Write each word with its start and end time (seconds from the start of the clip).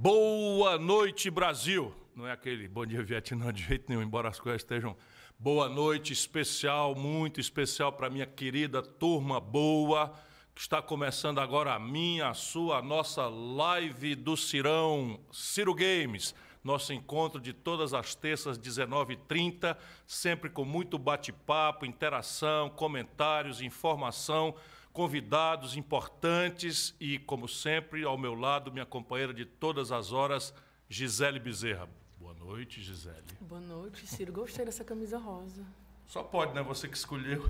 Boa 0.00 0.78
noite, 0.78 1.28
Brasil. 1.28 1.92
Não 2.14 2.24
é 2.24 2.30
aquele 2.30 2.68
bom 2.68 2.86
dia 2.86 3.02
Vietnã 3.02 3.52
de 3.52 3.64
jeito 3.64 3.86
nenhum, 3.88 4.00
embora 4.00 4.28
as 4.28 4.38
coisas 4.38 4.62
estejam. 4.62 4.96
Boa 5.36 5.68
noite 5.68 6.12
especial, 6.12 6.94
muito 6.94 7.40
especial 7.40 7.92
para 7.92 8.08
minha 8.08 8.24
querida 8.24 8.80
turma 8.80 9.40
boa, 9.40 10.14
que 10.54 10.60
está 10.60 10.80
começando 10.80 11.40
agora 11.40 11.74
a 11.74 11.80
minha, 11.80 12.28
a 12.28 12.34
sua, 12.34 12.78
a 12.78 12.82
nossa 12.82 13.26
live 13.26 14.14
do 14.14 14.36
Cirão, 14.36 15.18
Ciro 15.32 15.74
Games. 15.74 16.32
Nosso 16.62 16.92
encontro 16.92 17.40
de 17.40 17.52
todas 17.52 17.92
as 17.92 18.14
terças, 18.14 18.56
19h30, 18.56 19.76
sempre 20.06 20.48
com 20.48 20.64
muito 20.64 20.96
bate-papo, 20.96 21.84
interação, 21.84 22.70
comentários, 22.70 23.60
informação 23.60 24.54
convidados 24.98 25.76
importantes 25.76 26.92
e, 26.98 27.20
como 27.20 27.46
sempre, 27.46 28.02
ao 28.02 28.18
meu 28.18 28.34
lado, 28.34 28.72
minha 28.72 28.84
companheira 28.84 29.32
de 29.32 29.44
todas 29.44 29.92
as 29.92 30.10
horas, 30.10 30.52
Gisele 30.88 31.38
Bezerra. 31.38 31.88
Boa 32.18 32.34
noite, 32.34 32.82
Gisele. 32.82 33.22
Boa 33.40 33.60
noite, 33.60 34.04
Ciro. 34.08 34.32
Gostei 34.32 34.64
dessa 34.64 34.82
camisa 34.82 35.16
rosa. 35.16 35.64
Só 36.08 36.24
pode, 36.24 36.52
né? 36.52 36.64
Você 36.64 36.88
que 36.88 36.96
escolheu. 36.96 37.48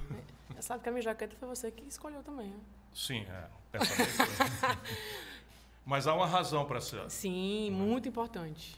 É, 0.55 0.61
sabe 0.61 0.83
que 0.83 0.91
a 0.91 0.93
minha 0.93 1.01
jaqueta 1.01 1.35
foi 1.37 1.49
você 1.49 1.71
que 1.71 1.89
escolheu 1.89 2.23
também, 2.23 2.49
né? 2.49 2.61
Sim, 2.93 3.21
é. 3.21 3.49
Essa 3.73 3.95
vez 3.95 4.15
foi. 4.15 4.77
Mas 5.87 6.07
há 6.07 6.13
uma 6.13 6.27
razão 6.27 6.67
para 6.67 6.83
ser. 6.83 7.11
Sim, 7.11 7.71
muito 7.71 8.11
importante. 8.11 8.77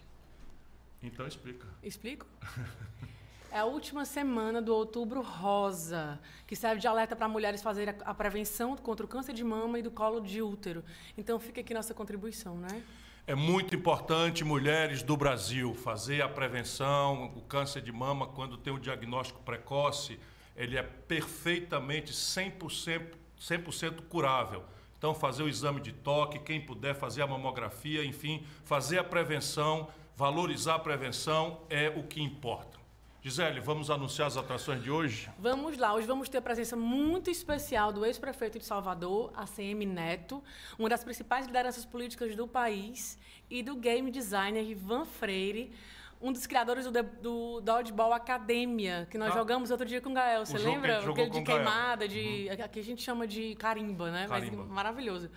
Então 1.03 1.27
explica. 1.27 1.67
Explico? 1.83 2.25
É 3.53 3.59
a 3.59 3.65
última 3.65 4.05
semana 4.05 4.63
do 4.63 4.73
Outubro 4.73 5.23
Rosa, 5.23 6.21
que 6.47 6.55
serve 6.55 6.81
de 6.81 6.87
alerta 6.87 7.17
para 7.17 7.27
mulheres 7.27 7.61
fazerem 7.61 7.93
a 8.05 8.15
prevenção 8.15 8.77
contra 8.77 9.05
o 9.05 9.09
câncer 9.09 9.33
de 9.33 9.43
mama 9.43 9.77
e 9.77 9.83
do 9.83 9.91
colo 9.91 10.21
de 10.21 10.41
útero. 10.41 10.85
Então 11.19 11.41
fica 11.41 11.61
aqui 11.61 11.75
nossa 11.75 11.93
contribuição, 11.93 12.57
né? 12.57 12.81
É 13.27 13.35
muito 13.35 13.75
importante, 13.75 14.45
mulheres 14.45 15.03
do 15.03 15.17
Brasil, 15.17 15.75
fazer 15.75 16.23
a 16.23 16.29
prevenção, 16.29 17.33
o 17.35 17.41
câncer 17.43 17.83
de 17.83 17.91
mama, 17.91 18.29
quando 18.29 18.57
tem 18.57 18.73
o 18.73 18.79
diagnóstico 18.79 19.41
precoce, 19.43 20.21
ele 20.57 20.79
é 20.79 20.83
perfeitamente 20.85 22.13
100%, 22.13 23.15
100 23.37 23.91
curável. 24.09 24.63
Então, 24.97 25.13
fazer 25.13 25.43
o 25.43 25.49
exame 25.49 25.81
de 25.81 25.93
toque, 25.93 26.39
quem 26.39 26.61
puder 26.61 26.95
fazer 26.95 27.23
a 27.23 27.27
mamografia, 27.27 28.05
enfim, 28.05 28.47
fazer 28.65 28.99
a 28.99 29.05
prevenção, 29.05 29.89
valorizar 30.17 30.77
a 30.77 30.79
prevenção 30.79 31.63
é 31.69 31.89
o 31.89 32.05
que 32.05 32.23
importa. 32.23 32.80
Gisele, 33.23 33.61
vamos 33.61 33.91
anunciar 33.91 34.29
as 34.29 34.39
atrações 34.39 34.83
de 34.83 34.91
hoje? 34.91 35.29
Vamos 35.39 35.77
lá. 35.77 35.93
Hoje 35.93 36.07
vamos 36.07 36.27
ter 36.31 36.39
a 36.39 36.43
presença 36.43 36.75
muito 36.75 37.31
especial 37.31 37.93
do 37.93 38.07
ex-prefeito 38.07 38.59
de 38.59 38.65
Salvador, 38.65 39.31
ACM 39.37 39.85
Neto, 39.85 40.43
uma 40.79 40.89
das 40.89 41.05
principais 41.05 41.45
lideranças 41.45 41.85
políticas 41.85 42.35
do 42.35 42.49
país, 42.49 43.19
e 43.51 43.63
do 43.63 43.77
game 43.77 44.11
designer 44.11 44.65
Ivan 44.65 45.05
Freire, 45.05 45.71
um 46.19 46.33
dos 46.33 46.47
criadores 46.47 46.87
do, 46.87 47.03
do 47.03 47.61
Dodgeball 47.61 48.15
Academia, 48.15 49.07
que 49.11 49.19
nós 49.19 49.33
ah. 49.33 49.35
jogamos 49.35 49.71
outro 49.71 49.85
dia 49.85 50.01
com 50.01 50.09
o 50.09 50.15
Gael. 50.15 50.47
Você 50.47 50.57
o 50.57 50.65
lembra? 50.65 51.01
Aquele 51.01 51.29
de 51.29 51.43
queimada, 51.43 52.09
de. 52.09 52.49
Uhum. 52.49 52.65
Aqui 52.65 52.81
a 52.81 52.85
gente 52.85 53.03
chama 53.03 53.27
de 53.27 53.55
carimba, 53.57 54.11
né? 54.11 54.29
Carimba. 54.29 54.65
Mas 54.65 54.69
maravilhoso. 54.69 55.31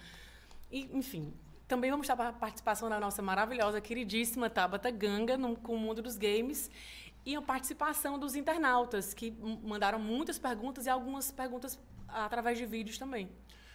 E, 0.71 0.89
enfim, 0.93 1.33
também 1.67 1.91
vamos 1.91 2.07
estar 2.07 2.29
a 2.29 2.31
participação 2.31 2.89
da 2.89 2.97
nossa 2.97 3.21
maravilhosa, 3.21 3.81
queridíssima 3.81 4.49
Tabata 4.49 4.89
Ganga 4.89 5.37
no, 5.37 5.57
com 5.57 5.75
o 5.75 5.79
mundo 5.79 6.01
dos 6.01 6.17
games 6.17 6.71
e 7.25 7.35
a 7.35 7.41
participação 7.41 8.19
dos 8.19 8.35
internautas, 8.35 9.13
que 9.13 9.31
mandaram 9.63 9.99
muitas 9.99 10.37
perguntas 10.37 10.85
e 10.85 10.89
algumas 10.89 11.31
perguntas 11.31 11.79
através 12.07 12.57
de 12.57 12.65
vídeos 12.65 12.97
também. 12.97 13.29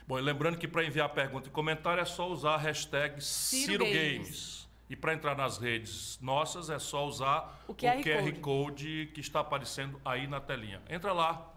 Bom, 0.07 0.19
e 0.19 0.23
lembrando 0.23 0.57
que 0.57 0.67
para 0.67 0.85
enviar 0.85 1.09
pergunta 1.11 1.49
e 1.49 1.51
comentário 1.51 2.01
é 2.01 2.05
só 2.05 2.29
usar 2.29 2.55
a 2.55 2.57
hashtag 2.57 3.23
Ciro, 3.23 3.73
Ciro 3.73 3.85
Games. 3.85 4.19
Games. 4.19 4.69
E 4.91 4.97
para 4.97 5.13
entrar 5.13 5.37
nas 5.37 5.59
redes 5.59 6.19
nossas 6.21 6.71
é 6.71 6.79
só 6.79 7.07
usar 7.07 7.63
o 7.69 7.75
QR, 7.75 7.99
o 7.99 8.03
QR 8.03 8.23
Code. 8.23 8.41
Code 8.41 9.11
que 9.13 9.21
está 9.21 9.41
aparecendo 9.41 10.01
aí 10.05 10.27
na 10.27 10.41
telinha. 10.41 10.81
Entra 10.89 11.13
lá, 11.13 11.53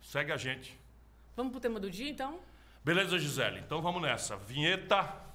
segue 0.00 0.30
a 0.30 0.36
gente. 0.36 0.78
Vamos 1.36 1.50
para 1.50 1.58
o 1.58 1.60
tema 1.60 1.80
do 1.80 1.90
dia, 1.90 2.08
então? 2.08 2.38
Beleza, 2.84 3.18
Gisele. 3.18 3.58
Então 3.60 3.82
vamos 3.82 4.00
nessa. 4.00 4.36
Vinheta. 4.36 5.29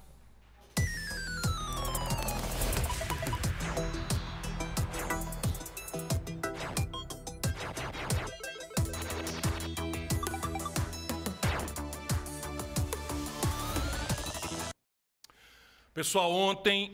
Pessoal, 15.96 16.30
ontem 16.30 16.92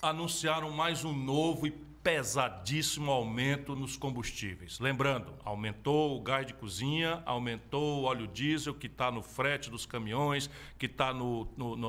anunciaram 0.00 0.70
mais 0.70 1.04
um 1.04 1.12
novo 1.12 1.66
e 1.66 1.72
pesadíssimo 1.72 3.10
aumento 3.10 3.74
nos 3.74 3.96
combustíveis. 3.96 4.78
Lembrando, 4.78 5.34
aumentou 5.44 6.16
o 6.16 6.20
gás 6.20 6.46
de 6.46 6.54
cozinha, 6.54 7.24
aumentou 7.26 8.02
o 8.02 8.04
óleo 8.04 8.28
diesel 8.28 8.72
que 8.72 8.86
está 8.86 9.10
no 9.10 9.20
frete 9.20 9.68
dos 9.68 9.84
caminhões, 9.84 10.48
que 10.78 10.86
está 10.86 11.12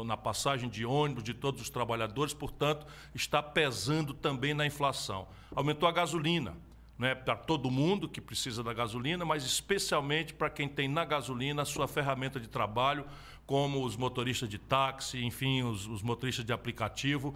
na 0.04 0.18
passagem 0.18 0.68
de 0.68 0.84
ônibus 0.84 1.24
de 1.24 1.36
todos 1.36 1.62
os 1.62 1.70
trabalhadores, 1.70 2.34
portanto, 2.34 2.88
está 3.14 3.44
pesando 3.44 4.12
também 4.12 4.56
na 4.56 4.66
inflação. 4.66 5.28
Aumentou 5.56 5.88
a 5.88 5.92
gasolina. 5.92 6.58
Né, 6.98 7.14
para 7.14 7.36
todo 7.36 7.70
mundo 7.70 8.10
que 8.10 8.20
precisa 8.20 8.64
da 8.64 8.74
gasolina, 8.74 9.24
mas 9.24 9.46
especialmente 9.46 10.34
para 10.34 10.50
quem 10.50 10.68
tem 10.68 10.88
na 10.88 11.06
gasolina 11.06 11.62
a 11.62 11.66
sua 11.66 11.88
ferramenta 11.88 12.40
de 12.40 12.48
trabalho, 12.48 13.06
como 13.48 13.84
os 13.86 13.96
motoristas 13.96 14.50
de 14.50 14.60
táxi, 14.60 15.24
enfim, 15.24 15.64
os, 15.64 15.88
os 15.88 16.04
motoristas 16.04 16.46
de 16.46 16.52
aplicativo. 16.52 17.34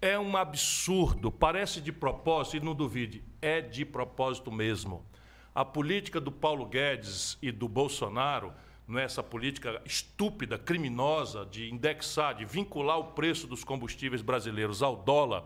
É 0.00 0.16
um 0.16 0.36
absurdo, 0.36 1.32
parece 1.32 1.80
de 1.80 1.90
propósito, 1.90 2.56
e 2.56 2.60
não 2.60 2.74
duvide, 2.74 3.24
é 3.42 3.60
de 3.60 3.84
propósito 3.84 4.52
mesmo. 4.52 5.04
A 5.52 5.64
política 5.64 6.20
do 6.20 6.30
Paulo 6.30 6.64
Guedes 6.64 7.36
e 7.42 7.50
do 7.50 7.68
Bolsonaro, 7.68 8.52
não 8.86 9.00
é 9.00 9.06
política 9.22 9.82
estúpida, 9.84 10.56
criminosa 10.56 11.44
de 11.44 11.68
indexar, 11.68 12.36
de 12.36 12.44
vincular 12.44 12.98
o 12.98 13.12
preço 13.12 13.48
dos 13.48 13.64
combustíveis 13.64 14.22
brasileiros 14.22 14.82
ao 14.82 14.96
dólar, 14.96 15.44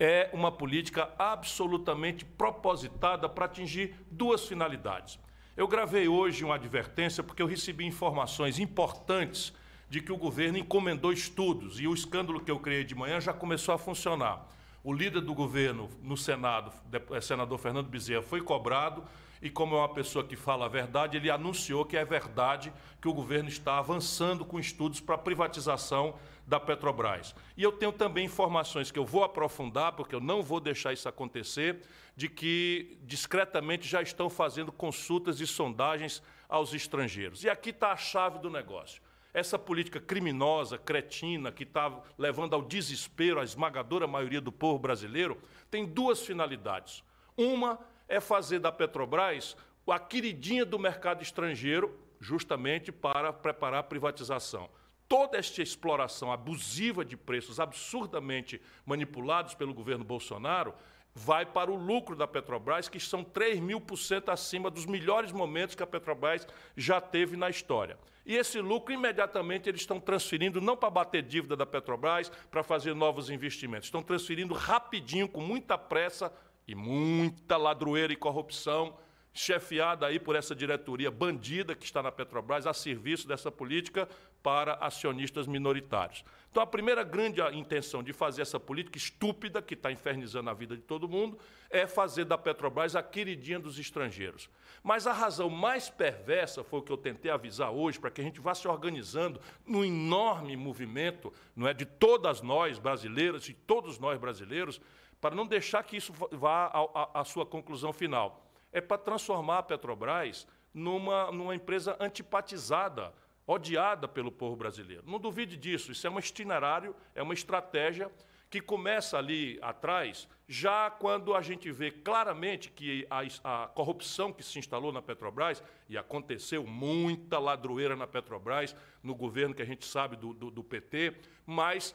é 0.00 0.28
uma 0.32 0.50
política 0.50 1.08
absolutamente 1.16 2.24
propositada 2.24 3.28
para 3.28 3.44
atingir 3.44 3.94
duas 4.10 4.44
finalidades. 4.44 5.18
Eu 5.54 5.68
gravei 5.68 6.08
hoje 6.08 6.46
uma 6.46 6.54
advertência 6.54 7.22
porque 7.22 7.42
eu 7.42 7.46
recebi 7.46 7.84
informações 7.84 8.58
importantes 8.58 9.52
de 9.86 10.00
que 10.00 10.10
o 10.10 10.16
governo 10.16 10.56
encomendou 10.56 11.12
estudos 11.12 11.78
e 11.78 11.86
o 11.86 11.92
escândalo 11.92 12.40
que 12.40 12.50
eu 12.50 12.58
criei 12.58 12.84
de 12.84 12.94
manhã 12.94 13.20
já 13.20 13.34
começou 13.34 13.74
a 13.74 13.78
funcionar. 13.78 14.48
O 14.82 14.94
líder 14.94 15.20
do 15.20 15.34
governo 15.34 15.90
no 16.02 16.16
Senado, 16.16 16.72
o 17.10 17.20
senador 17.20 17.58
Fernando 17.58 17.86
Bezerra, 17.86 18.22
foi 18.22 18.40
cobrado 18.40 19.04
e, 19.42 19.50
como 19.50 19.76
é 19.76 19.80
uma 19.80 19.90
pessoa 19.90 20.24
que 20.24 20.36
fala 20.36 20.64
a 20.64 20.70
verdade, 20.70 21.18
ele 21.18 21.30
anunciou 21.30 21.84
que 21.84 21.98
é 21.98 22.04
verdade 22.04 22.72
que 22.98 23.06
o 23.06 23.12
governo 23.12 23.50
está 23.50 23.76
avançando 23.76 24.46
com 24.46 24.58
estudos 24.58 25.00
para 25.00 25.18
privatização 25.18 26.14
da 26.46 26.58
Petrobras. 26.58 27.34
E 27.56 27.62
eu 27.62 27.72
tenho 27.72 27.92
também 27.92 28.26
informações 28.26 28.90
que 28.90 28.98
eu 28.98 29.04
vou 29.04 29.24
aprofundar, 29.24 29.92
porque 29.92 30.14
eu 30.14 30.20
não 30.20 30.42
vou 30.42 30.60
deixar 30.60 30.92
isso 30.92 31.08
acontecer, 31.08 31.80
de 32.16 32.28
que 32.28 32.98
discretamente 33.02 33.88
já 33.88 34.02
estão 34.02 34.28
fazendo 34.28 34.70
consultas 34.70 35.40
e 35.40 35.46
sondagens 35.46 36.22
aos 36.48 36.74
estrangeiros. 36.74 37.44
E 37.44 37.48
aqui 37.48 37.70
está 37.70 37.92
a 37.92 37.96
chave 37.96 38.38
do 38.38 38.50
negócio. 38.50 39.02
Essa 39.32 39.58
política 39.58 39.98
criminosa, 39.98 40.76
cretina, 40.76 41.50
que 41.50 41.62
está 41.62 42.02
levando 42.18 42.54
ao 42.54 42.60
desespero 42.60 43.40
a 43.40 43.44
esmagadora 43.44 44.06
maioria 44.06 44.42
do 44.42 44.52
povo 44.52 44.78
brasileiro, 44.78 45.40
tem 45.70 45.86
duas 45.86 46.20
finalidades. 46.20 47.02
Uma 47.34 47.78
é 48.06 48.20
fazer 48.20 48.58
da 48.58 48.70
Petrobras 48.70 49.56
a 49.86 49.98
queridinha 49.98 50.64
do 50.64 50.78
mercado 50.78 51.22
estrangeiro, 51.22 51.98
justamente 52.20 52.92
para 52.92 53.32
preparar 53.32 53.80
a 53.80 53.82
privatização 53.82 54.68
toda 55.12 55.36
esta 55.36 55.60
exploração 55.60 56.32
abusiva 56.32 57.04
de 57.04 57.18
preços 57.18 57.60
absurdamente 57.60 58.58
manipulados 58.86 59.54
pelo 59.54 59.74
governo 59.74 60.02
Bolsonaro 60.02 60.72
vai 61.14 61.44
para 61.44 61.70
o 61.70 61.76
lucro 61.76 62.16
da 62.16 62.26
Petrobras, 62.26 62.88
que 62.88 62.98
são 62.98 63.22
3 63.22 63.60
mil 63.60 63.78
por 63.78 63.98
cento 63.98 64.30
acima 64.30 64.70
dos 64.70 64.86
melhores 64.86 65.30
momentos 65.30 65.74
que 65.74 65.82
a 65.82 65.86
Petrobras 65.86 66.48
já 66.74 66.98
teve 66.98 67.36
na 67.36 67.50
história. 67.50 67.98
E 68.24 68.34
esse 68.34 68.58
lucro, 68.58 68.94
imediatamente, 68.94 69.68
eles 69.68 69.82
estão 69.82 70.00
transferindo, 70.00 70.62
não 70.62 70.78
para 70.78 70.88
bater 70.88 71.22
dívida 71.22 71.54
da 71.54 71.66
Petrobras, 71.66 72.32
para 72.50 72.62
fazer 72.62 72.94
novos 72.94 73.28
investimentos, 73.28 73.88
estão 73.88 74.02
transferindo 74.02 74.54
rapidinho, 74.54 75.28
com 75.28 75.42
muita 75.42 75.76
pressa 75.76 76.32
e 76.66 76.74
muita 76.74 77.58
ladroeira 77.58 78.14
e 78.14 78.16
corrupção, 78.16 78.96
chefiada 79.32 80.06
aí 80.06 80.18
por 80.18 80.36
essa 80.36 80.54
diretoria 80.54 81.10
bandida 81.10 81.74
que 81.74 81.84
está 81.84 82.02
na 82.02 82.12
Petrobras 82.12 82.66
a 82.66 82.74
serviço 82.74 83.26
dessa 83.26 83.50
política 83.50 84.08
para 84.42 84.74
acionistas 84.74 85.46
minoritários. 85.46 86.24
Então, 86.50 86.62
a 86.62 86.66
primeira 86.66 87.02
grande 87.02 87.40
intenção 87.56 88.02
de 88.02 88.12
fazer 88.12 88.42
essa 88.42 88.60
política 88.60 88.98
estúpida, 88.98 89.62
que 89.62 89.72
está 89.72 89.90
infernizando 89.90 90.50
a 90.50 90.54
vida 90.54 90.76
de 90.76 90.82
todo 90.82 91.08
mundo, 91.08 91.38
é 91.70 91.86
fazer 91.86 92.26
da 92.26 92.36
Petrobras 92.36 92.94
a 92.94 93.02
queridinha 93.02 93.58
dos 93.58 93.78
estrangeiros. 93.78 94.50
Mas 94.82 95.06
a 95.06 95.12
razão 95.12 95.48
mais 95.48 95.88
perversa, 95.88 96.62
foi 96.62 96.80
o 96.80 96.82
que 96.82 96.92
eu 96.92 96.98
tentei 96.98 97.30
avisar 97.30 97.70
hoje, 97.70 97.98
para 97.98 98.10
que 98.10 98.20
a 98.20 98.24
gente 98.24 98.40
vá 98.40 98.54
se 98.54 98.68
organizando 98.68 99.40
num 99.64 99.84
enorme 99.84 100.54
movimento 100.56 101.32
não 101.56 101.66
é, 101.66 101.72
de 101.72 101.86
todas 101.86 102.42
nós 102.42 102.78
brasileiras, 102.78 103.48
e 103.48 103.54
todos 103.54 103.98
nós 103.98 104.18
brasileiros, 104.18 104.78
para 105.20 105.34
não 105.34 105.46
deixar 105.46 105.82
que 105.84 105.96
isso 105.96 106.12
vá 106.32 106.70
à 107.14 107.24
sua 107.24 107.46
conclusão 107.46 107.92
final 107.94 108.51
é 108.72 108.80
para 108.80 108.98
transformar 108.98 109.58
a 109.58 109.62
Petrobras 109.62 110.46
numa, 110.72 111.30
numa 111.30 111.54
empresa 111.54 111.96
antipatizada, 112.00 113.12
odiada 113.46 114.08
pelo 114.08 114.32
povo 114.32 114.56
brasileiro. 114.56 115.02
Não 115.06 115.18
duvide 115.18 115.56
disso, 115.56 115.92
isso 115.92 116.06
é 116.06 116.10
um 116.10 116.18
itinerário, 116.18 116.94
é 117.14 117.22
uma 117.22 117.34
estratégia 117.34 118.10
que 118.48 118.60
começa 118.60 119.16
ali 119.16 119.58
atrás, 119.62 120.28
já 120.46 120.90
quando 120.90 121.34
a 121.34 121.40
gente 121.40 121.72
vê 121.72 121.90
claramente 121.90 122.70
que 122.70 123.06
a, 123.08 123.22
a, 123.62 123.68
corrupção 123.68 124.30
que 124.30 124.42
se 124.42 124.58
instalou 124.58 124.92
na 124.92 125.00
Petrobras, 125.00 125.62
e 125.88 125.96
aconteceu 125.96 126.66
muita 126.66 127.38
ladroeira 127.38 127.96
na 127.96 128.06
Petrobras, 128.06 128.76
no 129.02 129.14
governo 129.14 129.54
que 129.54 129.62
a 129.62 129.66
gente 129.66 129.86
sabe 129.86 130.16
do, 130.16 130.34
do, 130.34 130.50
do 130.50 130.62
PT, 130.62 131.14
mas 131.46 131.94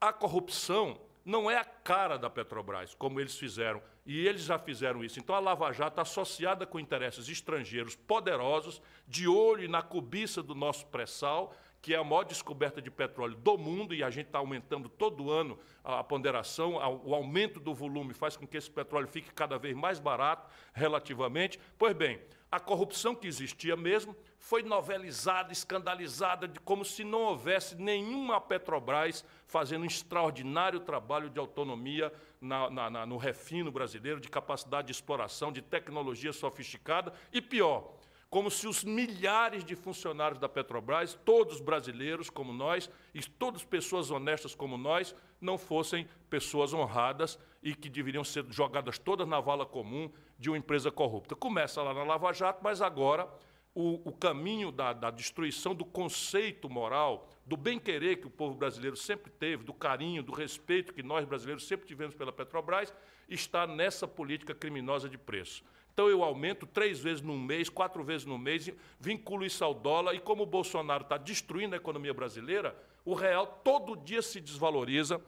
a 0.00 0.12
corrupção 0.12 0.98
não 1.24 1.50
é 1.50 1.56
a 1.56 1.64
cara 1.64 2.16
da 2.16 2.28
Petrobras, 2.28 2.94
como 2.94 3.20
eles 3.20 3.38
fizeram. 3.38 3.82
E 4.04 4.26
eles 4.26 4.42
já 4.42 4.58
fizeram 4.58 5.04
isso. 5.04 5.18
Então 5.18 5.34
a 5.34 5.40
Lava 5.40 5.72
Jato 5.72 5.90
está 5.90 6.02
associada 6.02 6.66
com 6.66 6.80
interesses 6.80 7.28
estrangeiros 7.28 7.94
poderosos, 7.94 8.82
de 9.06 9.28
olho 9.28 9.68
na 9.68 9.82
cobiça 9.82 10.42
do 10.42 10.54
nosso 10.54 10.86
pré-sal, 10.86 11.54
que 11.80 11.94
é 11.94 11.98
a 11.98 12.04
maior 12.04 12.22
descoberta 12.22 12.80
de 12.80 12.90
petróleo 12.90 13.34
do 13.34 13.58
mundo, 13.58 13.92
e 13.92 14.04
a 14.04 14.10
gente 14.10 14.26
está 14.26 14.38
aumentando 14.38 14.88
todo 14.88 15.30
ano 15.30 15.58
a 15.82 16.02
ponderação, 16.04 16.74
o 17.04 17.12
aumento 17.12 17.58
do 17.58 17.74
volume 17.74 18.14
faz 18.14 18.36
com 18.36 18.46
que 18.46 18.56
esse 18.56 18.70
petróleo 18.70 19.08
fique 19.08 19.32
cada 19.32 19.58
vez 19.58 19.74
mais 19.74 19.98
barato 19.98 20.48
relativamente. 20.72 21.58
Pois 21.76 21.92
bem, 21.92 22.20
a 22.52 22.60
corrupção 22.60 23.14
que 23.14 23.26
existia 23.26 23.74
mesmo 23.74 24.14
foi 24.38 24.62
novelizada, 24.62 25.54
escandalizada, 25.54 26.46
de 26.46 26.60
como 26.60 26.84
se 26.84 27.02
não 27.02 27.22
houvesse 27.22 27.76
nenhuma 27.76 28.38
Petrobras 28.42 29.24
fazendo 29.46 29.84
um 29.84 29.86
extraordinário 29.86 30.80
trabalho 30.80 31.30
de 31.30 31.38
autonomia 31.38 32.12
na, 32.38 32.68
na, 32.68 32.90
na, 32.90 33.06
no 33.06 33.16
refino 33.16 33.72
brasileiro, 33.72 34.20
de 34.20 34.28
capacidade 34.28 34.88
de 34.88 34.92
exploração, 34.92 35.50
de 35.50 35.62
tecnologia 35.62 36.30
sofisticada, 36.30 37.14
e 37.32 37.40
pior, 37.40 37.94
como 38.28 38.50
se 38.50 38.68
os 38.68 38.84
milhares 38.84 39.64
de 39.64 39.74
funcionários 39.74 40.38
da 40.38 40.48
Petrobras, 40.48 41.18
todos 41.24 41.58
brasileiros 41.58 42.28
como 42.28 42.52
nós, 42.52 42.90
e 43.14 43.22
todas 43.22 43.64
pessoas 43.64 44.10
honestas 44.10 44.54
como 44.54 44.76
nós, 44.76 45.14
não 45.40 45.56
fossem 45.56 46.06
pessoas 46.28 46.74
honradas 46.74 47.38
e 47.62 47.74
que 47.74 47.88
deveriam 47.88 48.24
ser 48.24 48.44
jogadas 48.50 48.98
todas 48.98 49.26
na 49.26 49.40
vala 49.40 49.64
comum 49.64 50.10
de 50.38 50.50
uma 50.50 50.58
empresa 50.58 50.90
corrupta. 50.90 51.36
Começa 51.36 51.82
lá 51.82 51.94
na 51.94 52.02
Lava 52.02 52.32
Jato, 52.32 52.60
mas 52.62 52.82
agora 52.82 53.28
o, 53.74 54.08
o 54.08 54.12
caminho 54.12 54.70
da, 54.70 54.92
da, 54.92 55.10
destruição 55.10 55.74
do 55.74 55.84
conceito 55.84 56.68
moral, 56.68 57.28
do 57.46 57.56
bem-querer 57.56 58.20
que 58.20 58.26
o 58.26 58.30
povo 58.30 58.54
brasileiro 58.54 58.96
sempre 58.96 59.30
teve, 59.30 59.64
do 59.64 59.72
carinho, 59.72 60.22
do 60.22 60.32
respeito 60.32 60.92
que 60.92 61.02
nós 61.02 61.24
brasileiros 61.24 61.66
sempre 61.66 61.86
tivemos 61.86 62.14
pela 62.14 62.32
Petrobras, 62.32 62.92
está 63.28 63.66
nessa 63.66 64.06
política 64.06 64.54
criminosa 64.54 65.08
de 65.08 65.16
preço. 65.16 65.64
Então 65.94 66.08
eu 66.08 66.22
aumento 66.22 66.66
três 66.66 66.98
vezes 67.00 67.22
no 67.22 67.38
mês, 67.38 67.68
quatro 67.68 68.02
vezes 68.02 68.26
no 68.26 68.38
mês, 68.38 68.70
vinculo 68.98 69.44
isso 69.44 69.62
ao 69.62 69.74
dólar, 69.74 70.14
e 70.14 70.20
como 70.20 70.42
o 70.42 70.46
Bolsonaro 70.46 71.02
está 71.02 71.16
destruindo 71.16 71.74
a 71.74 71.78
economia 71.78 72.14
brasileira, 72.14 72.76
o 73.04 73.14
real 73.14 73.46
todo 73.62 73.96
dia 73.96 74.22
se 74.22 74.40
desvaloriza 74.40 75.20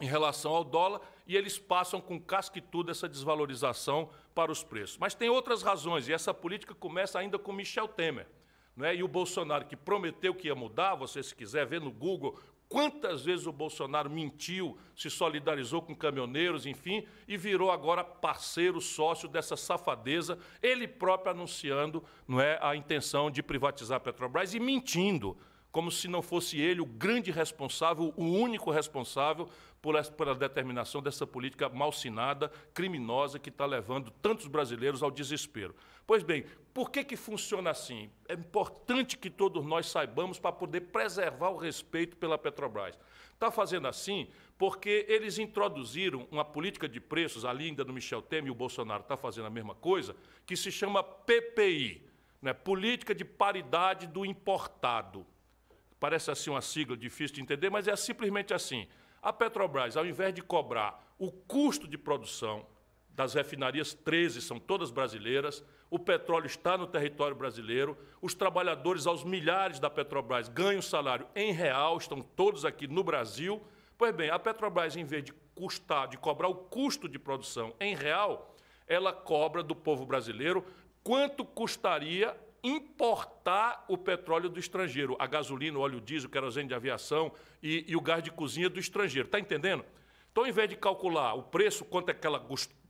em 0.00 0.06
relação 0.06 0.54
ao 0.54 0.64
dólar 0.64 1.00
e 1.26 1.36
eles 1.36 1.58
passam 1.58 2.00
com 2.00 2.20
casca 2.20 2.58
e 2.58 2.62
tudo 2.62 2.90
essa 2.90 3.08
desvalorização 3.08 4.10
para 4.34 4.52
os 4.52 4.62
preços. 4.62 4.98
Mas 4.98 5.14
tem 5.14 5.28
outras 5.28 5.62
razões, 5.62 6.08
e 6.08 6.12
essa 6.12 6.34
política 6.34 6.74
começa 6.74 7.18
ainda 7.18 7.38
com 7.38 7.52
Michel 7.52 7.88
Temer. 7.88 8.26
Né? 8.76 8.96
E 8.96 9.02
o 9.02 9.08
Bolsonaro, 9.08 9.64
que 9.64 9.76
prometeu 9.76 10.34
que 10.34 10.48
ia 10.48 10.54
mudar, 10.54 10.94
você 10.94 11.22
se 11.22 11.34
quiser 11.34 11.66
ver 11.66 11.80
no 11.80 11.90
Google 11.90 12.38
quantas 12.68 13.24
vezes 13.24 13.46
o 13.46 13.52
Bolsonaro 13.52 14.10
mentiu, 14.10 14.76
se 14.94 15.08
solidarizou 15.08 15.80
com 15.80 15.94
caminhoneiros, 15.94 16.66
enfim, 16.66 17.06
e 17.26 17.36
virou 17.36 17.70
agora 17.70 18.04
parceiro, 18.04 18.80
sócio 18.80 19.28
dessa 19.28 19.56
safadeza, 19.56 20.38
ele 20.60 20.86
próprio 20.86 21.30
anunciando 21.30 22.04
não 22.26 22.40
é, 22.40 22.58
a 22.60 22.74
intenção 22.74 23.30
de 23.30 23.42
privatizar 23.42 23.96
a 23.96 24.00
Petrobras 24.00 24.52
e 24.52 24.60
mentindo 24.60 25.36
como 25.70 25.90
se 25.90 26.08
não 26.08 26.22
fosse 26.22 26.58
ele 26.58 26.80
o 26.80 26.86
grande 26.86 27.30
responsável, 27.30 28.12
o 28.16 28.24
único 28.24 28.70
responsável 28.70 29.46
essa, 29.96 30.10
pela 30.10 30.34
determinação 30.34 31.00
dessa 31.00 31.26
política 31.26 31.68
malsinada, 31.68 32.50
criminosa, 32.74 33.38
que 33.38 33.48
está 33.48 33.64
levando 33.64 34.10
tantos 34.10 34.46
brasileiros 34.46 35.02
ao 35.02 35.10
desespero. 35.10 35.74
Pois 36.06 36.22
bem, 36.22 36.44
por 36.74 36.90
que, 36.90 37.04
que 37.04 37.16
funciona 37.16 37.70
assim? 37.70 38.10
É 38.28 38.34
importante 38.34 39.16
que 39.16 39.30
todos 39.30 39.64
nós 39.64 39.86
saibamos 39.86 40.38
para 40.38 40.52
poder 40.52 40.82
preservar 40.82 41.50
o 41.50 41.56
respeito 41.56 42.16
pela 42.16 42.36
Petrobras. 42.36 42.98
Está 43.32 43.50
fazendo 43.50 43.86
assim 43.86 44.28
porque 44.58 45.04
eles 45.08 45.38
introduziram 45.38 46.26
uma 46.30 46.44
política 46.44 46.88
de 46.88 47.00
preços, 47.00 47.44
ali 47.44 47.66
ainda 47.66 47.84
no 47.84 47.92
Michel 47.92 48.22
Temer, 48.22 48.48
e 48.48 48.50
o 48.50 48.54
Bolsonaro 48.54 49.02
está 49.02 49.16
fazendo 49.16 49.46
a 49.46 49.50
mesma 49.50 49.74
coisa, 49.74 50.16
que 50.46 50.56
se 50.56 50.72
chama 50.72 51.02
PPI, 51.02 52.06
né? 52.40 52.52
Política 52.52 53.14
de 53.14 53.24
Paridade 53.24 54.06
do 54.06 54.24
Importado. 54.24 55.26
Parece 55.98 56.30
assim 56.30 56.50
uma 56.50 56.62
sigla 56.62 56.96
difícil 56.96 57.36
de 57.36 57.42
entender, 57.42 57.70
mas 57.70 57.88
é 57.88 57.96
simplesmente 57.96 58.54
assim. 58.54 58.86
A 59.26 59.32
Petrobras, 59.32 59.96
ao 59.96 60.06
invés 60.06 60.32
de 60.32 60.40
cobrar 60.40 61.04
o 61.18 61.32
custo 61.32 61.88
de 61.88 61.98
produção 61.98 62.64
das 63.08 63.34
refinarias, 63.34 63.92
13 63.92 64.40
são 64.40 64.56
todas 64.60 64.92
brasileiras, 64.92 65.64
o 65.90 65.98
petróleo 65.98 66.46
está 66.46 66.78
no 66.78 66.86
território 66.86 67.34
brasileiro, 67.34 67.98
os 68.22 68.34
trabalhadores, 68.34 69.04
aos 69.04 69.24
milhares 69.24 69.80
da 69.80 69.90
Petrobras, 69.90 70.48
ganham 70.48 70.80
salário 70.80 71.26
em 71.34 71.50
real, 71.50 71.98
estão 71.98 72.22
todos 72.22 72.64
aqui 72.64 72.86
no 72.86 73.02
Brasil. 73.02 73.60
Pois 73.98 74.14
bem, 74.14 74.30
a 74.30 74.38
Petrobras, 74.38 74.94
em 74.94 75.02
vez 75.02 75.24
de 75.24 75.32
custar, 75.56 76.06
de 76.06 76.16
cobrar 76.16 76.46
o 76.46 76.54
custo 76.54 77.08
de 77.08 77.18
produção 77.18 77.74
em 77.80 77.96
real, 77.96 78.54
ela 78.86 79.12
cobra 79.12 79.60
do 79.60 79.74
povo 79.74 80.06
brasileiro 80.06 80.64
quanto 81.02 81.44
custaria 81.44 82.36
importar 82.62 83.84
o 83.88 83.96
petróleo 83.96 84.48
do 84.48 84.58
estrangeiro, 84.58 85.16
a 85.18 85.26
gasolina, 85.26 85.78
o 85.78 85.82
óleo 85.82 86.00
diesel, 86.00 86.28
o 86.28 86.32
querosene 86.32 86.68
de 86.68 86.74
aviação 86.74 87.32
e, 87.62 87.84
e 87.88 87.96
o 87.96 88.00
gás 88.00 88.22
de 88.22 88.30
cozinha 88.30 88.68
do 88.68 88.80
estrangeiro. 88.80 89.26
Está 89.26 89.38
entendendo? 89.38 89.84
Então, 90.30 90.44
ao 90.44 90.48
invés 90.48 90.68
de 90.68 90.76
calcular 90.76 91.34
o 91.34 91.42
preço, 91.42 91.84
quanto 91.84 92.10
é 92.10 92.14
que 92.14 92.26
ela 92.26 92.44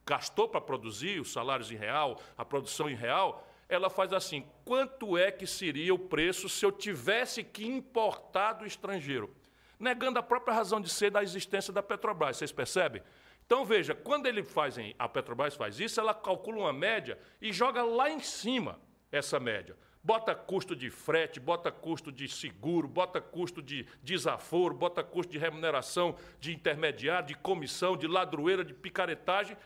gastou 0.04 0.48
para 0.48 0.60
produzir, 0.60 1.20
os 1.20 1.32
salários 1.32 1.70
em 1.70 1.76
real, 1.76 2.20
a 2.36 2.44
produção 2.44 2.88
em 2.88 2.94
real, 2.94 3.46
ela 3.68 3.90
faz 3.90 4.12
assim: 4.12 4.46
quanto 4.64 5.16
é 5.16 5.30
que 5.30 5.46
seria 5.46 5.94
o 5.94 5.98
preço 5.98 6.48
se 6.48 6.64
eu 6.64 6.72
tivesse 6.72 7.42
que 7.42 7.66
importar 7.66 8.54
do 8.54 8.66
estrangeiro? 8.66 9.34
Negando 9.78 10.18
a 10.18 10.22
própria 10.22 10.54
razão 10.54 10.80
de 10.80 10.88
ser 10.88 11.10
da 11.10 11.22
existência 11.22 11.72
da 11.72 11.82
Petrobras, 11.82 12.36
vocês 12.36 12.50
percebem? 12.50 13.02
Então 13.44 13.64
veja, 13.64 13.94
quando 13.94 14.26
ele 14.26 14.42
faz, 14.42 14.76
a 14.98 15.08
Petrobras 15.08 15.54
faz 15.54 15.78
isso, 15.78 16.00
ela 16.00 16.14
calcula 16.14 16.58
uma 16.58 16.72
média 16.72 17.18
e 17.40 17.52
joga 17.52 17.82
lá 17.82 18.10
em 18.10 18.20
cima 18.20 18.80
essa 19.16 19.40
média. 19.40 19.76
Bota 20.02 20.34
custo 20.36 20.76
de 20.76 20.88
frete, 20.88 21.40
bota 21.40 21.72
custo 21.72 22.12
de 22.12 22.28
seguro, 22.28 22.86
bota 22.86 23.20
custo 23.20 23.60
de 23.60 23.84
desaforo, 24.02 24.72
bota 24.72 25.02
custo 25.02 25.32
de 25.32 25.38
remuneração 25.38 26.14
de 26.38 26.54
intermediário, 26.54 27.26
de 27.26 27.34
comissão, 27.34 27.96
de 27.96 28.06
ladroeira, 28.06 28.64
de 28.64 28.72
picaretagem, 28.72 29.56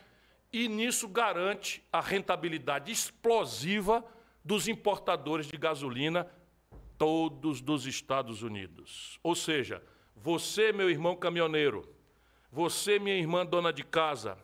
e 0.51 0.67
nisso 0.67 1.07
garante 1.07 1.83
a 1.93 2.01
rentabilidade 2.01 2.91
explosiva 2.91 4.03
dos 4.43 4.67
importadores 4.67 5.45
de 5.45 5.57
gasolina, 5.57 6.27
todos 6.97 7.61
dos 7.61 7.85
Estados 7.85 8.41
Unidos. 8.41 9.19
Ou 9.21 9.35
seja, 9.35 9.81
você, 10.15 10.73
meu 10.73 10.89
irmão 10.89 11.15
caminhoneiro, 11.15 11.87
você, 12.51 12.99
minha 12.99 13.15
irmã 13.15 13.45
dona 13.45 13.71
de 13.71 13.83
casa, 13.83 14.37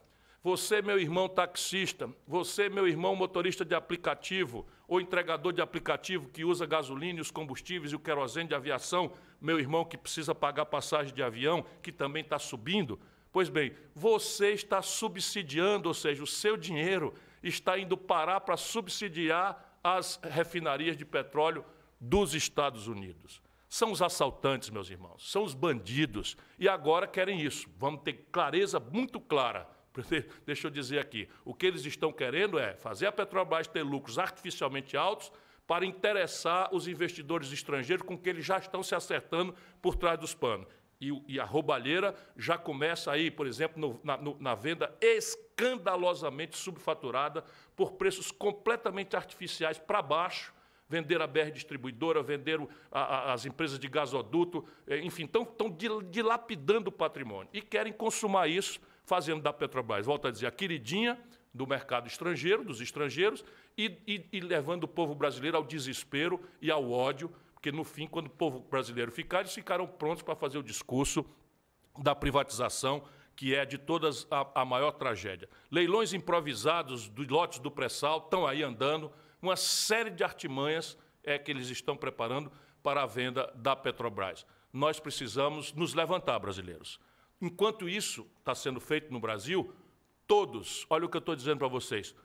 você, 0.44 0.82
meu 0.82 1.00
irmão 1.00 1.28
taxista, 1.28 2.10
você, 2.26 2.70
meu 2.70 2.88
irmão 2.88 3.16
motorista 3.16 3.66
de 3.66 3.76
aplicativo 3.76 4.66
ou 4.88 5.02
entregador 5.02 5.52
de 5.52 5.62
aplicativo 5.62 6.30
que 6.30 6.46
usa 6.46 6.66
gasolina, 6.66 7.22
os 7.22 7.30
combustíveis 7.30 7.92
e 7.92 7.96
o 7.96 8.00
querosene 8.00 8.48
de 8.48 8.56
aviação, 8.56 9.12
meu 9.42 9.60
irmão 9.60 9.84
que 9.84 9.98
precisa 9.98 10.34
pagar 10.34 10.66
passagem 10.68 11.14
de 11.14 11.22
avião, 11.22 11.66
que 11.82 11.92
também 11.92 12.24
está 12.24 12.40
subindo. 12.40 13.00
Pois 13.32 13.50
bem, 13.50 13.74
você 13.94 14.54
está 14.54 14.82
subsidiando, 14.82 15.90
ou 15.90 15.94
seja, 15.94 16.24
o 16.24 16.28
seu 16.28 16.56
dinheiro 16.56 17.14
está 17.44 17.78
indo 17.78 17.98
parar 17.98 18.40
para 18.42 18.56
subsidiar 18.56 19.78
as 19.84 20.20
refinarias 20.24 20.98
de 20.98 21.06
petróleo 21.06 21.66
dos 22.00 22.34
Estados 22.34 22.88
Unidos. 22.88 23.42
São 23.70 23.92
os 23.92 24.02
assaltantes, 24.02 24.70
meus 24.70 24.90
irmãos, 24.90 25.30
são 25.30 25.44
os 25.44 25.54
bandidos, 25.54 26.38
e 26.58 26.70
agora 26.70 27.06
querem 27.06 27.42
isso. 27.42 27.70
Vamos 27.78 28.02
ter 28.02 28.28
clareza 28.32 28.80
muito 28.80 29.20
clara 29.20 29.68
Deixa 30.46 30.68
eu 30.68 30.72
dizer 30.72 31.00
aqui, 31.00 31.28
o 31.44 31.54
que 31.54 31.66
eles 31.66 31.86
estão 31.86 32.12
querendo 32.12 32.60
é 32.60 32.76
fazer 32.76 33.08
a 33.08 33.12
Petrobras 33.12 33.68
ter 33.68 33.84
lucros 33.84 34.20
artificialmente 34.20 34.96
altos 34.96 35.32
para 35.66 35.86
interessar 35.86 36.74
os 36.74 36.88
investidores 36.88 37.52
estrangeiros 37.52 38.06
com 38.06 38.18
que 38.18 38.30
eles 38.30 38.46
já 38.46 38.58
estão 38.58 38.82
se 38.82 38.96
acertando 38.96 39.54
por 39.82 39.96
trás 39.96 40.18
dos 40.18 40.34
panos. 40.34 40.68
E, 41.00 41.12
e 41.28 41.40
a 41.40 41.44
roubalheira 41.44 42.16
já 42.36 42.58
começa 42.58 43.12
aí, 43.12 43.30
por 43.30 43.46
exemplo, 43.46 43.80
no, 43.80 44.00
na, 44.04 44.18
no, 44.18 44.38
na 44.40 44.56
venda 44.56 44.96
escandalosamente 45.00 46.58
subfaturada 46.58 47.44
por 47.76 47.92
preços 47.92 48.32
completamente 48.32 49.16
artificiais 49.16 49.78
para 49.78 50.02
baixo, 50.02 50.54
venderam 50.90 51.24
a 51.24 51.28
BR 51.28 51.52
Distribuidora, 51.52 52.26
a, 52.92 53.34
as 53.34 53.46
empresas 53.46 53.78
de 53.78 53.88
gasoduto, 53.88 54.66
eh, 54.88 55.00
enfim, 55.00 55.26
estão, 55.26 55.46
dilapidando 56.10 56.90
o 56.90 56.92
patrimônio. 56.92 57.50
E 57.54 57.62
querem 57.62 57.94
consumar 57.94 58.48
isso, 58.48 58.80
fazendo 59.08 59.42
da 59.42 59.54
Petrobras, 59.54 60.06
volto 60.06 60.28
a 60.28 60.32
dizer, 60.32 60.48
a 60.48 60.52
queridinha 60.52 61.18
do 61.54 61.66
mercado 61.66 62.08
estrangeiro, 62.08 62.64
dos 62.64 62.82
estrangeiros, 62.82 63.44
e, 63.78 63.98
e, 64.06 64.26
e 64.34 64.40
levando 64.42 64.84
o 64.84 64.88
povo 64.88 65.16
brasileiro 65.16 65.56
ao 65.56 65.64
desespero 65.64 66.42
e 66.62 66.70
ao 66.70 66.92
ódio, 66.92 67.32
porque 67.54 67.72
no 67.72 67.86
fim, 67.86 68.06
quando 68.06 68.28
o 68.28 68.30
povo 68.30 68.60
brasileiro 68.60 69.10
ficar, 69.10 69.40
eles 69.40 69.54
ficaram 69.54 69.88
prontos 69.88 70.22
para 70.22 70.36
fazer 70.36 70.58
o 70.58 70.64
discurso 70.64 71.26
da 71.98 72.14
privatização, 72.14 73.02
que 73.34 73.56
é 73.56 73.66
de 73.66 73.78
todas 73.78 74.28
a, 74.30 74.62
a 74.62 74.66
maior 74.66 74.92
tragédia. 74.92 75.48
Leilões 75.72 76.12
improvisados 76.12 77.08
dos 77.08 77.28
lotes 77.30 77.60
do 77.60 77.72
pré-sal 77.72 78.20
estão 78.20 78.46
aí 78.46 78.62
andando, 78.62 79.10
uma 79.42 79.56
série 79.56 80.10
de 80.10 80.24
artimanhas 80.24 80.98
é 81.24 81.40
que 81.40 81.50
eles 81.50 81.70
estão 81.70 81.96
preparando 81.96 82.52
para 82.84 83.04
a 83.04 83.06
venda 83.06 83.50
da 83.56 83.74
Petrobras. 83.74 84.46
Nós 84.74 85.00
precisamos 85.00 85.72
nos 85.72 85.94
levantar, 85.94 86.38
brasileiros. 86.40 87.00
Enquanto 87.42 87.88
isso 87.88 88.28
está 88.40 88.56
sendo 88.56 88.80
feito 88.80 89.12
no 89.12 89.20
Brasil, 89.20 89.74
todos, 90.26 90.86
olha 90.90 91.06
o 91.06 91.10
que 91.10 91.18
eu 91.18 91.20
estou 91.20 91.36
dizendo 91.36 91.60
para 91.60 91.68
vocês, 91.68 92.16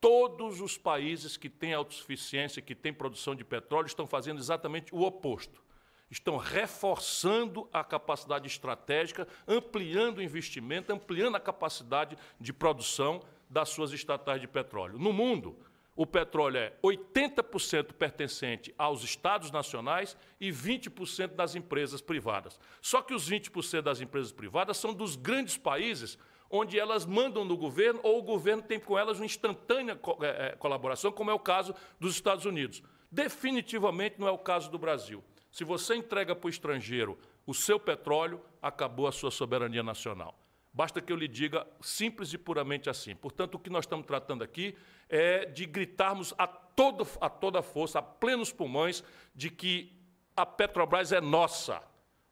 todos 0.00 0.60
os 0.60 0.76
países 0.76 1.36
que 1.36 1.48
têm 1.48 1.74
autossuficiência, 1.74 2.62
que 2.62 2.74
têm 2.74 2.92
produção 2.92 3.34
de 3.34 3.44
petróleo, 3.44 3.86
estão 3.86 4.06
fazendo 4.06 4.38
exatamente 4.38 4.94
o 4.94 5.02
oposto. 5.02 5.62
Estão 6.10 6.36
reforçando 6.36 7.68
a 7.72 7.84
capacidade 7.84 8.46
estratégica, 8.46 9.28
ampliando 9.46 10.18
o 10.18 10.22
investimento, 10.22 10.92
ampliando 10.92 11.36
a 11.36 11.40
capacidade 11.40 12.16
de 12.40 12.52
produção 12.52 13.22
das 13.48 13.70
suas 13.70 13.92
estatais 13.92 14.40
de 14.40 14.48
petróleo. 14.48 14.98
No 14.98 15.12
mundo, 15.12 15.58
o 15.98 16.06
petróleo 16.06 16.58
é 16.58 16.72
80% 16.80 17.92
pertencente 17.94 18.72
aos 18.78 19.02
estados 19.02 19.50
nacionais 19.50 20.16
e 20.40 20.52
20% 20.52 21.34
das 21.34 21.56
empresas 21.56 22.00
privadas. 22.00 22.56
Só 22.80 23.02
que 23.02 23.12
os 23.12 23.28
20% 23.28 23.80
das 23.82 24.00
empresas 24.00 24.30
privadas 24.30 24.76
são 24.76 24.94
dos 24.94 25.16
grandes 25.16 25.56
países 25.56 26.16
onde 26.48 26.78
elas 26.78 27.04
mandam 27.04 27.44
no 27.44 27.56
governo 27.56 27.98
ou 28.04 28.20
o 28.20 28.22
governo 28.22 28.62
tem 28.62 28.78
com 28.78 28.96
elas 28.96 29.18
uma 29.18 29.26
instantânea 29.26 29.98
é, 30.20 30.50
é, 30.50 30.56
colaboração, 30.56 31.10
como 31.10 31.32
é 31.32 31.34
o 31.34 31.38
caso 31.40 31.74
dos 31.98 32.14
Estados 32.14 32.44
Unidos. 32.44 32.80
Definitivamente 33.10 34.20
não 34.20 34.28
é 34.28 34.30
o 34.30 34.38
caso 34.38 34.70
do 34.70 34.78
Brasil. 34.78 35.20
Se 35.50 35.64
você 35.64 35.96
entrega 35.96 36.36
para 36.36 36.46
o 36.46 36.50
estrangeiro 36.50 37.18
o 37.44 37.52
seu 37.52 37.80
petróleo, 37.80 38.40
acabou 38.62 39.08
a 39.08 39.12
sua 39.12 39.32
soberania 39.32 39.82
nacional. 39.82 40.38
Basta 40.78 41.00
que 41.00 41.12
eu 41.12 41.16
lhe 41.16 41.26
diga 41.26 41.66
simples 41.80 42.32
e 42.32 42.38
puramente 42.38 42.88
assim. 42.88 43.12
Portanto, 43.16 43.56
o 43.56 43.58
que 43.58 43.68
nós 43.68 43.84
estamos 43.84 44.06
tratando 44.06 44.44
aqui 44.44 44.76
é 45.08 45.44
de 45.44 45.66
gritarmos 45.66 46.32
a, 46.38 46.46
todo, 46.46 47.04
a 47.20 47.28
toda 47.28 47.60
força, 47.62 47.98
a 47.98 48.02
plenos 48.02 48.52
pulmões, 48.52 49.02
de 49.34 49.50
que 49.50 49.92
a 50.36 50.46
Petrobras 50.46 51.10
é 51.10 51.20
nossa, 51.20 51.82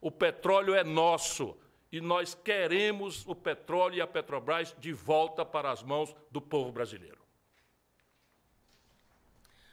o 0.01 0.13
petróleo 0.13 0.77
é 0.77 0.85
nosso, 0.85 1.57
e 1.91 2.01
nós 2.01 2.37
queremos 2.37 3.27
o 3.27 3.35
petróleo 3.35 3.97
e 3.97 4.01
a 4.01 4.07
Petrobras 4.07 4.77
de 4.79 4.93
volta 4.93 5.45
para 5.45 5.73
as 5.73 5.83
mãos 5.83 6.15
do 6.31 6.41
povo 6.41 6.71
brasileiro. 6.71 7.19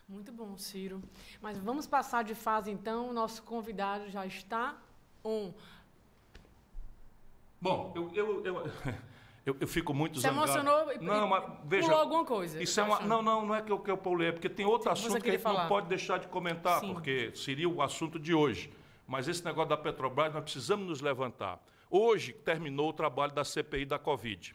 Muito 0.10 0.32
bom, 0.32 0.58
Ciro. 0.58 1.00
Mas 1.40 1.60
vamos 1.60 1.86
passar 1.86 2.24
de 2.24 2.34
fase 2.34 2.72
então. 2.72 3.12
O 3.12 3.14
nosso 3.14 3.44
convidado 3.44 4.10
já 4.10 4.26
está 4.26 4.82
on. 5.24 5.54
Bom, 7.64 7.94
eu, 7.96 8.12
eu, 8.14 8.46
eu, 8.46 8.72
eu, 9.46 9.58
eu 9.58 9.68
fico 9.68 9.94
muito 9.94 10.20
Você 10.20 10.28
zangado. 10.28 10.52
emocionou 10.52 10.92
e, 10.92 10.98
não, 11.00 11.30
mas, 11.30 11.46
veja, 11.64 11.88
pulou 11.88 12.02
alguma 12.02 12.26
coisa. 12.26 12.62
Isso 12.62 12.78
é 12.78 12.84
uma, 12.84 13.00
não, 13.00 13.22
não, 13.22 13.46
não 13.46 13.56
é 13.56 13.62
que 13.62 13.72
eu, 13.72 13.80
que 13.80 13.90
eu 13.90 13.98
pulei, 13.98 14.34
porque 14.34 14.50
tem 14.50 14.66
outro 14.66 14.92
assunto 14.92 15.22
que 15.22 15.30
a 15.30 15.32
gente 15.32 15.42
falar. 15.42 15.62
não 15.62 15.70
pode 15.70 15.88
deixar 15.88 16.20
de 16.20 16.28
comentar, 16.28 16.82
Sim. 16.82 16.92
porque 16.92 17.32
seria 17.34 17.70
o 17.70 17.82
assunto 17.82 18.20
de 18.20 18.34
hoje. 18.34 18.70
Mas 19.08 19.30
esse 19.30 19.46
negócio 19.46 19.70
da 19.70 19.78
Petrobras, 19.78 20.34
nós 20.34 20.44
precisamos 20.44 20.86
nos 20.86 21.00
levantar. 21.00 21.64
Hoje 21.90 22.34
terminou 22.34 22.90
o 22.90 22.94
trabalho 22.94 23.32
da 23.32 23.46
CPI 23.46 23.86
da 23.86 23.98
Covid. 23.98 24.54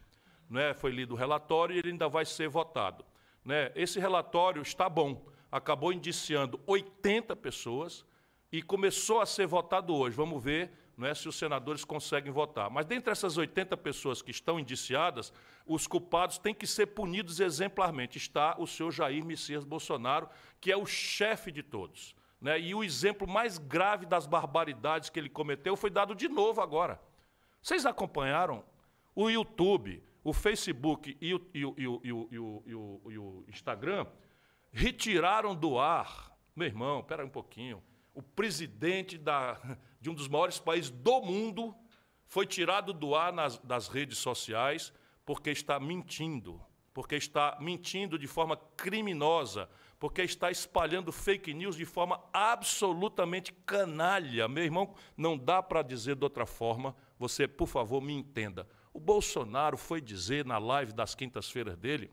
Né? 0.51 0.75
Foi 0.75 0.91
lido 0.91 1.15
o 1.15 1.17
relatório 1.17 1.75
e 1.75 1.79
ele 1.79 1.93
ainda 1.93 2.11
vai 2.11 2.27
ser 2.27 2.49
votado. 2.51 3.07
Né? 3.43 3.73
Esse 3.75 3.99
relatório 3.99 4.61
está 4.61 4.87
bom. 4.87 5.25
Acabou 5.51 5.95
indiciando 5.95 6.61
80 6.67 7.35
pessoas 7.37 8.05
e 8.53 8.61
começou 8.61 9.23
a 9.23 9.25
ser 9.27 9.47
votado 9.47 9.95
hoje. 9.95 10.15
Vamos 10.15 10.45
ver 10.45 10.73
não 10.99 11.07
é, 11.07 11.15
se 11.15 11.29
os 11.29 11.37
senadores 11.37 11.85
conseguem 11.85 12.33
votar. 12.33 12.69
Mas 12.69 12.85
dentre 12.85 13.13
essas 13.13 13.37
80 13.37 13.77
pessoas 13.77 14.21
que 14.21 14.33
estão 14.33 14.59
indiciadas, 14.59 15.33
os 15.65 15.87
culpados 15.87 16.39
têm 16.39 16.53
que 16.53 16.67
ser 16.67 16.87
punidos 16.87 17.39
exemplarmente. 17.39 18.19
Está 18.19 18.57
o 18.59 18.67
senhor 18.67 18.91
Jair 18.91 19.25
Messias 19.25 19.65
Bolsonaro, 19.65 20.29
que 20.61 20.73
é 20.73 20.77
o 20.77 20.85
chefe 20.85 21.53
de 21.53 21.63
todos. 21.63 22.17
Né? 22.41 22.59
E 22.59 22.75
o 22.75 22.83
exemplo 22.83 23.29
mais 23.29 23.59
grave 23.59 24.07
das 24.07 24.27
barbaridades 24.27 25.09
que 25.09 25.21
ele 25.21 25.29
cometeu 25.29 25.77
foi 25.77 25.89
dado 25.89 26.17
de 26.17 26.29
novo 26.29 26.61
agora. 26.61 27.01
Vocês 27.63 27.87
acompanharam 27.87 28.65
o 29.15 29.31
YouTube, 29.31 30.03
o 30.25 30.33
Facebook 30.33 31.17
e 31.21 31.33
o, 31.33 31.41
Instagram 33.49 34.05
retiraram 34.73 35.55
do 35.55 35.79
ar, 35.79 36.37
meu 36.57 36.67
irmão, 36.67 37.01
espera 37.01 37.25
um 37.25 37.31
pouquinho, 37.31 37.81
o 38.13 38.23
presidente 38.23 39.17
da, 39.17 39.57
de 40.01 40.11
um 40.11 40.15
dos 40.15 40.29
maiores 40.29 40.59
países 40.59 40.91
do 40.91 41.21
mundo 41.21 41.75
foi 42.27 42.47
tirado 42.47 42.93
do 42.93 43.15
ar 43.15 43.33
nas, 43.33 43.59
das 43.59 43.89
redes 43.89 44.19
sociais 44.19 44.93
porque 45.25 45.51
está 45.51 45.79
mentindo, 45.79 46.61
porque 46.95 47.17
está 47.17 47.57
mentindo 47.61 48.19
de 48.19 48.27
forma 48.27 48.57
criminosa, 48.77 49.69
porque 49.99 50.23
está 50.23 50.51
espalhando 50.51 51.13
fake 51.13 51.53
news 51.53 51.77
de 51.77 51.85
forma 51.85 52.23
absolutamente 52.33 53.53
canalha. 53.53 54.49
Meu 54.49 54.65
irmão, 54.65 54.95
não 55.17 55.37
dá 55.37 55.63
para 55.63 55.83
dizer 55.83 56.17
de 56.17 56.25
outra 56.25 56.47
forma, 56.47 56.95
você, 57.19 57.49
por 57.49 57.67
favor, 57.67 58.01
me 58.01 58.15
entenda. 58.15 58.67
O 58.93 59.01
Bolsonaro 59.01 59.77
foi 59.77 60.01
dizer 60.01 60.45
na 60.45 60.59
live 60.59 60.93
das 60.93 61.15
quintas-feiras 61.15 61.77
dele 61.77 62.11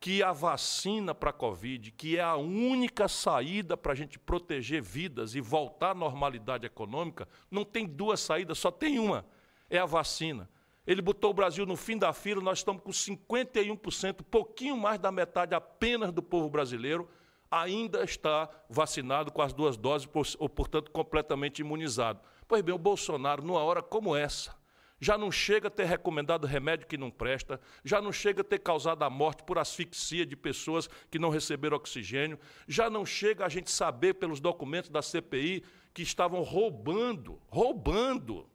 que 0.00 0.22
a 0.22 0.32
vacina 0.32 1.14
para 1.14 1.28
a 1.28 1.32
Covid, 1.32 1.92
que 1.92 2.16
é 2.16 2.22
a 2.22 2.34
única 2.34 3.06
saída 3.06 3.76
para 3.76 3.92
a 3.92 3.94
gente 3.94 4.18
proteger 4.18 4.80
vidas 4.80 5.34
e 5.34 5.40
voltar 5.42 5.90
à 5.90 5.94
normalidade 5.94 6.64
econômica, 6.64 7.28
não 7.50 7.66
tem 7.66 7.86
duas 7.86 8.18
saídas, 8.20 8.58
só 8.58 8.70
tem 8.70 8.98
uma: 8.98 9.26
é 9.68 9.78
a 9.78 9.84
vacina. 9.84 10.48
Ele 10.86 11.02
botou 11.02 11.30
o 11.30 11.34
Brasil 11.34 11.66
no 11.66 11.76
fim 11.76 11.98
da 11.98 12.12
fila, 12.14 12.40
nós 12.40 12.58
estamos 12.58 12.82
com 12.82 12.90
51%, 12.90 14.24
pouquinho 14.28 14.76
mais 14.76 14.98
da 14.98 15.12
metade 15.12 15.54
apenas 15.54 16.10
do 16.10 16.22
povo 16.22 16.48
brasileiro 16.48 17.06
ainda 17.50 18.04
está 18.04 18.48
vacinado 18.68 19.32
com 19.32 19.42
as 19.42 19.52
duas 19.52 19.76
doses, 19.76 20.08
ou, 20.38 20.48
portanto, 20.48 20.90
completamente 20.90 21.58
imunizado. 21.58 22.20
Pois 22.46 22.62
bem, 22.62 22.74
o 22.74 22.78
Bolsonaro, 22.78 23.42
numa 23.42 23.60
hora 23.60 23.82
como 23.82 24.14
essa, 24.14 24.54
já 25.00 25.16
não 25.16 25.32
chega 25.32 25.68
a 25.68 25.70
ter 25.70 25.84
recomendado 25.84 26.46
remédio 26.46 26.86
que 26.86 26.98
não 26.98 27.10
presta, 27.10 27.60
já 27.84 28.00
não 28.00 28.12
chega 28.12 28.42
a 28.42 28.44
ter 28.44 28.58
causado 28.58 29.02
a 29.02 29.10
morte 29.10 29.42
por 29.42 29.58
asfixia 29.58 30.26
de 30.26 30.36
pessoas 30.36 30.88
que 31.10 31.18
não 31.18 31.30
receberam 31.30 31.76
oxigênio, 31.76 32.38
já 32.68 32.90
não 32.90 33.06
chega 33.06 33.46
a 33.46 33.48
gente 33.48 33.70
saber 33.70 34.14
pelos 34.14 34.40
documentos 34.40 34.90
da 34.90 35.00
CPI 35.00 35.64
que 35.94 36.02
estavam 36.02 36.42
roubando, 36.42 37.40
roubando, 37.48 38.48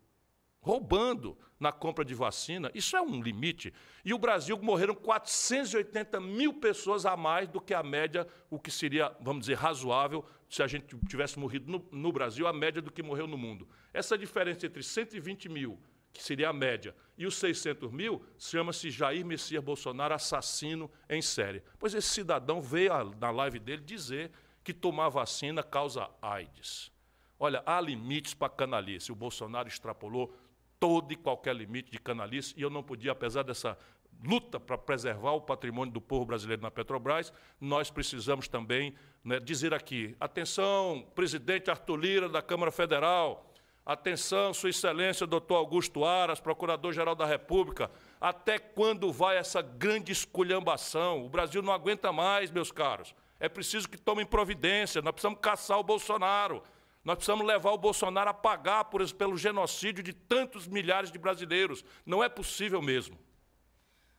roubando 0.61 1.37
na 1.59 1.71
compra 1.71 2.05
de 2.05 2.13
vacina. 2.13 2.71
Isso 2.73 2.95
é 2.95 3.01
um 3.01 3.21
limite. 3.21 3.73
E 4.03 4.13
o 4.13 4.17
Brasil 4.17 4.57
morreram 4.61 4.93
480 4.93 6.19
mil 6.19 6.53
pessoas 6.53 7.05
a 7.05 7.17
mais 7.17 7.47
do 7.47 7.59
que 7.61 7.73
a 7.73 7.81
média, 7.81 8.27
o 8.49 8.59
que 8.59 8.69
seria, 8.69 9.15
vamos 9.19 9.41
dizer, 9.41 9.55
razoável 9.55 10.25
se 10.49 10.61
a 10.61 10.67
gente 10.67 10.95
tivesse 11.07 11.39
morrido 11.39 11.71
no, 11.71 11.87
no 11.91 12.11
Brasil, 12.11 12.47
a 12.47 12.53
média 12.53 12.81
do 12.81 12.91
que 12.91 13.01
morreu 13.01 13.27
no 13.27 13.37
mundo. 13.37 13.67
Essa 13.93 14.17
diferença 14.17 14.65
entre 14.65 14.83
120 14.83 15.49
mil 15.49 15.79
que 16.15 16.23
seria 16.23 16.49
a 16.49 16.53
média, 16.53 16.95
e 17.17 17.25
os 17.25 17.35
600 17.35 17.91
mil, 17.91 18.25
chama-se 18.39 18.89
Jair 18.89 19.25
Messias 19.25 19.63
Bolsonaro 19.63 20.13
assassino 20.13 20.89
em 21.09 21.21
série. 21.21 21.61
Pois 21.77 21.93
esse 21.93 22.07
cidadão 22.07 22.61
veio 22.61 23.13
na 23.19 23.31
live 23.31 23.59
dele 23.59 23.81
dizer 23.81 24.31
que 24.63 24.73
tomar 24.73 25.09
vacina 25.09 25.61
causa 25.61 26.09
AIDS. 26.21 26.91
Olha, 27.37 27.61
há 27.65 27.81
limites 27.81 28.33
para 28.33 28.49
canalice. 28.49 29.11
O 29.11 29.15
Bolsonaro 29.15 29.67
extrapolou 29.67 30.33
todo 30.79 31.11
e 31.11 31.15
qualquer 31.17 31.53
limite 31.55 31.91
de 31.91 31.99
canalice, 31.99 32.53
e 32.55 32.61
eu 32.61 32.69
não 32.69 32.81
podia, 32.81 33.11
apesar 33.11 33.43
dessa 33.43 33.77
luta 34.23 34.57
para 34.59 34.77
preservar 34.77 35.33
o 35.33 35.41
patrimônio 35.41 35.93
do 35.93 35.99
povo 35.99 36.25
brasileiro 36.25 36.61
na 36.61 36.71
Petrobras, 36.71 37.33
nós 37.59 37.91
precisamos 37.91 38.47
também 38.47 38.95
né, 39.23 39.39
dizer 39.39 39.73
aqui: 39.73 40.15
atenção, 40.19 41.05
presidente 41.13 41.69
Arthur 41.69 41.97
Lira 41.97 42.29
da 42.29 42.41
Câmara 42.41 42.71
Federal, 42.71 43.53
Atenção, 43.85 44.51
Sua 44.51 44.71
Excelência, 44.71 45.27
doutor 45.27 45.57
Augusto 45.57 46.03
Aras, 46.03 46.39
Procurador-Geral 46.39 47.13
da 47.13 47.25
República, 47.25 47.91
até 48.19 48.57
quando 48.57 49.13
vai 49.13 49.37
essa 49.37 49.61
grande 49.61 50.11
esculhambação? 50.11 51.23
O 51.23 51.29
Brasil 51.29 51.61
não 51.61 51.71
aguenta 51.71 52.11
mais, 52.11 52.49
meus 52.49 52.71
caros. 52.71 53.13
É 53.39 53.47
preciso 53.47 53.87
que 53.87 53.97
tomem 53.97 54.25
providência, 54.25 55.03
nós 55.03 55.11
precisamos 55.11 55.39
caçar 55.39 55.77
o 55.77 55.83
Bolsonaro. 55.83 56.63
Nós 57.03 57.17
precisamos 57.17 57.45
levar 57.45 57.73
o 57.73 57.77
Bolsonaro 57.77 58.31
a 58.31 58.33
pagar 58.33 58.85
por, 58.85 59.07
pelo 59.13 59.37
genocídio 59.37 60.03
de 60.03 60.11
tantos 60.11 60.67
milhares 60.67 61.11
de 61.11 61.19
brasileiros. 61.19 61.85
Não 62.03 62.23
é 62.23 62.27
possível 62.27 62.81
mesmo. 62.81 63.19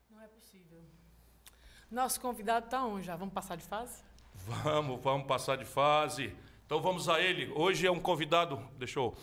Não 0.08 0.22
é 0.22 0.28
possível. 0.28 0.84
Nosso 1.90 2.20
convidado 2.20 2.66
está 2.66 2.84
onde 2.84 3.04
já? 3.04 3.16
Vamos 3.16 3.34
passar 3.34 3.56
de 3.56 3.64
fase? 3.64 4.04
Vamos, 4.32 5.02
vamos 5.02 5.26
passar 5.26 5.56
de 5.56 5.64
fase. 5.64 6.32
Então 6.64 6.80
vamos 6.80 7.08
a 7.08 7.20
ele. 7.20 7.52
Hoje 7.56 7.84
é 7.84 7.90
um 7.90 7.98
convidado. 7.98 8.56
Deixa 8.78 9.00
eu 9.00 9.16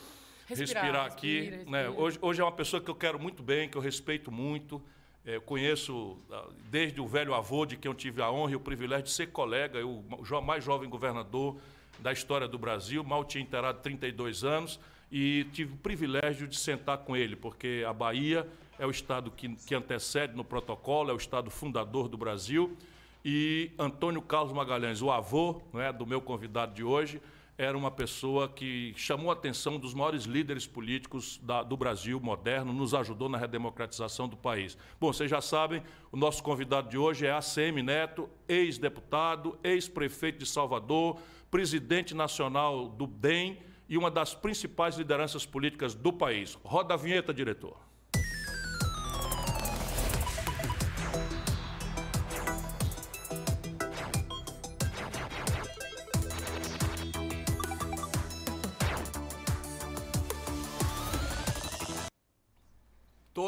respirar, 0.48 0.84
respirar 0.84 1.06
aqui. 1.06 1.40
Respira, 1.40 1.58
respira. 1.58 1.72
Né? 1.72 1.90
Hoje, 1.90 2.20
hoje 2.22 2.42
é 2.42 2.44
uma 2.44 2.52
pessoa 2.52 2.82
que 2.82 2.90
eu 2.90 2.96
quero 2.96 3.20
muito 3.20 3.42
bem, 3.44 3.70
que 3.70 3.78
eu 3.78 3.82
respeito 3.82 4.32
muito. 4.32 4.82
É, 5.26 5.40
conheço 5.40 6.18
ah, 6.30 6.50
desde 6.70 7.00
o 7.00 7.08
velho 7.08 7.34
avô, 7.34 7.66
de 7.66 7.78
quem 7.78 7.90
eu 7.90 7.96
tive 7.96 8.22
a 8.22 8.30
honra 8.30 8.52
e 8.52 8.56
o 8.56 8.60
privilégio 8.60 9.06
de 9.06 9.12
ser 9.12 9.28
colega, 9.28 9.80
eu, 9.80 10.04
o 10.10 10.42
mais 10.42 10.64
jovem 10.64 10.90
governador 10.90 11.56
da 12.00 12.12
história 12.12 12.48
do 12.48 12.58
Brasil, 12.58 13.04
mal 13.04 13.24
tinha 13.24 13.42
inteirado 13.42 13.80
32 13.82 14.44
anos, 14.44 14.80
e 15.10 15.46
tive 15.54 15.76
o 15.76 15.78
privilégio 15.78 16.48
de 16.48 16.58
sentar 16.58 16.98
com 17.00 17.16
ele, 17.16 17.36
porque 17.36 17.86
a 17.88 17.94
Bahia 17.94 18.46
é 18.78 18.86
o 18.86 18.92
estado 18.92 19.32
que, 19.32 19.56
que 19.56 19.74
antecede 19.74 20.36
no 20.36 20.44
protocolo, 20.44 21.12
é 21.12 21.14
o 21.14 21.18
estado 21.18 21.50
fundador 21.50 22.10
do 22.10 22.18
Brasil, 22.18 22.76
e 23.24 23.72
Antônio 23.80 24.22
Carlos 24.22 24.52
Magalhães, 24.52 25.02
o 25.02 25.10
avô 25.10 25.62
não 25.72 25.80
é, 25.80 25.94
do 25.94 26.06
meu 26.06 26.20
convidado 26.20 26.74
de 26.74 26.84
hoje, 26.84 27.22
era 27.58 27.78
uma 27.78 27.92
pessoa 27.92 28.50
que 28.50 28.94
chamou 28.96 29.30
a 29.30 29.34
atenção 29.34 29.78
dos 29.78 29.94
maiores 29.94 30.24
líderes 30.24 30.66
políticos 30.66 31.40
da, 31.44 31.62
do 31.62 31.78
Brasil 31.78 32.20
moderno, 32.20 32.74
nos 32.74 32.94
ajudou 32.94 33.30
na 33.30 33.38
redemocratização 33.38 34.28
do 34.28 34.36
país. 34.36 34.78
Bom, 35.00 35.14
vocês 35.14 35.30
já 35.30 35.40
sabem, 35.40 35.84
o 36.12 36.18
nosso 36.18 36.42
convidado 36.42 36.90
de 36.90 36.98
hoje 36.98 37.28
é 37.28 37.32
ACM 37.32 37.84
Neto, 37.84 38.30
ex-deputado, 38.48 39.58
ex-prefeito 39.64 40.40
de 40.40 40.46
Salvador, 40.48 41.20
presidente 41.52 42.16
nacional 42.16 42.90
do 42.90 43.06
DEM 43.06 43.60
e 43.88 43.98
uma 43.98 44.10
das 44.10 44.34
principais 44.34 44.98
lideranças 44.98 45.46
políticas 45.46 45.94
do 45.94 46.12
país. 46.12 46.58
Roda 46.64 46.96
a 46.96 46.98
vinheta, 46.98 47.34
diretor. 47.34 47.78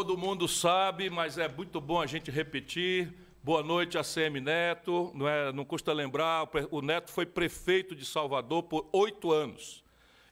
Todo 0.05 0.19
mundo 0.19 0.47
sabe, 0.47 1.09
mas 1.09 1.39
é 1.39 1.47
muito 1.47 1.81
bom 1.81 1.99
a 1.99 2.05
gente 2.05 2.29
repetir. 2.29 3.11
Boa 3.43 3.63
noite, 3.63 3.97
ACM 3.97 4.39
Neto. 4.39 5.11
Não, 5.15 5.27
é, 5.27 5.51
não 5.51 5.65
custa 5.65 5.91
lembrar, 5.91 6.47
o 6.69 6.79
Neto 6.79 7.09
foi 7.09 7.25
prefeito 7.25 7.95
de 7.95 8.05
Salvador 8.05 8.61
por 8.61 8.87
oito 8.93 9.31
anos 9.31 9.83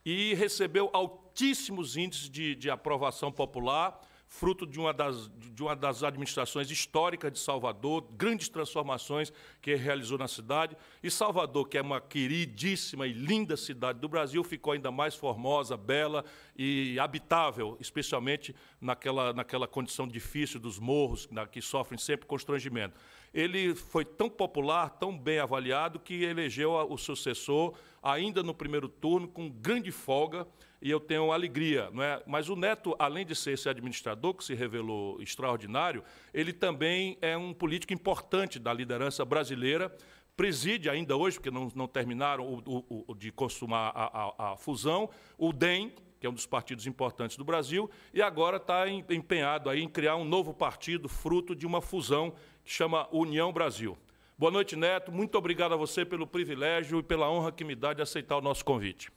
e 0.06 0.36
recebeu 0.36 0.92
altíssimos 0.94 1.98
índices 1.98 2.30
de, 2.30 2.54
de 2.54 2.70
aprovação 2.70 3.32
popular 3.32 4.00
fruto 4.34 4.66
de 4.66 4.80
uma, 4.80 4.92
das, 4.92 5.30
de 5.38 5.62
uma 5.62 5.76
das 5.76 6.02
administrações 6.02 6.72
históricas 6.72 7.32
de 7.32 7.38
Salvador, 7.38 8.02
grandes 8.18 8.50
transformações 8.50 9.32
que 9.62 9.76
realizou 9.76 10.18
na 10.18 10.28
cidade. 10.28 10.76
E 11.04 11.12
Salvador, 11.12 11.70
que 11.70 11.78
é 11.78 11.82
uma 11.84 12.02
queridíssima 12.02 13.06
e 13.06 13.14
linda 13.14 13.56
cidade 13.56 14.00
do 14.00 14.10
Brasil, 14.10 14.44
ficou 14.44 14.74
ainda 14.74 14.90
mais 14.90 15.14
formosa, 15.14 15.78
bela 15.78 16.26
e 16.58 17.00
habitável, 17.00 17.78
especialmente 17.80 18.56
naquela, 18.82 19.34
naquela 19.34 19.68
condição 19.68 20.08
difícil 20.08 20.60
dos 20.60 20.80
morros, 20.80 21.30
na, 21.30 21.46
que 21.46 21.62
sofrem 21.62 22.00
sempre 22.00 22.26
constrangimento. 22.26 23.00
Ele 23.32 23.76
foi 23.76 24.04
tão 24.04 24.32
popular, 24.32 24.90
tão 24.90 25.16
bem 25.16 25.38
avaliado, 25.38 26.00
que 26.00 26.24
elegeu 26.24 26.72
o 26.72 26.98
sucessor 26.98 27.76
ainda 28.02 28.42
no 28.42 28.54
primeiro 28.54 28.90
turno, 28.90 29.28
com 29.28 29.48
grande 29.48 29.92
folga 29.92 30.48
e 30.84 30.92
eu 30.92 31.00
tenho 31.00 31.32
alegria. 31.32 31.90
Não 31.94 32.04
é? 32.04 32.22
Mas 32.28 32.50
o 32.50 32.58
Neto, 32.58 32.94
além 33.00 33.26
de 33.26 33.34
ser 33.34 33.54
esse 33.54 33.70
administrador 33.70 34.34
que 34.34 34.44
se 34.44 34.54
revelou 34.54 35.20
extraordinário, 35.22 36.04
ele 36.34 36.52
também 36.52 37.18
é 37.22 37.38
um 37.38 37.54
político 37.54 37.94
importante 37.94 38.60
da 38.60 38.74
liderança 38.74 39.24
brasileira, 39.24 39.96
preside 40.36 40.90
ainda 40.90 41.16
hoje, 41.16 41.38
porque 41.38 41.50
não, 41.50 41.72
não 41.74 41.88
terminaram 41.88 42.46
o, 42.46 42.84
o, 42.90 43.06
o 43.08 43.16
de 43.16 43.32
consumar 43.32 43.94
a, 43.96 44.04
a, 44.04 44.52
a, 44.52 44.58
fusão, 44.58 45.10
o 45.38 45.54
DEM, 45.54 45.94
que 46.20 46.28
é 46.28 46.30
um 46.30 46.34
dos 46.34 46.46
partidos 46.46 46.86
importantes 46.86 47.38
do 47.38 47.46
Brasil, 47.46 47.90
e 48.14 48.22
agora 48.22 48.58
está 48.58 48.86
empenhado 48.90 49.70
aí 49.70 49.82
em 49.82 49.88
criar 49.88 50.18
um 50.18 50.26
novo 50.26 50.54
partido, 50.54 51.08
fruto 51.08 51.56
de 51.56 51.66
uma 51.66 51.82
fusão 51.82 52.34
que 52.64 52.72
chama 52.72 53.08
União 53.10 53.54
Brasil. 53.54 53.98
Boa 54.38 54.52
noite, 54.52 54.76
Neto. 54.76 55.14
Muito 55.14 55.38
obrigado 55.38 55.74
a 55.74 55.78
você 55.78 56.04
pelo 56.04 56.28
privilégio 56.28 57.00
e 57.00 57.04
pela 57.04 57.30
honra 57.30 57.54
que 57.54 57.64
me 57.64 57.76
dá 57.76 57.94
de 57.94 58.02
aceitar 58.02 58.36
o 58.38 58.42
nosso 58.42 58.66
convite. 58.66 59.10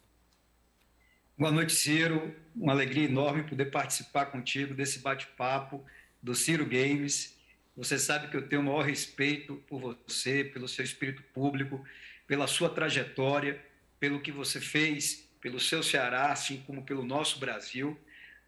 Boa 1.39 1.51
noite, 1.51 1.71
Ciro. 1.73 2.35
Uma 2.55 2.71
alegria 2.71 3.05
enorme 3.05 3.43
poder 3.43 3.65
participar 3.65 4.25
contigo 4.25 4.73
desse 4.73 4.97
bate-papo 4.97 5.85
do 6.19 6.33
Ciro 6.33 6.65
Games. 6.65 7.37
Você 7.75 7.99
sabe 7.99 8.27
que 8.27 8.35
eu 8.35 8.49
tenho 8.49 8.63
o 8.63 8.65
maior 8.65 8.83
respeito 8.83 9.57
por 9.67 9.79
você, 9.79 10.43
pelo 10.43 10.67
seu 10.67 10.83
espírito 10.83 11.21
público, 11.35 11.85
pela 12.25 12.47
sua 12.47 12.71
trajetória, 12.71 13.63
pelo 13.99 14.19
que 14.19 14.31
você 14.31 14.59
fez 14.59 15.29
pelo 15.39 15.59
seu 15.59 15.83
Ceará, 15.83 16.31
assim 16.31 16.63
como 16.65 16.83
pelo 16.83 17.05
nosso 17.05 17.37
Brasil. 17.37 17.95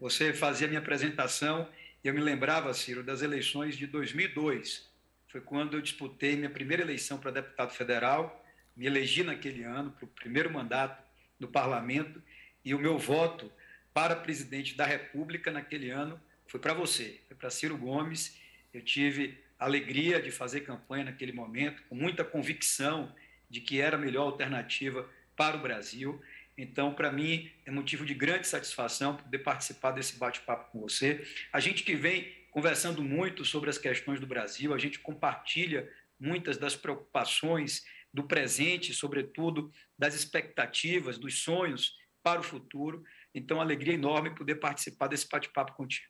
Você 0.00 0.34
fazia 0.34 0.66
minha 0.66 0.80
apresentação 0.80 1.68
e 2.02 2.08
eu 2.08 2.12
me 2.12 2.20
lembrava, 2.20 2.74
Ciro, 2.74 3.04
das 3.04 3.22
eleições 3.22 3.76
de 3.76 3.86
2002. 3.86 4.90
Foi 5.28 5.40
quando 5.40 5.76
eu 5.76 5.80
disputei 5.80 6.34
minha 6.34 6.50
primeira 6.50 6.82
eleição 6.82 7.18
para 7.18 7.30
deputado 7.30 7.72
federal, 7.72 8.44
me 8.76 8.86
elegi 8.86 9.22
naquele 9.22 9.62
ano 9.62 9.92
para 9.92 10.04
o 10.04 10.08
primeiro 10.08 10.52
mandato 10.52 11.00
no 11.38 11.46
parlamento 11.46 12.20
e 12.64 12.74
o 12.74 12.78
meu 12.78 12.98
voto 12.98 13.50
para 13.92 14.14
presidente 14.14 14.74
da 14.74 14.86
República 14.86 15.50
naquele 15.50 15.90
ano 15.90 16.20
foi 16.46 16.60
para 16.60 16.74
você, 16.74 17.20
foi 17.28 17.36
para 17.36 17.50
Ciro 17.50 17.76
Gomes. 17.76 18.38
Eu 18.72 18.82
tive 18.82 19.38
alegria 19.58 20.20
de 20.20 20.30
fazer 20.30 20.60
campanha 20.60 21.04
naquele 21.04 21.32
momento, 21.32 21.82
com 21.88 21.94
muita 21.94 22.24
convicção 22.24 23.14
de 23.48 23.60
que 23.60 23.80
era 23.80 23.96
a 23.96 24.00
melhor 24.00 24.22
alternativa 24.22 25.08
para 25.36 25.56
o 25.56 25.60
Brasil. 25.60 26.20
Então, 26.56 26.92
para 26.92 27.10
mim, 27.10 27.50
é 27.64 27.70
motivo 27.70 28.04
de 28.04 28.14
grande 28.14 28.46
satisfação 28.46 29.16
poder 29.16 29.38
participar 29.38 29.92
desse 29.92 30.18
bate-papo 30.18 30.70
com 30.70 30.80
você. 30.80 31.26
A 31.52 31.60
gente 31.60 31.82
que 31.82 31.94
vem 31.94 32.32
conversando 32.50 33.02
muito 33.02 33.44
sobre 33.44 33.70
as 33.70 33.78
questões 33.78 34.20
do 34.20 34.26
Brasil, 34.26 34.74
a 34.74 34.78
gente 34.78 34.98
compartilha 34.98 35.90
muitas 36.18 36.58
das 36.58 36.76
preocupações 36.76 37.84
do 38.12 38.24
presente, 38.24 38.92
sobretudo 38.92 39.72
das 39.98 40.14
expectativas, 40.14 41.16
dos 41.16 41.42
sonhos 41.42 41.99
para 42.22 42.40
o 42.40 42.44
futuro. 42.44 43.02
Então, 43.34 43.60
alegria 43.60 43.94
enorme 43.94 44.34
poder 44.34 44.56
participar 44.56 45.08
desse 45.08 45.28
bate-papo 45.28 45.74
contigo. 45.74 46.06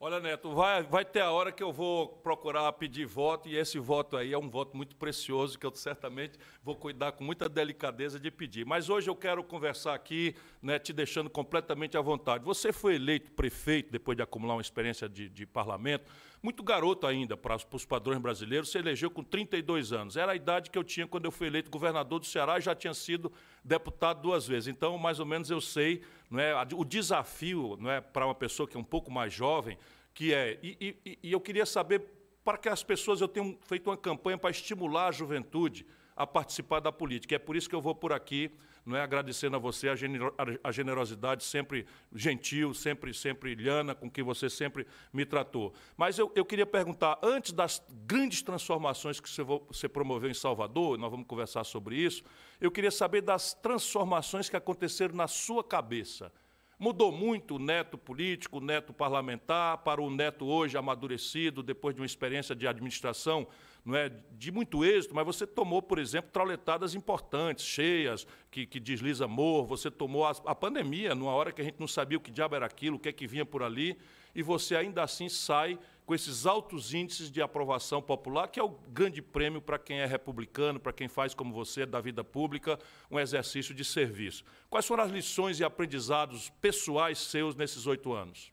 Olha, 0.00 0.20
Neto, 0.20 0.54
vai, 0.54 0.84
vai 0.84 1.04
ter 1.04 1.22
a 1.22 1.32
hora 1.32 1.50
que 1.50 1.60
eu 1.60 1.72
vou 1.72 2.18
procurar 2.18 2.72
pedir 2.74 3.04
voto, 3.04 3.48
e 3.48 3.56
esse 3.56 3.80
voto 3.80 4.16
aí 4.16 4.32
é 4.32 4.38
um 4.38 4.48
voto 4.48 4.76
muito 4.76 4.94
precioso, 4.94 5.58
que 5.58 5.66
eu 5.66 5.74
certamente 5.74 6.38
vou 6.62 6.76
cuidar 6.76 7.10
com 7.10 7.24
muita 7.24 7.48
delicadeza 7.48 8.20
de 8.20 8.30
pedir. 8.30 8.64
Mas 8.64 8.88
hoje 8.88 9.10
eu 9.10 9.16
quero 9.16 9.42
conversar 9.42 9.94
aqui, 9.94 10.36
né, 10.62 10.78
te 10.78 10.92
deixando 10.92 11.28
completamente 11.28 11.96
à 11.96 12.00
vontade. 12.00 12.44
Você 12.44 12.72
foi 12.72 12.94
eleito 12.94 13.32
prefeito, 13.32 13.90
depois 13.90 14.16
de 14.16 14.22
acumular 14.22 14.54
uma 14.54 14.62
experiência 14.62 15.08
de, 15.08 15.28
de 15.28 15.44
parlamento, 15.44 16.08
muito 16.42 16.62
garoto 16.62 17.06
ainda 17.06 17.36
para 17.36 17.56
os 17.72 17.84
padrões 17.84 18.18
brasileiros, 18.20 18.70
se 18.70 18.78
elegeu 18.78 19.10
com 19.10 19.22
32 19.22 19.92
anos. 19.92 20.16
Era 20.16 20.32
a 20.32 20.36
idade 20.36 20.70
que 20.70 20.78
eu 20.78 20.84
tinha 20.84 21.06
quando 21.06 21.24
eu 21.24 21.30
fui 21.30 21.46
eleito 21.46 21.70
governador 21.70 22.20
do 22.20 22.26
Ceará 22.26 22.58
e 22.58 22.60
já 22.60 22.74
tinha 22.74 22.94
sido 22.94 23.32
deputado 23.64 24.22
duas 24.22 24.46
vezes. 24.46 24.68
Então, 24.68 24.96
mais 24.98 25.18
ou 25.20 25.26
menos 25.26 25.50
eu 25.50 25.60
sei 25.60 26.02
não 26.30 26.40
é, 26.40 26.54
o 26.74 26.84
desafio 26.84 27.76
não 27.80 27.90
é, 27.90 28.00
para 28.00 28.26
uma 28.26 28.34
pessoa 28.34 28.68
que 28.68 28.76
é 28.76 28.80
um 28.80 28.84
pouco 28.84 29.10
mais 29.10 29.32
jovem, 29.32 29.78
que 30.14 30.32
é. 30.32 30.58
E, 30.62 30.96
e, 31.04 31.18
e 31.22 31.32
eu 31.32 31.40
queria 31.40 31.66
saber, 31.66 32.02
para 32.44 32.58
que 32.58 32.68
as 32.68 32.82
pessoas, 32.82 33.20
eu 33.20 33.28
tenho 33.28 33.58
feito 33.62 33.88
uma 33.88 33.96
campanha 33.96 34.38
para 34.38 34.50
estimular 34.50 35.08
a 35.08 35.12
juventude 35.12 35.86
a 36.16 36.26
participar 36.26 36.80
da 36.80 36.90
política. 36.90 37.34
É 37.34 37.38
por 37.38 37.56
isso 37.56 37.68
que 37.68 37.74
eu 37.74 37.80
vou 37.80 37.94
por 37.94 38.12
aqui, 38.12 38.50
não 38.88 38.96
é 38.96 39.02
agradecendo 39.02 39.54
a 39.54 39.58
você 39.58 39.88
a 39.88 40.72
generosidade 40.72 41.44
sempre 41.44 41.86
gentil, 42.14 42.72
sempre 42.72 43.12
sempre 43.12 43.54
lhana 43.54 43.94
com 43.94 44.10
que 44.10 44.22
você 44.22 44.48
sempre 44.48 44.86
me 45.12 45.24
tratou. 45.24 45.74
Mas 45.96 46.18
eu, 46.18 46.32
eu 46.34 46.44
queria 46.44 46.66
perguntar, 46.66 47.18
antes 47.22 47.52
das 47.52 47.82
grandes 48.06 48.40
transformações 48.40 49.20
que 49.20 49.28
você, 49.28 49.42
você 49.42 49.88
promoveu 49.88 50.30
em 50.30 50.34
Salvador, 50.34 50.96
nós 50.98 51.10
vamos 51.10 51.26
conversar 51.26 51.64
sobre 51.64 51.96
isso, 51.96 52.24
eu 52.60 52.70
queria 52.70 52.90
saber 52.90 53.20
das 53.20 53.52
transformações 53.52 54.48
que 54.48 54.56
aconteceram 54.56 55.14
na 55.14 55.28
sua 55.28 55.62
cabeça. 55.62 56.32
Mudou 56.78 57.10
muito 57.10 57.56
o 57.56 57.58
neto 57.58 57.98
político, 57.98 58.58
o 58.58 58.60
neto 58.60 58.92
parlamentar, 58.92 59.78
para 59.78 60.00
o 60.00 60.08
neto 60.08 60.46
hoje 60.46 60.76
amadurecido, 60.76 61.62
depois 61.62 61.94
de 61.94 62.00
uma 62.00 62.06
experiência 62.06 62.54
de 62.54 62.68
administração 62.68 63.48
não 63.88 63.96
é, 63.96 64.12
de 64.32 64.52
muito 64.52 64.84
êxito, 64.84 65.14
mas 65.14 65.24
você 65.24 65.46
tomou, 65.46 65.80
por 65.80 65.98
exemplo, 65.98 66.30
trauletadas 66.30 66.94
importantes, 66.94 67.64
cheias, 67.64 68.26
que, 68.50 68.66
que 68.66 68.78
desliza 68.78 69.24
amor, 69.24 69.66
você 69.66 69.90
tomou 69.90 70.26
a, 70.26 70.32
a, 70.44 70.54
pandemia, 70.54 71.14
numa 71.14 71.32
hora 71.32 71.50
que 71.52 71.62
a 71.62 71.64
gente 71.64 71.80
não 71.80 71.88
sabia 71.88 72.18
o 72.18 72.20
que 72.20 72.30
diabo 72.30 72.54
era 72.54 72.66
aquilo, 72.66 72.96
o 72.96 72.98
que 72.98 73.08
é 73.08 73.12
que 73.12 73.26
vinha 73.26 73.46
por 73.46 73.62
ali, 73.62 73.96
e 74.34 74.42
você 74.42 74.76
ainda 74.76 75.02
assim 75.02 75.28
sai 75.28 75.78
com 76.08 76.14
esses 76.14 76.46
altos 76.46 76.94
índices 76.94 77.30
de 77.30 77.42
aprovação 77.42 78.00
popular, 78.00 78.48
que 78.48 78.58
é 78.58 78.62
o 78.62 78.70
grande 78.70 79.20
prêmio 79.20 79.60
para 79.60 79.78
quem 79.78 80.00
é 80.00 80.06
republicano, 80.06 80.80
para 80.80 80.90
quem 80.90 81.06
faz 81.06 81.34
como 81.34 81.52
você, 81.52 81.84
da 81.84 82.00
vida 82.00 82.24
pública, 82.24 82.78
um 83.10 83.20
exercício 83.20 83.74
de 83.74 83.84
serviço. 83.84 84.42
Quais 84.70 84.86
foram 84.86 85.04
as 85.04 85.10
lições 85.10 85.60
e 85.60 85.64
aprendizados 85.64 86.48
pessoais 86.62 87.18
seus 87.18 87.54
nesses 87.54 87.86
oito 87.86 88.14
anos? 88.14 88.50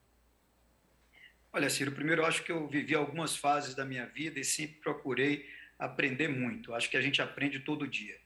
Olha, 1.54 1.70
Ciro, 1.70 1.94
primeiro 1.94 2.24
eu 2.24 2.26
acho 2.26 2.44
que 2.44 2.52
eu 2.52 2.68
vivi 2.68 2.94
algumas 2.94 3.38
fases 3.38 3.74
da 3.74 3.86
minha 3.86 4.06
vida 4.06 4.38
e 4.38 4.44
sempre 4.44 4.76
procurei 4.82 5.50
aprender 5.80 6.28
muito. 6.28 6.74
Acho 6.74 6.90
que 6.90 6.98
a 6.98 7.02
gente 7.02 7.22
aprende 7.22 7.62
todo 7.62 7.88
dia. 7.88 8.18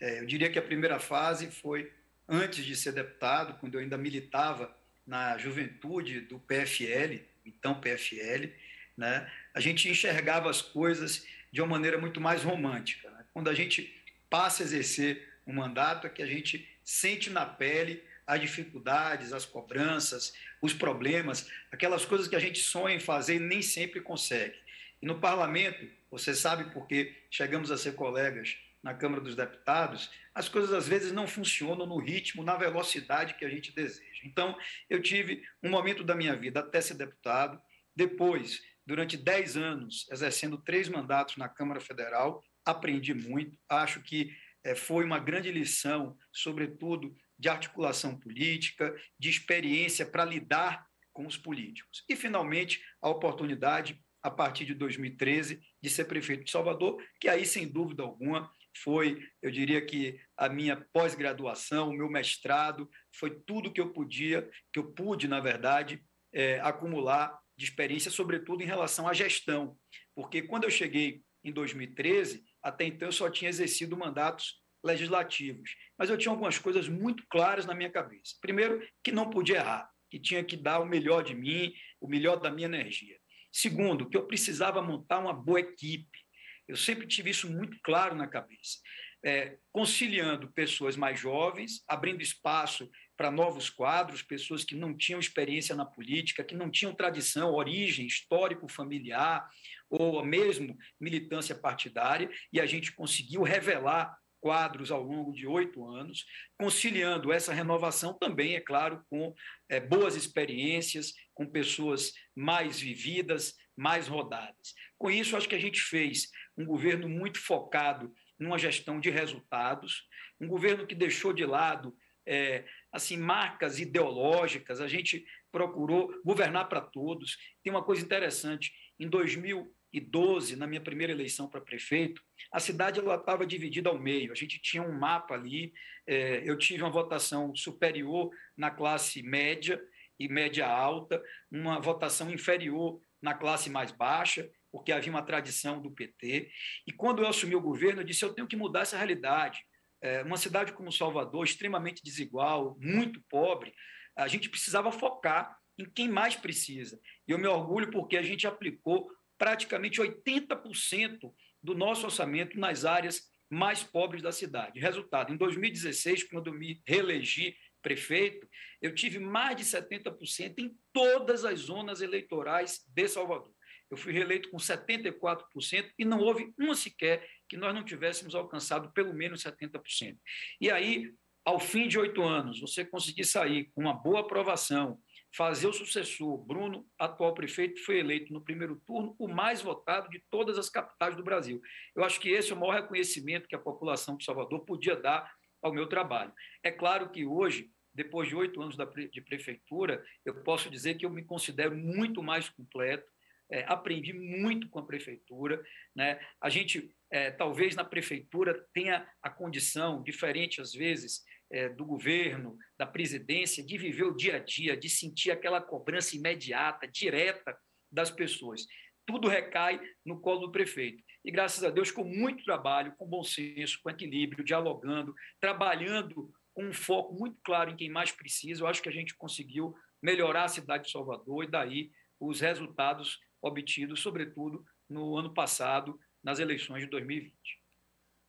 É, 0.00 0.18
eu 0.18 0.26
diria 0.26 0.50
que 0.50 0.58
a 0.58 0.62
primeira 0.62 0.98
fase 0.98 1.46
foi 1.46 1.92
antes 2.28 2.64
de 2.64 2.74
ser 2.74 2.90
deputado, 2.90 3.56
quando 3.60 3.74
eu 3.74 3.80
ainda 3.80 3.96
militava 3.96 4.76
na 5.06 5.38
juventude 5.38 6.22
do 6.22 6.40
PFL, 6.40 7.22
então 7.46 7.80
PFL, 7.80 8.50
né? 8.96 9.30
a 9.54 9.60
gente 9.60 9.88
enxergava 9.88 10.50
as 10.50 10.62
coisas 10.62 11.26
de 11.50 11.60
uma 11.60 11.68
maneira 11.68 11.98
muito 11.98 12.20
mais 12.20 12.42
romântica. 12.42 13.10
Né? 13.10 13.24
Quando 13.32 13.48
a 13.48 13.54
gente 13.54 13.94
passa 14.28 14.62
a 14.62 14.66
exercer 14.66 15.28
um 15.46 15.52
mandato, 15.52 16.06
é 16.06 16.10
que 16.10 16.22
a 16.22 16.26
gente 16.26 16.68
sente 16.84 17.30
na 17.30 17.44
pele 17.44 18.02
as 18.26 18.40
dificuldades, 18.40 19.32
as 19.32 19.44
cobranças, 19.44 20.32
os 20.60 20.72
problemas, 20.72 21.50
aquelas 21.70 22.04
coisas 22.04 22.28
que 22.28 22.36
a 22.36 22.40
gente 22.40 22.60
sonha 22.60 22.94
em 22.94 23.00
fazer 23.00 23.36
e 23.36 23.40
nem 23.40 23.60
sempre 23.60 24.00
consegue. 24.00 24.56
E 25.00 25.06
no 25.06 25.18
parlamento, 25.18 25.86
você 26.10 26.34
sabe 26.34 26.72
porque 26.72 27.14
chegamos 27.30 27.70
a 27.70 27.76
ser 27.76 27.94
colegas 27.94 28.56
na 28.82 28.94
Câmara 28.94 29.20
dos 29.20 29.36
Deputados, 29.36 30.10
as 30.34 30.48
coisas 30.48 30.72
às 30.72 30.88
vezes 30.88 31.12
não 31.12 31.26
funcionam 31.26 31.86
no 31.86 31.98
ritmo, 31.98 32.42
na 32.42 32.56
velocidade 32.56 33.34
que 33.34 33.44
a 33.44 33.48
gente 33.48 33.72
deseja. 33.72 34.20
Então, 34.24 34.56
eu 34.90 35.00
tive 35.00 35.44
um 35.62 35.70
momento 35.70 36.02
da 36.02 36.14
minha 36.14 36.34
vida 36.34 36.60
até 36.60 36.80
ser 36.80 36.94
deputado, 36.94 37.60
depois, 37.94 38.62
durante 38.86 39.16
10 39.16 39.56
anos, 39.56 40.06
exercendo 40.10 40.58
três 40.58 40.88
mandatos 40.88 41.36
na 41.36 41.48
Câmara 41.48 41.80
Federal, 41.80 42.42
aprendi 42.64 43.14
muito, 43.14 43.58
acho 43.68 44.02
que 44.02 44.34
é, 44.64 44.74
foi 44.74 45.04
uma 45.04 45.18
grande 45.18 45.50
lição, 45.50 46.16
sobretudo 46.32 47.14
de 47.38 47.48
articulação 47.48 48.16
política, 48.16 48.94
de 49.18 49.28
experiência 49.28 50.06
para 50.06 50.24
lidar 50.24 50.86
com 51.12 51.26
os 51.26 51.36
políticos. 51.36 52.04
E, 52.08 52.16
finalmente, 52.16 52.82
a 53.00 53.08
oportunidade, 53.08 54.00
a 54.22 54.30
partir 54.30 54.64
de 54.64 54.74
2013, 54.74 55.60
de 55.82 55.90
ser 55.90 56.04
prefeito 56.04 56.44
de 56.44 56.50
Salvador, 56.50 57.02
que 57.20 57.28
aí, 57.28 57.44
sem 57.44 57.66
dúvida 57.66 58.02
alguma, 58.02 58.50
foi, 58.76 59.22
eu 59.42 59.50
diria 59.50 59.84
que 59.84 60.18
a 60.36 60.48
minha 60.48 60.76
pós-graduação, 60.92 61.90
o 61.90 61.92
meu 61.92 62.08
mestrado, 62.08 62.88
foi 63.12 63.30
tudo 63.44 63.72
que 63.72 63.80
eu 63.80 63.92
podia, 63.92 64.48
que 64.72 64.78
eu 64.78 64.92
pude, 64.92 65.28
na 65.28 65.40
verdade, 65.40 66.02
é, 66.32 66.58
acumular 66.60 67.38
de 67.62 67.68
experiência, 67.68 68.10
sobretudo 68.10 68.62
em 68.62 68.66
relação 68.66 69.06
à 69.06 69.12
gestão. 69.12 69.78
Porque 70.16 70.42
quando 70.42 70.64
eu 70.64 70.70
cheguei 70.70 71.22
em 71.44 71.52
2013, 71.52 72.44
até 72.60 72.84
então 72.84 73.08
eu 73.08 73.12
só 73.12 73.30
tinha 73.30 73.48
exercido 73.48 73.96
mandatos 73.96 74.60
legislativos. 74.84 75.76
Mas 75.96 76.10
eu 76.10 76.18
tinha 76.18 76.32
algumas 76.32 76.58
coisas 76.58 76.88
muito 76.88 77.24
claras 77.30 77.64
na 77.64 77.74
minha 77.74 77.90
cabeça. 77.90 78.36
Primeiro, 78.40 78.84
que 79.02 79.12
não 79.12 79.30
podia 79.30 79.58
errar, 79.58 79.88
que 80.10 80.18
tinha 80.18 80.42
que 80.42 80.56
dar 80.56 80.80
o 80.80 80.86
melhor 80.86 81.22
de 81.22 81.34
mim, 81.36 81.72
o 82.00 82.08
melhor 82.08 82.40
da 82.40 82.50
minha 82.50 82.66
energia. 82.66 83.16
Segundo, 83.52 84.08
que 84.08 84.16
eu 84.16 84.26
precisava 84.26 84.82
montar 84.82 85.20
uma 85.20 85.32
boa 85.32 85.60
equipe. 85.60 86.18
Eu 86.66 86.76
sempre 86.76 87.06
tive 87.06 87.30
isso 87.30 87.48
muito 87.48 87.78
claro 87.84 88.16
na 88.16 88.26
cabeça. 88.26 88.78
É, 89.24 89.56
conciliando 89.70 90.52
pessoas 90.52 90.96
mais 90.96 91.20
jovens, 91.20 91.84
abrindo 91.86 92.22
espaço 92.22 92.90
para 93.22 93.30
novos 93.30 93.70
quadros, 93.70 94.20
pessoas 94.20 94.64
que 94.64 94.74
não 94.74 94.96
tinham 94.96 95.20
experiência 95.20 95.76
na 95.76 95.84
política, 95.84 96.42
que 96.42 96.56
não 96.56 96.68
tinham 96.68 96.92
tradição, 96.92 97.54
origem, 97.54 98.04
histórico 98.04 98.66
familiar, 98.66 99.48
ou 99.88 100.24
mesmo 100.24 100.76
militância 101.00 101.54
partidária, 101.54 102.28
e 102.52 102.60
a 102.60 102.66
gente 102.66 102.90
conseguiu 102.90 103.44
revelar 103.44 104.18
quadros 104.40 104.90
ao 104.90 105.04
longo 105.04 105.32
de 105.32 105.46
oito 105.46 105.86
anos, 105.86 106.26
conciliando 106.58 107.32
essa 107.32 107.54
renovação 107.54 108.12
também, 108.12 108.56
é 108.56 108.60
claro, 108.60 109.04
com 109.08 109.32
é, 109.68 109.78
boas 109.78 110.16
experiências, 110.16 111.14
com 111.32 111.46
pessoas 111.46 112.12
mais 112.34 112.80
vividas, 112.80 113.54
mais 113.76 114.08
rodadas. 114.08 114.74
Com 114.98 115.12
isso, 115.12 115.36
acho 115.36 115.48
que 115.48 115.54
a 115.54 115.60
gente 115.60 115.80
fez 115.80 116.28
um 116.58 116.64
governo 116.64 117.08
muito 117.08 117.38
focado 117.38 118.12
numa 118.36 118.58
gestão 118.58 118.98
de 118.98 119.10
resultados, 119.10 120.08
um 120.40 120.48
governo 120.48 120.88
que 120.88 120.94
deixou 120.96 121.32
de 121.32 121.46
lado 121.46 121.96
é, 122.26 122.64
assim 122.92 123.16
marcas 123.16 123.80
ideológicas. 123.80 124.80
A 124.80 124.86
gente 124.86 125.24
procurou 125.50 126.12
governar 126.24 126.68
para 126.68 126.80
todos. 126.80 127.36
Tem 127.62 127.72
uma 127.72 127.82
coisa 127.82 128.04
interessante: 128.04 128.72
em 129.00 129.08
2000 129.08 129.72
2012, 129.92 130.56
na 130.56 130.66
minha 130.66 130.80
primeira 130.80 131.12
eleição 131.12 131.48
para 131.48 131.60
prefeito, 131.60 132.22
a 132.50 132.58
cidade 132.58 132.98
estava 132.98 133.46
dividida 133.46 133.90
ao 133.90 133.98
meio. 133.98 134.32
A 134.32 134.34
gente 134.34 134.60
tinha 134.60 134.82
um 134.82 134.98
mapa 134.98 135.34
ali. 135.34 135.72
É, 136.06 136.42
eu 136.48 136.56
tive 136.56 136.82
uma 136.82 136.90
votação 136.90 137.54
superior 137.54 138.30
na 138.56 138.70
classe 138.70 139.22
média 139.22 139.80
e 140.18 140.28
média 140.28 140.66
alta, 140.66 141.22
uma 141.50 141.78
votação 141.78 142.30
inferior 142.30 143.00
na 143.20 143.34
classe 143.34 143.68
mais 143.68 143.92
baixa, 143.92 144.50
porque 144.70 144.90
havia 144.90 145.12
uma 145.12 145.22
tradição 145.22 145.80
do 145.80 145.90
PT. 145.90 146.50
E 146.86 146.92
quando 146.92 147.22
eu 147.22 147.28
assumi 147.28 147.54
o 147.54 147.60
governo, 147.60 148.00
eu 148.00 148.04
disse: 148.04 148.24
eu 148.24 148.32
tenho 148.32 148.48
que 148.48 148.56
mudar 148.56 148.80
essa 148.80 148.96
realidade. 148.96 149.60
É, 150.02 150.22
uma 150.22 150.36
cidade 150.36 150.72
como 150.72 150.90
Salvador, 150.90 151.44
extremamente 151.44 152.02
desigual, 152.02 152.76
muito 152.80 153.22
pobre, 153.28 153.72
a 154.16 154.26
gente 154.26 154.50
precisava 154.50 154.90
focar 154.90 155.56
em 155.78 155.84
quem 155.84 156.08
mais 156.08 156.36
precisa. 156.36 157.00
E 157.26 157.30
eu 157.30 157.38
me 157.38 157.46
orgulho 157.46 157.90
porque 157.90 158.16
a 158.16 158.22
gente 158.22 158.46
aplicou 158.46 159.10
praticamente 159.38 160.00
80% 160.00 161.32
do 161.62 161.74
nosso 161.74 162.04
orçamento 162.04 162.58
nas 162.58 162.84
áreas 162.84 163.30
mais 163.48 163.82
pobres 163.82 164.22
da 164.22 164.32
cidade. 164.32 164.80
Resultado, 164.80 165.32
em 165.32 165.36
2016, 165.36 166.24
quando 166.24 166.48
eu 166.48 166.54
me 166.54 166.82
reelegi 166.86 167.56
prefeito, 167.82 168.48
eu 168.80 168.94
tive 168.94 169.18
mais 169.18 169.56
de 169.56 169.64
70% 169.64 170.58
em 170.58 170.76
todas 170.92 171.44
as 171.44 171.60
zonas 171.60 172.00
eleitorais 172.00 172.84
de 172.86 173.08
Salvador. 173.08 173.52
Eu 173.90 173.96
fui 173.96 174.12
reeleito 174.12 174.50
com 174.50 174.56
74% 174.56 175.92
e 175.98 176.04
não 176.04 176.20
houve 176.20 176.52
uma 176.58 176.74
sequer 176.74 177.28
que 177.52 177.56
nós 177.58 177.74
não 177.74 177.84
tivéssemos 177.84 178.34
alcançado 178.34 178.90
pelo 178.92 179.12
menos 179.12 179.42
70%. 179.42 180.16
E 180.58 180.70
aí, 180.70 181.12
ao 181.44 181.60
fim 181.60 181.86
de 181.86 181.98
oito 181.98 182.22
anos, 182.22 182.58
você 182.58 182.82
conseguir 182.82 183.24
sair 183.24 183.70
com 183.74 183.82
uma 183.82 183.92
boa 183.92 184.20
aprovação, 184.20 184.98
fazer 185.36 185.66
o 185.66 185.72
sucessor. 185.72 186.38
Bruno, 186.38 186.86
atual 186.98 187.34
prefeito, 187.34 187.84
foi 187.84 187.98
eleito 187.98 188.32
no 188.32 188.40
primeiro 188.40 188.80
turno 188.86 189.14
o 189.18 189.28
mais 189.28 189.60
votado 189.60 190.08
de 190.08 190.18
todas 190.30 190.56
as 190.56 190.70
capitais 190.70 191.14
do 191.14 191.22
Brasil. 191.22 191.60
Eu 191.94 192.02
acho 192.02 192.18
que 192.18 192.30
esse 192.30 192.52
é 192.52 192.54
o 192.54 192.58
maior 192.58 192.72
reconhecimento 192.72 193.46
que 193.46 193.54
a 193.54 193.58
população 193.58 194.16
de 194.16 194.24
Salvador 194.24 194.64
podia 194.64 194.96
dar 194.96 195.30
ao 195.60 195.74
meu 195.74 195.86
trabalho. 195.86 196.32
É 196.62 196.70
claro 196.70 197.10
que 197.10 197.26
hoje, 197.26 197.70
depois 197.92 198.30
de 198.30 198.34
oito 198.34 198.62
anos 198.62 198.78
de 199.12 199.20
prefeitura, 199.20 200.02
eu 200.24 200.42
posso 200.42 200.70
dizer 200.70 200.94
que 200.94 201.04
eu 201.04 201.10
me 201.10 201.22
considero 201.22 201.76
muito 201.76 202.22
mais 202.22 202.48
completo, 202.48 203.11
é, 203.52 203.64
aprendi 203.68 204.14
muito 204.14 204.68
com 204.68 204.78
a 204.78 204.86
prefeitura. 204.86 205.62
Né? 205.94 206.18
A 206.40 206.48
gente, 206.48 206.90
é, 207.10 207.30
talvez 207.30 207.76
na 207.76 207.84
prefeitura, 207.84 208.66
tenha 208.72 209.06
a 209.22 209.28
condição, 209.28 210.02
diferente 210.02 210.60
às 210.60 210.72
vezes, 210.72 211.22
é, 211.50 211.68
do 211.68 211.84
governo, 211.84 212.56
da 212.78 212.86
presidência, 212.86 213.64
de 213.64 213.76
viver 213.76 214.04
o 214.04 214.16
dia 214.16 214.36
a 214.36 214.38
dia, 214.38 214.74
de 214.74 214.88
sentir 214.88 215.30
aquela 215.30 215.60
cobrança 215.60 216.16
imediata, 216.16 216.88
direta 216.88 217.54
das 217.90 218.10
pessoas. 218.10 218.66
Tudo 219.06 219.28
recai 219.28 219.78
no 220.04 220.18
colo 220.18 220.46
do 220.46 220.52
prefeito. 220.52 221.04
E 221.22 221.30
graças 221.30 221.62
a 221.62 221.68
Deus, 221.68 221.90
com 221.90 222.04
muito 222.04 222.42
trabalho, 222.44 222.94
com 222.96 223.06
bom 223.06 223.22
senso, 223.22 223.78
com 223.82 223.90
equilíbrio, 223.90 224.42
dialogando, 224.42 225.14
trabalhando 225.38 226.32
com 226.54 226.64
um 226.64 226.72
foco 226.72 227.14
muito 227.14 227.38
claro 227.44 227.70
em 227.70 227.76
quem 227.76 227.90
mais 227.90 228.10
precisa, 228.10 228.62
eu 228.62 228.66
acho 228.66 228.82
que 228.82 228.88
a 228.88 228.92
gente 228.92 229.14
conseguiu 229.14 229.74
melhorar 230.02 230.44
a 230.44 230.48
cidade 230.48 230.84
de 230.84 230.90
Salvador 230.90 231.44
e 231.44 231.50
daí 231.50 231.90
os 232.18 232.40
resultados 232.40 233.18
obtidos, 233.42 234.00
sobretudo 234.00 234.64
no 234.88 235.16
ano 235.16 235.34
passado, 235.34 235.98
nas 236.22 236.38
eleições 236.38 236.84
de 236.84 236.90
2020. 236.90 237.60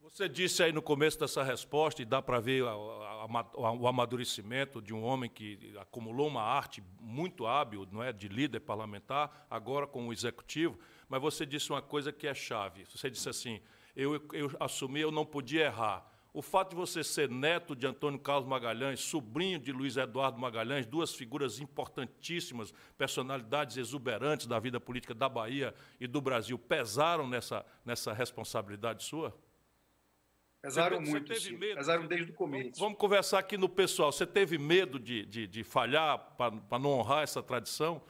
Você 0.04 0.28
disse 0.28 0.62
aí 0.62 0.73
no 0.73 0.82
começo 0.82 1.17
dessa 1.17 1.41
resposta, 1.43 2.02
e 2.02 2.06
dá 2.06 2.21
para 2.21 2.38
ver 2.39 2.65
a, 2.65 2.71
a, 2.71 2.73
a, 2.73 3.71
o 3.71 3.88
amadurecimento 3.88 4.82
de 4.82 4.93
um 4.93 5.02
homem 5.02 5.30
que 5.30 5.73
acumulou 5.80 6.28
uma 6.28 6.41
arte 6.41 6.84
muito 6.99 7.47
hábil, 7.47 7.88
não 7.89 8.04
é, 8.04 8.12
de 8.12 8.28
líder 8.28 8.60
parlamentar, 8.60 9.47
agora 9.49 9.88
com 9.88 10.10
o 10.10 10.12
executivo, 10.12 10.78
mas 11.08 11.21
você 11.21 11.45
disse 11.45 11.69
uma 11.69 11.82
coisa 11.82 12.12
que 12.12 12.28
é 12.28 12.34
chave. 12.34 12.86
Você 12.86 13.10
disse 13.10 13.30
assim: 13.30 13.62
eu, 13.95 14.15
eu 14.34 14.52
assumi, 14.60 14.99
eu 14.99 15.12
não 15.12 15.26
podia 15.26 15.65
errar. 15.67 16.06
O 16.34 16.41
fato 16.41 16.72
de 16.72 16.76
você 16.76 17.04
ser 17.04 17.30
neto 17.30 17.76
de 17.76 17.86
Antônio 17.86 18.19
Carlos 18.19 18.50
Magalhães, 18.50 19.00
sobrinho 19.00 19.60
de 19.60 19.72
Luiz 19.72 19.98
Eduardo 19.98 20.39
Magalhães, 20.39 20.88
duas 20.88 21.13
figuras 21.13 21.60
importantíssimas, 21.60 22.74
personalidades 22.98 23.78
exuberantes 23.78 24.48
da 24.48 24.60
vida 24.60 24.80
política 24.80 25.13
da 25.13 25.30
Bahia 25.30 25.76
e 26.00 26.08
do 26.08 26.19
Brasil, 26.19 26.58
pesaram 26.58 27.28
nessa, 27.28 27.63
nessa 27.86 28.12
responsabilidade 28.12 29.04
sua? 29.04 29.38
Pesaram 30.60 31.02
você, 31.02 31.12
muito, 31.12 31.36
você 31.36 31.52
medo, 31.52 31.76
pesaram 31.76 32.08
desde 32.08 32.32
o 32.32 32.34
começo. 32.34 32.80
Vamos, 32.80 32.98
conversar 32.98 33.38
aqui 33.38 33.56
no 33.56 33.69
pessoal. 33.69 34.12
Você 34.12 34.26
teve 34.26 34.58
medo 34.58 34.98
de, 34.98 35.26
de, 35.26 35.46
de 35.46 35.63
falhar 35.63 36.17
para 36.36 36.80
não 36.80 36.91
honrar 36.91 37.22
essa 37.22 37.43
tradição? 37.43 38.02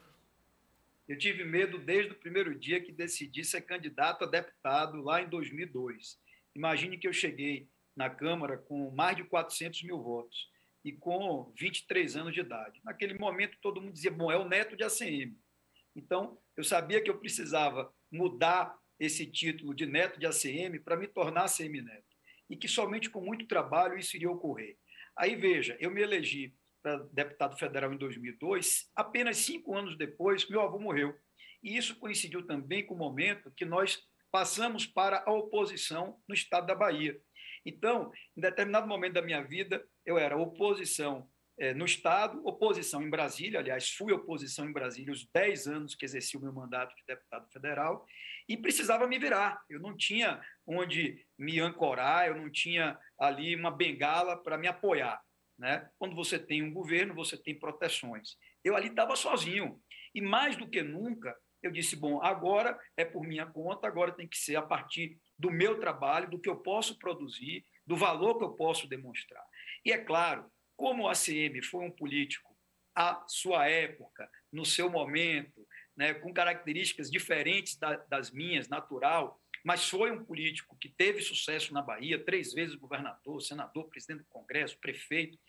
Eu 1.10 1.18
tive 1.18 1.44
medo 1.44 1.78
desde 1.78 2.14
o 2.14 2.16
primeiro 2.16 2.58
dia 2.58 2.80
que 2.80 2.92
decidi 2.92 3.44
ser 3.44 3.62
candidato 3.62 4.24
a 4.24 4.28
deputado 4.28 5.02
lá 5.02 5.22
em 5.22 5.28
2002. 5.28 6.18
Imagine 6.56 6.98
que 6.98 7.08
eu 7.08 7.12
cheguei 7.12 7.68
na 7.95 8.10
Câmara 8.10 8.58
com 8.58 8.91
mais 8.91 9.15
de 9.15 9.23
400 9.23 9.84
mil 9.84 10.01
votos 10.01 10.49
e 10.84 10.91
com 10.91 11.51
23 11.58 12.15
anos 12.17 12.34
de 12.34 12.41
idade. 12.41 12.82
Naquele 12.84 13.13
momento, 13.17 13.58
todo 13.62 13.82
mundo 13.82 13.93
dizia: 13.93 14.12
bom, 14.12 14.32
é 14.32 14.38
o 14.38 14.47
neto 14.47 14.75
de 14.75 14.84
ACM. 14.84 15.38
Então, 15.95 16.38
eu 16.58 16.63
sabia 16.63 17.01
que 17.01 17.10
eu 17.10 17.19
precisava 17.19 17.93
mudar 18.12 18.75
esse 18.99 19.25
título 19.25 19.73
de 19.73 19.86
neto 19.86 20.19
de 20.19 20.25
ACM 20.25 20.79
para 20.79 20.97
me 20.97 21.08
tornar 21.08 21.45
ACM 21.45 21.82
neto. 21.82 22.03
E 22.49 22.56
que 22.56 22.67
somente 22.67 23.10
com 23.10 23.21
muito 23.21 23.47
trabalho 23.47 23.97
isso 23.97 24.15
iria 24.15 24.29
ocorrer. 24.29 24.77
Aí, 25.15 25.36
veja, 25.36 25.77
eu 25.79 25.91
me 25.91 26.01
elegi 26.01 26.53
para 26.82 26.97
deputado 27.13 27.58
federal 27.58 27.93
em 27.93 27.97
2002, 27.97 28.91
apenas 28.93 29.38
cinco 29.38 29.75
anos 29.75 29.97
depois, 29.97 30.47
meu 30.49 30.62
avô 30.62 30.77
morreu. 30.77 31.15
E 31.63 31.77
isso 31.77 31.95
coincidiu 31.95 32.45
também 32.45 32.86
com 32.86 32.93
o 32.93 32.97
momento 32.97 33.51
que 33.51 33.63
nós 33.63 34.03
passamos 34.29 34.86
para 34.86 35.23
a 35.25 35.32
oposição 35.32 36.19
no 36.27 36.36
estado 36.36 36.67
da 36.67 36.75
Bahia. 36.75 37.17
Então, 37.65 38.12
em 38.36 38.41
determinado 38.41 38.88
momento 38.88 39.13
da 39.13 39.21
minha 39.21 39.41
vida, 39.41 39.84
eu 40.06 40.17
era 40.17 40.38
oposição 40.38 41.28
é, 41.58 41.73
no 41.73 41.86
Estado, 41.86 42.41
oposição 42.45 43.02
em 43.04 43.10
Brasília, 43.10 43.60
aliás, 43.60 43.91
fui 43.91 44.12
oposição 44.12 44.67
em 44.67 44.73
Brasília 44.73 45.13
os 45.13 45.26
10 45.32 45.67
anos 45.67 45.95
que 45.95 46.04
exerci 46.04 46.36
o 46.36 46.41
meu 46.41 46.52
mandato 46.52 46.95
de 46.95 47.04
deputado 47.06 47.47
federal, 47.52 48.06
e 48.49 48.58
precisava 48.58 49.08
me 49.08 49.19
virar. 49.19 49.62
Eu 49.69 49.80
não 49.80 49.95
tinha 49.95 50.41
onde 50.65 51.23
me 51.38 51.60
ancorar, 51.60 52.28
eu 52.28 52.36
não 52.36 52.49
tinha 52.49 52.99
ali 53.19 53.56
uma 53.56 53.71
bengala 53.71 54.41
para 54.41 54.58
me 54.58 54.67
apoiar. 54.67 55.21
Né? 55.58 55.88
Quando 55.99 56.15
você 56.15 56.39
tem 56.39 56.63
um 56.63 56.73
governo, 56.73 57.13
você 57.13 57.38
tem 57.38 57.58
proteções. 57.58 58.36
Eu 58.63 58.76
ali 58.76 58.88
estava 58.88 59.15
sozinho. 59.15 59.80
E 60.13 60.21
mais 60.21 60.58
do 60.58 60.67
que 60.67 60.82
nunca, 60.82 61.36
eu 61.63 61.71
disse: 61.71 61.95
bom, 61.95 62.21
agora 62.21 62.78
é 62.97 63.06
por 63.06 63.26
minha 63.26 63.45
conta, 63.45 63.88
agora 63.88 64.12
tem 64.12 64.28
que 64.28 64.38
ser 64.38 64.58
a 64.58 64.62
partir 64.62 65.17
do 65.39 65.49
meu 65.49 65.80
trabalho, 65.80 66.30
do 66.30 66.39
que 66.39 66.49
eu 66.49 66.58
posso 66.58 66.99
produzir, 66.99 67.65
do 67.88 67.95
valor 67.95 68.38
que 68.38 68.43
eu 68.43 68.52
posso 68.52 68.88
demonstrar. 68.88 69.43
E 69.86 69.91
é 69.91 69.97
claro, 69.97 70.52
como 70.76 71.04
o 71.04 71.08
ACM 71.08 71.62
foi 71.63 71.86
um 71.86 71.91
político 71.91 72.54
à 72.95 73.23
sua 73.28 73.67
época, 73.67 74.30
no 74.52 74.65
seu 74.65 74.89
momento, 74.89 75.65
né, 75.95 76.13
com 76.13 76.34
características 76.34 77.10
diferentes 77.10 77.78
da, 77.78 77.95
das 77.95 78.32
minhas, 78.32 78.67
natural, 78.67 79.39
mas 79.63 79.88
foi 79.88 80.12
um 80.12 80.23
político 80.23 80.76
que 80.78 80.89
teve 80.89 81.21
sucesso 81.21 81.73
na 81.73 81.82
Bahia, 81.82 82.23
três 82.23 82.54
vezes 82.54 82.76
governador, 82.76 83.41
senador, 83.41 83.88
presidente 83.88 84.19
do 84.19 84.30
Congresso, 84.30 84.78
prefeito. 84.80 85.39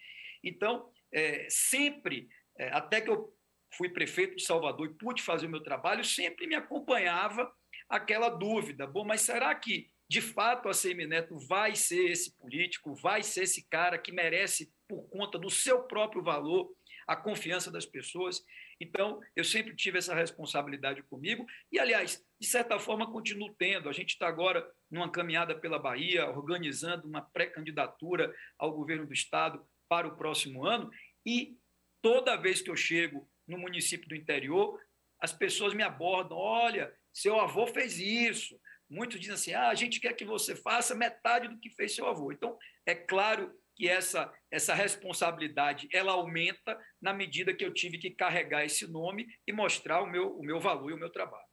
Então, 0.43 0.89
é, 1.13 1.47
sempre, 1.51 2.29
é, 2.57 2.69
até 2.69 3.01
que 3.01 3.11
eu 3.11 3.34
fui 3.77 3.89
prefeito 3.89 4.37
de 4.37 4.45
Salvador 4.45 4.87
e 4.87 4.95
pude 4.95 5.23
fazer 5.23 5.47
o 5.47 5.51
meu 5.51 5.63
trabalho, 5.63 6.05
sempre 6.05 6.47
me 6.47 6.55
acompanhava 6.55 7.53
aquela 7.89 8.29
dúvida: 8.29 8.87
bom, 8.87 9.05
mas 9.05 9.23
será 9.23 9.55
que 9.55 9.91
de 10.09 10.21
fato 10.21 10.69
a 10.69 10.73
CM 10.73 11.07
Neto 11.07 11.39
vai 11.39 11.75
ser 11.75 12.11
esse 12.11 12.37
político, 12.37 12.95
vai 12.95 13.23
ser 13.23 13.45
esse 13.45 13.67
cara 13.69 13.99
que 13.99 14.13
merece, 14.13 14.73
por 14.89 15.09
conta 15.09 15.39
do 15.39 15.51
seu 15.51 15.83
próprio 15.85 16.23
valor, 16.23 16.71
a 17.07 17.17
confiança 17.17 17.71
das 17.71 17.87
pessoas? 17.87 18.43
Então, 18.81 19.21
eu 19.37 19.45
sempre 19.45 19.75
tive 19.75 19.99
essa 19.99 20.15
responsabilidade 20.15 21.03
comigo 21.05 21.47
e, 21.71 21.79
aliás, 21.79 22.23
de 22.41 22.47
certa 22.47 22.79
forma, 22.79 23.11
continuo 23.11 23.55
tendo. 23.55 23.89
A 23.89 23.93
gente 23.93 24.11
está 24.11 24.27
agora 24.27 24.69
numa 24.91 25.11
caminhada 25.11 25.55
pela 25.55 25.79
Bahia, 25.79 26.29
organizando 26.29 27.07
uma 27.07 27.23
pré-candidatura 27.23 28.35
ao 28.59 28.73
governo 28.73 29.07
do 29.07 29.13
Estado 29.13 29.65
para 29.89 30.09
o 30.09 30.17
próximo 30.17 30.67
ano 30.67 30.91
e 31.25 31.57
toda 32.03 32.37
vez 32.37 32.61
que 32.61 32.71
eu 32.71 32.77
chego 32.77 33.29
no 33.47 33.59
município 33.59 34.09
do 34.09 34.15
interior, 34.15 34.81
as 35.21 35.33
pessoas 35.33 35.75
me 35.75 35.83
abordam: 35.83 36.37
olha, 36.37 36.93
seu 37.13 37.41
avô 37.41 37.67
fez 37.67 37.99
isso. 37.99 38.59
Muitos 38.89 39.19
dizem 39.19 39.35
assim: 39.35 39.53
ah, 39.55 39.69
a 39.69 39.75
gente 39.75 40.01
quer 40.01 40.13
que 40.15 40.25
você 40.25 40.55
faça 40.55 40.95
metade 40.95 41.49
do 41.49 41.59
que 41.59 41.71
fez 41.71 41.95
seu 41.95 42.07
avô. 42.07 42.33
Então, 42.33 42.59
é 42.87 42.95
claro 42.95 43.53
que 43.77 43.89
essa, 43.89 44.33
essa 44.51 44.75
responsabilidade 44.75 45.89
ela 45.93 46.13
aumenta 46.13 46.79
na 47.01 47.13
medida 47.13 47.55
que 47.55 47.65
eu 47.65 47.75
tive 47.75 47.99
que 47.99 48.11
carregar 48.11 48.65
esse 48.65 48.87
nome 48.87 49.27
e 49.47 49.53
mostrar 49.53 50.03
o 50.03 50.07
meu, 50.07 50.37
o 50.39 50.45
meu 50.45 50.61
valor 50.61 50.91
e 50.91 50.95
o 50.95 50.99
meu 50.99 51.11
trabalho. 51.11 51.45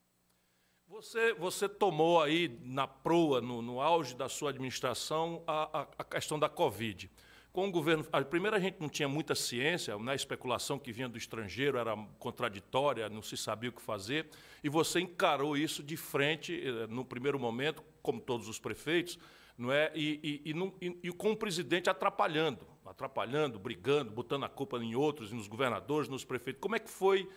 Você, 0.88 1.34
você 1.34 1.70
tomou 1.70 2.22
aí 2.22 2.60
na 2.62 2.86
proa, 2.86 3.40
no, 3.42 3.62
no 3.62 3.80
auge 3.80 4.14
da 4.16 4.28
sua 4.28 4.50
administração, 4.50 5.44
a, 5.48 5.82
a, 5.82 5.88
a 6.00 6.04
questão 6.04 6.38
da 6.38 6.50
Covid 6.50 7.10
com 7.52 7.68
o 7.68 7.72
governo. 7.72 8.04
Primeiro, 8.30 8.56
a 8.56 8.60
gente 8.60 8.80
não 8.80 8.90
tinha 8.90 9.08
muita 9.08 9.36
ciência, 9.36 9.98
né? 9.98 10.14
a 10.14 10.16
especulação 10.16 10.80
que 10.80 10.92
vinha 10.92 11.10
do 11.10 11.18
estrangeiro 11.18 11.78
era 11.78 11.96
contraditória, 12.18 13.10
não 13.10 13.22
se 13.22 13.36
sabia 13.36 13.70
o 13.70 13.74
que 13.74 13.82
fazer, 13.82 14.30
e 14.64 14.70
você 14.70 15.00
encarou 15.00 15.58
isso 15.58 15.84
de 15.84 15.98
frente, 15.98 16.62
eh, 16.66 16.88
no 16.88 17.04
primeiro 17.04 17.40
momento, 17.40 17.84
como 18.02 18.22
todos 18.22 18.48
os 18.48 18.60
prefeitos, 18.60 19.20
não 19.58 19.72
é? 19.72 19.92
E, 19.94 20.42
e, 20.46 20.54
e, 20.82 21.00
e, 21.04 21.12
com 21.12 21.32
o 21.32 21.38
presidente 21.38 21.90
atrapalhando, 21.90 22.66
atrapalhando, 22.86 23.60
brigando, 23.60 24.12
botando 24.12 24.46
a 24.46 24.50
culpa 24.50 24.78
em 24.78 24.96
outros, 24.96 25.32
nos 25.32 25.48
governadores, 25.48 26.08
nos 26.08 26.24
prefeitos. 26.24 26.62
Como 26.62 26.76
é 26.76 26.80
que 26.80 26.90
foi 26.90 27.30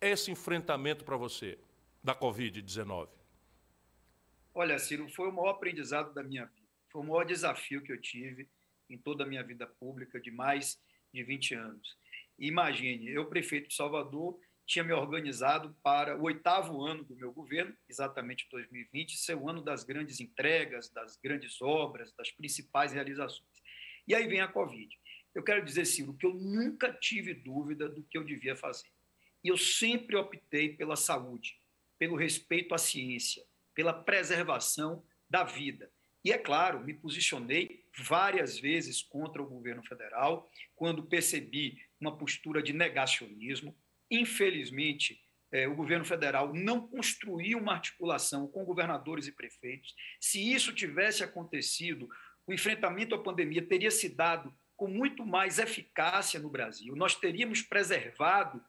esse 0.00 0.30
enfrentamento 0.30 1.04
para 1.04 1.16
você 1.16 1.58
da 2.04 2.14
Covid-19? 2.14 3.08
Olha, 4.54 4.78
Ciro, 4.78 5.08
foi 5.08 5.28
o 5.28 5.32
maior 5.32 5.50
aprendizado 5.50 6.12
da 6.12 6.22
minha 6.22 6.44
vida. 6.44 6.68
Foi 6.90 7.00
o 7.00 7.04
maior 7.04 7.24
desafio 7.24 7.80
que 7.80 7.90
eu 7.90 8.00
tive 8.00 8.46
em 8.92 8.98
toda 8.98 9.24
a 9.24 9.26
minha 9.26 9.42
vida 9.42 9.66
pública 9.66 10.20
de 10.20 10.30
mais 10.30 10.80
de 11.12 11.22
20 11.22 11.54
anos. 11.54 11.96
Imagine, 12.38 13.10
eu, 13.10 13.26
prefeito 13.26 13.68
de 13.68 13.74
Salvador, 13.74 14.38
tinha 14.64 14.84
me 14.84 14.92
organizado 14.92 15.76
para 15.82 16.16
o 16.16 16.22
oitavo 16.22 16.82
ano 16.82 17.04
do 17.04 17.16
meu 17.16 17.32
governo, 17.32 17.76
exatamente 17.88 18.48
2020, 18.50 19.16
ser 19.16 19.34
o 19.34 19.48
ano 19.48 19.62
das 19.62 19.84
grandes 19.84 20.20
entregas, 20.20 20.88
das 20.88 21.16
grandes 21.16 21.60
obras, 21.60 22.12
das 22.14 22.30
principais 22.30 22.92
realizações. 22.92 23.62
E 24.06 24.14
aí 24.14 24.26
vem 24.26 24.40
a 24.40 24.48
Covid. 24.48 24.98
Eu 25.34 25.42
quero 25.42 25.64
dizer, 25.64 25.84
Ciro, 25.84 26.14
que 26.14 26.26
eu 26.26 26.34
nunca 26.34 26.92
tive 26.92 27.34
dúvida 27.34 27.88
do 27.88 28.02
que 28.02 28.16
eu 28.16 28.24
devia 28.24 28.54
fazer. 28.54 28.88
E 29.42 29.48
eu 29.48 29.56
sempre 29.56 30.16
optei 30.16 30.70
pela 30.74 30.96
saúde, 30.96 31.58
pelo 31.98 32.16
respeito 32.16 32.74
à 32.74 32.78
ciência, 32.78 33.44
pela 33.74 33.92
preservação 33.92 35.04
da 35.28 35.42
vida. 35.42 35.90
E, 36.24 36.30
é 36.32 36.38
claro, 36.38 36.80
me 36.80 36.94
posicionei 36.94 37.81
várias 37.98 38.58
vezes 38.58 39.02
contra 39.02 39.42
o 39.42 39.48
governo 39.48 39.82
federal, 39.82 40.50
quando 40.74 41.06
percebi 41.06 41.78
uma 42.00 42.16
postura 42.16 42.62
de 42.62 42.72
negacionismo. 42.72 43.76
Infelizmente, 44.10 45.20
é, 45.52 45.68
o 45.68 45.74
governo 45.74 46.04
federal 46.04 46.52
não 46.54 46.88
construiu 46.88 47.58
uma 47.58 47.74
articulação 47.74 48.48
com 48.48 48.64
governadores 48.64 49.26
e 49.26 49.32
prefeitos. 49.32 49.94
Se 50.18 50.52
isso 50.52 50.72
tivesse 50.74 51.22
acontecido, 51.22 52.08
o 52.46 52.52
enfrentamento 52.52 53.14
à 53.14 53.22
pandemia 53.22 53.62
teria 53.62 53.90
se 53.90 54.08
dado 54.08 54.52
com 54.76 54.88
muito 54.88 55.24
mais 55.24 55.58
eficácia 55.58 56.40
no 56.40 56.48
Brasil. 56.48 56.96
Nós 56.96 57.14
teríamos 57.14 57.62
preservado 57.62 58.64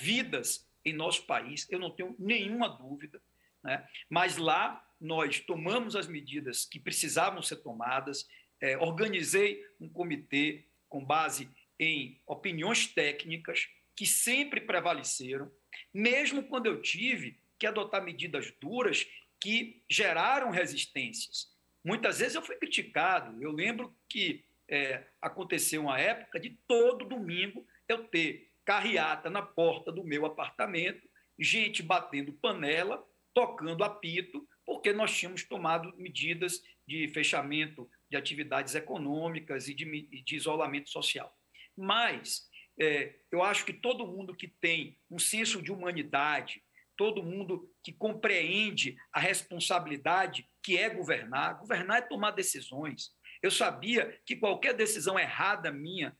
vidas 0.00 0.66
em 0.84 0.92
nosso 0.92 1.26
país, 1.26 1.66
eu 1.70 1.78
não 1.78 1.90
tenho 1.90 2.14
nenhuma 2.18 2.68
dúvida. 2.68 3.20
Né? 3.62 3.86
Mas 4.08 4.36
lá 4.36 4.82
nós 5.00 5.40
tomamos 5.40 5.96
as 5.96 6.06
medidas 6.06 6.64
que 6.64 6.78
precisavam 6.78 7.42
ser 7.42 7.56
tomadas, 7.56 8.28
é, 8.60 8.76
organizei 8.78 9.64
um 9.80 9.88
comitê 9.88 10.64
com 10.88 11.04
base 11.04 11.48
em 11.78 12.20
opiniões 12.26 12.86
técnicas 12.86 13.68
que 13.96 14.06
sempre 14.06 14.60
prevaleceram, 14.60 15.50
mesmo 15.92 16.42
quando 16.44 16.66
eu 16.66 16.80
tive 16.82 17.38
que 17.58 17.66
adotar 17.66 18.02
medidas 18.02 18.52
duras 18.60 19.06
que 19.40 19.82
geraram 19.88 20.50
resistências. 20.50 21.50
Muitas 21.84 22.18
vezes 22.18 22.34
eu 22.34 22.42
fui 22.42 22.56
criticado. 22.56 23.42
Eu 23.42 23.52
lembro 23.52 23.94
que 24.08 24.44
é, 24.68 25.04
aconteceu 25.20 25.82
uma 25.82 25.98
época 25.98 26.38
de 26.38 26.50
todo 26.66 27.08
domingo 27.08 27.66
eu 27.88 28.04
ter 28.04 28.50
carreata 28.64 29.28
na 29.30 29.42
porta 29.42 29.90
do 29.90 30.04
meu 30.04 30.26
apartamento, 30.26 31.08
gente 31.38 31.82
batendo 31.82 32.32
panela, 32.34 33.04
tocando 33.32 33.82
apito, 33.82 34.46
porque 34.64 34.92
nós 34.92 35.16
tínhamos 35.16 35.42
tomado 35.42 35.92
medidas 35.96 36.62
de 36.86 37.08
fechamento 37.08 37.90
de 38.10 38.16
atividades 38.16 38.74
econômicas 38.74 39.68
e 39.68 39.74
de, 39.74 39.84
de 40.22 40.36
isolamento 40.36 40.90
social. 40.90 41.32
Mas 41.76 42.48
é, 42.78 43.14
eu 43.30 43.42
acho 43.42 43.64
que 43.64 43.72
todo 43.72 44.06
mundo 44.06 44.34
que 44.34 44.48
tem 44.48 44.98
um 45.10 45.18
senso 45.18 45.62
de 45.62 45.70
humanidade, 45.70 46.62
todo 46.96 47.22
mundo 47.22 47.72
que 47.82 47.92
compreende 47.92 48.96
a 49.12 49.20
responsabilidade 49.20 50.48
que 50.62 50.76
é 50.76 50.88
governar, 50.88 51.58
governar 51.58 51.98
é 51.98 52.02
tomar 52.02 52.32
decisões, 52.32 53.10
Eu 53.42 53.50
sabia 53.50 54.20
que 54.26 54.36
qualquer 54.36 54.74
decisão 54.74 55.18
errada 55.18 55.72
minha 55.72 56.14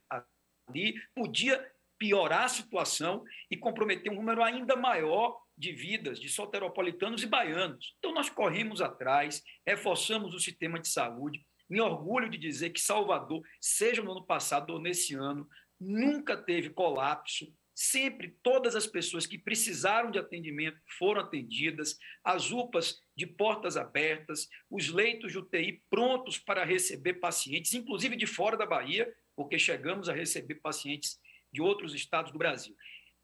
ali 0.67 0.95
podia 1.15 1.71
piorar 1.99 2.45
a 2.45 2.49
situação 2.49 3.23
e 3.51 3.57
comprometer 3.59 4.11
um 4.11 4.15
número 4.17 4.43
ainda 4.43 4.75
maior 4.75 5.39
de 5.57 5.73
vidas 5.73 6.19
de 6.19 6.31
soteropolitanos 6.31 7.23
e 7.23 7.27
baianos. 7.27 7.95
Então, 7.99 8.15
nós 8.15 8.31
corrimos 8.31 8.81
atrás, 8.81 9.43
reforçamos 9.67 10.35
o 10.35 10.41
sistema 10.41 10.81
de 10.81 10.89
saúde. 10.89 11.45
Me 11.71 11.81
orgulho 11.81 12.29
de 12.29 12.37
dizer 12.37 12.71
que 12.71 12.81
Salvador, 12.81 13.43
seja 13.61 14.03
no 14.03 14.11
ano 14.11 14.27
passado 14.27 14.73
ou 14.73 14.81
nesse 14.81 15.15
ano, 15.15 15.49
nunca 15.79 16.37
teve 16.37 16.71
colapso. 16.71 17.55
Sempre 17.73 18.37
todas 18.43 18.75
as 18.75 18.89
pessoas 18.89 19.25
que 19.25 19.39
precisaram 19.39 20.11
de 20.11 20.19
atendimento 20.19 20.79
foram 20.99 21.23
atendidas, 21.23 21.97
as 22.25 22.51
UPAs 22.51 23.01
de 23.17 23.25
portas 23.25 23.77
abertas, 23.77 24.49
os 24.69 24.89
leitos 24.89 25.31
de 25.31 25.39
UTI 25.39 25.83
prontos 25.89 26.39
para 26.39 26.65
receber 26.65 27.15
pacientes, 27.15 27.73
inclusive 27.73 28.17
de 28.17 28.27
fora 28.27 28.57
da 28.57 28.67
Bahia, 28.67 29.11
porque 29.37 29.59
chegamos 29.59 30.09
a 30.09 30.13
receber 30.13 30.57
pacientes 30.57 31.19
de 31.53 31.63
outros 31.63 31.95
estados 31.95 32.33
do 32.33 32.39
Brasil. 32.39 32.77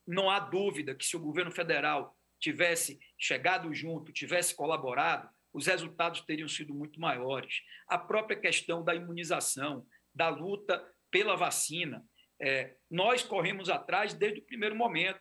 Não 0.06 0.30
há 0.30 0.38
dúvida 0.38 0.94
que 0.94 1.04
se 1.04 1.16
o 1.16 1.20
governo 1.20 1.50
federal 1.50 2.16
tivesse 2.38 2.98
chegado 3.18 3.74
junto, 3.74 4.12
tivesse 4.12 4.54
colaborado, 4.54 5.28
os 5.56 5.66
resultados 5.66 6.20
teriam 6.20 6.48
sido 6.48 6.74
muito 6.74 7.00
maiores. 7.00 7.62
A 7.88 7.96
própria 7.96 8.38
questão 8.38 8.84
da 8.84 8.94
imunização, 8.94 9.86
da 10.14 10.28
luta 10.28 10.86
pela 11.10 11.34
vacina. 11.34 12.04
É, 12.38 12.74
nós 12.90 13.22
corremos 13.22 13.70
atrás 13.70 14.12
desde 14.12 14.40
o 14.40 14.44
primeiro 14.44 14.76
momento. 14.76 15.18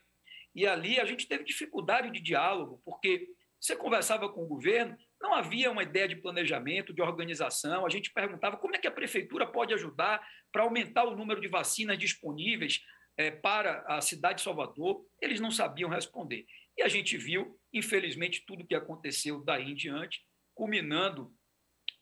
E 0.53 0.67
ali 0.67 0.99
a 0.99 1.05
gente 1.05 1.25
teve 1.25 1.45
dificuldade 1.45 2.11
de 2.11 2.19
diálogo, 2.19 2.81
porque 2.83 3.29
você 3.61 3.77
conversava 3.77 4.27
com 4.27 4.43
o 4.43 4.47
governo, 4.47 4.97
não 5.21 5.33
havia 5.33 5.71
uma 5.71 5.83
ideia 5.83 6.07
de 6.07 6.17
planejamento, 6.17 6.93
de 6.93 7.01
organização. 7.01 7.85
A 7.85 7.89
gente 7.89 8.11
perguntava 8.11 8.57
como 8.57 8.75
é 8.75 8.79
que 8.79 8.87
a 8.87 8.91
prefeitura 8.91 9.47
pode 9.47 9.73
ajudar 9.73 10.21
para 10.51 10.63
aumentar 10.63 11.05
o 11.05 11.15
número 11.15 11.39
de 11.39 11.47
vacinas 11.47 11.97
disponíveis 11.97 12.81
é, 13.17 13.31
para 13.31 13.85
a 13.87 14.01
cidade 14.01 14.39
de 14.39 14.43
Salvador. 14.43 15.01
Eles 15.21 15.39
não 15.39 15.49
sabiam 15.49 15.89
responder. 15.89 16.45
E 16.77 16.83
a 16.83 16.87
gente 16.87 17.17
viu, 17.17 17.59
infelizmente, 17.73 18.43
tudo 18.45 18.63
o 18.63 18.67
que 18.67 18.75
aconteceu 18.75 19.43
daí 19.43 19.71
em 19.71 19.75
diante, 19.75 20.25
culminando 20.53 21.33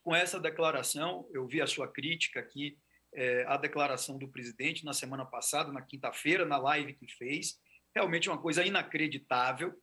com 0.02 0.16
essa 0.16 0.40
declaração. 0.40 1.28
Eu 1.32 1.48
vi 1.48 1.62
a 1.62 1.68
sua 1.68 1.88
crítica 1.88 2.40
aqui, 2.40 2.78
é, 3.14 3.46
a 3.48 3.58
declaração 3.58 4.18
do 4.18 4.28
presidente 4.28 4.84
na 4.84 4.94
semana 4.94 5.26
passada, 5.26 5.72
na 5.72 5.82
quinta-feira, 5.82 6.46
na 6.46 6.58
live 6.58 6.94
que 6.94 7.08
fez. 7.14 7.60
Realmente 7.96 8.30
uma 8.30 8.42
coisa 8.42 8.66
inacreditável, 8.66 9.74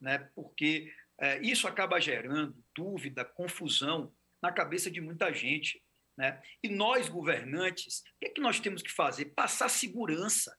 né, 0.00 0.30
porque 0.34 0.92
é, 1.18 1.40
isso 1.40 1.66
acaba 1.66 2.00
gerando 2.00 2.62
dúvida, 2.74 3.24
confusão 3.24 4.12
na 4.42 4.52
cabeça 4.52 4.90
de 4.90 5.00
muita 5.00 5.32
gente. 5.32 5.82
Né? 6.16 6.40
E 6.62 6.68
nós, 6.68 7.08
governantes, 7.08 8.00
o 8.00 8.02
que, 8.20 8.26
é 8.26 8.30
que 8.30 8.40
nós 8.40 8.60
temos 8.60 8.82
que 8.82 8.92
fazer? 8.92 9.26
Passar 9.34 9.68
segurança 9.68 10.54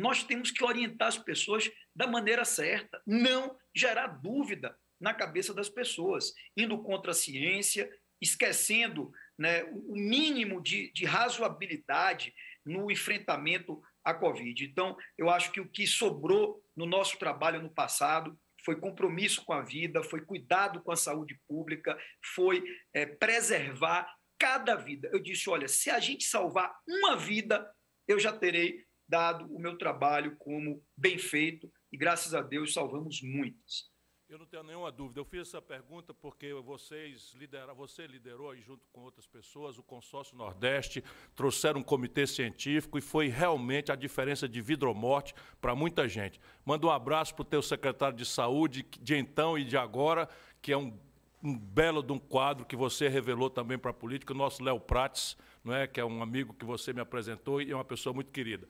nós 0.00 0.24
temos 0.24 0.50
que 0.50 0.64
orientar 0.64 1.08
as 1.08 1.18
pessoas 1.18 1.70
da 1.94 2.06
maneira 2.06 2.44
certa, 2.44 3.00
não 3.06 3.56
gerar 3.74 4.08
dúvida 4.08 4.76
na 5.00 5.14
cabeça 5.14 5.54
das 5.54 5.68
pessoas, 5.68 6.32
indo 6.56 6.82
contra 6.82 7.12
a 7.12 7.14
ciência, 7.14 7.90
esquecendo 8.20 9.12
né, 9.38 9.64
o 9.64 9.94
mínimo 9.94 10.62
de, 10.62 10.92
de 10.92 11.04
razoabilidade 11.04 12.34
no 12.64 12.90
enfrentamento 12.90 13.82
à 14.04 14.12
Covid. 14.12 14.64
Então, 14.64 14.96
eu 15.16 15.30
acho 15.30 15.50
que 15.52 15.60
o 15.60 15.68
que 15.68 15.86
sobrou 15.86 16.62
no 16.76 16.86
nosso 16.86 17.18
trabalho 17.18 17.62
no 17.62 17.70
passado 17.70 18.38
foi 18.64 18.76
compromisso 18.76 19.42
com 19.44 19.54
a 19.54 19.62
vida, 19.62 20.02
foi 20.02 20.20
cuidado 20.20 20.82
com 20.82 20.92
a 20.92 20.96
saúde 20.96 21.38
pública, 21.48 21.98
foi 22.34 22.62
é, 22.92 23.06
preservar 23.06 24.14
cada 24.38 24.74
vida. 24.74 25.08
Eu 25.12 25.20
disse: 25.20 25.48
olha, 25.48 25.66
se 25.66 25.88
a 25.88 25.98
gente 25.98 26.24
salvar 26.24 26.74
uma 26.86 27.16
vida, 27.16 27.70
eu 28.06 28.18
já 28.18 28.32
terei 28.32 28.84
dado 29.10 29.44
o 29.52 29.58
meu 29.58 29.76
trabalho 29.76 30.36
como 30.36 30.80
bem 30.96 31.18
feito 31.18 31.70
e, 31.90 31.96
graças 31.96 32.32
a 32.32 32.40
Deus, 32.40 32.72
salvamos 32.72 33.20
muitas. 33.20 33.90
Eu 34.28 34.38
não 34.38 34.46
tenho 34.46 34.62
nenhuma 34.62 34.92
dúvida. 34.92 35.18
Eu 35.18 35.24
fiz 35.24 35.48
essa 35.48 35.60
pergunta 35.60 36.14
porque 36.14 36.54
vocês 36.54 37.32
lideraram, 37.34 37.74
você 37.74 38.06
liderou 38.06 38.50
aí 38.50 38.60
junto 38.60 38.86
com 38.92 39.00
outras 39.00 39.26
pessoas 39.26 39.76
o 39.76 39.82
consórcio 39.82 40.36
Nordeste, 40.36 41.02
trouxeram 41.34 41.80
um 41.80 41.82
comitê 41.82 42.28
científico 42.28 42.96
e 42.96 43.00
foi 43.00 43.26
realmente 43.26 43.90
a 43.90 43.96
diferença 43.96 44.48
de 44.48 44.60
vida 44.60 44.86
ou 44.86 44.94
morte 44.94 45.34
para 45.60 45.74
muita 45.74 46.08
gente. 46.08 46.40
Manda 46.64 46.86
um 46.86 46.90
abraço 46.90 47.34
para 47.34 47.42
o 47.42 47.44
teu 47.44 47.60
secretário 47.60 48.16
de 48.16 48.24
saúde 48.24 48.86
de 49.00 49.16
então 49.16 49.58
e 49.58 49.64
de 49.64 49.76
agora, 49.76 50.28
que 50.62 50.70
é 50.70 50.76
um, 50.76 50.96
um 51.42 51.58
belo 51.58 52.00
de 52.00 52.12
um 52.12 52.18
quadro 52.18 52.64
que 52.64 52.76
você 52.76 53.08
revelou 53.08 53.50
também 53.50 53.76
para 53.76 53.90
a 53.90 53.94
política, 53.94 54.32
o 54.32 54.36
nosso 54.36 54.62
Léo 54.62 54.78
Prates, 54.78 55.36
não 55.64 55.74
é, 55.74 55.88
que 55.88 55.98
é 55.98 56.04
um 56.04 56.22
amigo 56.22 56.54
que 56.54 56.64
você 56.64 56.92
me 56.92 57.00
apresentou 57.00 57.60
e 57.60 57.72
é 57.72 57.74
uma 57.74 57.84
pessoa 57.84 58.14
muito 58.14 58.30
querida. 58.30 58.68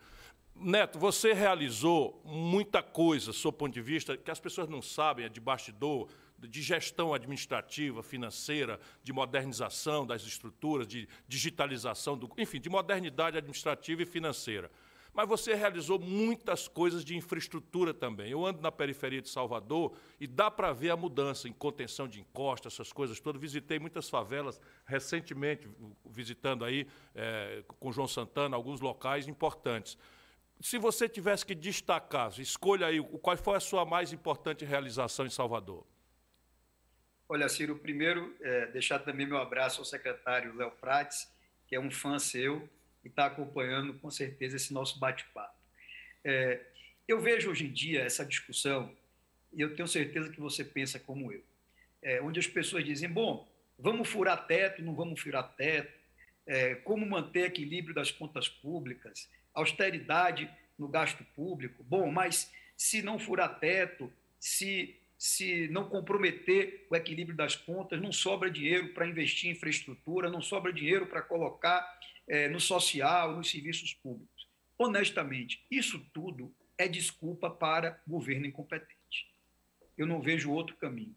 Neto, 0.55 0.99
você 0.99 1.33
realizou 1.33 2.21
muita 2.23 2.83
coisa, 2.83 3.27
do 3.27 3.33
seu 3.33 3.51
ponto 3.51 3.73
de 3.73 3.81
vista, 3.81 4.15
que 4.15 4.29
as 4.29 4.39
pessoas 4.39 4.69
não 4.69 4.81
sabem, 4.81 5.25
é 5.25 5.29
de 5.29 5.39
bastidor, 5.39 6.07
de 6.37 6.61
gestão 6.61 7.13
administrativa, 7.13 8.01
financeira, 8.03 8.79
de 9.03 9.13
modernização 9.13 10.05
das 10.05 10.23
estruturas, 10.23 10.87
de 10.87 11.07
digitalização, 11.27 12.17
do, 12.17 12.29
enfim, 12.37 12.59
de 12.59 12.69
modernidade 12.69 13.37
administrativa 13.37 14.01
e 14.03 14.05
financeira. 14.05 14.71
Mas 15.13 15.27
você 15.27 15.53
realizou 15.53 15.99
muitas 15.99 16.69
coisas 16.69 17.03
de 17.03 17.17
infraestrutura 17.17 17.93
também. 17.93 18.31
Eu 18.31 18.45
ando 18.45 18.61
na 18.61 18.71
periferia 18.71 19.21
de 19.21 19.29
Salvador 19.29 19.93
e 20.19 20.25
dá 20.25 20.49
para 20.49 20.71
ver 20.71 20.91
a 20.91 20.95
mudança 20.95 21.49
em 21.49 21.53
contenção 21.53 22.07
de 22.07 22.21
encostas, 22.21 22.73
essas 22.73 22.93
coisas 22.93 23.19
todas. 23.19 23.41
Visitei 23.41 23.77
muitas 23.77 24.09
favelas 24.09 24.59
recentemente, 24.85 25.67
visitando 26.09 26.63
aí 26.63 26.87
é, 27.13 27.61
com 27.67 27.91
João 27.91 28.07
Santana 28.07 28.55
alguns 28.55 28.79
locais 28.79 29.27
importantes 29.27 29.97
se 30.61 30.77
você 30.77 31.07
tivesse 31.07 31.45
que 31.45 31.55
destacar, 31.55 32.39
escolha 32.39 32.87
aí 32.87 33.01
qual 33.21 33.37
foi 33.37 33.57
a 33.57 33.59
sua 33.59 33.85
mais 33.85 34.13
importante 34.13 34.65
realização 34.65 35.25
em 35.25 35.29
Salvador. 35.29 35.85
Olha, 37.27 37.47
Ciro, 37.47 37.77
primeiro, 37.77 38.35
é, 38.41 38.67
deixar 38.67 38.99
também 38.99 39.25
meu 39.25 39.37
abraço 39.37 39.79
ao 39.79 39.85
secretário 39.85 40.55
Léo 40.55 40.71
Prates, 40.71 41.31
que 41.67 41.75
é 41.75 41.79
um 41.79 41.89
fã 41.89 42.19
seu 42.19 42.67
e 43.03 43.07
está 43.07 43.25
acompanhando 43.25 43.93
com 43.95 44.11
certeza 44.11 44.57
esse 44.57 44.73
nosso 44.73 44.99
bate-papo. 44.99 45.55
É, 46.23 46.59
eu 47.07 47.19
vejo 47.19 47.49
hoje 47.49 47.65
em 47.65 47.71
dia 47.71 48.03
essa 48.03 48.25
discussão, 48.25 48.93
e 49.53 49.61
eu 49.61 49.75
tenho 49.75 49.87
certeza 49.87 50.29
que 50.29 50.39
você 50.39 50.63
pensa 50.63 50.99
como 50.99 51.31
eu, 51.31 51.41
é, 52.01 52.21
onde 52.21 52.39
as 52.39 52.47
pessoas 52.47 52.83
dizem: 52.83 53.09
bom, 53.09 53.49
vamos 53.79 54.09
furar 54.09 54.45
teto, 54.45 54.81
não 54.81 54.93
vamos 54.93 55.19
furar 55.19 55.55
teto, 55.55 55.97
é, 56.45 56.75
como 56.75 57.05
manter 57.05 57.45
equilíbrio 57.45 57.95
das 57.95 58.11
contas 58.11 58.49
públicas 58.49 59.29
austeridade 59.53 60.49
no 60.77 60.87
gasto 60.87 61.23
público. 61.35 61.83
Bom, 61.83 62.11
mas 62.11 62.51
se 62.75 63.01
não 63.01 63.19
furar 63.19 63.59
teto, 63.59 64.11
se, 64.39 64.95
se 65.17 65.67
não 65.67 65.87
comprometer 65.87 66.87
o 66.89 66.95
equilíbrio 66.95 67.35
das 67.35 67.55
contas, 67.55 68.01
não 68.01 68.11
sobra 68.11 68.49
dinheiro 68.49 68.93
para 68.93 69.07
investir 69.07 69.49
em 69.49 69.53
infraestrutura, 69.53 70.29
não 70.29 70.41
sobra 70.41 70.73
dinheiro 70.73 71.05
para 71.05 71.21
colocar 71.21 71.85
é, 72.27 72.47
no 72.47 72.59
social, 72.59 73.35
nos 73.35 73.51
serviços 73.51 73.93
públicos. 73.93 74.47
Honestamente, 74.77 75.63
isso 75.69 75.99
tudo 76.13 76.53
é 76.77 76.87
desculpa 76.87 77.49
para 77.49 78.01
governo 78.07 78.47
incompetente. 78.47 79.31
Eu 79.95 80.07
não 80.07 80.21
vejo 80.21 80.51
outro 80.51 80.75
caminho. 80.77 81.15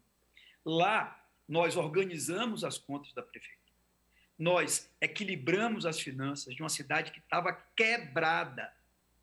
Lá, 0.63 1.27
nós 1.47 1.75
organizamos 1.75 2.63
as 2.63 2.77
contas 2.77 3.11
da 3.13 3.23
prefeitura 3.23 3.64
nós 4.37 4.91
equilibramos 4.99 5.85
as 5.85 5.99
finanças 5.99 6.53
de 6.53 6.61
uma 6.61 6.69
cidade 6.69 7.11
que 7.11 7.19
estava 7.19 7.53
quebrada. 7.75 8.71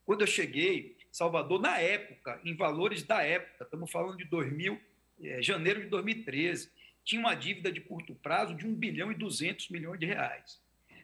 Quando 0.05 0.23
eu 0.23 0.27
cheguei, 0.27 0.97
Salvador, 1.11 1.61
na 1.61 1.79
época, 1.79 2.41
em 2.45 2.57
valores 2.57 3.03
da 3.03 3.23
época, 3.23 3.65
estamos 3.65 3.91
falando 3.91 4.17
de 4.17 4.25
2000, 4.25 4.81
é, 5.23 5.43
janeiro 5.43 5.83
de 5.83 5.89
2013, 5.89 6.71
tinha 7.05 7.21
uma 7.21 7.35
dívida 7.35 7.71
de 7.71 7.81
curto 7.81 8.15
prazo 8.15 8.55
de 8.55 8.67
1 8.67 8.75
bilhão 8.75 9.13
e 9.13 9.15
200 9.15 9.69
milhões 9.69 10.01
de 10.01 10.07
reais. 10.07 10.61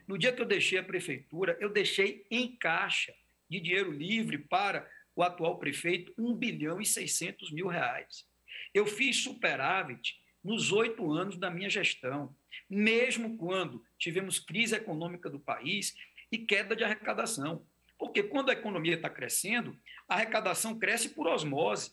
No 0.07 0.17
dia 0.17 0.31
que 0.31 0.41
eu 0.41 0.45
deixei 0.45 0.79
a 0.79 0.83
prefeitura, 0.83 1.55
eu 1.59 1.69
deixei 1.69 2.25
em 2.31 2.55
caixa 2.55 3.13
de 3.47 3.59
dinheiro 3.59 3.91
livre 3.91 4.37
para 4.37 4.89
o 5.15 5.21
atual 5.21 5.57
prefeito 5.57 6.13
1 6.17 6.33
bilhão 6.33 6.81
e 6.81 6.85
600 6.85 7.51
mil 7.51 7.67
reais. 7.67 8.25
Eu 8.73 8.85
fiz 8.85 9.17
superávit 9.17 10.19
nos 10.43 10.71
oito 10.71 11.11
anos 11.11 11.37
da 11.37 11.49
minha 11.51 11.69
gestão, 11.69 12.33
mesmo 12.69 13.37
quando 13.37 13.83
tivemos 13.97 14.39
crise 14.39 14.75
econômica 14.75 15.29
do 15.29 15.39
país 15.39 15.95
e 16.31 16.37
queda 16.37 16.75
de 16.75 16.83
arrecadação. 16.83 17.65
Porque 17.97 18.23
quando 18.23 18.49
a 18.49 18.53
economia 18.53 18.95
está 18.95 19.09
crescendo, 19.09 19.77
a 20.07 20.15
arrecadação 20.15 20.77
cresce 20.79 21.09
por 21.09 21.27
osmose. 21.27 21.91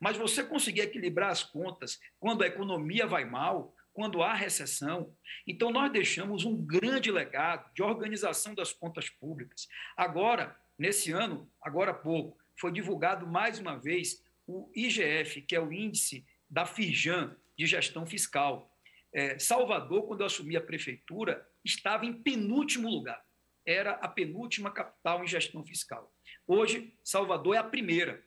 Mas 0.00 0.16
você 0.16 0.44
conseguir 0.44 0.82
equilibrar 0.82 1.30
as 1.30 1.42
contas 1.42 1.98
quando 2.20 2.42
a 2.42 2.46
economia 2.46 3.06
vai 3.06 3.24
mal, 3.24 3.74
quando 3.92 4.22
há 4.22 4.32
recessão. 4.32 5.12
Então, 5.44 5.72
nós 5.72 5.90
deixamos 5.90 6.44
um 6.44 6.56
grande 6.56 7.10
legado 7.10 7.68
de 7.74 7.82
organização 7.82 8.54
das 8.54 8.72
contas 8.72 9.10
públicas. 9.10 9.66
Agora, 9.96 10.56
nesse 10.78 11.10
ano, 11.10 11.50
agora 11.60 11.90
há 11.90 11.94
pouco, 11.94 12.38
foi 12.56 12.70
divulgado 12.70 13.26
mais 13.26 13.58
uma 13.58 13.76
vez 13.76 14.22
o 14.46 14.70
IGF, 14.72 15.42
que 15.42 15.56
é 15.56 15.60
o 15.60 15.72
índice 15.72 16.24
da 16.48 16.64
Firjan 16.64 17.36
de 17.56 17.66
gestão 17.66 18.06
fiscal. 18.06 18.72
É, 19.12 19.38
Salvador, 19.38 20.06
quando 20.06 20.20
eu 20.20 20.26
assumi 20.26 20.56
a 20.56 20.60
prefeitura, 20.60 21.46
estava 21.64 22.06
em 22.06 22.12
penúltimo 22.12 22.88
lugar. 22.88 23.24
Era 23.64 23.92
a 23.92 24.08
penúltima 24.08 24.70
capital 24.70 25.22
em 25.22 25.26
gestão 25.26 25.64
fiscal. 25.64 26.12
Hoje, 26.46 26.94
Salvador 27.02 27.54
é 27.54 27.58
a 27.58 27.64
primeira. 27.64 28.22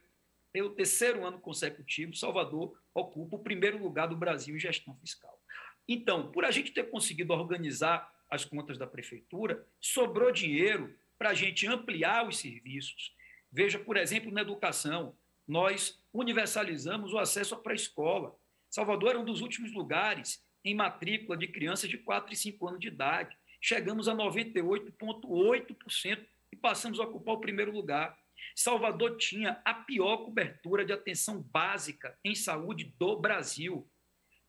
Pelo 0.51 0.71
terceiro 0.71 1.25
ano 1.25 1.39
consecutivo, 1.39 2.15
Salvador 2.15 2.77
ocupa 2.93 3.37
o 3.37 3.43
primeiro 3.43 3.81
lugar 3.81 4.07
do 4.07 4.17
Brasil 4.17 4.55
em 4.55 4.59
gestão 4.59 4.95
fiscal. 4.95 5.41
Então, 5.87 6.31
por 6.31 6.45
a 6.45 6.51
gente 6.51 6.71
ter 6.71 6.89
conseguido 6.89 7.33
organizar 7.33 8.11
as 8.29 8.45
contas 8.45 8.77
da 8.77 8.87
prefeitura, 8.87 9.65
sobrou 9.79 10.31
dinheiro 10.31 10.95
para 11.17 11.29
a 11.29 11.33
gente 11.33 11.67
ampliar 11.67 12.27
os 12.27 12.37
serviços. 12.37 13.15
Veja, 13.51 13.77
por 13.77 13.97
exemplo, 13.97 14.31
na 14.31 14.41
educação, 14.41 15.15
nós 15.47 16.01
universalizamos 16.13 17.13
o 17.13 17.19
acesso 17.19 17.55
à 17.55 17.57
pré-escola. 17.57 18.35
Salvador 18.69 19.09
era 19.09 19.19
um 19.19 19.25
dos 19.25 19.41
últimos 19.41 19.73
lugares 19.73 20.43
em 20.63 20.75
matrícula 20.75 21.37
de 21.37 21.47
crianças 21.47 21.89
de 21.89 21.97
4 21.97 22.33
e 22.33 22.37
5 22.37 22.67
anos 22.67 22.79
de 22.79 22.87
idade. 22.87 23.35
Chegamos 23.59 24.07
a 24.07 24.15
98,8% 24.15 26.25
e 26.51 26.55
passamos 26.55 26.99
a 26.99 27.03
ocupar 27.03 27.35
o 27.35 27.41
primeiro 27.41 27.71
lugar. 27.71 28.17
Salvador 28.55 29.17
tinha 29.17 29.61
a 29.63 29.73
pior 29.73 30.17
cobertura 30.17 30.83
de 30.83 30.93
atenção 30.93 31.41
básica 31.41 32.17
em 32.23 32.35
saúde 32.35 32.93
do 32.97 33.19
Brasil. 33.19 33.87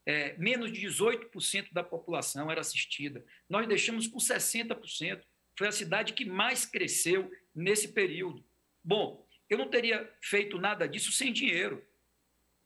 É, 0.04 0.36
menos 0.36 0.72
de 0.72 0.86
18% 0.86 1.72
da 1.72 1.84
população 1.84 2.50
era 2.50 2.60
assistida. 2.60 3.24
Nós 3.48 3.68
deixamos 3.68 4.06
com 4.06 4.18
60%. 4.18 5.22
Foi 5.56 5.68
a 5.68 5.72
cidade 5.72 6.14
que 6.14 6.24
mais 6.24 6.64
cresceu 6.64 7.30
nesse 7.54 7.92
período. 7.92 8.44
Bom, 8.82 9.26
eu 9.48 9.58
não 9.58 9.68
teria 9.68 10.10
feito 10.20 10.58
nada 10.58 10.88
disso 10.88 11.12
sem 11.12 11.32
dinheiro. 11.32 11.86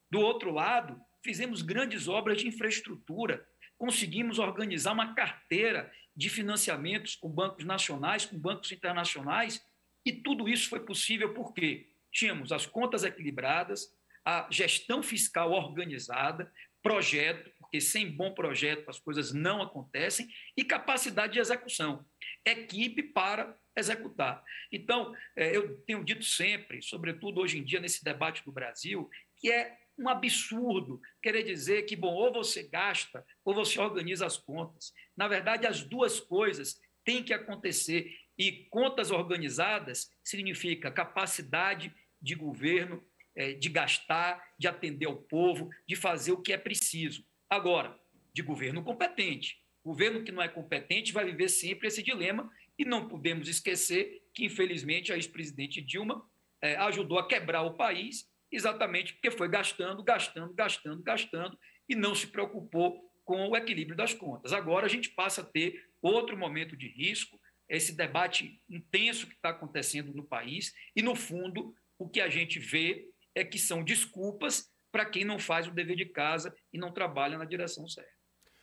Do 0.09 0.19
outro 0.19 0.51
lado, 0.51 0.99
fizemos 1.27 1.61
grandes 1.61 2.07
obras 2.07 2.39
de 2.39 2.47
infraestrutura, 2.47 3.45
conseguimos 3.77 4.39
organizar 4.39 4.93
uma 4.93 5.13
carteira 5.13 5.91
de 6.15 6.29
financiamentos 6.29 7.17
com 7.17 7.27
bancos 7.27 7.65
nacionais, 7.65 8.25
com 8.25 8.39
bancos 8.39 8.71
internacionais, 8.71 9.61
e 10.05 10.13
tudo 10.13 10.47
isso 10.47 10.69
foi 10.69 10.79
possível 10.79 11.33
porque 11.33 11.89
tínhamos 12.13 12.53
as 12.53 12.65
contas 12.65 13.03
equilibradas, 13.03 13.93
a 14.23 14.47
gestão 14.49 15.03
fiscal 15.03 15.51
organizada, 15.51 16.49
projeto, 16.81 17.51
porque 17.59 17.81
sem 17.81 18.09
bom 18.09 18.33
projeto 18.33 18.89
as 18.89 19.01
coisas 19.01 19.33
não 19.33 19.61
acontecem, 19.61 20.29
e 20.55 20.63
capacidade 20.63 21.33
de 21.33 21.39
execução. 21.39 22.05
Equipe 22.45 23.03
para 23.03 23.53
executar. 23.75 24.41
Então, 24.71 25.13
é, 25.35 25.53
eu 25.53 25.77
tenho 25.81 26.05
dito 26.05 26.23
sempre, 26.23 26.81
sobretudo 26.81 27.41
hoje 27.41 27.59
em 27.59 27.65
dia, 27.65 27.81
nesse 27.81 28.01
debate 28.01 28.45
do 28.45 28.51
Brasil, 28.53 29.09
que 29.35 29.51
é 29.51 29.77
um 29.97 30.07
absurdo 30.07 31.01
querer 31.21 31.43
dizer 31.43 31.83
que, 31.83 31.95
bom, 31.95 32.13
ou 32.13 32.31
você 32.31 32.63
gasta 32.63 33.25
ou 33.43 33.53
você 33.53 33.79
organiza 33.79 34.25
as 34.25 34.37
contas. 34.37 34.93
Na 35.15 35.27
verdade, 35.27 35.65
as 35.65 35.83
duas 35.83 36.19
coisas 36.19 36.79
têm 37.03 37.23
que 37.23 37.33
acontecer. 37.33 38.15
E 38.37 38.67
contas 38.69 39.09
organizadas 39.09 40.11
significa 40.23 40.91
capacidade 40.91 41.91
de 42.21 42.35
governo 42.35 43.03
é, 43.35 43.53
de 43.53 43.69
gastar, 43.69 44.43
de 44.57 44.67
atender 44.67 45.05
ao 45.05 45.17
povo, 45.17 45.69
de 45.87 45.95
fazer 45.95 46.31
o 46.31 46.41
que 46.41 46.53
é 46.53 46.57
preciso. 46.57 47.25
Agora, 47.49 47.99
de 48.33 48.41
governo 48.41 48.83
competente. 48.83 49.59
Governo 49.83 50.23
que 50.23 50.31
não 50.31 50.41
é 50.41 50.47
competente 50.47 51.13
vai 51.13 51.25
viver 51.25 51.49
sempre 51.49 51.87
esse 51.87 52.03
dilema 52.03 52.51
e 52.77 52.85
não 52.85 53.07
podemos 53.07 53.47
esquecer 53.47 54.21
que, 54.33 54.45
infelizmente, 54.45 55.11
a 55.11 55.15
ex-presidente 55.15 55.81
Dilma 55.81 56.23
é, 56.61 56.75
ajudou 56.75 57.17
a 57.17 57.27
quebrar 57.27 57.63
o 57.63 57.75
país 57.75 58.29
exatamente 58.51 59.13
porque 59.13 59.31
foi 59.31 59.47
gastando, 59.49 60.03
gastando, 60.03 60.53
gastando, 60.53 61.03
gastando 61.03 61.59
e 61.87 61.95
não 61.95 62.15
se 62.15 62.27
preocupou 62.27 63.07
com 63.23 63.49
o 63.49 63.57
equilíbrio 63.57 63.95
das 63.95 64.13
contas. 64.13 64.53
Agora 64.53 64.85
a 64.85 64.89
gente 64.89 65.09
passa 65.09 65.41
a 65.41 65.45
ter 65.45 65.85
outro 66.01 66.37
momento 66.37 66.77
de 66.77 66.87
risco, 66.87 67.39
esse 67.67 67.95
debate 67.95 68.61
intenso 68.69 69.27
que 69.27 69.33
está 69.33 69.49
acontecendo 69.49 70.13
no 70.13 70.23
país, 70.23 70.73
e, 70.95 71.01
no 71.01 71.15
fundo, 71.15 71.75
o 71.99 72.07
que 72.07 72.21
a 72.21 72.29
gente 72.29 72.59
vê 72.59 73.09
é 73.35 73.43
que 73.43 73.59
são 73.59 73.83
desculpas 73.83 74.71
para 74.91 75.05
quem 75.05 75.25
não 75.25 75.37
faz 75.37 75.67
o 75.67 75.71
dever 75.71 75.97
de 75.97 76.05
casa 76.05 76.55
e 76.71 76.77
não 76.77 76.93
trabalha 76.93 77.37
na 77.37 77.45
direção 77.45 77.87
certa. 77.87 78.09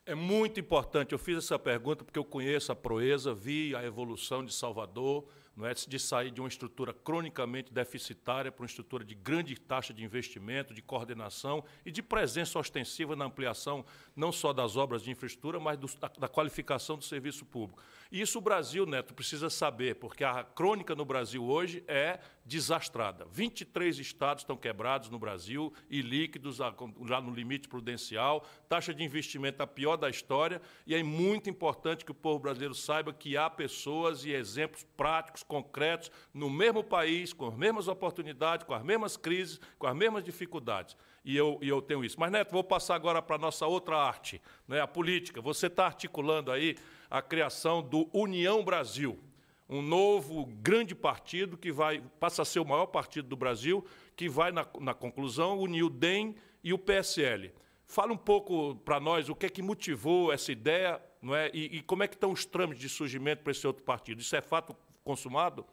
É 0.06 0.14
muito 0.14 0.60
importante. 0.60 1.12
Eu 1.12 1.18
fiz 1.18 1.38
essa 1.38 1.58
pergunta 1.58 2.04
porque 2.04 2.18
eu 2.18 2.24
conheço 2.24 2.72
a 2.72 2.76
proeza, 2.76 3.34
vi 3.34 3.74
a 3.74 3.84
evolução 3.84 4.44
de 4.44 4.52
Salvador, 4.52 5.30
não 5.56 5.66
é, 5.66 5.72
de 5.72 5.98
sair 5.98 6.30
de 6.30 6.40
uma 6.40 6.48
estrutura 6.48 6.92
cronicamente 6.92 7.72
deficitária 7.72 8.50
para 8.50 8.62
uma 8.62 8.66
estrutura 8.66 9.04
de 9.04 9.14
grande 9.14 9.54
taxa 9.58 9.94
de 9.94 10.04
investimento, 10.04 10.74
de 10.74 10.82
coordenação 10.82 11.64
e 11.84 11.90
de 11.90 12.02
presença 12.02 12.58
ostensiva 12.58 13.14
na 13.14 13.26
ampliação 13.26 13.84
não 14.16 14.32
só 14.32 14.52
das 14.52 14.76
obras 14.76 15.02
de 15.02 15.10
infraestrutura, 15.10 15.60
mas 15.60 15.78
do, 15.78 15.86
da, 15.98 16.08
da, 16.18 16.28
qualificação 16.28 16.96
do 16.98 17.04
serviço 17.04 17.44
público. 17.44 17.82
E 18.10 18.20
isso 18.20 18.38
o 18.38 18.40
Brasil, 18.40 18.86
Neto, 18.86 19.14
precisa 19.14 19.50
saber, 19.50 19.96
porque 19.96 20.24
a 20.24 20.44
crônica 20.44 20.94
no 20.94 21.04
Brasil 21.04 21.44
hoje 21.44 21.84
é 21.88 22.20
desastrada. 22.44 23.26
23 23.30 23.98
estados 23.98 24.42
estão 24.42 24.56
quebrados 24.56 25.08
no 25.08 25.18
Brasil 25.18 25.72
e 25.88 26.02
líquidos 26.02 26.58
já 26.58 27.20
no 27.20 27.34
limite 27.34 27.68
prudencial, 27.68 28.46
taxa 28.68 28.92
de 28.92 29.02
investimento 29.02 29.62
a 29.62 29.66
pior 29.66 29.96
da 29.96 30.10
história, 30.10 30.60
e 30.86 30.94
é 30.94 31.02
muito 31.02 31.48
importante 31.48 32.04
que 32.04 32.10
o 32.10 32.14
povo 32.14 32.38
brasileiro 32.38 32.74
saiba 32.74 33.12
que 33.12 33.36
há 33.36 33.48
pessoas 33.48 34.24
e 34.24 34.32
exemplos 34.32 34.84
práticos, 34.96 35.42
concretos, 35.42 36.10
no 36.32 36.50
mesmo 36.50 36.84
país, 36.84 37.32
com 37.32 37.48
as 37.48 37.54
mesmas 37.54 37.88
oportunidades, 37.88 38.66
com 38.66 38.74
as 38.74 38.82
mesmas 38.82 39.16
crises, 39.16 39.60
com 39.78 39.86
as 39.86 39.96
mesmas 39.96 40.22
dificuldades. 40.22 40.96
E 41.24 41.34
eu, 41.34 41.58
e 41.62 41.68
eu 41.68 41.80
tenho 41.80 42.04
isso. 42.04 42.20
Mas, 42.20 42.30
Neto, 42.30 42.52
vou 42.52 42.62
passar 42.62 42.94
agora 42.94 43.22
para 43.22 43.36
a 43.36 43.38
nossa 43.38 43.66
outra 43.66 43.96
arte, 43.96 44.42
né, 44.68 44.80
a 44.80 44.86
política. 44.86 45.40
Você 45.40 45.68
está 45.68 45.86
articulando 45.86 46.52
aí 46.52 46.76
a 47.16 47.22
criação 47.22 47.80
do 47.80 48.08
União 48.12 48.64
Brasil 48.64 49.20
um 49.68 49.80
novo 49.80 50.46
grande 50.46 50.94
partido 50.94 51.56
que 51.56 51.72
vai 51.72 52.02
passa 52.20 52.42
a 52.42 52.44
ser 52.44 52.60
o 52.60 52.66
maior 52.66 52.86
partido 52.86 53.28
do 53.28 53.36
Brasil, 53.36 53.84
que 54.14 54.28
vai, 54.28 54.52
na, 54.52 54.66
na 54.78 54.92
conclusão, 54.92 55.58
unir 55.58 55.84
o 55.84 55.88
DEM 55.88 56.34
e 56.62 56.72
o 56.72 56.78
PSL. 56.78 57.50
Fala 57.86 58.12
um 58.12 58.16
pouco 58.16 58.76
para 58.76 59.00
nós 59.00 59.28
o 59.28 59.34
que 59.34 59.46
é 59.46 59.48
que 59.48 59.62
motivou 59.62 60.32
essa 60.32 60.52
ideia 60.52 61.00
não 61.22 61.34
é? 61.34 61.50
E, 61.54 61.78
e, 61.78 61.82
como 61.82 62.02
é 62.02 62.08
que 62.08 62.14
estão 62.14 62.30
os 62.30 62.44
trâmites 62.44 62.82
de 62.82 62.88
surgimento 62.90 63.42
para 63.42 63.52
esse 63.52 63.66
outro 63.66 63.82
partido. 63.82 64.20
Isso 64.20 64.36
é 64.36 64.42
fato 64.42 64.76
consumado? 65.02 65.64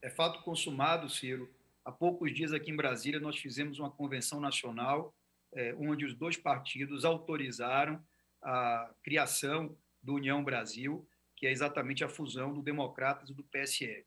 É 0.00 0.08
fato 0.08 0.42
consumado, 0.42 1.10
Ciro. 1.10 1.50
Há 1.84 1.92
poucos 1.92 2.32
dias 2.34 2.54
aqui 2.54 2.70
em 2.70 2.76
Brasília 2.76 3.20
nós 3.20 3.36
fizemos 3.36 3.78
uma 3.78 3.90
convenção 3.90 4.40
nacional 4.40 5.14
é, 5.52 5.74
onde 5.78 6.06
os 6.06 6.14
dois 6.14 6.36
partidos 6.36 7.04
autorizaram 7.04 8.02
a 8.42 8.90
criação 9.02 9.76
do 10.06 10.14
União 10.14 10.42
Brasil, 10.42 11.06
que 11.36 11.46
é 11.46 11.50
exatamente 11.50 12.04
a 12.04 12.08
fusão 12.08 12.54
do 12.54 12.62
Democratas 12.62 13.28
e 13.28 13.34
do 13.34 13.42
PSL. 13.42 14.06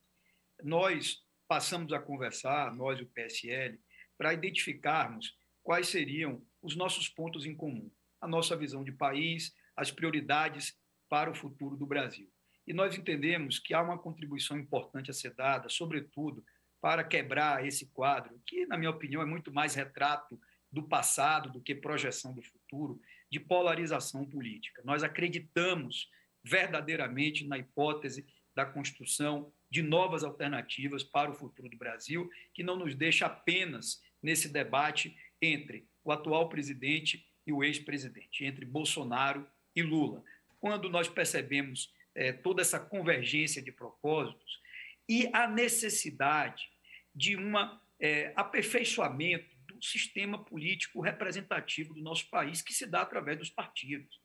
Nós 0.63 1.21
passamos 1.47 1.91
a 1.91 1.99
conversar, 1.99 2.73
nós 2.73 2.99
e 2.99 3.03
o 3.03 3.07
PSL, 3.07 3.77
para 4.17 4.33
identificarmos 4.33 5.37
quais 5.61 5.89
seriam 5.89 6.41
os 6.61 6.75
nossos 6.75 7.09
pontos 7.09 7.45
em 7.45 7.53
comum, 7.53 7.91
a 8.21 8.27
nossa 8.27 8.55
visão 8.55 8.83
de 8.83 8.93
país, 8.93 9.53
as 9.75 9.91
prioridades 9.91 10.77
para 11.09 11.29
o 11.29 11.35
futuro 11.35 11.75
do 11.75 11.85
Brasil. 11.85 12.31
E 12.65 12.73
nós 12.73 12.97
entendemos 12.97 13.59
que 13.59 13.73
há 13.73 13.81
uma 13.81 13.97
contribuição 13.97 14.57
importante 14.57 15.11
a 15.11 15.13
ser 15.13 15.33
dada, 15.33 15.67
sobretudo 15.69 16.43
para 16.79 17.03
quebrar 17.03 17.65
esse 17.65 17.87
quadro, 17.87 18.41
que, 18.45 18.65
na 18.65 18.77
minha 18.77 18.91
opinião, 18.91 19.21
é 19.21 19.25
muito 19.25 19.51
mais 19.51 19.75
retrato 19.75 20.39
do 20.71 20.83
passado 20.83 21.49
do 21.49 21.61
que 21.61 21.75
projeção 21.75 22.33
do 22.33 22.41
futuro, 22.41 23.01
de 23.31 23.39
polarização 23.39 24.25
política. 24.25 24.81
Nós 24.83 25.03
acreditamos 25.03 26.09
verdadeiramente 26.43 27.45
na 27.45 27.57
hipótese 27.57 28.25
da 28.55 28.65
construção 28.65 29.51
de 29.69 29.81
novas 29.81 30.23
alternativas 30.23 31.03
para 31.03 31.29
o 31.29 31.35
futuro 31.35 31.69
do 31.69 31.77
Brasil, 31.77 32.29
que 32.53 32.63
não 32.63 32.75
nos 32.75 32.95
deixa 32.95 33.25
apenas 33.25 34.01
nesse 34.21 34.49
debate 34.49 35.15
entre 35.41 35.87
o 36.03 36.11
atual 36.11 36.49
presidente 36.49 37.25
e 37.45 37.53
o 37.53 37.63
ex-presidente, 37.63 38.43
entre 38.43 38.65
Bolsonaro 38.65 39.47
e 39.75 39.81
Lula. 39.81 40.23
Quando 40.59 40.89
nós 40.89 41.07
percebemos 41.07 41.93
é, 42.15 42.33
toda 42.33 42.61
essa 42.61 42.79
convergência 42.79 43.61
de 43.61 43.71
propósitos 43.71 44.59
e 45.07 45.29
a 45.33 45.47
necessidade 45.47 46.69
de 47.15 47.37
um 47.37 47.53
é, 47.99 48.33
aperfeiçoamento 48.35 49.58
do 49.79 49.85
sistema 49.85 50.43
político 50.43 51.01
representativo 51.01 51.93
do 51.93 52.01
nosso 52.01 52.29
país, 52.29 52.61
que 52.61 52.73
se 52.73 52.85
dá 52.85 53.01
através 53.01 53.37
dos 53.37 53.49
partidos. 53.49 54.19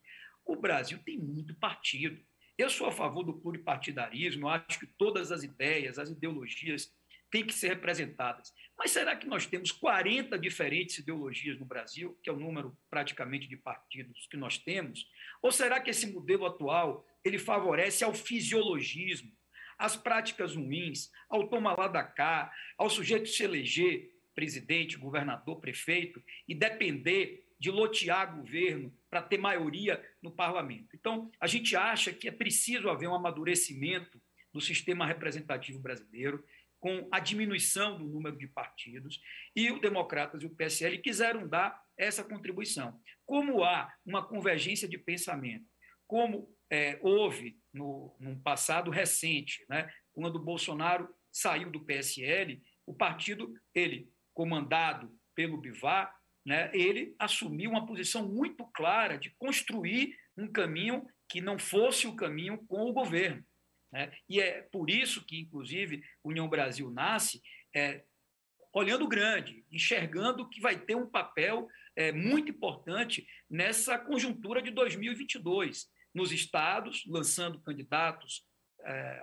O 0.44 0.56
Brasil 0.56 0.98
tem 1.04 1.18
muito 1.18 1.54
partido. 1.54 2.20
Eu 2.58 2.68
sou 2.68 2.86
a 2.86 2.92
favor 2.92 3.24
do 3.24 3.40
pluripartidarismo, 3.40 4.48
acho 4.48 4.78
que 4.78 4.86
todas 4.86 5.32
as 5.32 5.42
ideias, 5.42 5.98
as 5.98 6.10
ideologias 6.10 6.92
têm 7.30 7.44
que 7.44 7.52
ser 7.52 7.68
representadas. 7.68 8.52
Mas 8.78 8.92
será 8.92 9.16
que 9.16 9.26
nós 9.26 9.46
temos 9.46 9.72
40 9.72 10.38
diferentes 10.38 10.98
ideologias 10.98 11.58
no 11.58 11.64
Brasil, 11.64 12.16
que 12.22 12.30
é 12.30 12.32
o 12.32 12.38
número 12.38 12.76
praticamente 12.88 13.48
de 13.48 13.56
partidos 13.56 14.28
que 14.30 14.36
nós 14.36 14.58
temos? 14.58 15.08
Ou 15.42 15.50
será 15.50 15.80
que 15.80 15.90
esse 15.90 16.06
modelo 16.06 16.46
atual 16.46 17.04
ele 17.24 17.38
favorece 17.38 18.04
ao 18.04 18.14
fisiologismo, 18.14 19.32
às 19.76 19.96
práticas 19.96 20.54
ruins, 20.54 21.10
ao 21.28 21.48
tomar 21.48 21.76
lá 21.76 21.88
da 21.88 22.04
cá, 22.04 22.52
ao 22.78 22.88
sujeito 22.88 23.28
se 23.28 23.42
eleger 23.42 24.13
presidente, 24.34 24.98
governador, 24.98 25.60
prefeito 25.60 26.22
e 26.46 26.54
depender 26.54 27.44
de 27.58 27.70
lotear 27.70 28.36
governo 28.36 28.92
para 29.08 29.22
ter 29.22 29.38
maioria 29.38 30.04
no 30.20 30.30
parlamento. 30.30 30.94
Então, 30.94 31.30
a 31.40 31.46
gente 31.46 31.74
acha 31.76 32.12
que 32.12 32.28
é 32.28 32.32
preciso 32.32 32.90
haver 32.90 33.08
um 33.08 33.14
amadurecimento 33.14 34.20
do 34.52 34.60
sistema 34.60 35.06
representativo 35.06 35.78
brasileiro, 35.78 36.44
com 36.78 37.08
a 37.10 37.18
diminuição 37.18 37.96
do 37.96 38.04
número 38.04 38.36
de 38.36 38.46
partidos, 38.46 39.18
e 39.56 39.70
o 39.70 39.80
Democratas 39.80 40.42
e 40.42 40.46
o 40.46 40.54
PSL 40.54 40.98
quiseram 40.98 41.48
dar 41.48 41.82
essa 41.96 42.22
contribuição. 42.22 43.00
Como 43.24 43.64
há 43.64 43.90
uma 44.04 44.22
convergência 44.22 44.86
de 44.86 44.98
pensamento, 44.98 45.64
como 46.06 46.54
é, 46.70 46.98
houve 47.00 47.58
no, 47.72 48.14
num 48.20 48.38
passado 48.38 48.90
recente, 48.90 49.64
né, 49.68 49.90
quando 50.12 50.38
Bolsonaro 50.38 51.08
saiu 51.32 51.70
do 51.70 51.84
PSL, 51.84 52.62
o 52.86 52.94
partido, 52.94 53.52
ele 53.74 54.12
comandado 54.34 55.10
pelo 55.34 55.56
Bivar, 55.56 56.14
né, 56.44 56.70
ele 56.74 57.14
assumiu 57.18 57.70
uma 57.70 57.86
posição 57.86 58.28
muito 58.28 58.66
clara 58.66 59.16
de 59.16 59.30
construir 59.38 60.14
um 60.36 60.50
caminho 60.50 61.06
que 61.28 61.40
não 61.40 61.58
fosse 61.58 62.06
o 62.06 62.16
caminho 62.16 62.58
com 62.66 62.82
o 62.82 62.92
governo. 62.92 63.42
Né? 63.90 64.12
E 64.28 64.40
é 64.40 64.62
por 64.62 64.90
isso 64.90 65.24
que, 65.24 65.40
inclusive, 65.40 66.02
União 66.22 66.48
Brasil 66.48 66.90
nasce 66.90 67.40
é, 67.74 68.04
olhando 68.72 69.08
grande, 69.08 69.64
enxergando 69.70 70.48
que 70.48 70.60
vai 70.60 70.78
ter 70.78 70.96
um 70.96 71.08
papel 71.08 71.68
é, 71.96 72.10
muito 72.10 72.50
importante 72.50 73.26
nessa 73.48 73.96
conjuntura 73.96 74.60
de 74.60 74.70
2022, 74.72 75.88
nos 76.12 76.32
estados, 76.32 77.04
lançando 77.06 77.60
candidatos 77.60 78.44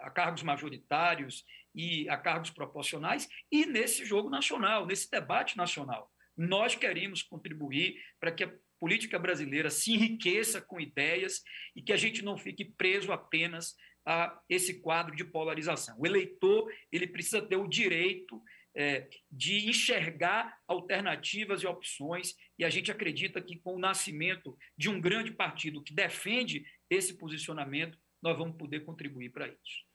a 0.01 0.09
cargos 0.09 0.43
majoritários 0.43 1.45
e 1.74 2.09
a 2.09 2.18
cargos 2.18 2.49
proporcionais, 2.49 3.28
e 3.51 3.66
nesse 3.66 4.03
jogo 4.05 4.30
nacional, 4.30 4.86
nesse 4.86 5.09
debate 5.09 5.55
nacional. 5.55 6.12
Nós 6.36 6.76
queremos 6.76 7.22
contribuir 7.22 8.01
para 8.20 8.32
que 8.32 8.43
a 8.43 8.53
política 8.80 9.20
brasileira 9.20 9.70
se 9.70 9.93
enriqueça 9.93 10.59
com 10.59 10.82
ideias 10.82 11.43
e 11.76 11.82
que 11.82 11.93
a 11.93 11.97
gente 11.97 12.24
não 12.24 12.36
fique 12.38 12.66
preso 12.66 13.12
apenas 13.12 13.76
a 14.05 14.41
esse 14.49 14.82
quadro 14.82 15.16
de 15.16 15.24
polarização. 15.24 15.95
O 15.99 16.07
eleitor 16.07 16.72
ele 16.91 17.05
precisa 17.05 17.41
ter 17.41 17.57
o 17.57 17.68
direito 17.68 18.41
é, 18.76 19.07
de 19.30 19.70
enxergar 19.70 20.57
alternativas 20.68 21.62
e 21.62 21.68
opções, 21.68 22.34
e 22.57 22.64
a 22.64 22.70
gente 22.70 22.91
acredita 22.91 23.41
que 23.41 23.59
com 23.59 23.76
o 23.76 23.80
nascimento 23.80 24.57
de 24.78 24.89
um 24.89 24.99
grande 24.99 25.32
partido 25.32 25.84
que 25.84 25.93
defende 25.93 26.66
esse 26.89 27.18
posicionamento, 27.18 27.97
nós 28.22 28.38
vamos 28.38 28.55
poder 28.57 28.82
contribuir 28.82 29.32
para 29.32 29.47
isso. 29.47 29.86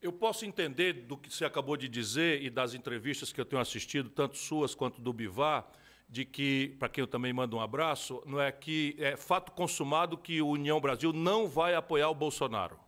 Eu 0.00 0.12
posso 0.12 0.44
entender 0.44 0.92
do 1.06 1.16
que 1.16 1.30
você 1.30 1.44
acabou 1.44 1.76
de 1.76 1.88
dizer 1.88 2.42
e 2.42 2.50
das 2.50 2.74
entrevistas 2.74 3.32
que 3.32 3.40
eu 3.40 3.44
tenho 3.44 3.62
assistido, 3.62 4.10
tanto 4.10 4.36
suas 4.36 4.74
quanto 4.74 5.00
do 5.00 5.12
Bivar, 5.12 5.70
de 6.08 6.24
que, 6.24 6.76
para 6.78 6.88
quem 6.88 7.02
eu 7.02 7.08
também 7.08 7.32
mando 7.32 7.56
um 7.56 7.60
abraço, 7.60 8.22
não 8.26 8.40
é 8.40 8.52
que 8.52 8.94
é 8.98 9.16
fato 9.16 9.52
consumado 9.52 10.18
que 10.18 10.42
o 10.42 10.48
União 10.48 10.80
Brasil 10.80 11.12
não 11.12 11.48
vai 11.48 11.74
apoiar 11.74 12.10
o 12.10 12.14
Bolsonaro 12.14 12.78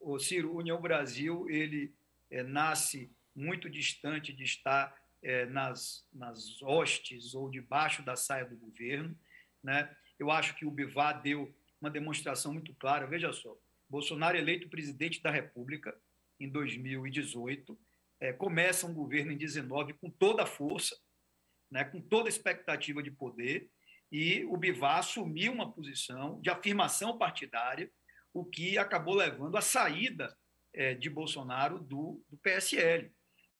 o 0.00 0.18
Ciro, 0.18 0.56
União 0.56 0.80
Brasil, 0.80 1.48
ele 1.50 1.94
é, 2.30 2.42
nasce 2.42 3.12
muito 3.34 3.68
distante 3.68 4.32
de 4.32 4.44
estar 4.44 4.94
é, 5.22 5.46
nas, 5.46 6.06
nas 6.12 6.60
hostes 6.62 7.34
ou 7.34 7.50
debaixo 7.50 8.02
da 8.02 8.16
saia 8.16 8.44
do 8.44 8.56
governo. 8.56 9.16
Né? 9.62 9.94
Eu 10.18 10.30
acho 10.30 10.54
que 10.56 10.64
o 10.64 10.70
Bivar 10.70 11.20
deu 11.22 11.54
uma 11.80 11.90
demonstração 11.90 12.52
muito 12.52 12.74
clara. 12.74 13.06
Veja 13.06 13.32
só, 13.32 13.56
Bolsonaro 13.88 14.36
eleito 14.36 14.68
presidente 14.68 15.22
da 15.22 15.30
República 15.30 15.96
em 16.38 16.48
2018, 16.48 17.78
é, 18.20 18.32
começa 18.32 18.86
um 18.86 18.94
governo 18.94 19.32
em 19.32 19.36
19 19.36 19.94
com 19.94 20.10
toda 20.10 20.42
a 20.42 20.46
força, 20.46 20.96
né, 21.70 21.84
com 21.84 22.00
toda 22.00 22.28
a 22.28 22.30
expectativa 22.30 23.02
de 23.02 23.10
poder, 23.10 23.70
e 24.10 24.44
o 24.46 24.56
Bivar 24.56 24.98
assumiu 24.98 25.52
uma 25.52 25.70
posição 25.70 26.40
de 26.40 26.50
afirmação 26.50 27.18
partidária 27.18 27.90
o 28.32 28.44
que 28.44 28.78
acabou 28.78 29.14
levando 29.14 29.56
à 29.56 29.60
saída 29.60 30.36
é, 30.72 30.94
de 30.94 31.10
Bolsonaro 31.10 31.78
do, 31.78 32.22
do 32.28 32.36
PSL. 32.38 33.10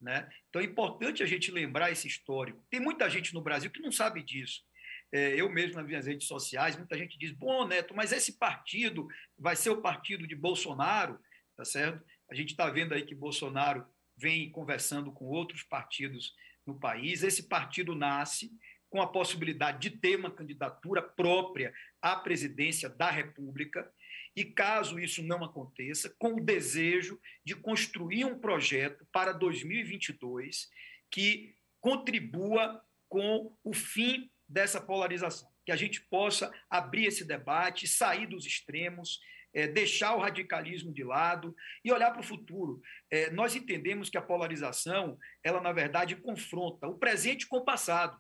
Né? 0.01 0.29
Então 0.49 0.63
é 0.63 0.65
importante 0.65 1.23
a 1.23 1.27
gente 1.27 1.51
lembrar 1.51 1.91
esse 1.91 2.07
histórico. 2.07 2.65
Tem 2.71 2.79
muita 2.79 3.11
gente 3.11 3.35
no 3.35 3.43
Brasil 3.43 3.71
que 3.71 3.83
não 3.83 3.91
sabe 3.91 4.23
disso. 4.23 4.65
É, 5.13 5.35
eu 5.35 5.49
mesmo 5.49 5.77
nas 5.77 5.87
minhas 5.87 6.07
redes 6.07 6.27
sociais, 6.27 6.77
muita 6.77 6.97
gente 6.97 7.19
diz: 7.19 7.31
bom, 7.31 7.67
Neto, 7.67 7.95
mas 7.95 8.13
esse 8.13 8.39
partido 8.39 9.09
vai 9.39 9.57
ser 9.57 9.71
o 9.71 9.81
partido 9.81 10.27
de 10.27 10.37
Bolsonaro, 10.37 11.19
tá 11.57 11.65
certo? 11.65 12.05
A 12.31 12.35
gente 12.35 12.51
está 12.51 12.69
vendo 12.69 12.93
aí 12.93 13.05
que 13.05 13.15
Bolsonaro 13.15 13.87
vem 14.17 14.51
conversando 14.51 15.11
com 15.13 15.27
outros 15.27 15.63
partidos 15.63 16.35
no 16.67 16.79
país. 16.79 17.23
Esse 17.23 17.49
partido 17.49 17.95
nasce 17.95 18.53
com 18.91 19.01
a 19.01 19.07
possibilidade 19.07 19.91
de 19.91 19.97
ter 19.97 20.17
uma 20.17 20.31
candidatura 20.31 21.03
própria 21.03 21.73
à 22.01 22.17
presidência 22.17 22.89
da 22.89 23.11
República 23.11 23.91
e, 24.35 24.45
caso 24.45 24.99
isso 24.99 25.23
não 25.23 25.45
aconteça, 25.45 26.15
com 26.19 26.35
o 26.35 26.45
desejo 26.45 27.21
de 27.45 27.55
construir 27.55 28.25
um 28.25 28.39
projeto 28.39 29.07
para 29.13 29.33
2022 29.33 30.69
que 31.11 31.55
contribua 31.81 32.83
com 33.09 33.57
o 33.65 33.73
fim 33.73 34.31
dessa 34.49 34.81
polarização, 34.81 35.49
que 35.65 35.73
a 35.73 35.77
gente 35.77 36.01
possa 36.01 36.53
abrir 36.71 37.07
esse 37.07 37.25
debate, 37.25 37.87
sair 37.87 38.27
dos 38.27 38.47
extremos, 38.47 39.21
é, 39.53 39.67
deixar 39.67 40.15
o 40.15 40.21
radicalismo 40.21 40.93
de 40.93 41.05
lado 41.05 41.55
e 41.85 41.93
olhar 41.93 42.11
para 42.11 42.21
o 42.21 42.25
futuro. 42.25 42.81
É, 43.11 43.31
nós 43.31 43.55
entendemos 43.55 44.09
que 44.09 44.17
a 44.17 44.23
polarização, 44.23 45.19
ela 45.43 45.61
na 45.61 45.73
verdade 45.73 46.17
confronta 46.17 46.87
o 46.87 46.99
presente 46.99 47.47
com 47.47 47.59
o 47.59 47.65
passado. 47.65 48.19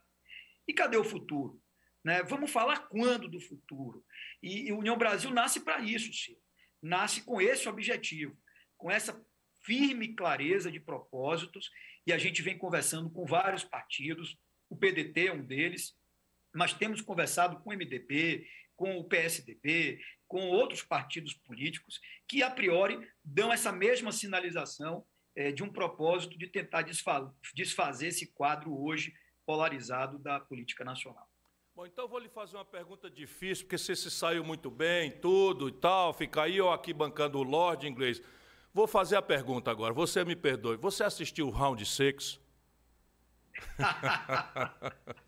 E 0.67 0.75
cadê 0.75 0.97
o 0.97 1.05
futuro? 1.05 1.61
Né? 2.05 2.23
Vamos 2.23 2.51
falar 2.51 2.89
quando 2.89 3.29
do 3.29 3.41
futuro? 3.41 4.05
E, 4.43 4.69
e 4.69 4.73
União 4.73 4.97
Brasil 4.97 5.31
nasce 5.31 5.61
para 5.61 5.81
isso, 5.81 6.13
Ciro. 6.13 6.41
Nasce 6.83 7.23
com 7.23 7.41
esse 7.41 7.69
objetivo, 7.69 8.37
com 8.77 8.91
essa 8.91 9.21
firme 9.65 10.15
clareza 10.15 10.71
de 10.71 10.79
propósitos, 10.79 11.71
e 12.07 12.13
a 12.13 12.19
gente 12.19 12.41
vem 12.41 12.57
conversando 12.57 13.11
com 13.11 13.27
vários 13.27 13.65
partidos, 13.65 14.39
o 14.71 14.77
PDT 14.77 15.27
é 15.27 15.33
um 15.33 15.45
deles, 15.45 15.95
mas 16.59 16.75
temos 16.75 17.01
conversado 17.01 17.61
com 17.61 17.71
o 17.71 17.73
MDB, 17.73 18.45
com 18.77 18.99
o 18.99 19.05
PSDB, 19.05 20.01
com 20.27 20.49
outros 20.49 20.83
partidos 20.83 21.33
políticos 21.33 22.01
que, 22.27 22.43
a 22.43 22.51
priori, 22.51 22.99
dão 23.25 23.53
essa 23.53 23.71
mesma 23.71 24.11
sinalização 24.11 25.05
é, 25.37 25.53
de 25.53 25.63
um 25.63 25.73
propósito 25.73 26.37
de 26.37 26.49
tentar 26.49 26.85
desfazer 27.55 28.09
esse 28.09 28.27
quadro 28.33 28.77
hoje 28.77 29.15
polarizado 29.47 30.19
da 30.19 30.41
política 30.41 30.85
nacional. 30.85 31.29
Bom, 31.77 31.87
então 31.87 32.07
eu 32.07 32.09
vou 32.09 32.19
lhe 32.19 32.29
fazer 32.29 32.57
uma 32.57 32.65
pergunta 32.65 33.09
difícil, 33.09 33.65
porque 33.65 33.79
você 33.79 33.95
se 33.95 34.11
saiu 34.11 34.43
muito 34.43 34.69
bem, 34.69 35.13
tudo 35.13 35.69
e 35.69 35.73
tal, 35.73 36.13
fica 36.13 36.43
aí 36.43 36.57
eu 36.57 36.73
aqui 36.73 36.93
bancando 36.93 37.39
o 37.39 37.45
Lorde 37.45 37.87
inglês. 37.87 38.21
Vou 38.75 38.89
fazer 38.89 39.15
a 39.15 39.23
pergunta 39.23 39.71
agora, 39.71 39.95
você 39.95 40.25
me 40.25 40.35
perdoe. 40.35 40.77
Você 40.77 41.05
assistiu 41.05 41.47
o 41.47 41.51
Round 41.51 41.87
6? 41.87 42.41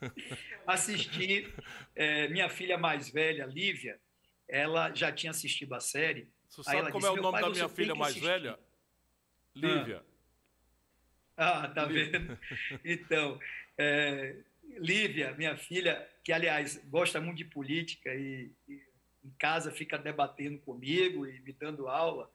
Assisti. 0.66 1.52
É, 1.94 2.28
minha 2.28 2.48
filha 2.48 2.78
mais 2.78 3.08
velha, 3.10 3.44
Lívia, 3.46 4.00
ela 4.48 4.94
já 4.94 5.12
tinha 5.12 5.30
assistido 5.30 5.74
a 5.74 5.80
série. 5.80 6.30
Você 6.48 6.62
sabe 6.62 6.90
como 6.90 7.00
disse, 7.00 7.06
é 7.06 7.20
o 7.20 7.22
nome 7.22 7.40
da 7.40 7.50
minha 7.50 7.68
filha 7.68 7.94
mais 7.94 8.10
assistir. 8.12 8.26
velha? 8.26 8.58
Lívia. 9.54 10.02
Ah, 11.36 11.64
ah 11.64 11.68
tá 11.68 11.84
Lívia. 11.84 12.18
vendo? 12.18 12.38
Então, 12.84 13.38
é, 13.76 14.36
Lívia, 14.78 15.32
minha 15.34 15.56
filha, 15.56 16.08
que 16.24 16.32
aliás 16.32 16.82
gosta 16.86 17.20
muito 17.20 17.38
de 17.38 17.44
política 17.44 18.14
e, 18.14 18.50
e 18.68 18.88
em 19.24 19.30
casa 19.38 19.70
fica 19.70 19.98
debatendo 19.98 20.58
comigo 20.60 21.26
e 21.26 21.40
me 21.40 21.52
dando 21.52 21.88
aula, 21.88 22.30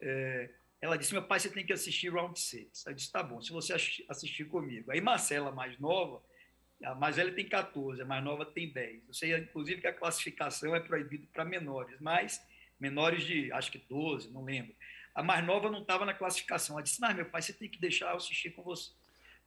é, 0.00 0.50
ela 0.80 0.98
disse: 0.98 1.12
Meu 1.12 1.22
pai, 1.22 1.40
você 1.40 1.50
tem 1.50 1.64
que 1.64 1.72
assistir 1.72 2.12
Round 2.12 2.38
6. 2.38 2.84
Eu 2.86 2.94
disse: 2.94 3.10
Tá 3.10 3.22
bom, 3.22 3.40
se 3.40 3.50
você 3.50 3.72
assistir 3.72 4.44
comigo. 4.44 4.90
Aí 4.90 5.00
Marcela, 5.00 5.50
mais 5.50 5.78
nova, 5.78 6.22
a 6.84 6.94
mais 6.94 7.16
velha 7.16 7.32
tem 7.32 7.46
14, 7.46 8.02
a 8.02 8.04
mais 8.04 8.22
nova 8.22 8.44
tem 8.44 8.68
10. 8.68 9.08
Eu 9.08 9.14
sei, 9.14 9.36
inclusive, 9.36 9.80
que 9.80 9.86
a 9.86 9.92
classificação 9.92 10.74
é 10.74 10.80
proibida 10.80 11.26
para 11.32 11.44
menores, 11.44 11.98
mas 12.00 12.40
menores 12.78 13.24
de 13.24 13.50
acho 13.52 13.72
que 13.72 13.78
12, 13.78 14.30
não 14.30 14.44
lembro. 14.44 14.74
A 15.14 15.22
mais 15.22 15.44
nova 15.44 15.70
não 15.70 15.82
estava 15.82 16.04
na 16.04 16.12
classificação. 16.12 16.76
Ela 16.76 16.82
disse: 16.82 17.00
Mas, 17.00 17.14
meu 17.14 17.26
pai, 17.26 17.40
você 17.40 17.52
tem 17.52 17.68
que 17.68 17.80
deixar 17.80 18.10
eu 18.10 18.16
assistir 18.16 18.50
com 18.50 18.62
você. 18.62 18.90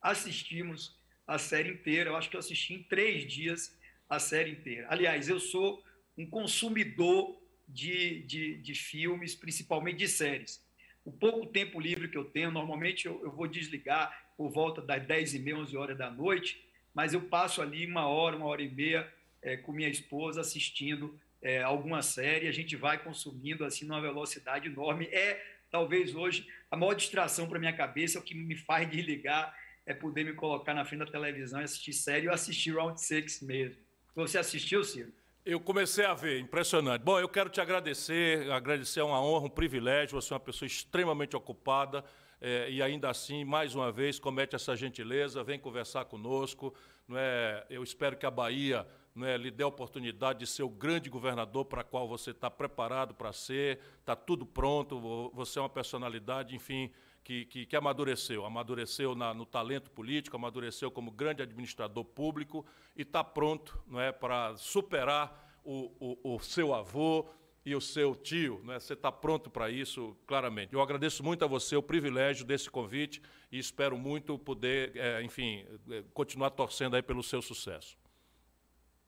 Assistimos 0.01 0.97
a 1.27 1.37
série 1.37 1.69
inteira. 1.69 2.09
Eu 2.09 2.15
acho 2.15 2.29
que 2.29 2.35
eu 2.35 2.39
assisti 2.39 2.73
em 2.73 2.83
três 2.83 3.31
dias 3.31 3.77
a 4.09 4.19
série 4.19 4.51
inteira. 4.51 4.87
Aliás, 4.89 5.27
eu 5.27 5.39
sou 5.39 5.83
um 6.17 6.25
consumidor 6.25 7.37
de, 7.67 8.23
de, 8.23 8.57
de 8.57 8.73
filmes, 8.73 9.35
principalmente 9.35 9.97
de 9.97 10.07
séries. 10.07 10.65
O 11.03 11.11
pouco 11.11 11.45
tempo 11.45 11.79
livre 11.79 12.07
que 12.07 12.17
eu 12.17 12.25
tenho, 12.25 12.51
normalmente 12.51 13.05
eu, 13.05 13.21
eu 13.23 13.31
vou 13.31 13.47
desligar 13.47 14.33
por 14.37 14.49
volta 14.49 14.81
das 14.81 15.05
10 15.05 15.35
e 15.35 15.39
meia, 15.39 15.57
11 15.57 15.75
horas 15.75 15.97
da 15.97 16.09
noite, 16.09 16.66
mas 16.97 17.13
eu 17.13 17.21
passo 17.21 17.61
ali 17.61 17.85
uma 17.85 18.07
hora, 18.07 18.35
uma 18.35 18.47
hora 18.47 18.63
e 18.63 18.67
meia 18.67 19.07
é, 19.39 19.55
com 19.55 19.71
minha 19.71 19.87
esposa 19.87 20.41
assistindo 20.41 21.15
é, 21.39 21.61
alguma 21.61 22.01
série, 22.01 22.47
a 22.47 22.51
gente 22.51 22.75
vai 22.75 22.97
consumindo 22.97 23.63
assim 23.63 23.85
numa 23.85 24.01
velocidade 24.01 24.67
enorme. 24.67 25.05
É 25.11 25.39
talvez 25.69 26.15
hoje 26.15 26.47
a 26.71 26.75
maior 26.75 26.95
distração 26.95 27.47
para 27.47 27.59
minha 27.59 27.71
cabeça, 27.71 28.17
o 28.17 28.21
que 28.23 28.33
me 28.33 28.55
faz 28.55 28.89
desligar 28.89 29.55
é 29.85 29.93
poder 29.93 30.23
me 30.23 30.33
colocar 30.33 30.73
na 30.73 30.83
frente 30.83 31.01
da 31.01 31.11
televisão 31.11 31.61
e 31.61 31.65
assistir 31.65 31.93
série 31.93 32.27
ou 32.27 32.33
assistir 32.33 32.71
Round 32.71 32.99
6 32.99 33.43
mesmo. 33.43 33.77
Você 34.15 34.39
assistiu, 34.39 34.83
Ciro? 34.83 35.13
Eu 35.45 35.59
comecei 35.59 36.03
a 36.03 36.15
ver, 36.15 36.39
impressionante. 36.39 37.03
Bom, 37.03 37.19
eu 37.19 37.29
quero 37.29 37.51
te 37.51 37.61
agradecer, 37.61 38.51
agradecer 38.51 39.01
é 39.01 39.03
uma 39.03 39.21
honra, 39.21 39.45
um 39.45 39.51
privilégio. 39.51 40.19
Você 40.19 40.33
é 40.33 40.35
uma 40.35 40.39
pessoa 40.39 40.65
extremamente 40.65 41.35
ocupada 41.35 42.03
é, 42.39 42.69
e 42.69 42.81
ainda 42.81 43.09
assim, 43.09 43.43
mais 43.43 43.73
uma 43.73 43.91
vez, 43.91 44.19
comete 44.19 44.55
essa 44.55 44.75
gentileza, 44.75 45.43
vem 45.43 45.59
conversar 45.59 46.05
conosco. 46.05 46.73
Não 47.07 47.17
é? 47.17 47.65
Eu 47.69 47.83
espero 47.83 48.15
que 48.17 48.25
a 48.25 48.31
Bahia 48.31 48.85
é, 49.23 49.37
lhe 49.37 49.49
dê 49.49 49.63
a 49.63 49.67
oportunidade 49.67 50.39
de 50.39 50.47
ser 50.47 50.63
o 50.63 50.69
grande 50.69 51.09
governador 51.09 51.65
para 51.65 51.83
qual 51.83 52.07
você 52.07 52.31
está 52.31 52.49
preparado 52.49 53.13
para 53.13 53.33
ser, 53.33 53.79
está 53.99 54.15
tudo 54.15 54.45
pronto, 54.45 55.31
você 55.33 55.57
é 55.57 55.61
uma 55.61 55.69
personalidade, 55.69 56.55
enfim, 56.55 56.91
que, 57.23 57.45
que, 57.45 57.65
que 57.65 57.75
amadureceu, 57.75 58.45
amadureceu 58.45 59.15
na, 59.15 59.33
no 59.33 59.45
talento 59.45 59.89
político, 59.91 60.35
amadureceu 60.35 60.91
como 60.91 61.11
grande 61.11 61.41
administrador 61.41 62.05
público 62.05 62.65
e 62.95 63.01
está 63.01 63.23
pronto 63.23 63.77
não 63.87 63.99
é, 63.99 64.11
para 64.11 64.55
superar 64.57 65.59
o, 65.63 65.91
o, 65.99 66.35
o, 66.35 66.39
seu 66.39 66.73
avô 66.73 67.27
e 67.67 67.75
o 67.75 67.81
seu 67.81 68.15
tio. 68.15 68.61
Não 68.63 68.73
é? 68.73 68.79
Você 68.79 68.93
está 68.93 69.11
pronto 69.11 69.49
para 69.49 69.69
isso, 69.69 70.17
claramente. 70.25 70.73
Eu 70.73 70.81
agradeço 70.81 71.21
muito 71.21 71.43
a 71.43 71.47
você 71.49 71.75
o 71.75 71.83
privilégio 71.83 72.45
desse 72.45 72.69
convite 72.71 73.21
e 73.51 73.59
espero 73.59 73.97
muito 73.97 74.39
poder, 74.39 74.95
é, 74.95 75.21
enfim, 75.21 75.65
é, 75.91 76.01
continuar 76.13 76.51
torcendo 76.51 76.95
aí 76.95 77.01
pelo 77.01 77.21
seu 77.21 77.41
sucesso. 77.41 77.97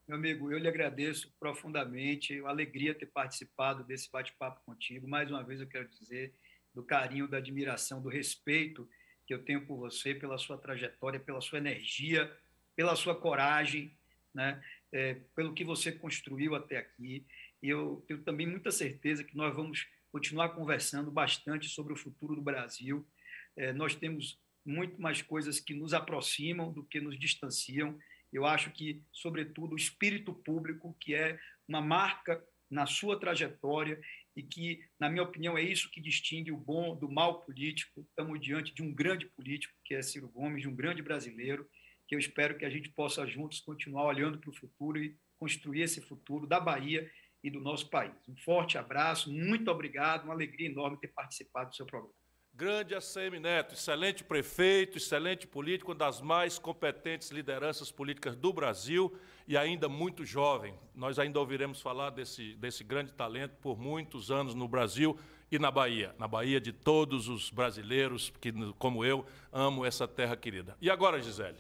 Meu 0.05 0.18
amigo, 0.18 0.51
eu 0.51 0.57
lhe 0.57 0.68
agradeço 0.68 1.34
profundamente, 1.39 2.38
a 2.43 2.49
alegria 2.49 2.93
ter 2.93 3.05
participado 3.05 3.82
desse 3.86 4.12
bate-papo 4.12 4.60
contigo. 4.66 5.07
Mais 5.07 5.32
uma 5.32 5.41
vez 5.41 5.62
eu 5.62 5.68
quero 5.68 5.88
dizer 5.88 6.34
do 6.76 6.84
carinho, 6.84 7.30
da 7.30 7.38
admiração, 7.38 8.01
do 8.01 8.10
respeito 8.10 8.89
que 9.26 9.34
eu 9.34 9.41
tenho 9.41 9.66
por 9.66 9.78
você, 9.78 10.14
pela 10.14 10.38
sua 10.38 10.57
trajetória, 10.57 11.18
pela 11.18 11.39
sua 11.39 11.60
energia, 11.60 12.30
pela 12.76 12.93
sua 12.97 13.16
coragem, 13.16 13.97
né? 14.34 14.62
É, 14.92 15.16
pelo 15.36 15.54
que 15.54 15.64
você 15.64 15.92
construiu 15.92 16.56
até 16.56 16.78
aqui. 16.78 17.26
E 17.62 17.70
eu 17.70 18.04
tenho 18.08 18.24
também 18.24 18.48
muita 18.48 18.72
certeza 18.72 19.24
que 19.24 19.38
nós 19.38 19.56
vamos 19.56 19.88
continuar 20.12 20.50
conversando 20.50 21.12
bastante 21.12 21.68
sobre 21.68 21.94
o 21.94 21.98
futuro 21.98 22.36
do 22.36 22.42
Brasil. 22.42 23.08
É, 23.56 23.72
nós 23.72 23.96
temos 23.96 24.40
muito 24.66 25.02
mais 25.02 25.22
coisas 25.22 25.60
que 25.60 25.74
nos 25.74 25.94
aproximam 25.94 26.72
do 26.72 26.84
que 26.84 27.00
nos 27.00 27.18
distanciam. 27.20 27.98
Eu 28.32 28.46
acho 28.46 28.72
que, 28.72 29.02
sobretudo, 29.12 29.74
o 29.74 29.78
espírito 29.78 30.34
público, 30.34 30.96
que 31.00 31.14
é 31.14 31.40
uma 31.68 31.82
marca 31.82 32.44
na 32.70 32.86
sua 32.86 33.20
trajetória 33.20 34.00
e 34.36 34.44
que, 34.44 34.86
na 35.00 35.10
minha 35.10 35.24
opinião, 35.24 35.58
é 35.58 35.62
isso 35.62 35.90
que 35.90 36.00
distingue 36.00 36.52
o 36.52 36.58
bom 36.58 36.96
do 36.96 37.10
mal 37.10 37.42
político. 37.42 38.02
Estamos 38.02 38.40
diante 38.40 38.74
de 38.74 38.82
um 38.82 38.94
grande 38.94 39.26
político, 39.26 39.74
que 39.84 39.96
é 39.96 40.02
Ciro 40.02 40.30
Gomes, 40.30 40.62
de 40.62 40.68
um 40.68 40.76
grande 40.76 41.02
brasileiro, 41.02 41.68
que 42.10 42.16
eu 42.16 42.20
espero 42.20 42.57
que 42.57 42.66
a 42.66 42.70
gente 42.72 42.89
possa 42.89 43.26
juntos 43.28 43.60
continuar 43.60 44.05
olhando 44.05 44.39
para 44.39 44.49
o 44.49 44.53
futuro 44.53 44.97
e 44.97 45.16
construir 45.38 45.84
esse 45.84 46.01
futuro 46.01 46.47
da 46.47 46.60
Bahia 46.60 47.07
e 47.43 47.51
do 47.51 47.62
nosso 47.62 47.88
país. 47.88 48.12
Um 48.28 48.36
forte 48.36 48.80
abraço, 48.80 49.32
muito 49.32 49.70
obrigado, 49.70 50.24
uma 50.24 50.34
alegria 50.34 50.68
enorme 50.68 50.97
ter 50.97 51.10
participado 51.10 51.70
do 51.70 51.76
seu 51.76 51.86
programa. 51.86 52.16
Grande 52.51 52.95
ACM 52.95 53.39
Neto, 53.39 53.76
excelente 53.76 54.24
prefeito, 54.24 54.97
excelente 54.97 55.45
político, 55.45 55.91
uma 55.91 55.97
das 55.97 56.20
mais 56.20 56.57
competentes 56.57 57.30
lideranças 57.30 57.91
políticas 57.91 58.36
do 58.36 58.51
Brasil 58.51 59.16
e 59.47 59.55
ainda 59.55 59.88
muito 59.88 60.26
jovem. 60.26 60.74
Nós 60.95 61.20
ainda 61.20 61.39
ouviremos 61.39 61.80
falar 61.80 62.10
desse, 62.10 62.55
desse 62.55 62.84
grande 62.84 63.14
talento 63.14 63.55
por 63.62 63.78
muitos 63.78 64.32
anos 64.32 64.55
no 64.55 64.68
Brasil 64.68 65.16
e 65.51 65.60
na 65.60 65.70
Bahia. 65.70 66.16
Na 66.18 66.28
Bahia 66.28 66.60
de 66.60 66.74
todos 66.74 67.28
os 67.28 67.51
brasileiros 67.51 68.34
que, 68.41 68.51
como 68.80 69.05
eu, 69.05 69.26
amo 69.53 69.86
essa 69.86 70.07
terra 70.07 70.36
querida. 70.36 70.76
E 70.82 70.89
agora, 70.89 71.22
Gisele? 71.22 71.55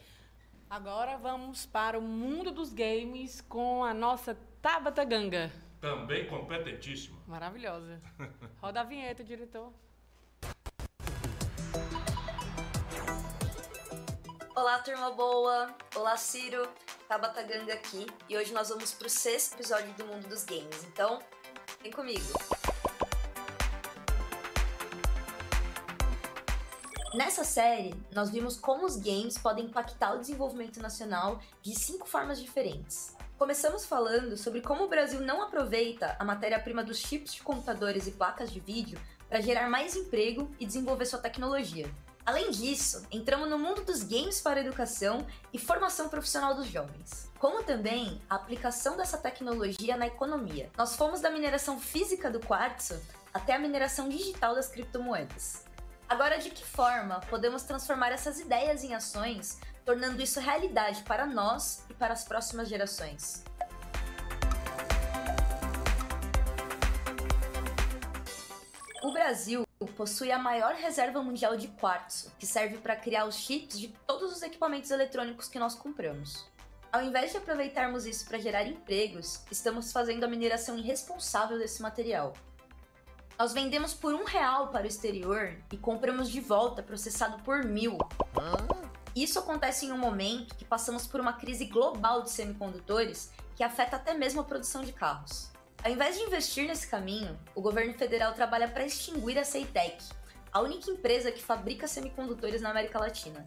Agora 0.69 1.17
vamos 1.17 1.65
para 1.65 1.97
o 1.97 2.01
mundo 2.01 2.51
dos 2.51 2.71
games 2.71 3.41
com 3.41 3.83
a 3.83 3.91
nossa 3.91 4.37
Tabata 4.61 5.03
Ganga. 5.03 5.51
Também 5.81 6.27
competentíssima. 6.27 7.17
Maravilhosa. 7.25 7.99
Roda 8.61 8.81
a 8.81 8.83
vinheta, 8.83 9.23
diretor. 9.23 9.73
Olá, 14.55 14.77
turma 14.79 15.09
boa! 15.09 15.75
Olá, 15.95 16.15
Ciro! 16.17 16.69
Tabata 17.07 17.41
Ganga 17.41 17.73
aqui 17.73 18.05
e 18.27 18.37
hoje 18.37 18.53
nós 18.53 18.69
vamos 18.69 18.93
para 18.93 19.07
o 19.07 19.09
sexto 19.09 19.55
episódio 19.55 19.91
do 19.93 20.05
Mundo 20.05 20.27
dos 20.27 20.43
Games, 20.43 20.83
então 20.83 21.17
vem 21.81 21.91
comigo! 21.91 22.58
Nessa 27.13 27.43
série, 27.43 27.95
nós 28.13 28.29
vimos 28.29 28.55
como 28.55 28.85
os 28.85 28.95
games 28.95 29.35
podem 29.35 29.65
impactar 29.65 30.13
o 30.13 30.19
desenvolvimento 30.19 30.79
nacional 30.79 31.41
de 31.59 31.73
cinco 31.73 32.07
formas 32.07 32.39
diferentes. 32.39 33.15
Começamos 33.35 33.83
falando 33.83 34.37
sobre 34.37 34.61
como 34.61 34.83
o 34.83 34.87
Brasil 34.87 35.19
não 35.19 35.41
aproveita 35.41 36.15
a 36.19 36.23
matéria-prima 36.23 36.83
dos 36.83 36.99
chips 36.99 37.33
de 37.33 37.41
computadores 37.41 38.05
e 38.05 38.11
placas 38.11 38.51
de 38.51 38.59
vídeo 38.59 38.99
para 39.27 39.41
gerar 39.41 39.67
mais 39.67 39.95
emprego 39.95 40.51
e 40.59 40.67
desenvolver 40.67 41.07
sua 41.07 41.17
tecnologia. 41.17 41.89
Além 42.23 42.51
disso, 42.51 43.03
entramos 43.11 43.49
no 43.49 43.57
mundo 43.57 43.83
dos 43.83 44.03
games 44.03 44.39
para 44.39 44.59
educação 44.59 45.25
e 45.51 45.57
formação 45.57 46.09
profissional 46.09 46.53
dos 46.53 46.67
jovens, 46.67 47.27
como 47.39 47.63
também 47.63 48.21
a 48.29 48.35
aplicação 48.35 48.95
dessa 48.95 49.17
tecnologia 49.17 49.97
na 49.97 50.05
economia. 50.05 50.69
Nós 50.77 50.95
fomos 50.95 51.21
da 51.21 51.31
mineração 51.31 51.79
física 51.79 52.29
do 52.29 52.39
quartzo 52.39 53.01
até 53.33 53.53
a 53.53 53.59
mineração 53.59 54.09
digital 54.09 54.53
das 54.53 54.67
criptomoedas. 54.67 55.63
Agora, 56.09 56.39
de 56.39 56.49
que 56.49 56.65
forma 56.65 57.19
podemos 57.29 57.61
transformar 57.61 58.11
essas 58.11 58.39
ideias 58.39 58.83
em 58.83 58.95
ações, 58.95 59.59
tornando 59.85 60.19
isso 60.19 60.39
realidade 60.39 61.03
para 61.03 61.27
nós 61.27 61.85
e 61.87 61.93
para 61.93 62.11
as 62.11 62.23
próximas 62.23 62.67
gerações? 62.67 63.43
O 69.03 69.13
Brasil 69.13 69.63
possui 69.95 70.31
a 70.31 70.39
maior 70.39 70.73
reserva 70.73 71.21
mundial 71.21 71.55
de 71.55 71.67
quartzo, 71.67 72.31
que 72.39 72.47
serve 72.47 72.79
para 72.79 72.95
criar 72.95 73.25
os 73.25 73.35
chips 73.35 73.79
de 73.79 73.89
todos 74.07 74.35
os 74.35 74.41
equipamentos 74.41 74.89
eletrônicos 74.89 75.47
que 75.47 75.59
nós 75.59 75.75
compramos. 75.75 76.43
Ao 76.91 77.03
invés 77.03 77.31
de 77.31 77.37
aproveitarmos 77.37 78.07
isso 78.07 78.27
para 78.27 78.39
gerar 78.39 78.65
empregos, 78.65 79.43
estamos 79.51 79.91
fazendo 79.91 80.23
a 80.23 80.27
mineração 80.27 80.75
irresponsável 80.75 81.59
desse 81.59 81.83
material. 81.83 82.33
Nós 83.39 83.53
vendemos 83.53 83.93
por 83.93 84.13
um 84.13 84.25
real 84.25 84.67
para 84.67 84.83
o 84.83 84.85
exterior 84.85 85.55
e 85.71 85.77
compramos 85.77 86.29
de 86.29 86.41
volta 86.41 86.83
processado 86.83 87.41
por 87.41 87.63
mil. 87.63 87.97
Isso 89.15 89.39
acontece 89.39 89.85
em 89.85 89.93
um 89.93 89.97
momento 89.97 90.53
que 90.57 90.65
passamos 90.65 91.07
por 91.07 91.21
uma 91.21 91.31
crise 91.31 91.63
global 91.63 92.21
de 92.21 92.31
semicondutores 92.31 93.31
que 93.55 93.63
afeta 93.63 93.95
até 93.95 94.13
mesmo 94.13 94.41
a 94.41 94.43
produção 94.43 94.83
de 94.83 94.91
carros. 94.91 95.49
Ao 95.81 95.89
invés 95.89 96.17
de 96.17 96.23
investir 96.23 96.67
nesse 96.67 96.85
caminho, 96.89 97.39
o 97.55 97.61
governo 97.61 97.93
federal 97.93 98.33
trabalha 98.33 98.67
para 98.67 98.85
extinguir 98.85 99.39
a 99.39 99.45
Ceitec, 99.45 100.03
a 100.51 100.59
única 100.59 100.91
empresa 100.91 101.31
que 101.31 101.41
fabrica 101.41 101.87
semicondutores 101.87 102.61
na 102.61 102.71
América 102.71 102.99
Latina. 102.99 103.45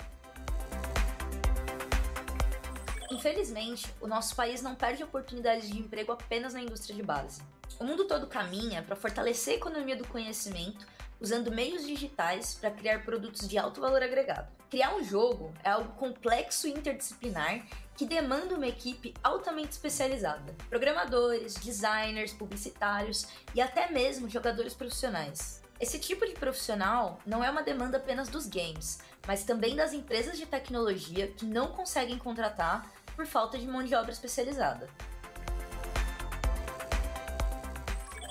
Infelizmente, 3.10 3.94
o 4.00 4.06
nosso 4.06 4.34
país 4.34 4.62
não 4.62 4.74
perde 4.74 5.04
oportunidades 5.04 5.68
de 5.68 5.78
emprego 5.78 6.12
apenas 6.12 6.54
na 6.54 6.62
indústria 6.62 6.96
de 6.96 7.02
base. 7.02 7.42
O 7.78 7.84
mundo 7.84 8.04
todo 8.06 8.26
caminha 8.26 8.82
para 8.82 8.96
fortalecer 8.96 9.54
a 9.54 9.56
economia 9.56 9.96
do 9.96 10.06
conhecimento 10.06 10.86
usando 11.22 11.52
meios 11.52 11.86
digitais 11.86 12.54
para 12.54 12.72
criar 12.72 13.04
produtos 13.04 13.48
de 13.48 13.56
alto 13.56 13.80
valor 13.80 14.02
agregado. 14.02 14.48
Criar 14.68 14.94
um 14.96 15.04
jogo 15.04 15.54
é 15.62 15.70
algo 15.70 15.92
complexo 15.92 16.66
e 16.66 16.72
interdisciplinar 16.72 17.64
que 17.96 18.04
demanda 18.04 18.56
uma 18.56 18.66
equipe 18.66 19.14
altamente 19.22 19.70
especializada: 19.70 20.54
programadores, 20.68 21.54
designers, 21.54 22.32
publicitários 22.32 23.26
e 23.54 23.60
até 23.60 23.90
mesmo 23.90 24.28
jogadores 24.28 24.74
profissionais. 24.74 25.62
Esse 25.78 25.98
tipo 25.98 26.26
de 26.26 26.32
profissional 26.32 27.20
não 27.26 27.42
é 27.42 27.50
uma 27.50 27.62
demanda 27.62 27.98
apenas 27.98 28.28
dos 28.28 28.46
games, 28.46 29.00
mas 29.26 29.44
também 29.44 29.76
das 29.76 29.92
empresas 29.92 30.38
de 30.38 30.46
tecnologia 30.46 31.28
que 31.28 31.44
não 31.44 31.68
conseguem 31.68 32.18
contratar 32.18 32.90
por 33.14 33.26
falta 33.26 33.58
de 33.58 33.66
mão 33.66 33.82
de 33.82 33.94
obra 33.94 34.12
especializada. 34.12 34.88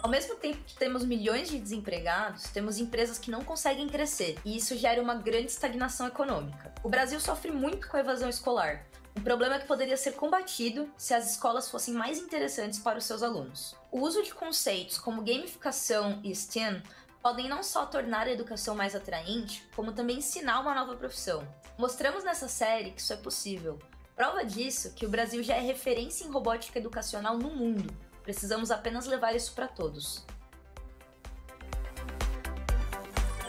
Ao 0.02 0.10
mesmo 0.10 0.36
tempo 0.36 0.64
que 0.66 0.76
temos 0.76 1.06
milhões 1.06 1.48
de 1.48 1.60
desempregados, 1.60 2.46
temos 2.46 2.80
empresas 2.80 3.20
que 3.20 3.30
não 3.30 3.44
conseguem 3.44 3.88
crescer, 3.88 4.40
e 4.44 4.58
isso 4.58 4.76
gera 4.76 5.00
uma 5.00 5.14
grande 5.14 5.52
estagnação 5.52 6.08
econômica. 6.08 6.74
O 6.84 6.90
Brasil 6.90 7.20
sofre 7.20 7.52
muito 7.52 7.88
com 7.88 7.98
a 7.98 8.00
evasão 8.00 8.28
escolar, 8.28 8.84
um 9.16 9.22
problema 9.22 9.60
que 9.60 9.68
poderia 9.68 9.96
ser 9.96 10.14
combatido 10.14 10.90
se 10.98 11.14
as 11.14 11.30
escolas 11.30 11.70
fossem 11.70 11.94
mais 11.94 12.18
interessantes 12.18 12.80
para 12.80 12.98
os 12.98 13.06
seus 13.06 13.22
alunos. 13.22 13.76
O 13.92 14.00
uso 14.00 14.24
de 14.24 14.34
conceitos 14.34 14.98
como 14.98 15.22
gamificação 15.22 16.20
e 16.24 16.34
STEM 16.34 16.82
podem 17.22 17.48
não 17.48 17.62
só 17.62 17.86
tornar 17.86 18.26
a 18.26 18.32
educação 18.32 18.74
mais 18.74 18.96
atraente, 18.96 19.64
como 19.76 19.92
também 19.92 20.18
ensinar 20.18 20.62
uma 20.62 20.74
nova 20.74 20.96
profissão. 20.96 21.48
Mostramos 21.78 22.24
nessa 22.24 22.48
série 22.48 22.90
que 22.92 23.02
isso 23.02 23.14
é 23.14 23.18
possível. 23.18 23.78
Prova 24.16 24.44
disso 24.44 24.94
que 24.96 25.06
o 25.06 25.10
Brasil 25.10 25.44
já 25.44 25.56
é 25.56 25.62
referência 25.62 26.26
em 26.26 26.32
robótica 26.32 26.80
educacional 26.80 27.38
no 27.38 27.52
mundo. 27.52 27.94
Precisamos 28.24 28.72
apenas 28.72 29.06
levar 29.06 29.36
isso 29.36 29.54
para 29.54 29.68
todos. 29.68 30.26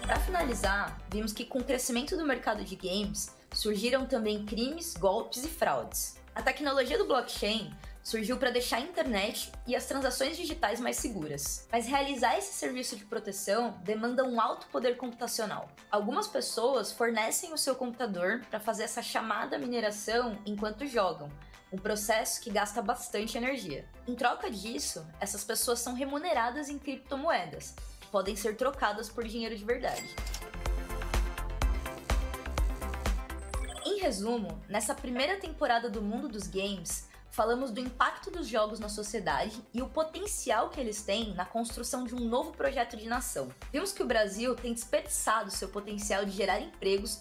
Para 0.02 0.18
finalizar, 0.20 1.00
vimos 1.10 1.32
que 1.32 1.44
com 1.44 1.60
o 1.60 1.64
crescimento 1.64 2.16
do 2.16 2.26
mercado 2.26 2.64
de 2.64 2.76
games, 2.76 3.34
surgiram 3.52 4.06
também 4.06 4.44
crimes, 4.44 4.94
golpes 4.94 5.44
e 5.44 5.48
fraudes. 5.48 6.16
A 6.34 6.42
tecnologia 6.42 6.98
do 6.98 7.06
blockchain 7.06 7.72
surgiu 8.02 8.36
para 8.36 8.50
deixar 8.50 8.78
a 8.78 8.80
internet 8.80 9.52
e 9.66 9.76
as 9.76 9.86
transações 9.86 10.36
digitais 10.36 10.80
mais 10.80 10.96
seguras. 10.96 11.68
Mas 11.70 11.86
realizar 11.86 12.36
esse 12.36 12.52
serviço 12.52 12.96
de 12.96 13.04
proteção 13.04 13.78
demanda 13.84 14.24
um 14.24 14.40
alto 14.40 14.66
poder 14.68 14.96
computacional. 14.96 15.68
Algumas 15.90 16.26
pessoas 16.26 16.90
fornecem 16.90 17.52
o 17.52 17.58
seu 17.58 17.74
computador 17.74 18.42
para 18.50 18.58
fazer 18.58 18.84
essa 18.84 19.02
chamada 19.02 19.58
mineração 19.58 20.38
enquanto 20.44 20.86
jogam, 20.86 21.30
um 21.72 21.78
processo 21.78 22.40
que 22.40 22.50
gasta 22.50 22.82
bastante 22.82 23.38
energia. 23.38 23.88
Em 24.06 24.14
troca 24.14 24.50
disso, 24.50 25.06
essas 25.18 25.42
pessoas 25.42 25.80
são 25.80 25.94
remuneradas 25.94 26.68
em 26.68 26.78
criptomoedas, 26.78 27.74
que 27.98 28.06
podem 28.08 28.36
ser 28.36 28.56
trocadas 28.56 29.08
por 29.08 29.24
dinheiro 29.24 29.56
de 29.56 29.64
verdade. 29.64 30.14
Em 33.86 33.98
resumo, 33.98 34.60
nessa 34.68 34.94
primeira 34.94 35.38
temporada 35.38 35.88
do 35.88 36.02
mundo 36.02 36.28
dos 36.28 36.46
games, 36.46 37.08
falamos 37.30 37.70
do 37.70 37.80
impacto 37.80 38.30
dos 38.30 38.46
jogos 38.46 38.78
na 38.78 38.90
sociedade 38.90 39.58
e 39.72 39.80
o 39.80 39.88
potencial 39.88 40.68
que 40.68 40.78
eles 40.78 41.02
têm 41.02 41.34
na 41.34 41.46
construção 41.46 42.04
de 42.04 42.14
um 42.14 42.20
novo 42.20 42.52
projeto 42.52 42.96
de 42.98 43.08
nação. 43.08 43.48
Vimos 43.72 43.92
que 43.92 44.02
o 44.02 44.06
Brasil 44.06 44.54
tem 44.54 44.74
desperdiçado 44.74 45.50
seu 45.50 45.70
potencial 45.70 46.26
de 46.26 46.32
gerar 46.32 46.60
empregos 46.60 47.20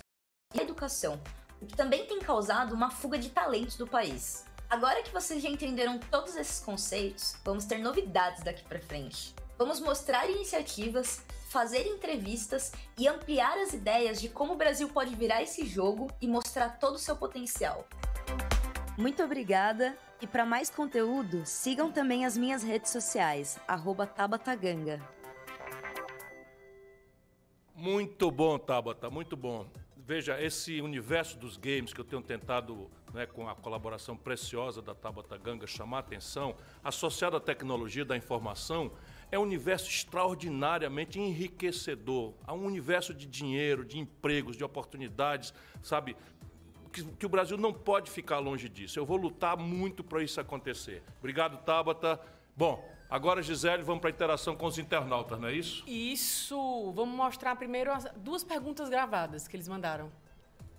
e 0.53 0.59
educação, 0.59 1.17
o 1.61 1.65
que 1.65 1.75
também 1.75 2.05
tem 2.05 2.19
causado 2.19 2.73
uma 2.73 2.89
fuga 2.89 3.17
de 3.17 3.29
talentos 3.29 3.77
do 3.77 3.85
país. 3.85 4.45
Agora 4.69 5.03
que 5.03 5.11
vocês 5.11 5.43
já 5.43 5.49
entenderam 5.49 5.99
todos 5.99 6.35
esses 6.35 6.59
conceitos, 6.59 7.35
vamos 7.43 7.65
ter 7.65 7.77
novidades 7.77 8.43
daqui 8.43 8.63
para 8.63 8.79
frente. 8.79 9.35
Vamos 9.57 9.79
mostrar 9.79 10.29
iniciativas, 10.29 11.21
fazer 11.49 11.85
entrevistas 11.85 12.71
e 12.97 13.07
ampliar 13.07 13.57
as 13.57 13.73
ideias 13.73 14.19
de 14.19 14.29
como 14.29 14.53
o 14.53 14.55
Brasil 14.57 14.89
pode 14.89 15.13
virar 15.13 15.43
esse 15.43 15.67
jogo 15.67 16.09
e 16.19 16.27
mostrar 16.27 16.79
todo 16.79 16.95
o 16.95 16.99
seu 16.99 17.15
potencial. 17.15 17.85
Muito 18.97 19.21
obrigada 19.21 19.95
e 20.21 20.25
para 20.27 20.45
mais 20.45 20.69
conteúdo, 20.69 21.45
sigam 21.45 21.91
também 21.91 22.25
as 22.25 22.37
minhas 22.37 22.63
redes 22.63 22.91
sociais, 22.91 23.59
@tabataganga. 24.15 25.01
Muito 27.75 28.29
bom, 28.31 28.57
Tabata, 28.57 29.09
muito 29.09 29.35
bom. 29.35 29.67
Veja, 30.11 30.43
esse 30.43 30.81
universo 30.81 31.37
dos 31.37 31.55
games 31.55 31.93
que 31.93 32.01
eu 32.01 32.03
tenho 32.03 32.21
tentado, 32.21 32.91
né, 33.13 33.25
com 33.25 33.47
a 33.47 33.55
colaboração 33.55 34.17
preciosa 34.17 34.81
da 34.81 34.93
Tabata 34.93 35.37
Ganga, 35.37 35.65
chamar 35.65 35.95
a 35.95 35.99
atenção, 36.01 36.53
associado 36.83 37.37
à 37.37 37.39
tecnologia 37.39 38.03
da 38.03 38.17
informação, 38.17 38.91
é 39.31 39.39
um 39.39 39.43
universo 39.43 39.89
extraordinariamente 39.89 41.17
enriquecedor. 41.17 42.33
Há 42.45 42.53
um 42.53 42.65
universo 42.65 43.13
de 43.13 43.25
dinheiro, 43.25 43.85
de 43.85 43.99
empregos, 43.99 44.57
de 44.57 44.65
oportunidades, 44.65 45.53
sabe? 45.81 46.17
Que, 46.91 47.05
que, 47.05 47.25
o 47.25 47.29
Brasil 47.29 47.55
não 47.55 47.71
pode 47.71 48.11
ficar 48.11 48.39
longe 48.39 48.67
disso. 48.67 48.99
Eu 48.99 49.05
vou 49.05 49.15
lutar 49.15 49.55
muito 49.55 50.03
para 50.03 50.21
isso 50.21 50.41
acontecer. 50.41 51.01
Obrigado, 51.19 51.63
Tabata. 51.63 52.19
Bom, 52.53 52.83
agora, 53.11 53.43
Gisele, 53.43 53.83
vamos 53.83 54.01
para 54.01 54.09
a 54.09 54.13
interação 54.13 54.55
com 54.55 54.65
os 54.65 54.79
internautas, 54.79 55.39
não 55.39 55.49
é 55.49 55.53
isso? 55.53 55.83
Isso. 55.85 56.91
Vamos 56.93 57.13
mostrar 57.13 57.55
primeiro 57.55 57.91
as 57.91 58.05
duas 58.15 58.43
perguntas 58.43 58.89
gravadas 58.89 59.47
que 59.47 59.55
eles 59.55 59.67
mandaram. 59.67 60.11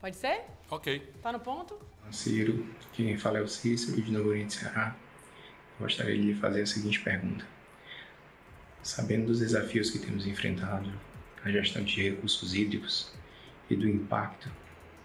Pode 0.00 0.16
ser? 0.16 0.46
Ok. 0.68 1.12
Tá 1.22 1.30
no 1.30 1.38
ponto? 1.38 1.78
Ciro, 2.10 2.66
quem 2.92 3.16
fala 3.16 3.38
é 3.38 3.42
o 3.42 3.48
Cícero, 3.48 4.02
de 4.02 4.10
Novo 4.10 4.30
Oriente, 4.30 4.54
Ceará. 4.54 4.96
Gostaria 5.78 6.16
de 6.16 6.22
lhe 6.22 6.34
fazer 6.34 6.62
a 6.62 6.66
seguinte 6.66 7.00
pergunta. 7.00 7.46
Sabendo 8.82 9.26
dos 9.26 9.38
desafios 9.38 9.90
que 9.90 9.98
temos 9.98 10.26
enfrentado 10.26 10.92
na 11.44 11.52
gestão 11.52 11.84
de 11.84 12.10
recursos 12.10 12.54
hídricos 12.54 13.12
e 13.70 13.76
do 13.76 13.88
impacto 13.88 14.50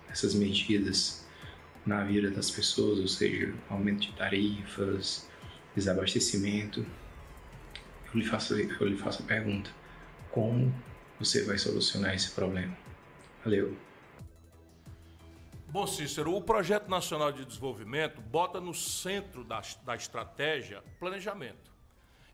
dessas 0.07 0.33
medidas 0.33 1.25
na 1.85 2.03
vida 2.03 2.29
das 2.31 2.51
pessoas, 2.51 2.99
ou 2.99 3.07
seja, 3.07 3.53
aumento 3.69 4.01
de 4.01 4.11
tarifas, 4.13 5.29
desabastecimento, 5.75 6.85
eu 8.13 8.19
lhe 8.19 8.25
faço, 8.25 8.53
eu 8.55 8.87
lhe 8.87 8.97
faço 8.97 9.23
a 9.23 9.25
pergunta: 9.25 9.69
como 10.31 10.73
você 11.19 11.43
vai 11.43 11.57
solucionar 11.57 12.13
esse 12.15 12.31
problema? 12.31 12.75
Valeu. 13.43 13.75
Bom, 15.69 15.85
Cícero, 15.85 16.33
o 16.33 16.41
Projeto 16.41 16.89
Nacional 16.89 17.31
de 17.31 17.43
Desenvolvimento 17.43 18.21
bota 18.21 18.61
no 18.61 18.73
centro 18.73 19.43
da, 19.43 19.61
da 19.83 19.95
estratégia 19.95 20.81
planejamento. 20.99 21.77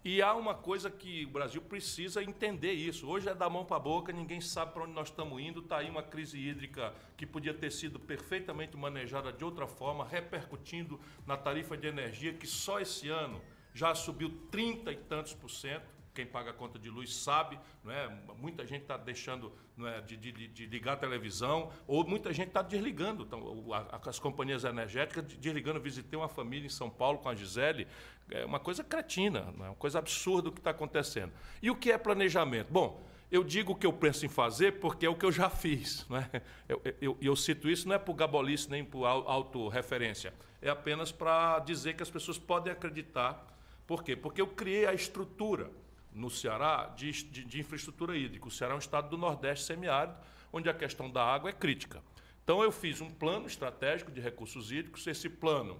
E 0.05 0.21
há 0.21 0.36
uma 0.36 0.53
coisa 0.53 0.91
que 0.91 1.26
o 1.26 1.30
Brasil 1.30 1.61
precisa 1.61 2.21
entender 2.21 2.74
isso. 2.74 3.07
Hoje 3.07 3.30
é 3.30 3.34
da 3.34 3.49
mão 3.49 3.63
para 3.63 3.78
a 3.78 3.80
boca, 3.80 4.11
ninguém 4.11 4.41
sabe 4.41 4.74
para 4.74 4.84
onde 4.84 4.91
nós 4.91 5.07
estamos 5.07 5.41
indo. 5.41 5.61
Está 5.61 5.78
aí 5.78 5.89
uma 5.89 6.03
crise 6.03 6.38
hídrica 6.38 6.93
que 7.15 7.26
podia 7.26 7.53
ter 7.53 7.71
sido 7.71 7.97
perfeitamente 7.97 8.76
manejada 8.76 9.32
de 9.32 9.45
outra 9.45 9.65
forma, 9.65 10.05
repercutindo 10.05 10.99
na 11.26 11.38
tarifa 11.38 11.78
de 11.78 11.88
energia, 11.88 12.34
que 12.34 12.45
só 12.45 12.82
esse 12.82 13.07
ano 13.07 13.41
já 13.74 13.93
subiu 13.95 14.30
30 14.51 14.91
e 14.91 14.97
tantos 14.97 15.34
por 15.34 15.49
cento. 15.49 15.93
Quem 16.13 16.28
paga 16.28 16.51
a 16.51 16.53
conta 16.53 16.78
de 16.78 16.91
luz 16.91 17.15
sabe, 17.15 17.59
não 17.84 17.91
é? 17.91 18.07
muita 18.38 18.67
gente 18.67 18.84
está 18.84 18.95
deixando 18.95 19.51
não 19.76 19.88
é, 19.88 19.99
de, 19.99 20.15
de, 20.15 20.47
de, 20.47 20.65
ligar 20.67 20.93
a 20.93 20.97
televisão, 20.97 21.71
ou 21.88 22.07
muita 22.07 22.32
gente 22.32 22.49
está 22.49 22.61
desligando. 22.61 23.24
Então, 23.24 23.65
as 24.05 24.19
companhias 24.19 24.63
energéticas 24.63 25.26
desligando. 25.26 25.80
Visitei 25.80 26.17
uma 26.17 26.28
família 26.28 26.67
em 26.67 26.69
São 26.69 26.88
Paulo 26.88 27.17
com 27.17 27.30
a 27.30 27.36
Gisele, 27.36 27.88
é 28.30 28.45
uma 28.45 28.59
coisa 28.59 28.84
cretina, 28.84 29.51
é 29.59 29.63
uma 29.63 29.76
coisa 29.76 29.97
absurda 29.97 30.49
o 30.49 30.51
que 30.51 30.59
está 30.59 30.69
acontecendo. 30.69 31.32
E 31.61 31.71
o 31.71 31.76
que 31.76 31.91
é 31.91 31.97
planejamento? 31.97 32.71
Bom, 32.71 33.03
eu 33.32 33.43
digo 33.43 33.71
o 33.71 33.76
que 33.76 33.88
eu 33.88 33.91
penso 33.91 34.26
em 34.26 34.30
fazer 34.30 34.74
porque 34.74 35.07
é 35.07 35.09
o 35.09 35.15
que 35.15 35.26
eu 35.26 35.32
já 35.32 35.49
fiz. 35.49 36.07
Né? 36.07 36.30
Eu, 36.69 36.82
eu, 37.01 37.17
eu 37.19 37.36
cito 37.36 37.67
isso 37.67 37.88
não 37.88 37.95
é 37.95 37.99
por 37.99 38.13
gabolice 38.13 38.69
nem 38.69 38.86
por 38.86 39.05
autorreferência, 39.05 40.34
é 40.61 40.69
apenas 40.69 41.11
para 41.11 41.57
dizer 41.59 41.95
que 41.95 42.03
as 42.03 42.11
pessoas 42.11 42.38
podem 42.38 42.71
acreditar. 42.71 43.51
Por 43.86 44.03
quê? 44.03 44.15
Porque 44.15 44.41
eu 44.41 44.47
criei 44.47 44.86
a 44.86 44.93
estrutura 44.93 45.71
no 46.11 46.29
Ceará 46.29 46.93
de, 46.95 47.11
de, 47.11 47.43
de, 47.43 47.59
infraestrutura 47.59 48.15
hídrica. 48.15 48.47
O 48.47 48.51
Ceará 48.51 48.73
é 48.73 48.75
um 48.75 48.79
estado 48.79 49.09
do 49.09 49.17
Nordeste 49.17 49.65
semiárido, 49.65 50.15
onde 50.51 50.69
a 50.69 50.73
questão 50.73 51.09
da 51.09 51.23
água 51.23 51.49
é 51.49 51.53
crítica. 51.53 52.01
Então, 52.43 52.61
eu 52.61 52.71
fiz 52.71 53.01
um 53.01 53.09
plano 53.09 53.47
estratégico 53.47 54.11
de 54.11 54.21
recursos 54.21 54.71
hídricos. 54.71 55.07
Esse 55.07 55.29
plano 55.29 55.79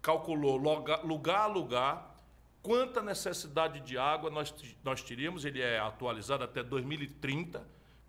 calculou 0.00 0.56
lugar 0.56 1.40
a 1.40 1.46
lugar 1.46 2.16
quanta 2.62 3.02
necessidade 3.02 3.80
de 3.80 3.96
água 3.96 4.30
nós, 4.30 4.54
nós 4.84 5.02
teríamos, 5.02 5.44
ele 5.44 5.60
é 5.60 5.78
atualizado 5.78 6.44
até 6.44 6.62
2030, 6.62 7.66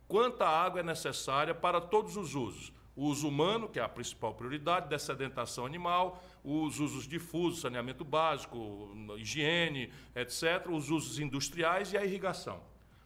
quanta 0.07 0.47
água 0.47 0.81
é 0.81 0.83
necessária 0.83 1.55
para 1.55 1.79
todos 1.79 2.17
os 2.17 2.35
usos 2.35 2.73
o 2.99 3.05
uso 3.05 3.29
humano, 3.29 3.69
que 3.69 3.79
é 3.79 3.81
a 3.81 3.87
principal 3.87 4.33
prioridade, 4.33 4.89
dessedentação 4.89 5.65
animal, 5.65 6.21
os 6.43 6.81
usos 6.81 7.07
difusos, 7.07 7.61
saneamento 7.61 8.03
básico, 8.03 8.93
higiene, 9.17 9.89
etc., 10.13 10.67
os 10.69 10.89
usos 10.89 11.17
industriais 11.17 11.93
e 11.93 11.97
a 11.97 12.03
irrigação. 12.03 12.61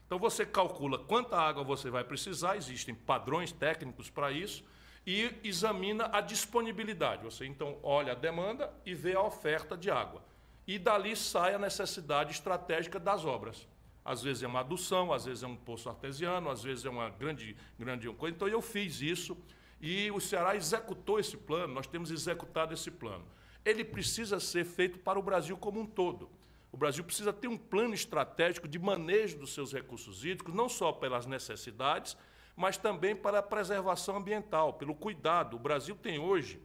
Então 0.07 0.17
você 0.17 0.47
calcula 0.47 0.97
quanta 0.97 1.37
água 1.37 1.63
você 1.63 1.91
vai 1.91 2.03
precisar, 2.03 2.57
existem 2.57 2.95
padrões 2.95 3.51
técnicos 3.51 4.09
para 4.09 4.31
isso, 4.31 4.63
e 5.05 5.31
examina 5.43 6.09
a 6.11 6.21
disponibilidade. 6.21 7.23
Você 7.23 7.45
então 7.45 7.77
olha 7.83 8.13
a 8.13 8.15
demanda 8.15 8.73
e 8.83 8.95
vê 8.95 9.13
a 9.13 9.21
oferta 9.21 9.77
de 9.77 9.91
água. 9.91 10.23
E 10.65 10.79
dali 10.79 11.15
sai 11.15 11.53
a 11.53 11.59
necessidade 11.59 12.31
estratégica 12.31 12.99
das 12.99 13.25
obras. 13.25 13.67
Às 14.03 14.23
vezes 14.23 14.41
é 14.41 14.47
uma 14.47 14.61
adução, 14.61 15.13
às 15.13 15.25
vezes 15.25 15.43
é 15.43 15.47
um 15.47 15.55
poço 15.55 15.87
artesiano, 15.87 16.49
às 16.49 16.63
vezes 16.63 16.83
é 16.83 16.89
uma 16.89 17.11
grande, 17.11 17.55
grande 17.77 18.09
coisa. 18.09 18.35
Então 18.35 18.47
eu 18.47 18.61
fiz 18.61 18.99
isso 18.99 19.37
e 19.85 20.09
o 20.11 20.21
Ceará 20.21 20.55
executou 20.55 21.19
esse 21.19 21.35
plano, 21.35 21.73
nós 21.73 21.85
temos 21.85 22.09
executado 22.09 22.73
esse 22.73 22.89
plano. 22.89 23.25
Ele 23.65 23.83
precisa 23.83 24.39
ser 24.39 24.63
feito 24.63 24.97
para 24.97 25.19
o 25.19 25.21
Brasil 25.21 25.57
como 25.57 25.81
um 25.81 25.85
todo. 25.85 26.29
O 26.71 26.77
Brasil 26.77 27.03
precisa 27.03 27.33
ter 27.33 27.49
um 27.49 27.57
plano 27.57 27.93
estratégico 27.93 28.65
de 28.65 28.79
manejo 28.79 29.37
dos 29.37 29.53
seus 29.53 29.73
recursos 29.73 30.23
hídricos, 30.23 30.55
não 30.55 30.69
só 30.69 30.93
pelas 30.93 31.25
necessidades, 31.25 32.15
mas 32.55 32.77
também 32.77 33.13
para 33.13 33.39
a 33.39 33.43
preservação 33.43 34.15
ambiental, 34.15 34.71
pelo 34.71 34.95
cuidado. 34.95 35.57
O 35.57 35.59
Brasil 35.59 35.97
tem 35.97 36.17
hoje, 36.17 36.61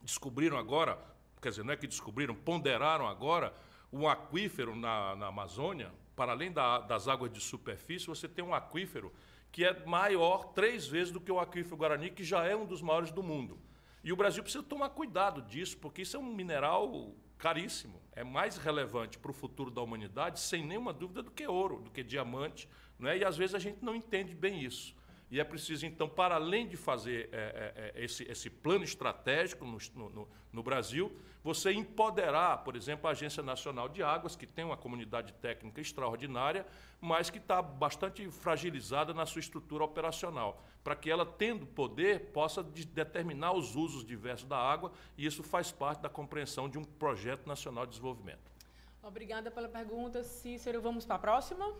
descobriram 0.00 0.56
agora, 0.56 0.98
quer 1.42 1.50
dizer, 1.50 1.62
não 1.62 1.74
é 1.74 1.76
que 1.76 1.86
descobriram, 1.86 2.34
ponderaram 2.34 3.06
agora, 3.06 3.52
um 3.92 4.08
aquífero 4.08 4.74
na, 4.74 5.14
na 5.14 5.26
Amazônia, 5.26 5.92
para 6.16 6.32
além 6.32 6.50
da, 6.50 6.78
das 6.78 7.06
águas 7.06 7.30
de 7.30 7.40
superfície, 7.40 8.06
você 8.06 8.26
tem 8.26 8.42
um 8.42 8.54
aquífero 8.54 9.12
que 9.56 9.64
é 9.64 9.86
maior 9.86 10.52
três 10.52 10.86
vezes 10.86 11.10
do 11.10 11.18
que 11.18 11.32
o 11.32 11.40
aquífero 11.40 11.78
Guarani, 11.78 12.10
que 12.10 12.22
já 12.22 12.44
é 12.44 12.54
um 12.54 12.66
dos 12.66 12.82
maiores 12.82 13.10
do 13.10 13.22
mundo. 13.22 13.58
E 14.04 14.12
o 14.12 14.16
Brasil 14.16 14.42
precisa 14.42 14.62
tomar 14.62 14.90
cuidado 14.90 15.40
disso, 15.40 15.78
porque 15.78 16.02
isso 16.02 16.14
é 16.14 16.20
um 16.20 16.34
mineral 16.34 17.14
caríssimo. 17.38 17.98
É 18.12 18.22
mais 18.22 18.58
relevante 18.58 19.18
para 19.18 19.30
o 19.30 19.32
futuro 19.32 19.70
da 19.70 19.80
humanidade, 19.80 20.40
sem 20.40 20.62
nenhuma 20.62 20.92
dúvida, 20.92 21.22
do 21.22 21.30
que 21.30 21.46
ouro, 21.46 21.80
do 21.80 21.90
que 21.90 22.02
diamante. 22.02 22.68
Né? 22.98 23.16
E 23.16 23.24
às 23.24 23.34
vezes 23.34 23.54
a 23.54 23.58
gente 23.58 23.82
não 23.82 23.94
entende 23.94 24.34
bem 24.34 24.62
isso. 24.62 24.94
E 25.28 25.40
é 25.40 25.44
preciso, 25.44 25.84
então, 25.84 26.08
para 26.08 26.36
além 26.36 26.68
de 26.68 26.76
fazer 26.76 27.28
é, 27.32 27.92
é, 27.96 28.04
esse, 28.04 28.22
esse 28.30 28.48
plano 28.48 28.84
estratégico 28.84 29.64
no, 29.64 29.78
no, 29.94 30.28
no, 30.52 30.62
Brasil, 30.62 31.16
você 31.42 31.72
empoderar, 31.72 32.58
por 32.58 32.76
exemplo, 32.76 33.08
a 33.08 33.10
Agência 33.10 33.42
Nacional 33.42 33.88
de 33.88 34.04
Águas, 34.04 34.36
que 34.36 34.46
tem 34.46 34.64
uma 34.64 34.76
comunidade 34.76 35.32
técnica 35.34 35.80
extraordinária, 35.80 36.64
mas 37.00 37.28
que 37.28 37.38
está 37.38 37.60
bastante 37.60 38.28
fragilizada 38.30 39.12
na 39.12 39.26
sua 39.26 39.40
estrutura 39.40 39.82
operacional, 39.82 40.62
para 40.84 40.94
que 40.94 41.10
ela, 41.10 41.26
tendo 41.26 41.66
poder, 41.66 42.26
possa 42.26 42.62
de 42.62 42.86
determinar 42.86 43.52
os 43.52 43.74
usos 43.74 44.04
diversos 44.04 44.48
da 44.48 44.56
água, 44.56 44.92
e 45.18 45.26
isso 45.26 45.42
faz 45.42 45.72
parte 45.72 46.02
da 46.02 46.08
compreensão 46.08 46.68
de 46.68 46.78
um 46.78 46.84
projeto 46.84 47.48
nacional 47.48 47.84
de 47.84 47.90
desenvolvimento. 47.90 48.56
Obrigada 49.02 49.50
pela 49.50 49.68
pergunta, 49.68 50.22
Cícero. 50.22 50.80
Vamos 50.80 51.04
para 51.04 51.16
a 51.16 51.18
próxima? 51.18 51.72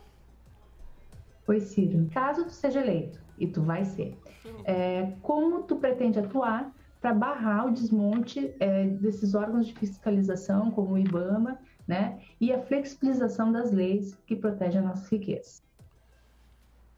Oi, 1.49 1.61
Ciro. 1.61 2.09
Caso 2.13 2.45
tu 2.45 2.53
seja 2.53 2.81
eleito, 2.81 3.21
e 3.39 3.47
tu 3.47 3.63
vai 3.63 3.85
ser, 3.85 4.19
é, 4.65 5.13
como 5.23 5.63
tu 5.63 5.77
pretende 5.77 6.19
atuar 6.19 6.73
para 7.01 7.15
barrar 7.15 7.67
o 7.67 7.71
desmonte 7.71 8.53
é, 8.59 8.85
desses 8.87 9.35
órgãos 9.35 9.67
de 9.67 9.75
fiscalização, 9.75 10.71
como 10.73 10.95
o 10.95 10.99
IBAMA, 10.99 11.59
né, 11.87 12.21
e 12.41 12.53
a 12.53 12.61
flexibilização 12.61 13.53
das 13.53 13.71
leis 13.71 14.19
que 14.27 14.35
protegem 14.35 14.81
as 14.81 14.87
nossas 14.87 15.09
riquezas? 15.09 15.63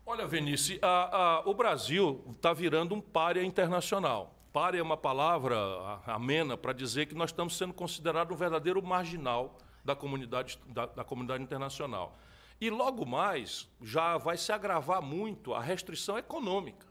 Olha, 0.06 0.26
Venice, 0.26 0.78
a, 0.80 0.86
a, 0.88 1.40
o 1.46 1.52
Brasil 1.52 2.24
está 2.30 2.54
virando 2.54 2.94
um 2.94 3.00
párea 3.02 3.44
internacional. 3.44 4.34
Párea 4.50 4.78
é 4.78 4.82
uma 4.82 4.96
palavra 4.96 5.58
amena 6.06 6.56
para 6.56 6.72
dizer 6.72 7.04
que 7.04 7.14
nós 7.14 7.28
estamos 7.28 7.58
sendo 7.58 7.74
considerados 7.74 8.34
um 8.34 8.38
verdadeiro 8.38 8.82
marginal 8.82 9.58
da 9.84 9.94
comunidade, 9.94 10.58
da, 10.68 10.86
da 10.86 11.04
comunidade 11.04 11.42
internacional. 11.42 12.16
E 12.60 12.70
logo 12.70 13.06
mais 13.06 13.68
já 13.80 14.16
vai 14.18 14.36
se 14.36 14.50
agravar 14.50 15.00
muito 15.00 15.54
a 15.54 15.60
restrição 15.60 16.18
econômica. 16.18 16.86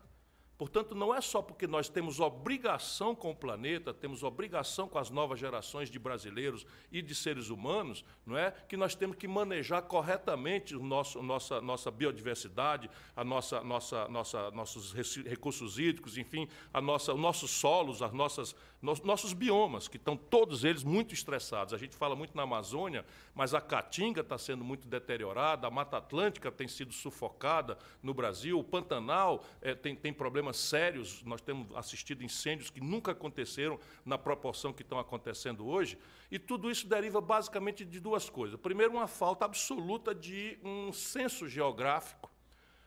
Portanto, 0.58 0.96
não 0.96 1.14
é 1.14 1.22
só 1.22 1.40
porque 1.40 1.68
nós 1.68 1.88
temos 1.88 2.20
obrigação 2.20 3.14
com 3.14 3.30
o 3.30 3.36
planeta, 3.36 3.94
temos 3.94 4.24
obrigação 4.24 4.88
com 4.88 4.98
as 4.98 5.12
novas 5.12 5.40
gerações 5.40 5.88
de 5.88 6.00
brasileiros 6.00 6.66
e 6.92 7.00
de 7.00 7.14
seres 7.14 7.50
humanos, 7.50 8.04
não 8.26 8.36
é, 8.36 8.50
que 8.68 8.76
nós 8.76 8.96
temos 8.96 9.18
que 9.18 9.28
manejar 9.28 9.84
corretamente 9.84 10.76
o 10.76 10.82
nosso, 10.82 11.22
nossa, 11.22 11.62
nossa 11.62 11.92
biodiversidade, 11.92 12.90
a 13.16 13.24
nossa, 13.24 13.62
nossa, 13.62 14.08
nossa, 14.08 14.50
nossos 14.50 14.94
recursos 14.94 15.78
hídricos, 15.78 16.18
enfim, 16.18 16.48
a 16.74 16.82
nossa, 16.82 17.14
os 17.14 17.20
nossos 17.20 17.52
solos, 17.52 18.02
as 18.02 18.12
nossas, 18.12 18.56
nossos 18.82 19.34
biomas, 19.34 19.88
que 19.88 19.98
estão 19.98 20.18
todos 20.18 20.64
eles 20.64 20.84
muito 20.84 21.14
estressados. 21.14 21.72
A 21.72 21.78
gente 21.78 21.96
fala 21.96 22.16
muito 22.16 22.36
na 22.36 22.44
Amazônia, 22.44 23.06
mas 23.36 23.54
a 23.54 23.62
Caatinga 23.62 24.22
está 24.22 24.40
sendo 24.40 24.64
muito 24.64 24.88
deteriorada, 24.88 25.68
a 25.68 25.72
Mata 25.72 25.98
Atlântica 25.98 26.52
tem 26.52 26.68
sido 26.68 26.94
sufocada 26.94 27.78
no 28.02 28.12
Brasil, 28.12 28.58
o 28.58 28.64
Pantanal 28.64 29.44
é, 29.62 29.76
tem, 29.76 29.96
tem 29.96 30.12
problemas 30.12 30.47
problemas 30.48 30.58
sérios, 30.58 31.24
nós 31.24 31.42
temos 31.42 31.76
assistido 31.76 32.24
incêndios 32.24 32.70
que 32.70 32.80
nunca 32.82 33.12
aconteceram 33.12 33.80
na 34.06 34.18
proporção 34.18 34.74
que 34.74 34.82
estão 34.82 35.00
acontecendo 35.00 35.68
hoje, 35.68 35.98
e 36.32 36.40
tudo 36.40 36.72
isso 36.72 36.88
deriva 36.88 37.20
basicamente 37.20 37.84
de 37.84 38.00
duas 38.00 38.30
coisas. 38.30 38.60
Primeiro, 38.60 38.94
uma 38.94 39.08
falta 39.08 39.46
absoluta 39.46 40.14
de 40.14 40.58
um 40.64 40.94
senso 40.94 41.48
geográfico. 41.48 42.32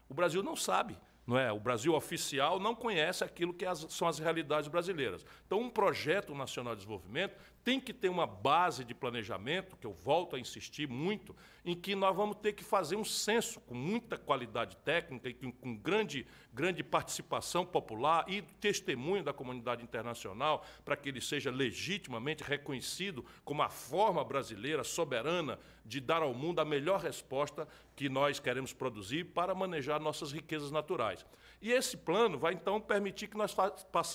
O 0.09 0.15
Brasil 0.15 0.43
não 0.43 0.57
sabe 0.57 0.97
não 1.27 1.39
é? 1.39 1.53
O 1.53 1.61
Brasil 1.61 1.95
oficial 1.95 2.59
não 2.59 2.75
conhece 2.75 3.23
aquilo 3.23 3.55
que 3.55 3.65
as, 3.65 3.87
são 3.91 4.09
as 4.09 4.19
realidades 4.19 4.69
brasileiras. 4.69 5.25
Então, 5.47 5.61
um 5.61 5.71
projeto 5.71 6.35
nacional 6.35 6.75
de 6.75 6.81
desenvolvimento 6.81 7.37
tem 7.63 7.79
que 7.79 7.93
ter 7.93 8.09
uma 8.09 8.27
base 8.27 8.85
de 8.85 8.95
planejamento, 8.95 9.77
que 9.77 9.87
eu 9.87 9.93
volto 9.93 10.35
a 10.35 10.41
insistir 10.41 10.89
muito, 10.89 11.37
em 11.65 11.75
que 11.75 11.95
nós 11.95 12.17
vamos 12.17 12.37
ter 12.37 12.55
que 12.55 12.65
fazer 12.65 12.97
um 12.97 13.05
censo 13.05 13.61
com 13.61 13.75
muita 13.75 14.17
qualidade 14.17 14.77
técnica 14.79 15.29
e 15.29 15.35
com, 15.35 15.77
grande, 15.77 16.27
grande 16.55 16.83
participação 16.83 17.67
popular 17.67 18.25
e 18.29 18.41
testemunho 18.41 19.23
da 19.23 19.33
comunidade 19.33 19.83
internacional, 19.83 20.65
para 20.85 20.97
que 20.97 21.11
ele 21.11 21.21
seja 21.21 21.51
legitimamente 21.51 22.43
reconhecido 22.43 23.25
como 23.45 23.63
a 23.63 23.69
forma 23.69 24.25
brasileira 24.25 24.83
soberana 24.83 25.59
de 25.85 26.01
dar 26.01 26.23
ao 26.23 26.33
mundo 26.33 26.61
a 26.61 26.65
melhor 26.65 27.01
resposta 27.01 27.69
que 27.95 28.09
nós 28.09 28.41
queremos 28.41 28.73
produzir 28.73 29.25
para 29.25 29.55
manejar 29.55 30.01
nossas 30.01 30.33
riquezas 30.33 30.71
naturais. 30.71 31.27
E 31.61 31.73
esse 31.73 31.97
plano 31.97 32.39
vai, 32.39 32.55
então, 32.55 32.81
permitir 32.81 33.29
que 33.29 33.37
nós 33.37 33.55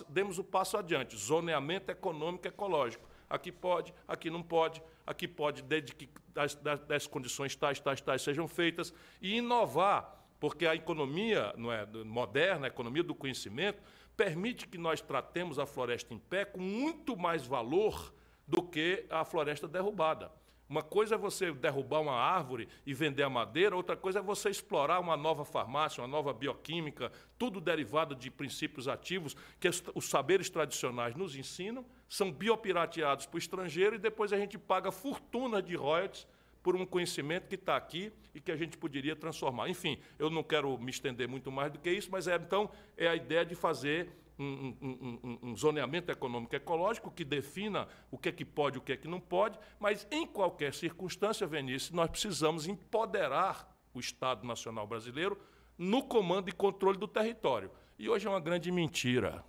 demos 0.10 0.40
o 0.40 0.44
passo 0.44 0.78
adiante, 0.78 1.16
zoneamento 1.16 1.92
econômico 1.92 2.48
e 2.48 2.50
ecológico 2.50 3.15
aqui 3.30 3.52
pode, 3.52 3.94
aqui 4.08 4.30
não 4.30 4.44
pode, 4.44 4.82
aqui 5.06 5.28
pode, 5.28 5.62
desde 5.62 5.94
que 5.94 6.10
as, 6.36 6.58
as 6.90 7.08
condições 7.08 7.56
tais, 7.56 7.80
tais, 7.80 8.02
tais 8.02 8.22
sejam 8.22 8.48
feitas, 8.48 8.94
e 9.22 9.38
inovar, 9.38 10.26
porque 10.40 10.66
a 10.66 10.76
economia 10.76 11.54
não 11.58 11.72
é, 11.72 11.86
moderna, 12.04 12.68
a 12.68 12.70
economia 12.70 13.04
do 13.04 13.16
conhecimento, 13.16 13.82
permite 14.16 14.68
que 14.68 14.78
nós 14.78 15.02
tratemos 15.02 15.60
a 15.60 15.66
floresta 15.66 16.14
em 16.14 16.20
pé 16.20 16.46
com 16.46 16.60
muito 16.60 17.18
mais 17.18 17.46
valor 17.46 18.14
do 18.48 18.62
que 18.62 19.06
a 19.10 19.26
floresta 19.26 19.68
derrubada. 19.68 20.32
Uma 20.68 20.82
coisa 20.82 21.14
é 21.14 21.18
você 21.18 21.52
derrubar 21.52 22.02
uma 22.02 22.16
árvore 22.16 22.68
e 22.86 22.94
vender 22.94 23.22
a 23.22 23.30
madeira, 23.30 23.76
outra 23.76 23.96
coisa 23.96 24.20
é 24.20 24.22
você 24.22 24.50
explorar 24.50 25.00
uma 25.00 25.16
nova 25.16 25.46
farmácia, 25.46 26.02
uma 26.02 26.08
nova 26.08 26.34
bioquímica, 26.34 27.12
tudo 27.38 27.62
derivado 27.62 28.16
de 28.16 28.32
princípios 28.32 28.88
ativos 28.88 29.36
que 29.60 29.70
os 29.94 30.10
saberes 30.10 30.50
tradicionais 30.50 31.16
nos 31.16 31.36
ensinam, 31.36 31.86
são 32.08 32.32
biopirateados 32.32 33.26
para 33.26 33.36
o 33.36 33.40
estrangeiro 33.40 33.96
e 33.96 34.00
depois 34.00 34.32
a 34.32 34.38
gente 34.38 34.58
paga 34.58 34.92
fortuna 34.92 35.62
de 35.62 35.76
royalties 35.76 36.28
por 36.62 36.76
um 36.76 36.86
conhecimento 36.86 37.48
que 37.48 37.56
está 37.56 37.76
aqui 37.76 38.12
e 38.34 38.42
que 38.42 38.52
a 38.52 38.56
gente 38.56 38.78
poderia 38.78 39.16
transformar. 39.16 39.70
Enfim, 39.70 40.00
eu 40.18 40.30
não 40.30 40.42
quero 40.42 40.78
me 40.80 40.90
estender 40.90 41.28
muito 41.28 41.52
mais 41.52 41.72
do 41.72 41.78
que 41.78 41.92
isso, 41.92 42.10
mas 42.12 42.28
é, 42.28 42.36
então 42.36 42.72
é 42.98 43.08
a 43.08 43.16
ideia 43.16 43.46
de 43.46 43.54
fazer 43.54 44.10
um, 44.38 44.76
um, 44.82 45.20
um, 45.24 45.40
um, 45.44 45.56
zoneamento 45.56 46.12
econômico 46.12 46.56
ecológico 46.56 47.12
que 47.12 47.24
defina 47.24 47.88
o 48.12 48.18
que 48.18 48.30
é 48.30 48.32
que 48.32 48.44
pode 48.44 48.78
e 48.78 48.80
o 48.80 48.82
que 48.82 48.94
é 48.94 48.98
que 48.98 49.08
não 49.08 49.20
pode, 49.20 49.58
mas 49.80 50.08
em 50.12 50.26
qualquer 50.26 50.74
circunstância, 50.74 51.48
Vinícius, 51.48 51.92
nós 51.92 52.10
precisamos 52.10 52.68
empoderar 52.68 53.72
o 53.94 54.00
Estado 54.00 54.46
Nacional 54.46 54.86
Brasileiro 54.86 55.40
no 55.78 56.04
comando 56.04 56.50
e 56.50 56.52
controle 56.52 56.98
do 56.98 57.08
território. 57.08 57.72
E 57.98 58.10
hoje 58.10 58.28
é 58.28 58.30
uma 58.30 58.40
grande 58.40 58.72
mentira. 58.72 59.44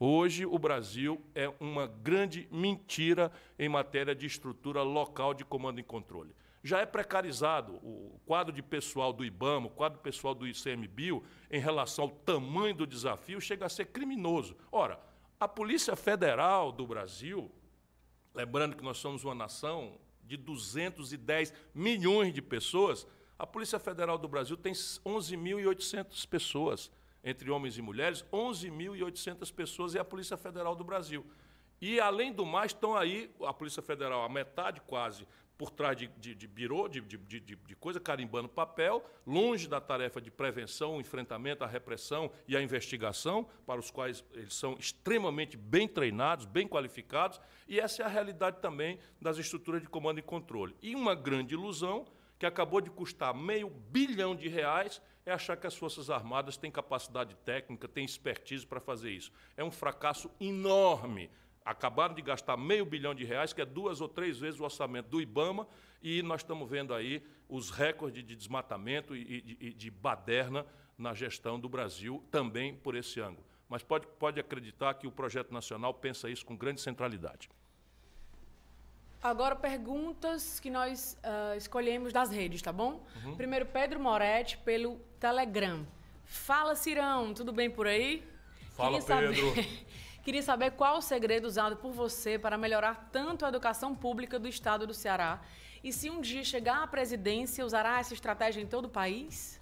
Hoje 0.00 0.46
o 0.46 0.58
Brasil 0.58 1.20
é 1.34 1.52
uma 1.58 1.86
grande 1.86 2.48
mentira 2.50 3.32
em 3.58 3.68
matéria 3.68 4.14
de 4.14 4.26
estrutura 4.26 4.82
local 4.82 5.34
de 5.34 5.44
comando 5.44 5.80
e 5.80 5.82
controle 5.82 6.34
já 6.62 6.80
é 6.80 6.86
precarizado. 6.86 7.74
O 7.76 8.20
quadro 8.26 8.52
de 8.52 8.62
pessoal 8.62 9.12
do 9.12 9.24
IBAMA, 9.24 9.66
o 9.66 9.70
quadro 9.70 9.98
pessoal 10.00 10.34
do 10.34 10.46
ICMBio, 10.46 11.24
em 11.50 11.60
relação 11.60 12.04
ao 12.04 12.10
tamanho 12.10 12.74
do 12.74 12.86
desafio, 12.86 13.40
chega 13.40 13.66
a 13.66 13.68
ser 13.68 13.86
criminoso. 13.86 14.56
Ora, 14.70 15.00
a 15.38 15.46
Polícia 15.46 15.94
Federal 15.96 16.72
do 16.72 16.86
Brasil, 16.86 17.50
lembrando 18.34 18.76
que 18.76 18.84
nós 18.84 18.98
somos 18.98 19.24
uma 19.24 19.34
nação 19.34 19.98
de 20.24 20.36
210 20.36 21.54
milhões 21.74 22.34
de 22.34 22.42
pessoas, 22.42 23.06
a 23.38 23.46
Polícia 23.46 23.78
Federal 23.78 24.18
do 24.18 24.28
Brasil 24.28 24.56
tem 24.56 24.72
11.800 24.72 26.26
pessoas, 26.26 26.90
entre 27.22 27.50
homens 27.50 27.76
e 27.76 27.82
mulheres, 27.82 28.24
11.800 28.32 29.52
pessoas 29.52 29.94
é 29.94 29.98
a 29.98 30.04
Polícia 30.04 30.36
Federal 30.36 30.74
do 30.74 30.84
Brasil. 30.84 31.26
E, 31.80 32.00
além 32.00 32.32
do 32.32 32.44
mais, 32.44 32.72
estão 32.72 32.96
aí, 32.96 33.30
a 33.44 33.52
Polícia 33.52 33.82
Federal, 33.82 34.24
a 34.24 34.28
metade 34.28 34.80
quase, 34.80 35.26
por 35.56 35.70
trás 35.70 35.96
de, 35.96 36.06
de, 36.06 36.34
de 36.34 36.46
birô, 36.46 36.88
de, 36.88 37.00
de, 37.00 37.40
de, 37.40 37.76
coisa, 37.76 37.98
carimbando 37.98 38.48
papel, 38.48 39.04
longe 39.26 39.68
da 39.68 39.80
tarefa 39.80 40.20
de 40.20 40.30
prevenção, 40.30 41.00
enfrentamento 41.00 41.64
à 41.64 41.66
repressão 41.66 42.30
e 42.46 42.56
à 42.56 42.62
investigação, 42.62 43.46
para 43.66 43.80
os 43.80 43.90
quais 43.90 44.24
eles 44.32 44.54
são 44.54 44.76
extremamente 44.78 45.56
bem 45.56 45.88
treinados, 45.88 46.46
bem 46.46 46.68
qualificados, 46.68 47.40
e 47.66 47.80
essa 47.80 48.02
é 48.02 48.06
a 48.06 48.08
realidade 48.08 48.60
também 48.60 49.00
das 49.20 49.36
estruturas 49.36 49.82
de 49.82 49.88
comando 49.88 50.20
e 50.20 50.22
controle. 50.22 50.76
E 50.80 50.94
uma 50.94 51.14
grande 51.14 51.54
ilusão, 51.54 52.06
que 52.38 52.46
acabou 52.46 52.80
de 52.80 52.90
custar 52.90 53.34
meio 53.34 53.68
bilhão 53.68 54.36
de 54.36 54.48
reais, 54.48 55.02
é 55.28 55.32
achar 55.32 55.56
que 55.56 55.66
as 55.66 55.76
Forças 55.76 56.10
Armadas 56.10 56.56
têm 56.56 56.70
capacidade 56.70 57.34
técnica, 57.44 57.86
têm 57.86 58.04
expertise 58.04 58.66
para 58.66 58.80
fazer 58.80 59.10
isso. 59.10 59.32
É 59.56 59.64
um 59.64 59.70
fracasso 59.70 60.30
enorme 60.40 61.30
acabaram 61.68 62.14
de 62.14 62.22
gastar 62.22 62.56
meio 62.56 62.86
bilhão 62.86 63.14
de 63.14 63.24
reais, 63.24 63.52
que 63.52 63.60
é 63.60 63.64
duas 63.66 64.00
ou 64.00 64.08
três 64.08 64.38
vezes 64.38 64.58
o 64.58 64.64
orçamento 64.64 65.10
do 65.10 65.20
IBAMA, 65.20 65.68
e 66.02 66.22
nós 66.22 66.40
estamos 66.40 66.68
vendo 66.68 66.94
aí 66.94 67.22
os 67.46 67.68
recordes 67.68 68.24
de 68.24 68.34
desmatamento 68.34 69.14
e, 69.14 69.42
de, 69.42 69.74
de 69.74 69.90
baderna 69.90 70.64
na 70.96 71.12
gestão 71.12 71.60
do 71.60 71.68
Brasil, 71.68 72.24
também 72.30 72.74
por 72.74 72.94
esse 72.94 73.20
ângulo. 73.20 73.44
Mas 73.68 73.82
pode, 73.82 74.06
pode 74.06 74.40
acreditar 74.40 74.94
que 74.94 75.06
o 75.06 75.12
projeto 75.12 75.52
nacional 75.52 75.92
pensa 75.92 76.30
isso 76.30 76.44
com 76.46 76.56
grande 76.56 76.80
centralidade. 76.80 77.50
Agora, 79.22 79.54
perguntas 79.54 80.58
que 80.60 80.70
nós 80.70 81.18
uh, 81.22 81.56
escolhemos 81.56 82.14
das 82.14 82.30
redes, 82.30 82.62
tá 82.62 82.72
bom? 82.72 83.04
Uhum. 83.24 83.36
Primeiro, 83.36 83.66
Pedro 83.66 84.00
Moretti, 84.00 84.56
pelo 84.58 84.98
Telegram. 85.18 85.86
Fala, 86.24 86.74
Cirão, 86.74 87.34
tudo 87.34 87.52
bem 87.52 87.70
por 87.70 87.86
aí? 87.86 88.22
Fala, 88.76 89.00
Queria 89.00 89.20
Pedro. 89.20 89.48
Saber... 89.48 89.86
Queria 90.22 90.42
saber 90.42 90.72
qual 90.72 90.98
o 90.98 91.00
segredo 91.02 91.46
usado 91.46 91.76
por 91.76 91.90
você 91.90 92.38
para 92.38 92.58
melhorar 92.58 93.08
tanto 93.10 93.46
a 93.46 93.48
educação 93.48 93.94
pública 93.94 94.38
do 94.38 94.46
estado 94.46 94.86
do 94.86 94.92
Ceará 94.92 95.40
e 95.82 95.92
se 95.92 96.10
um 96.10 96.20
dia 96.20 96.44
chegar 96.44 96.82
à 96.82 96.86
presidência, 96.86 97.64
usará 97.64 97.98
essa 97.98 98.12
estratégia 98.12 98.60
em 98.60 98.66
todo 98.66 98.86
o 98.86 98.88
país? 98.88 99.60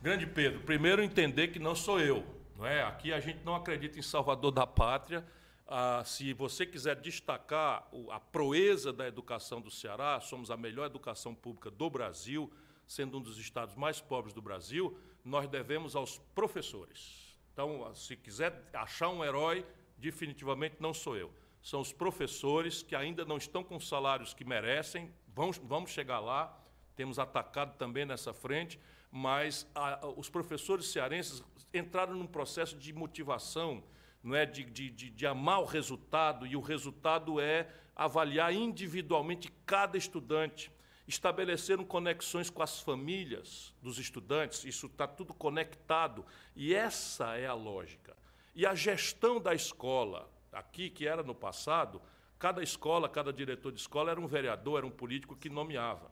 Grande 0.00 0.26
Pedro, 0.26 0.60
primeiro 0.60 1.02
entender 1.02 1.48
que 1.48 1.58
não 1.58 1.74
sou 1.74 2.00
eu. 2.00 2.24
Não 2.56 2.66
é? 2.66 2.82
Aqui 2.82 3.12
a 3.12 3.20
gente 3.20 3.44
não 3.44 3.54
acredita 3.54 3.98
em 3.98 4.02
Salvador 4.02 4.50
da 4.50 4.66
Pátria. 4.66 5.24
Ah, 5.66 6.02
se 6.04 6.32
você 6.32 6.66
quiser 6.66 6.96
destacar 6.96 7.88
a 8.10 8.20
proeza 8.20 8.92
da 8.92 9.06
educação 9.06 9.60
do 9.60 9.70
Ceará, 9.70 10.20
somos 10.20 10.50
a 10.50 10.56
melhor 10.56 10.86
educação 10.86 11.34
pública 11.34 11.70
do 11.70 11.88
Brasil, 11.88 12.52
sendo 12.92 13.18
um 13.18 13.22
dos 13.22 13.38
estados 13.38 13.74
mais 13.74 14.00
pobres 14.00 14.34
do 14.34 14.42
Brasil, 14.42 14.96
nós 15.24 15.48
devemos 15.48 15.96
aos 15.96 16.18
professores. 16.34 17.38
Então, 17.52 17.94
se 17.94 18.16
quiser 18.16 18.68
achar 18.72 19.08
um 19.08 19.24
herói, 19.24 19.66
definitivamente 19.96 20.76
não 20.78 20.92
sou 20.92 21.16
eu. 21.16 21.32
São 21.62 21.80
os 21.80 21.92
professores 21.92 22.82
que 22.82 22.94
ainda 22.94 23.24
não 23.24 23.36
estão 23.38 23.64
com 23.64 23.76
os 23.76 23.88
salários 23.88 24.34
que 24.34 24.44
merecem, 24.44 25.12
vamos, 25.34 25.58
vamos 25.58 25.90
chegar 25.90 26.20
lá, 26.20 26.58
temos 26.94 27.18
atacado 27.18 27.76
também 27.78 28.04
nessa 28.04 28.34
frente, 28.34 28.78
mas 29.10 29.66
a, 29.74 30.06
os 30.16 30.28
professores 30.28 30.86
cearenses 30.86 31.42
entraram 31.72 32.14
num 32.14 32.26
processo 32.26 32.76
de 32.76 32.92
motivação, 32.92 33.82
não 34.22 34.34
é 34.34 34.44
de, 34.44 34.64
de, 34.64 34.90
de, 34.90 35.10
de 35.10 35.26
amar 35.26 35.60
o 35.60 35.64
resultado, 35.64 36.46
e 36.46 36.56
o 36.56 36.60
resultado 36.60 37.40
é 37.40 37.68
avaliar 37.94 38.52
individualmente 38.52 39.50
cada 39.64 39.96
estudante 39.96 40.70
estabeleceram 41.06 41.84
conexões 41.84 42.48
com 42.48 42.62
as 42.62 42.80
famílias 42.80 43.74
dos 43.82 43.98
estudantes, 43.98 44.64
isso 44.64 44.86
está 44.86 45.06
tudo 45.06 45.34
conectado, 45.34 46.24
e 46.54 46.74
essa 46.74 47.36
é 47.36 47.46
a 47.46 47.54
lógica. 47.54 48.16
E 48.54 48.66
a 48.66 48.74
gestão 48.74 49.40
da 49.40 49.54
escola, 49.54 50.30
aqui, 50.52 50.90
que 50.90 51.06
era 51.06 51.22
no 51.22 51.34
passado, 51.34 52.00
cada 52.38 52.62
escola, 52.62 53.08
cada 53.08 53.32
diretor 53.32 53.72
de 53.72 53.80
escola 53.80 54.10
era 54.10 54.20
um 54.20 54.26
vereador, 54.26 54.78
era 54.78 54.86
um 54.86 54.90
político 54.90 55.36
que 55.36 55.48
nomeava. 55.48 56.10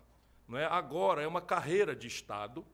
Não 0.49 0.59
é? 0.59 0.64
Agora 0.64 1.22
é 1.22 1.26
uma 1.26 1.41
carreira 1.41 1.95
de 1.95 2.07
Estado, 2.07 2.64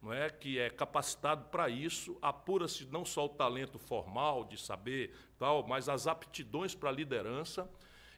não 0.00 0.12
é? 0.12 0.28
que 0.28 0.58
é 0.58 0.68
capacitado 0.68 1.46
para 1.46 1.68
isso, 1.68 2.16
apura-se 2.20 2.84
não 2.86 3.04
só 3.04 3.24
o 3.24 3.30
talento 3.30 3.78
formal 3.78 4.44
de 4.44 4.60
saber, 4.60 5.14
tal, 5.38 5.66
mas 5.66 5.88
as 5.88 6.06
aptidões 6.06 6.74
para 6.74 6.92
liderança. 6.92 7.68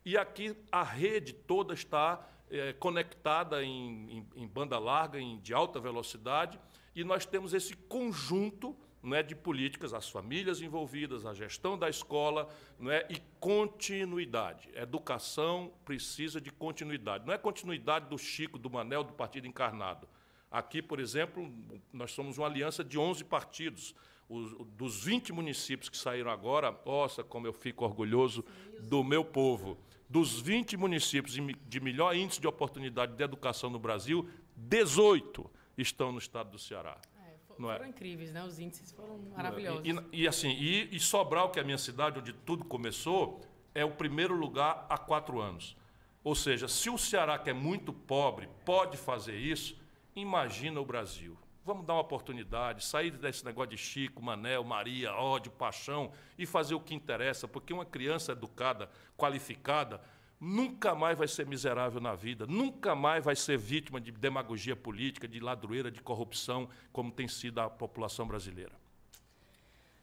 E 0.05 0.19
aqui 0.19 0.57
a 0.71 0.83
rede 0.83 1.33
toda 1.33 1.73
está 1.73 2.29
é, 2.51 2.73
conectada 2.75 3.63
em, 3.63 4.19
em, 4.37 4.43
em, 4.43 4.47
banda 4.47 4.79
larga, 4.79 5.19
em, 5.21 5.39
de 5.39 5.53
alta 5.53 5.81
velocidade, 5.81 6.59
e 6.95 7.05
nós 7.05 7.27
temos 7.27 7.53
esse 7.53 7.75
conjunto 7.75 8.77
não 9.03 9.17
é, 9.17 9.23
de 9.23 9.37
políticas, 9.37 9.95
as 9.95 10.09
famílias 10.09 10.61
envolvidas, 10.61 11.25
a 11.25 11.33
gestão 11.33 11.79
da 11.79 11.89
escola 11.89 12.49
não 12.79 12.91
é, 12.91 13.07
e 13.09 13.21
continuidade. 13.39 14.69
Educação 14.75 15.73
precisa 15.85 16.41
de 16.41 16.51
continuidade. 16.51 17.25
Não 17.25 17.33
é 17.33 17.39
continuidade 17.39 18.09
do 18.09 18.19
Chico, 18.19 18.59
do 18.59 18.69
Manel, 18.69 19.05
do 19.05 19.13
Partido 19.13 19.47
Encarnado. 19.47 20.09
Aqui, 20.51 20.83
por 20.83 20.99
exemplo, 20.99 21.53
nós 21.93 22.13
somos 22.13 22.39
uma 22.39 22.47
aliança 22.47 22.83
de 22.83 22.99
11 22.99 23.25
partidos. 23.25 23.95
Os, 24.29 24.53
dos 24.77 25.05
20 25.05 25.33
municípios 25.33 25.89
que 25.89 25.97
saíram 25.97 26.31
agora, 26.31 26.77
nossa, 26.85 27.23
como 27.23 27.47
eu 27.47 27.53
fico 27.53 27.85
orgulhoso 27.85 28.45
do 28.81 29.05
meu 29.05 29.25
povo 29.25 29.79
dos 30.09 30.41
20 30.41 30.77
municípios 30.77 31.37
de 31.69 31.81
melhor 31.81 32.15
índice 32.15 32.41
de 32.41 32.47
oportunidade 32.47 33.15
de 33.15 33.23
educação 33.23 33.69
no 33.69 33.79
Brasil, 33.79 34.29
18 34.57 35.51
estão 35.77 36.13
no 36.13 36.19
estado 36.19 36.51
do 36.51 36.59
Ceará. 36.59 36.97
É, 37.27 37.35
não 37.59 37.69
foram 37.69 37.85
é? 37.85 37.89
incríveis, 37.89 38.33
né? 38.33 38.45
Os 38.45 38.59
índices 38.59 38.93
foram 38.93 39.19
maravilhosos. 39.35 39.83
E, 39.85 40.23
e 40.23 40.29
assim, 40.29 40.51
e, 40.51 40.95
e 40.95 41.01
Sobral, 41.01 41.51
que 41.51 41.59
é 41.59 41.63
a 41.63 41.65
minha 41.65 41.79
cidade, 41.79 42.19
onde 42.19 42.33
tudo 42.33 42.65
começou, 42.65 43.41
é 43.75 43.85
o 43.85 43.91
primeiro 43.91 44.35
lugar 44.35 44.87
há 44.89 44.97
quatro 44.97 45.41
anos. 45.41 45.77
Ou 46.25 46.35
seja, 46.35 46.67
se 46.67 46.89
o 46.89 46.97
Ceará, 46.99 47.39
que 47.39 47.51
é 47.51 47.53
muito 47.53 47.93
pobre, 47.93 48.49
pode 48.65 48.97
fazer 48.97 49.37
isso, 49.37 49.79
imagina 50.15 50.81
o 50.81 50.85
Brasil. 50.85 51.37
Vamos 51.67 51.85
dar 51.85 51.95
uma 51.95 52.01
oportunidade, 52.01 52.85
sair 52.85 53.11
desse 53.11 53.45
negócio 53.45 53.71
de 53.71 53.77
Chico, 53.77 54.23
Manel, 54.23 54.62
Maria, 54.62 55.12
ódio, 55.12 55.51
paixão 55.51 56.12
e 56.39 56.47
fazer 56.47 56.77
o 56.77 56.81
que 56.81 56.95
interessa, 56.95 57.49
porque 57.49 57.73
uma 57.73 57.85
criança 57.85 58.31
educada, 58.31 58.89
qualificada, 59.17 60.01
nunca 60.39 60.95
mais 60.95 61.19
vai 61.19 61.27
ser 61.27 61.45
miserável 61.45 62.01
na 62.01 62.14
vida, 62.14 62.47
nunca 62.47 62.95
mais 62.95 63.25
vai 63.25 63.35
ser 63.35 63.59
vítima 63.59 64.01
de 64.01 64.12
demagogia 64.12 64.77
política, 64.77 65.27
de 65.27 65.41
ladroeira, 65.41 65.91
de 65.91 66.01
corrupção, 66.01 66.69
como 66.93 67.11
tem 67.11 67.27
sido 67.27 67.59
a 67.61 67.69
população 67.69 68.29
brasileira. 68.29 68.73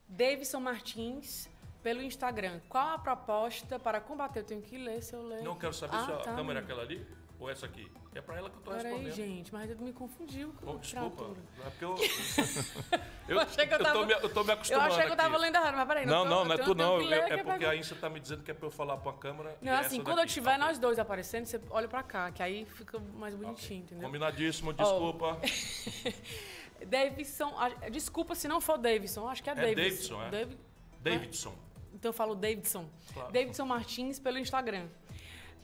Davidson 0.05 0.59
Martins, 0.59 1.49
pelo 1.81 2.01
Instagram. 2.01 2.59
Qual 2.67 2.89
a 2.89 2.99
proposta 2.99 3.79
para 3.79 4.01
combater? 4.01 4.39
Eu 4.39 4.43
tenho 4.43 4.61
que 4.61 4.77
ler 4.77 5.01
se 5.01 5.15
eu 5.15 5.25
ler. 5.25 5.41
Não 5.41 5.55
quero 5.55 5.73
saber 5.73 5.95
ah, 5.95 6.05
se 6.05 6.11
a 6.11 6.17
tá, 6.17 6.35
câmera 6.35 6.59
é 6.59 6.63
aquela 6.63 6.81
ali. 6.81 7.07
Ou 7.43 7.49
essa 7.49 7.65
aqui? 7.65 7.91
É 8.15 8.21
para 8.21 8.37
ela 8.37 8.49
que 8.49 8.55
eu 8.55 8.73
respondendo. 8.73 8.99
Peraí, 8.99 9.11
gente, 9.11 9.51
mas 9.51 9.69
ele 9.69 9.83
me 9.83 9.91
confundiu 9.91 10.53
com 10.53 10.71
oh, 10.71 10.77
Desculpa, 10.77 11.25
é 11.59 11.69
porque 11.71 11.83
eu... 13.27 13.35
eu, 13.35 13.39
achei 13.41 13.67
que 13.67 13.73
eu, 13.73 13.83
tava... 13.83 13.99
eu, 13.99 14.01
tô 14.01 14.05
me, 14.05 14.13
eu 14.13 14.29
tô 14.33 14.43
me 14.45 14.51
acostumando 14.53 14.85
Eu 14.85 14.91
achei 14.93 15.03
que 15.03 15.09
eu 15.09 15.13
estava 15.13 15.37
lendo 15.37 15.55
errado, 15.55 15.75
mas 15.75 15.87
peraí. 15.89 16.05
Não, 16.05 16.23
não, 16.23 16.45
não, 16.45 16.55
é 16.55 16.57
tu 16.57 16.73
não. 16.73 17.01
Eu, 17.01 17.11
é 17.11 17.43
porque 17.43 17.65
a 17.65 17.75
Insta 17.75 17.95
está 17.95 18.09
me 18.09 18.21
dizendo 18.21 18.41
que 18.41 18.51
é 18.51 18.53
para 18.53 18.65
eu 18.65 18.71
falar 18.71 18.95
para 18.95 19.11
a 19.11 19.15
câmera. 19.15 19.57
Não, 19.61 19.73
assim, 19.73 20.01
quando 20.01 20.17
daqui, 20.17 20.29
eu 20.29 20.33
tiver 20.35 20.51
tá 20.53 20.57
nós 20.57 20.79
dois 20.79 20.97
aparecendo, 20.97 21.45
você 21.45 21.59
olha 21.69 21.89
para 21.89 22.01
cá, 22.01 22.31
que 22.31 22.41
aí 22.41 22.63
fica 22.63 22.97
mais 22.97 23.35
bonitinho, 23.35 23.55
okay. 23.55 23.77
entendeu? 23.77 24.07
Combinadíssimo, 24.07 24.71
desculpa. 24.71 25.37
Oh. 25.41 26.85
Davidson, 26.87 27.53
desculpa 27.91 28.35
se 28.35 28.47
não 28.47 28.61
for 28.61 28.77
Davidson, 28.77 29.27
acho 29.27 29.43
que 29.43 29.49
é, 29.49 29.53
é 29.53 29.55
Davidson. 29.55 29.81
Davidson, 29.81 30.23
é? 30.23 30.29
David... 30.29 30.57
Davidson. 31.01 31.55
Então 31.93 32.09
eu 32.09 32.13
falo 32.13 32.35
Davidson. 32.35 32.89
Claro. 33.13 33.31
Davidson 33.33 33.65
Martins 33.65 34.17
pelo 34.17 34.37
Instagram. 34.37 34.87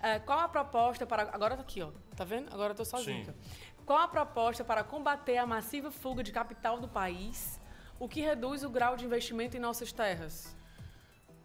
É, 0.02 0.20
qual 0.20 0.40
a 0.40 0.48
proposta 0.48 1.06
para. 1.06 1.24
Agora 1.34 1.56
tá 1.56 1.62
aqui, 1.62 1.82
ó. 1.82 1.92
Tá 2.16 2.24
vendo? 2.24 2.54
Agora 2.54 2.72
eu 2.72 2.76
tô 2.76 2.86
sozinha. 2.86 3.36
Qual 3.86 4.00
a 4.00 4.08
proposta 4.08 4.64
para 4.64 4.84
combater 4.84 5.38
a 5.38 5.46
massiva 5.46 5.92
fuga 5.92 6.24
de 6.24 6.32
capital 6.32 6.80
do 6.80 6.88
país, 6.88 7.60
o 8.00 8.08
que 8.08 8.22
reduz 8.22 8.64
o 8.64 8.70
grau 8.70 8.96
de 8.96 9.04
investimento 9.04 9.58
em 9.58 9.60
nossas 9.60 9.92
terras? 9.92 10.56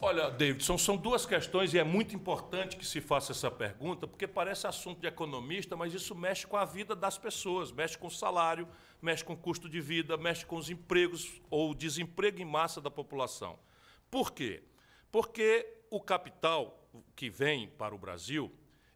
Olha, 0.01 0.31
Davidson, 0.31 0.77
são 0.77 0.99
duas 0.99 1.25
questões 1.25 1.73
e 1.73 1.79
é 1.79 1.85
muito 1.85 2.15
importante 2.15 2.77
que 2.77 2.85
se 2.85 3.01
faça 3.01 3.33
essa 3.33 3.51
pergunta, 3.51 4.07
porque 4.07 4.27
parece 4.27 4.67
assunto 4.67 5.01
de 5.01 5.07
economista, 5.07 5.77
mas 5.77 5.95
isso 5.95 6.15
mexe 6.15 6.47
com 6.47 6.59
a 6.59 6.65
vida 6.67 6.95
das 6.95 7.17
pessoas, 7.17 7.73
mexe 7.73 7.97
com 7.97 8.09
o 8.09 8.11
salário, 8.11 8.69
mexe 9.01 9.25
com 9.25 9.33
o 9.33 9.37
custo 9.37 9.67
de 9.67 9.81
vida, 9.81 10.19
mexe 10.19 10.45
com 10.45 10.57
os 10.57 10.69
empregos 10.69 11.41
ou 11.49 11.75
desemprego 11.75 12.43
em 12.43 12.45
massa 12.45 12.83
da 12.83 12.91
população. 12.91 13.59
Por 14.11 14.33
quê? 14.33 14.63
Porque 15.11 15.67
o 15.91 15.99
capital 15.99 16.84
que 17.15 17.31
vem 17.31 17.69
para 17.69 17.95
o 17.95 17.99
Brasil, 17.99 18.53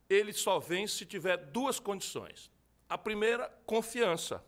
ele 0.08 0.32
só 0.32 0.58
vem 0.58 0.86
se 0.86 1.04
tiver 1.04 1.36
duas 1.36 1.78
condições. 1.78 2.50
A 2.88 2.96
primeira, 2.96 3.48
confiança. 3.66 4.44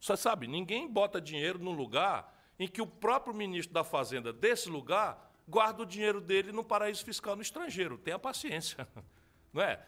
Você 0.00 0.16
sabe, 0.16 0.46
ninguém 0.46 0.88
bota 0.88 1.20
dinheiro 1.20 1.58
num 1.58 1.72
lugar 1.72 2.34
em 2.58 2.66
que 2.66 2.82
o 2.82 2.86
próprio 2.86 3.34
ministro 3.34 3.72
da 3.72 3.84
Fazenda 3.84 4.32
desse 4.32 4.68
lugar 4.68 5.32
guarda 5.46 5.82
o 5.82 5.86
dinheiro 5.86 6.20
dele 6.20 6.52
no 6.52 6.64
paraíso 6.64 7.04
fiscal 7.04 7.36
no 7.36 7.42
estrangeiro. 7.42 7.96
Tenha 7.98 8.18
paciência. 8.18 8.86
Não 9.52 9.62
é? 9.62 9.84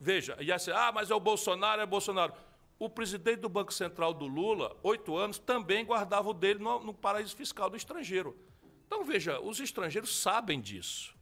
Veja, 0.00 0.36
e 0.40 0.52
assim, 0.52 0.70
ah, 0.70 0.90
mas 0.92 1.10
é 1.10 1.14
o 1.14 1.20
Bolsonaro, 1.20 1.80
é 1.80 1.84
o 1.84 1.88
Bolsonaro. 1.88 2.34
O 2.78 2.90
presidente 2.90 3.40
do 3.40 3.48
Banco 3.48 3.72
Central 3.72 4.12
do 4.12 4.26
Lula, 4.26 4.76
oito 4.82 5.16
anos, 5.16 5.38
também 5.38 5.84
guardava 5.84 6.28
o 6.28 6.34
dele 6.34 6.58
no, 6.58 6.80
no 6.80 6.92
paraíso 6.92 7.34
fiscal 7.34 7.70
do 7.70 7.76
estrangeiro. 7.76 8.36
Então, 8.86 9.02
veja, 9.02 9.40
os 9.40 9.60
estrangeiros 9.60 10.20
sabem 10.20 10.60
disso. 10.60 11.15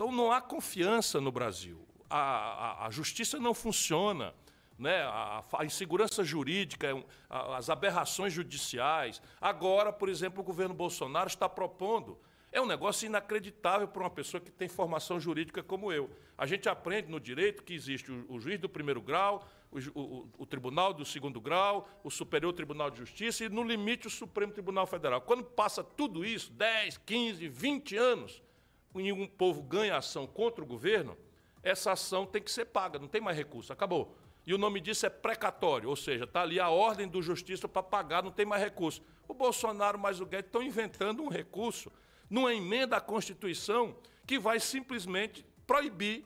Então 0.00 0.10
não 0.10 0.32
há 0.32 0.40
confiança 0.40 1.20
no 1.20 1.30
Brasil. 1.30 1.78
A, 2.08 2.16
a, 2.16 2.86
a 2.86 2.90
justiça 2.90 3.38
não 3.38 3.52
funciona. 3.52 4.32
Né? 4.78 5.02
A, 5.02 5.44
a 5.58 5.64
insegurança 5.66 6.24
jurídica, 6.24 6.86
é 6.86 7.04
as 7.28 7.68
aberrações 7.68 8.32
judiciais. 8.32 9.20
Agora, 9.38 9.92
por 9.92 10.08
exemplo, 10.08 10.40
o 10.40 10.42
governo 10.42 10.72
Bolsonaro 10.74 11.28
está 11.28 11.50
propondo. 11.50 12.18
É 12.50 12.58
um 12.62 12.64
negócio 12.64 13.04
inacreditável 13.04 13.86
para 13.88 14.02
uma 14.02 14.08
pessoa 14.08 14.40
que 14.40 14.50
tem 14.50 14.68
formação 14.68 15.20
jurídica 15.20 15.62
como 15.62 15.92
eu. 15.92 16.08
A 16.38 16.46
gente 16.46 16.66
aprende 16.66 17.10
no 17.10 17.20
direito 17.20 17.62
que 17.62 17.74
existe 17.74 18.10
o, 18.10 18.40
juiz 18.40 18.58
do 18.58 18.70
primeiro 18.70 19.02
grau, 19.02 19.46
o, 19.70 19.78
o, 20.00 20.28
o, 20.38 20.46
tribunal 20.46 20.94
do 20.94 21.04
segundo 21.04 21.42
grau, 21.42 21.86
o 22.02 22.10
Superior 22.10 22.54
Tribunal 22.54 22.90
de 22.90 22.96
Justiça 22.96 23.44
e, 23.44 23.50
no 23.50 23.62
limite, 23.62 24.06
o 24.06 24.10
Supremo 24.10 24.50
Tribunal 24.50 24.86
Federal. 24.86 25.20
Quando 25.20 25.44
passa 25.44 25.84
tudo 25.84 26.24
isso, 26.24 26.50
10, 26.52 26.96
15, 27.04 27.48
20 27.48 27.96
anos, 27.98 28.42
e 28.94 29.12
um 29.12 29.26
povo 29.26 29.62
ganha 29.62 29.96
ação 29.96 30.26
contra 30.26 30.62
o 30.62 30.66
governo, 30.66 31.16
essa 31.62 31.92
ação 31.92 32.26
tem 32.26 32.42
que 32.42 32.50
ser 32.50 32.66
paga, 32.66 32.98
não 32.98 33.08
tem 33.08 33.20
mais 33.20 33.36
recurso, 33.36 33.72
acabou. 33.72 34.16
E 34.46 34.54
o 34.54 34.58
nome 34.58 34.80
disso 34.80 35.06
é 35.06 35.10
precatório, 35.10 35.88
ou 35.88 35.96
seja, 35.96 36.24
está 36.24 36.42
ali 36.42 36.58
a 36.58 36.70
ordem 36.70 37.06
do 37.06 37.22
justiça 37.22 37.68
para 37.68 37.82
pagar, 37.82 38.22
não 38.22 38.32
tem 38.32 38.46
mais 38.46 38.62
recurso. 38.62 39.02
O 39.28 39.34
Bolsonaro 39.34 39.98
mais 39.98 40.20
o 40.20 40.26
Guedes 40.26 40.46
estão 40.46 40.62
inventando 40.62 41.22
um 41.22 41.28
recurso 41.28 41.92
numa 42.28 42.54
emenda 42.54 42.96
à 42.96 43.00
Constituição 43.00 43.96
que 44.26 44.38
vai 44.38 44.58
simplesmente 44.58 45.44
proibir 45.66 46.24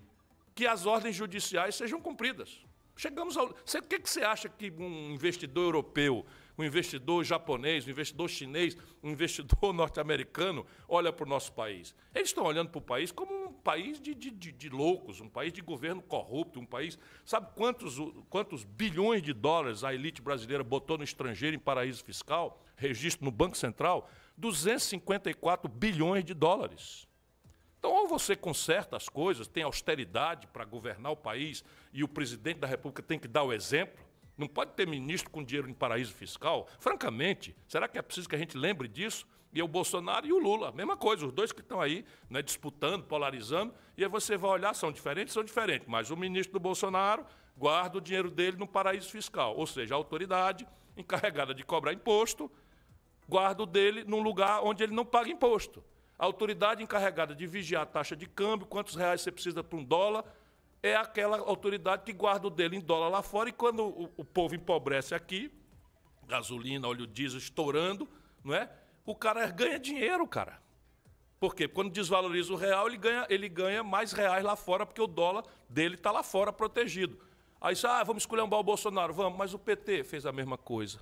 que 0.54 0.66
as 0.66 0.86
ordens 0.86 1.16
judiciais 1.16 1.74
sejam 1.74 2.00
cumpridas. 2.00 2.62
Chegamos 2.96 3.36
ao. 3.36 3.48
O 3.48 3.82
que, 3.88 3.98
que 3.98 4.08
você 4.08 4.22
acha 4.22 4.48
que 4.48 4.70
um 4.70 5.10
investidor 5.10 5.64
europeu 5.64 6.24
um 6.56 6.64
investidor 6.64 7.24
japonês, 7.24 7.86
um 7.86 7.90
investidor 7.90 8.28
chinês, 8.28 8.76
um 9.02 9.10
investidor 9.10 9.72
norte-americano 9.74 10.66
olha 10.88 11.12
para 11.12 11.24
o 11.24 11.28
nosso 11.28 11.52
país. 11.52 11.94
Eles 12.14 12.28
estão 12.28 12.44
olhando 12.44 12.70
para 12.70 12.78
o 12.78 12.82
país 12.82 13.10
como 13.10 13.32
um 13.32 13.52
país 13.52 14.00
de, 14.00 14.14
de, 14.14 14.30
de, 14.30 14.52
de, 14.52 14.68
loucos, 14.68 15.20
um 15.20 15.28
país 15.28 15.52
de 15.52 15.60
governo 15.60 16.02
corrupto, 16.02 16.60
um 16.60 16.66
país. 16.66 16.98
Sabe 17.24 17.48
quantos, 17.54 17.96
quantos 18.28 18.64
bilhões 18.64 19.22
de 19.22 19.32
dólares 19.32 19.84
a 19.84 19.92
elite 19.94 20.22
brasileira 20.22 20.62
botou 20.62 20.98
no 20.98 21.04
estrangeiro 21.04 21.56
em 21.56 21.58
paraíso 21.58 22.04
fiscal? 22.04 22.62
Registro 22.76 23.24
no 23.24 23.30
Banco 23.30 23.56
Central? 23.56 24.08
254 24.36 25.68
bilhões 25.68 26.24
de 26.24 26.34
dólares. 26.34 27.08
Então, 27.78 27.92
ou 27.92 28.08
você 28.08 28.34
conserta 28.34 28.96
as 28.96 29.08
coisas, 29.08 29.46
tem 29.46 29.62
austeridade 29.62 30.46
para 30.46 30.64
governar 30.64 31.12
o 31.12 31.16
país 31.16 31.62
e 31.92 32.02
o 32.02 32.08
presidente 32.08 32.58
da 32.58 32.66
República 32.66 33.02
tem 33.02 33.18
que 33.18 33.28
dar 33.28 33.42
o 33.42 33.52
exemplo. 33.52 34.03
Não 34.36 34.48
pode 34.48 34.72
ter 34.72 34.86
ministro 34.86 35.30
com 35.30 35.42
dinheiro 35.44 35.68
em 35.68 35.74
paraíso 35.74 36.12
fiscal. 36.12 36.68
Francamente, 36.78 37.54
será 37.68 37.86
que 37.86 37.98
é 37.98 38.02
preciso 38.02 38.28
que 38.28 38.34
a 38.34 38.38
gente 38.38 38.56
lembre 38.56 38.88
disso? 38.88 39.26
E 39.52 39.62
o 39.62 39.68
Bolsonaro 39.68 40.26
e 40.26 40.32
o 40.32 40.38
Lula, 40.38 40.72
mesma 40.72 40.96
coisa, 40.96 41.24
os 41.24 41.32
dois 41.32 41.52
que 41.52 41.60
estão 41.60 41.80
aí 41.80 42.04
né, 42.28 42.42
disputando, 42.42 43.04
polarizando, 43.04 43.72
e 43.96 44.02
aí 44.02 44.10
você 44.10 44.36
vai 44.36 44.50
olhar, 44.50 44.74
são 44.74 44.90
diferentes, 44.90 45.32
são 45.32 45.44
diferentes, 45.44 45.86
mas 45.86 46.10
o 46.10 46.16
ministro 46.16 46.54
do 46.54 46.60
Bolsonaro 46.60 47.24
guarda 47.56 47.98
o 47.98 48.00
dinheiro 48.00 48.32
dele 48.32 48.56
no 48.56 48.66
paraíso 48.66 49.08
fiscal, 49.08 49.56
ou 49.56 49.64
seja, 49.64 49.94
a 49.94 49.96
autoridade 49.96 50.66
encarregada 50.96 51.54
de 51.54 51.62
cobrar 51.62 51.92
imposto 51.92 52.50
guarda 53.28 53.62
o 53.62 53.66
dele 53.66 54.04
num 54.04 54.22
lugar 54.22 54.62
onde 54.62 54.82
ele 54.82 54.94
não 54.94 55.04
paga 55.04 55.30
imposto. 55.30 55.82
A 56.18 56.24
autoridade 56.24 56.82
encarregada 56.82 57.34
de 57.34 57.46
vigiar 57.46 57.82
a 57.82 57.86
taxa 57.86 58.14
de 58.14 58.26
câmbio, 58.26 58.66
quantos 58.66 58.94
reais 58.94 59.20
você 59.20 59.32
precisa 59.32 59.64
para 59.64 59.78
um 59.78 59.84
dólar, 59.84 60.24
é 60.84 60.94
aquela 60.94 61.38
autoridade 61.38 62.02
que 62.02 62.12
guarda 62.12 62.46
o 62.46 62.50
dele 62.50 62.76
em 62.76 62.80
dólar 62.80 63.08
lá 63.08 63.22
fora, 63.22 63.48
e 63.48 63.52
quando 63.52 63.82
o, 63.82 64.12
o 64.18 64.24
povo 64.24 64.54
empobrece 64.54 65.14
aqui, 65.14 65.50
gasolina, 66.26 66.86
óleo 66.86 67.06
diesel 67.06 67.38
estourando, 67.38 68.06
não 68.44 68.54
é? 68.54 68.70
O 69.06 69.14
cara 69.16 69.46
ganha 69.46 69.78
dinheiro, 69.78 70.28
cara. 70.28 70.62
Por 71.40 71.54
quê? 71.54 71.66
Quando 71.66 71.90
desvaloriza 71.90 72.52
o 72.52 72.56
real, 72.56 72.86
ele 72.86 72.98
ganha, 72.98 73.26
ele 73.30 73.48
ganha 73.48 73.82
mais 73.82 74.12
reais 74.12 74.44
lá 74.44 74.56
fora, 74.56 74.84
porque 74.84 75.00
o 75.00 75.06
dólar 75.06 75.44
dele 75.70 75.94
está 75.94 76.10
lá 76.10 76.22
fora 76.22 76.52
protegido. 76.52 77.18
Aí, 77.58 77.74
ah, 77.88 78.04
vamos 78.04 78.26
um 78.26 78.42
o 78.42 78.62
Bolsonaro, 78.62 79.14
vamos, 79.14 79.38
mas 79.38 79.54
o 79.54 79.58
PT 79.58 80.04
fez 80.04 80.26
a 80.26 80.32
mesma 80.32 80.58
coisa. 80.58 81.00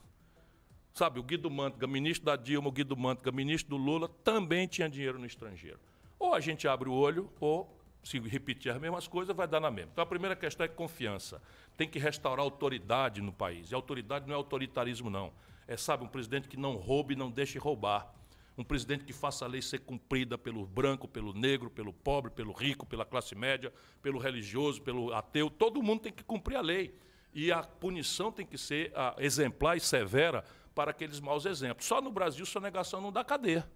Sabe, 0.94 1.18
o 1.18 1.24
Guido 1.24 1.50
Mantega, 1.50 1.88
ministro 1.88 2.26
da 2.26 2.36
Dilma, 2.36 2.68
o 2.68 2.72
Guido 2.72 2.96
Mantega, 2.96 3.32
ministro 3.32 3.76
do 3.76 3.82
Lula, 3.82 4.08
também 4.22 4.68
tinha 4.68 4.88
dinheiro 4.88 5.18
no 5.18 5.26
estrangeiro. 5.26 5.80
Ou 6.20 6.34
a 6.34 6.38
gente 6.38 6.68
abre 6.68 6.88
o 6.88 6.92
olho, 6.92 7.28
ou 7.40 7.81
se 8.02 8.18
repetir 8.18 8.72
as 8.72 8.80
mesmas 8.80 9.06
coisas, 9.06 9.34
vai 9.34 9.46
dar 9.46 9.60
na 9.60 9.70
mesma. 9.70 9.90
Então 9.92 10.02
a 10.02 10.06
primeira 10.06 10.34
questão 10.34 10.64
é 10.64 10.68
confiança. 10.68 11.40
Tem 11.76 11.88
que 11.88 11.98
restaurar 11.98 12.44
autoridade 12.44 13.20
no 13.20 13.32
país. 13.32 13.70
E 13.70 13.74
autoridade 13.74 14.26
não 14.26 14.34
é 14.34 14.36
autoritarismo, 14.36 15.08
não. 15.08 15.32
É, 15.68 15.76
sabe, 15.76 16.04
um 16.04 16.08
presidente 16.08 16.48
que 16.48 16.56
não 16.56 16.74
roube 16.76 17.14
e 17.14 17.16
não 17.16 17.30
deixe 17.30 17.58
roubar. 17.58 18.12
Um 18.58 18.64
presidente 18.64 19.04
que 19.04 19.12
faça 19.12 19.44
a 19.44 19.48
lei 19.48 19.62
ser 19.62 19.78
cumprida 19.78 20.36
pelo 20.36 20.66
branco, 20.66 21.08
pelo 21.08 21.32
negro, 21.32 21.70
pelo 21.70 21.92
pobre, 21.92 22.30
pelo 22.30 22.52
rico, 22.52 22.84
pela 22.84 23.04
classe 23.04 23.34
média, 23.34 23.72
pelo 24.02 24.18
religioso, 24.18 24.82
pelo 24.82 25.14
ateu. 25.14 25.48
Todo 25.48 25.82
mundo 25.82 26.00
tem 26.00 26.12
que 26.12 26.24
cumprir 26.24 26.56
a 26.56 26.60
lei. 26.60 26.94
E 27.32 27.50
a 27.50 27.62
punição 27.62 28.30
tem 28.30 28.44
que 28.44 28.58
ser 28.58 28.92
a, 28.94 29.14
exemplar 29.18 29.76
e 29.76 29.80
severa 29.80 30.44
para 30.74 30.90
aqueles 30.90 31.20
maus 31.20 31.46
exemplos. 31.46 31.86
Só 31.86 32.00
no 32.00 32.10
Brasil, 32.10 32.44
sonegação 32.44 33.00
não 33.00 33.12
dá 33.12 33.24
cadeia. 33.24 33.66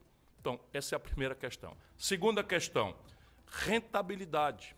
Então, 0.40 0.60
essa 0.72 0.94
é 0.94 0.96
a 0.96 1.00
primeira 1.00 1.34
questão. 1.34 1.76
Segunda 1.96 2.44
questão, 2.44 2.94
rentabilidade. 3.50 4.76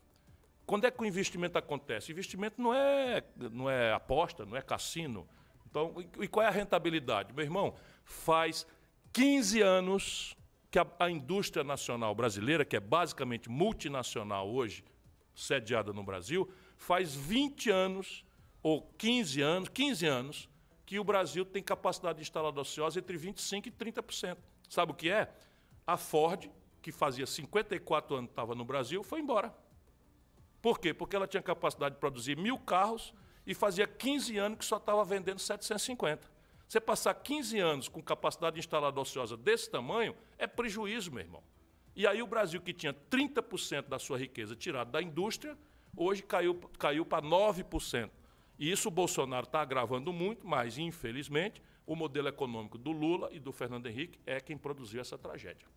Quando 0.66 0.87
é 0.87 0.91
que 0.91 1.03
o 1.03 1.07
investimento 1.07 1.57
acontece? 1.57 2.12
investimento 2.12 2.61
não 2.61 2.75
é, 2.75 3.25
não 3.37 3.71
é 3.71 3.93
aposta, 3.93 4.45
não 4.45 4.57
é 4.57 4.62
cassino. 4.62 5.27
Então, 5.71 5.95
e 6.21 6.29
qual 6.29 6.45
é 6.45 6.49
a 6.49 6.53
rentabilidade? 6.53 7.33
Meu 7.33 7.45
irmão, 7.45 7.75
faz 8.05 8.66
15 9.12 9.62
anos 9.62 10.37
que 10.71 10.79
a, 10.79 10.87
a 10.99 11.11
indústria 11.11 11.64
nacional 11.64 12.14
brasileira, 12.14 12.64
que 12.64 12.77
é 12.77 12.81
basicamente 12.81 13.49
multinacional 13.49 14.49
hoje, 14.49 14.85
sediada 15.35 15.93
no 15.93 16.03
Brasil, 16.03 16.51
faz 16.77 17.14
20 17.14 17.71
anos 17.71 18.25
ou 18.62 18.83
15 18.99 19.41
anos, 19.41 19.69
15 19.69 20.07
anos 20.07 20.49
que 20.85 20.99
o 20.99 21.05
Brasil 21.05 21.45
tem 21.45 21.62
capacidade 21.62 22.21
instalada 22.21 22.61
ociosa 22.61 22.99
entre 22.99 23.19
25% 23.19 23.66
e 23.66 23.71
30%. 23.71 24.37
Sabe 24.69 24.93
o 24.93 24.95
que 24.95 25.11
é? 25.11 25.31
A 25.87 25.97
Ford, 25.97 26.49
que 26.89 26.93
fazia 26.93 27.26
54 27.26 28.16
anos 28.16 28.28
que 28.28 28.32
estava 28.32 28.55
no 28.55 28.64
Brasil, 28.64 29.03
foi 29.03 29.20
embora. 29.20 29.55
Por 30.62 30.80
quê? 30.80 30.95
Porque 30.95 31.14
ela 31.14 31.26
tinha 31.26 31.43
capacidade 31.43 31.97
de 31.97 32.01
produzir 32.01 32.34
mil 32.34 32.59
carros 32.59 33.12
e 33.47 33.55
fazia 33.55 33.86
15 33.86 34.39
anos 34.39 34.59
que 34.59 34.64
só 34.64 34.78
estava 34.78 35.05
vendendo 35.05 35.39
750. 35.39 36.26
Você 36.66 36.80
passar 36.80 37.12
15 37.12 37.59
anos 37.59 37.89
com 37.89 38.03
capacidade 38.03 38.59
instalada 38.59 38.99
ociosa 38.99 39.36
desse 39.36 39.70
tamanho 39.70 40.16
é 40.39 40.47
prejuízo, 40.47 41.12
meu 41.12 41.20
irmão. 41.20 41.43
E 41.95 42.07
aí 42.07 42.22
o 42.22 42.26
Brasil, 42.26 42.59
que 42.62 42.72
tinha 42.72 42.95
30% 42.95 43.89
da 43.89 43.99
sua 43.99 44.16
riqueza 44.16 44.57
tirada 44.57 44.91
da 44.91 45.03
indústria, 45.03 45.59
hoje 45.95 46.22
caiu, 46.22 46.55
caiu 46.78 47.05
para 47.05 47.22
9%. 47.22 48.11
E 48.59 48.70
isso 48.70 48.89
o 48.89 48.91
Bolsonaro 48.91 49.45
está 49.45 49.61
agravando 49.61 50.11
muito, 50.11 50.47
mas, 50.47 50.78
infelizmente, 50.78 51.62
o 51.86 51.95
modelo 51.95 52.28
econômico 52.28 52.78
do 52.78 52.93
Lula 52.93 53.28
e 53.30 53.39
do 53.39 53.53
Fernando 53.53 53.86
Henrique 53.86 54.18
é 54.24 54.41
quem 54.41 54.57
produziu 54.57 55.03
essa 55.03 55.18
tragédia. 55.18 55.68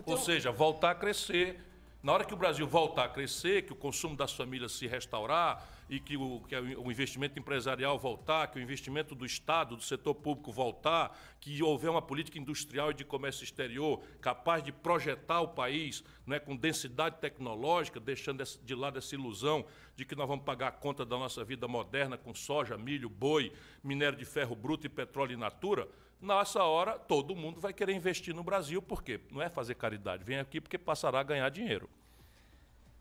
Tenho... 0.00 0.04
Ou 0.06 0.16
seja, 0.16 0.50
voltar 0.50 0.92
a 0.92 0.94
crescer. 0.94 1.60
Na 2.02 2.12
hora 2.12 2.24
que 2.24 2.34
o 2.34 2.36
Brasil 2.36 2.66
voltar 2.66 3.04
a 3.04 3.08
crescer, 3.08 3.62
que 3.62 3.72
o 3.72 3.76
consumo 3.76 4.16
das 4.16 4.32
famílias 4.32 4.72
se 4.72 4.86
restaurar, 4.86 5.68
e 5.92 6.00
que 6.00 6.16
o, 6.16 6.40
que 6.48 6.56
o 6.56 6.90
investimento 6.90 7.38
empresarial 7.38 7.98
voltar, 7.98 8.46
que 8.46 8.58
o 8.58 8.62
investimento 8.62 9.14
do 9.14 9.26
Estado, 9.26 9.76
do 9.76 9.82
setor 9.82 10.14
público 10.14 10.50
voltar, 10.50 11.14
que 11.38 11.62
houver 11.62 11.90
uma 11.90 12.00
política 12.00 12.38
industrial 12.38 12.90
e 12.90 12.94
de 12.94 13.04
comércio 13.04 13.44
exterior 13.44 14.00
capaz 14.18 14.64
de 14.64 14.72
projetar 14.72 15.42
o 15.42 15.48
país 15.48 16.02
né, 16.26 16.38
com 16.38 16.56
densidade 16.56 17.18
tecnológica, 17.20 18.00
deixando 18.00 18.42
de 18.42 18.74
lado 18.74 18.98
essa 18.98 19.14
ilusão 19.14 19.66
de 19.94 20.06
que 20.06 20.14
nós 20.14 20.26
vamos 20.26 20.46
pagar 20.46 20.68
a 20.68 20.72
conta 20.72 21.04
da 21.04 21.18
nossa 21.18 21.44
vida 21.44 21.68
moderna 21.68 22.16
com 22.16 22.34
soja, 22.34 22.78
milho, 22.78 23.10
boi, 23.10 23.52
minério 23.84 24.18
de 24.18 24.24
ferro 24.24 24.56
bruto 24.56 24.86
e 24.86 24.88
petróleo 24.88 25.34
in 25.34 25.38
natura, 25.38 25.86
nessa 26.22 26.62
hora 26.62 26.98
todo 26.98 27.34
mundo 27.34 27.60
vai 27.60 27.72
querer 27.72 27.92
investir 27.92 28.34
no 28.34 28.44
Brasil, 28.44 28.80
por 28.80 29.02
quê? 29.02 29.20
Não 29.30 29.42
é 29.42 29.48
fazer 29.50 29.74
caridade, 29.74 30.24
vem 30.24 30.38
aqui 30.38 30.60
porque 30.60 30.78
passará 30.78 31.20
a 31.20 31.22
ganhar 31.22 31.48
dinheiro. 31.50 31.90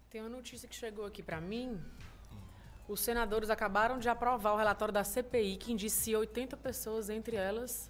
Tem 0.09 0.19
uma 0.19 0.29
notícia 0.29 0.67
que 0.67 0.75
chegou 0.75 1.05
aqui 1.05 1.23
para 1.23 1.39
mim, 1.39 1.79
os 2.87 2.99
senadores 2.99 3.49
acabaram 3.49 3.97
de 3.99 4.09
aprovar 4.09 4.53
o 4.53 4.57
relatório 4.57 4.93
da 4.93 5.03
CPI 5.03 5.55
que 5.55 5.71
indicia 5.71 6.19
80 6.19 6.57
pessoas, 6.57 7.09
entre 7.09 7.37
elas 7.37 7.89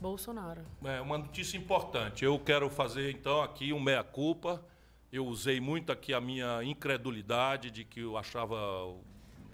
Bolsonaro. 0.00 0.62
É 0.84 1.00
uma 1.00 1.18
notícia 1.18 1.56
importante. 1.56 2.24
Eu 2.24 2.38
quero 2.38 2.68
fazer 2.68 3.12
então 3.12 3.40
aqui 3.42 3.72
um 3.72 3.80
meia-culpa. 3.80 4.62
Eu 5.12 5.26
usei 5.26 5.60
muito 5.60 5.92
aqui 5.92 6.12
a 6.12 6.20
minha 6.20 6.62
incredulidade 6.64 7.70
de 7.70 7.84
que 7.84 8.00
eu 8.00 8.18
achava 8.18 8.56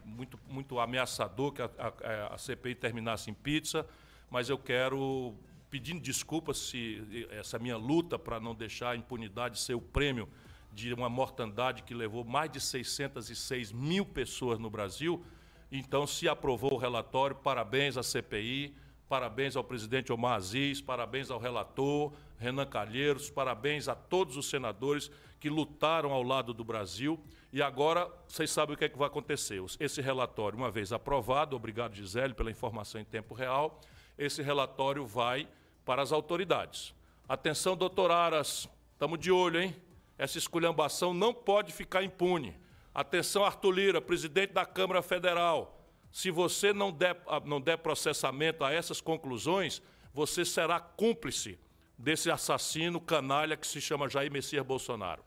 muito, 0.04 0.38
muito 0.48 0.78
ameaçador 0.78 1.52
que 1.52 1.62
a, 1.62 1.70
a, 1.78 2.34
a 2.34 2.38
CPI 2.38 2.74
terminasse 2.74 3.30
em 3.30 3.34
pizza, 3.34 3.86
mas 4.32 4.48
eu 4.48 4.56
quero 4.56 5.34
pedindo 5.68 6.00
desculpas 6.00 6.56
se 6.56 7.28
essa 7.30 7.58
minha 7.58 7.76
luta 7.76 8.18
para 8.18 8.40
não 8.40 8.54
deixar 8.54 8.92
a 8.92 8.96
impunidade 8.96 9.60
ser 9.60 9.74
o 9.74 9.80
prêmio 9.80 10.26
de 10.72 10.94
uma 10.94 11.10
mortandade 11.10 11.82
que 11.82 11.92
levou 11.92 12.24
mais 12.24 12.50
de 12.50 12.58
606 12.58 13.72
mil 13.72 14.06
pessoas 14.06 14.58
no 14.58 14.70
Brasil. 14.70 15.22
Então, 15.70 16.06
se 16.06 16.30
aprovou 16.30 16.72
o 16.72 16.78
relatório, 16.78 17.36
parabéns 17.36 17.98
à 17.98 18.02
CPI, 18.02 18.74
parabéns 19.06 19.54
ao 19.54 19.62
presidente 19.62 20.10
Omar 20.10 20.36
Aziz, 20.36 20.80
parabéns 20.80 21.30
ao 21.30 21.38
relator 21.38 22.10
Renan 22.38 22.64
Calheiros, 22.64 23.28
parabéns 23.28 23.86
a 23.86 23.94
todos 23.94 24.38
os 24.38 24.48
senadores 24.48 25.10
que 25.38 25.50
lutaram 25.50 26.10
ao 26.10 26.22
lado 26.22 26.54
do 26.54 26.64
Brasil. 26.64 27.20
E 27.52 27.60
agora, 27.60 28.10
vocês 28.26 28.50
sabem 28.50 28.74
o 28.74 28.78
que, 28.78 28.86
é 28.86 28.88
que 28.88 28.96
vai 28.96 29.08
acontecer. 29.08 29.62
Esse 29.78 30.00
relatório, 30.00 30.56
uma 30.56 30.70
vez 30.70 30.90
aprovado, 30.90 31.54
obrigado, 31.54 31.94
Gisele, 31.94 32.32
pela 32.32 32.50
informação 32.50 32.98
em 32.98 33.04
tempo 33.04 33.34
real, 33.34 33.78
esse 34.18 34.42
relatório 34.42 35.06
vai 35.06 35.48
para 35.84 36.02
as 36.02 36.12
autoridades. 36.12 36.94
Atenção, 37.28 37.76
doutor 37.76 38.10
Aras, 38.10 38.68
estamos 38.92 39.18
de 39.18 39.30
olho, 39.32 39.60
hein? 39.60 39.76
Essa 40.18 40.38
esculhambação 40.38 41.12
não 41.12 41.32
pode 41.32 41.72
ficar 41.72 42.02
impune. 42.02 42.56
Atenção, 42.94 43.44
Arthur 43.44 43.70
Lira, 43.70 44.00
presidente 44.00 44.52
da 44.52 44.66
Câmara 44.66 45.02
Federal. 45.02 45.80
Se 46.12 46.30
você 46.30 46.72
não 46.72 46.92
der, 46.92 47.20
ah, 47.26 47.40
não 47.40 47.60
der 47.60 47.78
processamento 47.78 48.64
a 48.64 48.72
essas 48.72 49.00
conclusões, 49.00 49.80
você 50.12 50.44
será 50.44 50.78
cúmplice 50.78 51.58
desse 51.96 52.30
assassino 52.30 53.00
canalha 53.00 53.56
que 53.56 53.66
se 53.66 53.80
chama 53.80 54.08
Jair 54.08 54.30
Messias 54.30 54.64
Bolsonaro. 54.64 55.24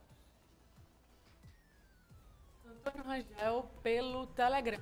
Antônio 2.66 3.04
Rangel, 3.04 3.72
pelo 3.82 4.28
Telegram. 4.28 4.80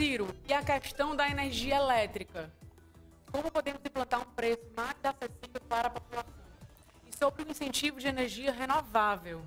Ciro, 0.00 0.34
e 0.48 0.52
a 0.54 0.62
questão 0.62 1.14
da 1.14 1.28
energia 1.28 1.76
elétrica? 1.76 2.50
Como 3.30 3.50
podemos 3.50 3.82
implantar 3.84 4.22
um 4.22 4.32
preço 4.32 4.62
mais 4.74 4.96
acessível 5.04 5.60
para 5.68 5.88
a 5.88 5.90
população? 5.90 6.40
sobre 7.18 7.42
o 7.42 7.50
incentivo 7.50 8.00
de 8.00 8.08
energia 8.08 8.50
renovável. 8.50 9.42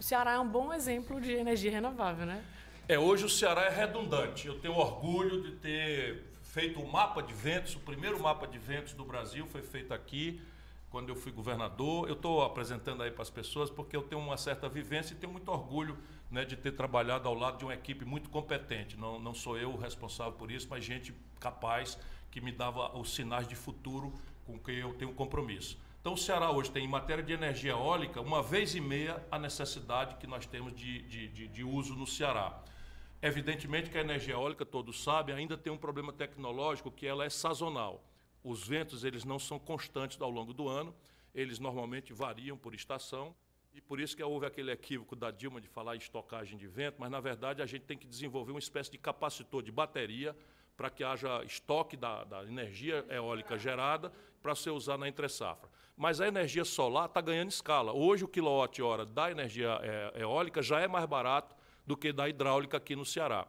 O 0.00 0.02
Ceará 0.02 0.32
é 0.32 0.38
um 0.38 0.48
bom 0.48 0.72
exemplo 0.72 1.20
de 1.20 1.32
energia 1.32 1.70
renovável, 1.70 2.24
né? 2.24 2.42
É, 2.88 2.98
hoje 2.98 3.26
o 3.26 3.28
Ceará 3.28 3.64
é 3.64 3.68
redundante. 3.68 4.46
Eu 4.46 4.58
tenho 4.58 4.74
orgulho 4.74 5.42
de 5.42 5.52
ter 5.56 6.24
feito 6.42 6.80
o 6.80 6.90
mapa 6.90 7.22
de 7.22 7.34
ventos, 7.34 7.74
o 7.74 7.80
primeiro 7.80 8.18
mapa 8.18 8.46
de 8.46 8.58
ventos 8.58 8.94
do 8.94 9.04
Brasil 9.04 9.46
foi 9.46 9.60
feito 9.60 9.92
aqui 9.92 10.40
quando 10.88 11.10
eu 11.10 11.16
fui 11.16 11.30
governador. 11.30 12.08
Eu 12.08 12.14
estou 12.14 12.42
apresentando 12.42 13.02
aí 13.02 13.10
para 13.10 13.20
as 13.20 13.30
pessoas 13.30 13.68
porque 13.68 13.94
eu 13.94 14.02
tenho 14.02 14.22
uma 14.22 14.38
certa 14.38 14.70
vivência 14.70 15.12
e 15.12 15.18
tenho 15.18 15.32
muito 15.34 15.50
orgulho 15.50 15.98
né, 16.34 16.44
de 16.44 16.56
ter 16.56 16.72
trabalhado 16.72 17.28
ao 17.28 17.34
lado 17.34 17.58
de 17.58 17.64
uma 17.64 17.72
equipe 17.72 18.04
muito 18.04 18.28
competente. 18.28 18.96
Não, 18.96 19.20
não 19.20 19.32
sou 19.32 19.56
eu 19.56 19.70
o 19.70 19.76
responsável 19.76 20.32
por 20.32 20.50
isso, 20.50 20.66
mas 20.68 20.84
gente 20.84 21.14
capaz 21.38 21.96
que 22.30 22.40
me 22.40 22.50
dava 22.50 22.94
os 22.98 23.14
sinais 23.14 23.46
de 23.46 23.54
futuro 23.54 24.12
com 24.44 24.58
quem 24.58 24.78
eu 24.78 24.92
tenho 24.94 25.14
compromisso. 25.14 25.78
Então, 26.00 26.14
o 26.14 26.18
Ceará 26.18 26.50
hoje 26.50 26.70
tem, 26.70 26.84
em 26.84 26.88
matéria 26.88 27.22
de 27.22 27.32
energia 27.32 27.70
eólica, 27.70 28.20
uma 28.20 28.42
vez 28.42 28.74
e 28.74 28.80
meia 28.80 29.24
a 29.30 29.38
necessidade 29.38 30.16
que 30.16 30.26
nós 30.26 30.44
temos 30.44 30.74
de, 30.74 31.02
de, 31.02 31.28
de, 31.28 31.48
de 31.48 31.64
uso 31.64 31.94
no 31.94 32.06
Ceará. 32.06 32.60
Evidentemente 33.22 33.88
que 33.88 33.96
a 33.96 34.02
energia 34.02 34.34
eólica, 34.34 34.66
todos 34.66 35.02
sabem, 35.02 35.34
ainda 35.34 35.56
tem 35.56 35.72
um 35.72 35.78
problema 35.78 36.12
tecnológico 36.12 36.90
que 36.90 37.06
ela 37.06 37.24
é 37.24 37.30
sazonal. 37.30 38.04
Os 38.42 38.66
ventos 38.66 39.04
eles 39.04 39.24
não 39.24 39.38
são 39.38 39.58
constantes 39.58 40.20
ao 40.20 40.30
longo 40.30 40.52
do 40.52 40.68
ano, 40.68 40.94
eles 41.32 41.58
normalmente 41.58 42.12
variam 42.12 42.58
por 42.58 42.74
estação, 42.74 43.34
e 43.74 43.80
por 43.80 43.98
isso 43.98 44.16
que 44.16 44.22
houve 44.22 44.46
aquele 44.46 44.70
equívoco 44.70 45.16
da 45.16 45.30
Dilma 45.32 45.60
de 45.60 45.66
falar 45.66 45.96
em 45.96 45.98
estocagem 45.98 46.56
de 46.56 46.66
vento, 46.66 46.96
mas 46.98 47.10
na 47.10 47.20
verdade 47.20 47.60
a 47.60 47.66
gente 47.66 47.82
tem 47.82 47.98
que 47.98 48.06
desenvolver 48.06 48.52
uma 48.52 48.60
espécie 48.60 48.90
de 48.90 48.98
capacitor 48.98 49.62
de 49.62 49.72
bateria 49.72 50.34
para 50.76 50.88
que 50.88 51.02
haja 51.02 51.42
estoque 51.44 51.96
da, 51.96 52.22
da 52.24 52.44
energia 52.44 53.04
eólica 53.08 53.58
gerada 53.58 54.12
para 54.40 54.54
ser 54.54 54.70
usar 54.70 54.96
na 54.96 55.08
entre-safra. 55.08 55.68
Mas 55.96 56.20
a 56.20 56.28
energia 56.28 56.64
solar 56.64 57.06
está 57.06 57.20
ganhando 57.20 57.50
escala. 57.50 57.92
Hoje 57.92 58.24
o 58.24 58.28
quilowatt-hora 58.28 59.04
da 59.04 59.30
energia 59.30 59.78
é, 59.82 60.22
eólica 60.22 60.62
já 60.62 60.80
é 60.80 60.88
mais 60.88 61.06
barato 61.06 61.54
do 61.86 61.96
que 61.96 62.12
da 62.12 62.28
hidráulica 62.28 62.76
aqui 62.76 62.94
no 62.94 63.04
Ceará. 63.04 63.46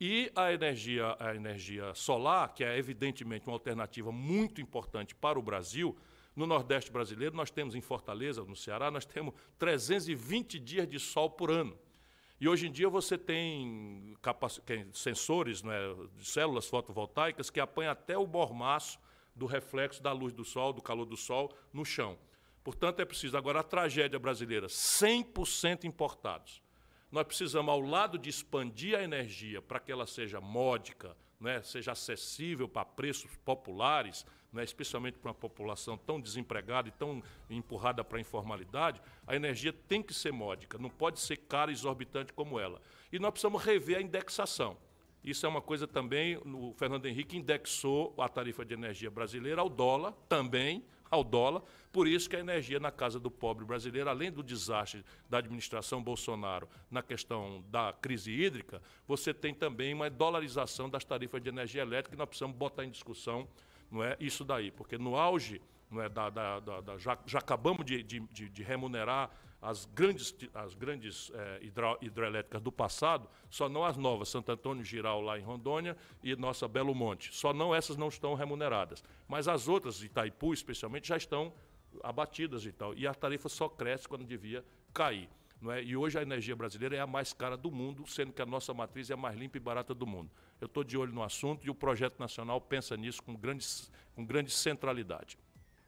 E 0.00 0.30
a 0.34 0.52
energia, 0.52 1.16
a 1.18 1.34
energia 1.34 1.92
solar, 1.94 2.54
que 2.54 2.62
é 2.62 2.78
evidentemente 2.78 3.46
uma 3.46 3.54
alternativa 3.54 4.12
muito 4.12 4.60
importante 4.60 5.14
para 5.14 5.38
o 5.38 5.42
Brasil, 5.42 5.96
no 6.38 6.46
Nordeste 6.46 6.92
brasileiro, 6.92 7.34
nós 7.34 7.50
temos 7.50 7.74
em 7.74 7.80
Fortaleza, 7.80 8.44
no 8.44 8.54
Ceará, 8.54 8.92
nós 8.92 9.04
temos 9.04 9.34
320 9.58 10.60
dias 10.60 10.88
de 10.88 11.00
sol 11.00 11.28
por 11.28 11.50
ano. 11.50 11.76
E 12.40 12.48
hoje 12.48 12.68
em 12.68 12.70
dia 12.70 12.88
você 12.88 13.18
tem 13.18 14.16
sensores 14.92 15.64
né, 15.64 15.76
células 16.22 16.68
fotovoltaicas 16.68 17.50
que 17.50 17.58
apanham 17.58 17.90
até 17.90 18.16
o 18.16 18.24
mormaço 18.24 19.00
do 19.34 19.46
reflexo 19.46 20.00
da 20.00 20.12
luz 20.12 20.32
do 20.32 20.44
sol, 20.44 20.72
do 20.72 20.80
calor 20.80 21.06
do 21.06 21.16
sol 21.16 21.52
no 21.72 21.84
chão. 21.84 22.16
Portanto, 22.62 23.00
é 23.00 23.04
preciso. 23.04 23.36
Agora, 23.36 23.58
a 23.58 23.64
tragédia 23.64 24.18
brasileira: 24.18 24.68
100% 24.68 25.84
importados. 25.84 26.62
Nós 27.10 27.24
precisamos, 27.24 27.72
ao 27.72 27.80
lado 27.80 28.16
de 28.16 28.30
expandir 28.30 28.96
a 28.96 29.02
energia 29.02 29.60
para 29.60 29.80
que 29.80 29.90
ela 29.90 30.06
seja 30.06 30.40
módica, 30.40 31.16
né, 31.40 31.62
seja 31.62 31.92
acessível 31.92 32.68
para 32.68 32.84
preços 32.84 33.34
populares, 33.44 34.24
né, 34.52 34.64
especialmente 34.64 35.18
para 35.18 35.28
uma 35.28 35.34
população 35.34 35.96
tão 35.96 36.20
desempregada 36.20 36.88
e 36.88 36.92
tão 36.92 37.22
empurrada 37.50 38.02
para 38.02 38.18
a 38.18 38.20
informalidade, 38.20 39.00
a 39.26 39.36
energia 39.36 39.72
tem 39.72 40.02
que 40.02 40.14
ser 40.14 40.32
módica, 40.32 40.78
não 40.78 40.90
pode 40.90 41.20
ser 41.20 41.36
cara 41.36 41.70
e 41.70 41.74
exorbitante 41.74 42.32
como 42.32 42.58
ela. 42.58 42.80
E 43.12 43.18
nós 43.18 43.30
precisamos 43.30 43.62
rever 43.62 43.98
a 43.98 44.02
indexação. 44.02 44.76
Isso 45.22 45.44
é 45.44 45.48
uma 45.48 45.60
coisa 45.60 45.86
também, 45.86 46.36
o 46.38 46.72
Fernando 46.76 47.06
Henrique 47.06 47.36
indexou 47.36 48.14
a 48.18 48.28
tarifa 48.28 48.64
de 48.64 48.72
energia 48.72 49.10
brasileira 49.10 49.60
ao 49.60 49.68
dólar, 49.68 50.12
também 50.28 50.84
ao 51.10 51.24
dólar. 51.24 51.62
Por 51.92 52.06
isso 52.06 52.28
que 52.30 52.36
a 52.36 52.40
energia 52.40 52.78
na 52.78 52.90
casa 52.90 53.18
do 53.18 53.30
pobre 53.30 53.64
brasileiro, 53.64 54.08
além 54.08 54.30
do 54.30 54.42
desastre 54.42 55.04
da 55.28 55.38
administração 55.38 56.02
Bolsonaro 56.02 56.68
na 56.90 57.02
questão 57.02 57.64
da 57.68 57.92
crise 57.92 58.30
hídrica, 58.30 58.80
você 59.06 59.34
tem 59.34 59.52
também 59.52 59.92
uma 59.92 60.08
dolarização 60.08 60.88
das 60.88 61.04
tarifas 61.04 61.42
de 61.42 61.48
energia 61.48 61.82
elétrica 61.82 62.10
que 62.10 62.18
nós 62.18 62.28
precisamos 62.28 62.56
botar 62.56 62.84
em 62.84 62.90
discussão 62.90 63.48
não 63.90 64.02
é 64.02 64.16
isso 64.20 64.44
daí, 64.44 64.70
porque 64.70 64.98
no 64.98 65.16
auge 65.16 65.60
não 65.90 66.02
é, 66.02 66.08
da, 66.08 66.28
da, 66.28 66.60
da, 66.60 66.80
da 66.80 66.98
já, 66.98 67.18
já, 67.26 67.38
acabamos 67.38 67.84
de, 67.84 68.02
de, 68.02 68.20
de, 68.20 68.62
remunerar 68.62 69.30
as 69.60 69.86
grandes, 69.86 70.34
as 70.54 70.74
grandes 70.74 71.32
é, 71.34 71.58
hidro, 71.62 71.98
hidroelétricas 72.00 72.60
do 72.60 72.70
passado, 72.70 73.28
só 73.50 73.68
não 73.68 73.84
as 73.84 73.96
novas, 73.96 74.28
Santo 74.28 74.52
Antônio 74.52 74.84
Giral 74.84 75.20
lá 75.20 75.38
em 75.38 75.42
Rondônia 75.42 75.96
e 76.22 76.36
nossa 76.36 76.68
Belo 76.68 76.94
Monte. 76.94 77.34
Só 77.34 77.52
não 77.52 77.74
essas 77.74 77.96
não 77.96 78.08
estão 78.08 78.34
remuneradas. 78.34 79.02
Mas 79.26 79.48
as 79.48 79.66
outras, 79.66 80.02
Itaipu 80.02 80.52
especialmente, 80.52 81.08
já 81.08 81.16
estão 81.16 81.52
abatidas 82.02 82.66
e 82.66 82.72
tal. 82.72 82.94
E 82.94 83.06
a 83.06 83.14
tarifa 83.14 83.48
só 83.48 83.68
cresce 83.68 84.06
quando 84.06 84.24
devia 84.24 84.64
cair. 84.92 85.28
Não 85.60 85.72
é? 85.72 85.82
E 85.82 85.96
hoje 85.96 86.18
a 86.18 86.22
energia 86.22 86.54
brasileira 86.54 86.96
é 86.96 87.00
a 87.00 87.06
mais 87.06 87.32
cara 87.32 87.56
do 87.56 87.70
mundo, 87.70 88.06
sendo 88.06 88.32
que 88.32 88.40
a 88.40 88.46
nossa 88.46 88.72
matriz 88.72 89.10
é 89.10 89.14
a 89.14 89.16
mais 89.16 89.36
limpa 89.36 89.56
e 89.56 89.60
barata 89.60 89.92
do 89.92 90.06
mundo. 90.06 90.30
Eu 90.60 90.66
estou 90.66 90.84
de 90.84 90.96
olho 90.96 91.12
no 91.12 91.22
assunto 91.22 91.66
e 91.66 91.70
o 91.70 91.74
projeto 91.74 92.18
nacional 92.18 92.60
pensa 92.60 92.96
nisso 92.96 93.22
com 93.22 93.34
grande, 93.34 93.66
com 94.14 94.24
grande 94.24 94.52
centralidade. 94.52 95.36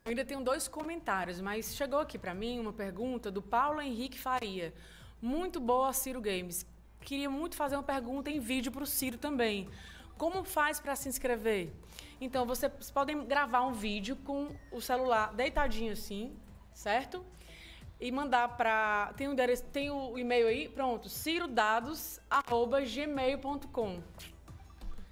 Eu 0.05 0.11
ainda 0.11 0.25
tenho 0.25 0.43
dois 0.43 0.67
comentários, 0.67 1.41
mas 1.41 1.77
chegou 1.77 2.01
aqui 2.01 2.19
para 2.19 2.35
mim 2.35 2.59
uma 2.59 2.73
pergunta 2.73 3.31
do 3.31 3.41
Paulo 3.41 3.81
Henrique 3.81 4.19
Faria. 4.19 4.75
Muito 5.23 5.61
boa, 5.61 5.93
Ciro 5.93 6.21
Games. 6.21 6.67
Queria 7.03 7.31
muito 7.31 7.55
fazer 7.55 7.77
uma 7.77 7.83
pergunta 7.83 8.31
em 8.31 8.41
vídeo 8.41 8.73
para 8.73 8.83
o 8.83 8.87
Ciro 8.87 9.19
também. 9.19 9.69
Como 10.19 10.43
faz 10.43 10.81
para 10.81 10.97
se 10.97 11.09
inscrever? 11.09 11.73
Então, 12.21 12.45
vocês 12.45 12.91
podem 12.91 13.25
gravar 13.25 13.63
um 13.63 13.73
vídeo 13.73 14.17
com 14.17 14.55
o 14.71 14.81
celular 14.81 15.33
deitadinho 15.33 15.93
assim, 15.93 16.37
certo? 16.75 17.25
E 18.01 18.10
mandar 18.10 18.56
para. 18.56 19.12
Tem, 19.16 19.28
um 19.28 19.36
tem 19.72 19.90
o 19.90 20.18
e-mail 20.18 20.48
aí? 20.48 20.68
Pronto, 20.68 21.09
cirodados.gmail.com. 21.09 24.02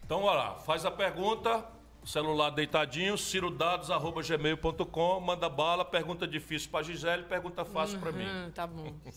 Então, 0.04 0.22
olha 0.22 0.38
lá, 0.38 0.54
faz 0.54 0.84
a 0.86 0.90
pergunta, 0.90 1.64
Celular 2.08 2.48
deitadinho, 2.48 3.18
cirodados.gmail.com, 3.18 5.20
manda 5.20 5.46
bala, 5.50 5.84
pergunta 5.84 6.26
difícil 6.26 6.70
para 6.70 6.82
Gisele, 6.82 7.24
pergunta 7.24 7.66
fácil 7.66 7.96
uhum, 7.96 8.00
para 8.00 8.12
mim. 8.12 8.24
Tá 8.54 8.66
bom. 8.66 8.94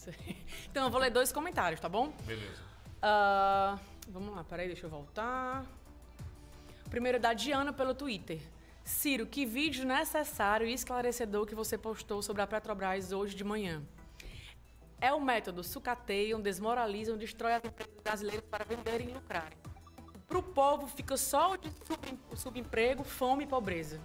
então 0.69 0.83
eu 0.83 0.89
vou 0.89 0.99
ler 0.99 1.09
dois 1.09 1.31
comentários, 1.31 1.79
tá 1.79 1.87
bom? 1.87 2.11
Beleza. 2.25 2.61
Uh, 2.97 3.79
vamos 4.09 4.35
lá, 4.35 4.43
peraí, 4.43 4.67
deixa 4.67 4.87
eu 4.87 4.89
voltar. 4.89 5.63
O 6.85 6.89
primeiro 6.89 7.15
é 7.15 7.19
da 7.21 7.33
Diana 7.33 7.71
pelo 7.71 7.95
Twitter. 7.95 8.41
Ciro, 8.91 9.25
que 9.25 9.45
vídeo 9.45 9.85
necessário 9.85 10.67
e 10.67 10.73
esclarecedor 10.73 11.47
que 11.47 11.55
você 11.55 11.77
postou 11.77 12.21
sobre 12.21 12.41
a 12.41 12.47
Petrobras 12.47 13.11
hoje 13.11 13.33
de 13.33 13.43
manhã. 13.43 13.81
É 14.99 15.11
o 15.11 15.19
método 15.19 15.63
sucateiam, 15.63 16.39
desmoralizam, 16.39 17.17
destrói 17.17 17.53
as 17.53 17.63
empresas 17.63 17.95
brasileiras 18.03 18.45
para 18.47 18.63
venderem 18.63 19.09
e 19.09 19.13
lucrarem. 19.13 19.57
Para 20.27 20.37
o 20.37 20.43
povo 20.43 20.87
fica 20.87 21.17
só 21.17 21.57
o 22.29 22.35
subemprego, 22.35 23.03
fome 23.03 23.45
e 23.45 23.47
pobreza. 23.47 23.99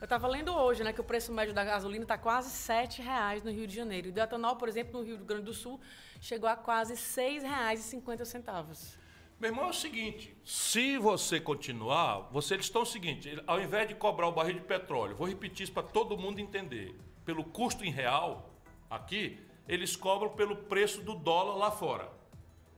Eu 0.00 0.04
estava 0.04 0.26
lendo 0.26 0.52
hoje 0.52 0.82
né, 0.82 0.92
que 0.92 1.00
o 1.00 1.04
preço 1.04 1.32
médio 1.32 1.54
da 1.54 1.62
gasolina 1.62 2.04
está 2.04 2.18
quase 2.18 2.72
R$ 2.72 2.88
reais 3.02 3.44
no 3.44 3.50
Rio 3.50 3.66
de 3.66 3.76
Janeiro. 3.76 4.08
E 4.08 4.10
do 4.10 4.20
etanol, 4.20 4.56
por 4.56 4.68
exemplo, 4.68 5.00
no 5.00 5.06
Rio 5.06 5.18
Grande 5.18 5.44
do 5.44 5.54
Sul, 5.54 5.80
chegou 6.20 6.48
a 6.48 6.56
quase 6.56 6.94
R$ 6.94 7.40
6,50. 7.40 8.97
Meu 9.40 9.50
irmão, 9.50 9.66
é 9.66 9.70
o 9.70 9.72
seguinte: 9.72 10.36
se 10.44 10.98
você 10.98 11.40
continuar, 11.40 12.28
você, 12.32 12.54
eles 12.54 12.66
estão 12.66 12.82
o 12.82 12.86
seguinte: 12.86 13.40
ao 13.46 13.60
invés 13.60 13.88
de 13.88 13.94
cobrar 13.94 14.26
o 14.26 14.32
barril 14.32 14.54
de 14.54 14.64
petróleo, 14.64 15.14
vou 15.14 15.28
repetir 15.28 15.64
isso 15.64 15.72
para 15.72 15.84
todo 15.84 16.18
mundo 16.18 16.40
entender, 16.40 16.98
pelo 17.24 17.44
custo 17.44 17.84
em 17.84 17.90
real, 17.90 18.50
aqui, 18.90 19.38
eles 19.68 19.94
cobram 19.94 20.30
pelo 20.30 20.56
preço 20.56 21.02
do 21.02 21.14
dólar 21.14 21.56
lá 21.56 21.70
fora. 21.70 22.10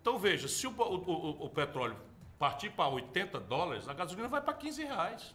Então 0.02 0.18
veja: 0.18 0.48
se 0.48 0.66
o, 0.66 0.70
o, 0.70 1.10
o, 1.10 1.46
o 1.46 1.50
petróleo 1.50 1.96
partir 2.38 2.70
para 2.70 2.88
80 2.88 3.40
dólares, 3.40 3.88
a 3.88 3.94
gasolina 3.94 4.28
vai 4.28 4.42
para 4.42 4.52
15 4.52 4.84
reais. 4.84 5.34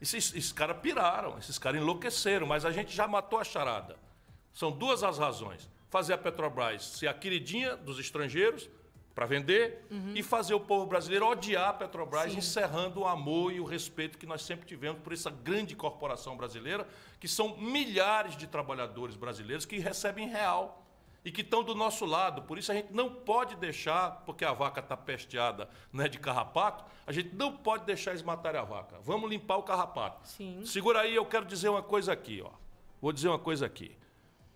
Esses, 0.00 0.34
esses 0.34 0.52
caras 0.52 0.78
piraram, 0.80 1.36
esses 1.36 1.58
caras 1.58 1.78
enlouqueceram, 1.78 2.46
mas 2.46 2.64
a 2.64 2.70
gente 2.70 2.94
já 2.94 3.06
matou 3.06 3.38
a 3.38 3.44
charada. 3.44 3.98
São 4.54 4.72
duas 4.72 5.02
as 5.02 5.18
razões. 5.18 5.68
Fazer 5.90 6.14
a 6.14 6.18
Petrobras 6.18 6.84
ser 6.84 7.08
a 7.08 7.14
queridinha 7.14 7.76
dos 7.76 7.98
estrangeiros 7.98 8.70
para 9.20 9.26
vender 9.26 9.86
uhum. 9.90 10.14
e 10.14 10.22
fazer 10.22 10.54
o 10.54 10.60
povo 10.60 10.86
brasileiro 10.86 11.26
odiar 11.26 11.68
a 11.68 11.72
Petrobras, 11.74 12.32
Sim. 12.32 12.38
encerrando 12.38 13.00
o 13.00 13.06
amor 13.06 13.52
e 13.52 13.60
o 13.60 13.64
respeito 13.64 14.16
que 14.16 14.24
nós 14.24 14.40
sempre 14.40 14.66
tivemos 14.66 15.02
por 15.02 15.12
essa 15.12 15.28
grande 15.28 15.76
corporação 15.76 16.38
brasileira, 16.38 16.88
que 17.20 17.28
são 17.28 17.54
milhares 17.58 18.34
de 18.34 18.46
trabalhadores 18.46 19.16
brasileiros 19.16 19.66
que 19.66 19.78
recebem 19.78 20.26
real 20.26 20.82
e 21.22 21.30
que 21.30 21.42
estão 21.42 21.62
do 21.62 21.74
nosso 21.74 22.06
lado. 22.06 22.40
Por 22.44 22.56
isso 22.56 22.72
a 22.72 22.74
gente 22.74 22.94
não 22.94 23.10
pode 23.10 23.56
deixar, 23.56 24.22
porque 24.24 24.42
a 24.42 24.54
vaca 24.54 24.80
está 24.80 24.96
pesteada 24.96 25.68
né, 25.92 26.08
de 26.08 26.18
carrapato, 26.18 26.82
a 27.06 27.12
gente 27.12 27.34
não 27.34 27.54
pode 27.54 27.84
deixar 27.84 28.12
eles 28.12 28.22
matarem 28.22 28.58
a 28.58 28.64
vaca. 28.64 29.00
Vamos 29.02 29.28
limpar 29.28 29.58
o 29.58 29.62
carrapato. 29.62 30.26
Sim. 30.26 30.64
Segura 30.64 31.00
aí, 31.00 31.14
eu 31.14 31.26
quero 31.26 31.44
dizer 31.44 31.68
uma 31.68 31.82
coisa 31.82 32.10
aqui. 32.10 32.40
Ó. 32.40 32.52
Vou 33.02 33.12
dizer 33.12 33.28
uma 33.28 33.38
coisa 33.38 33.66
aqui. 33.66 33.94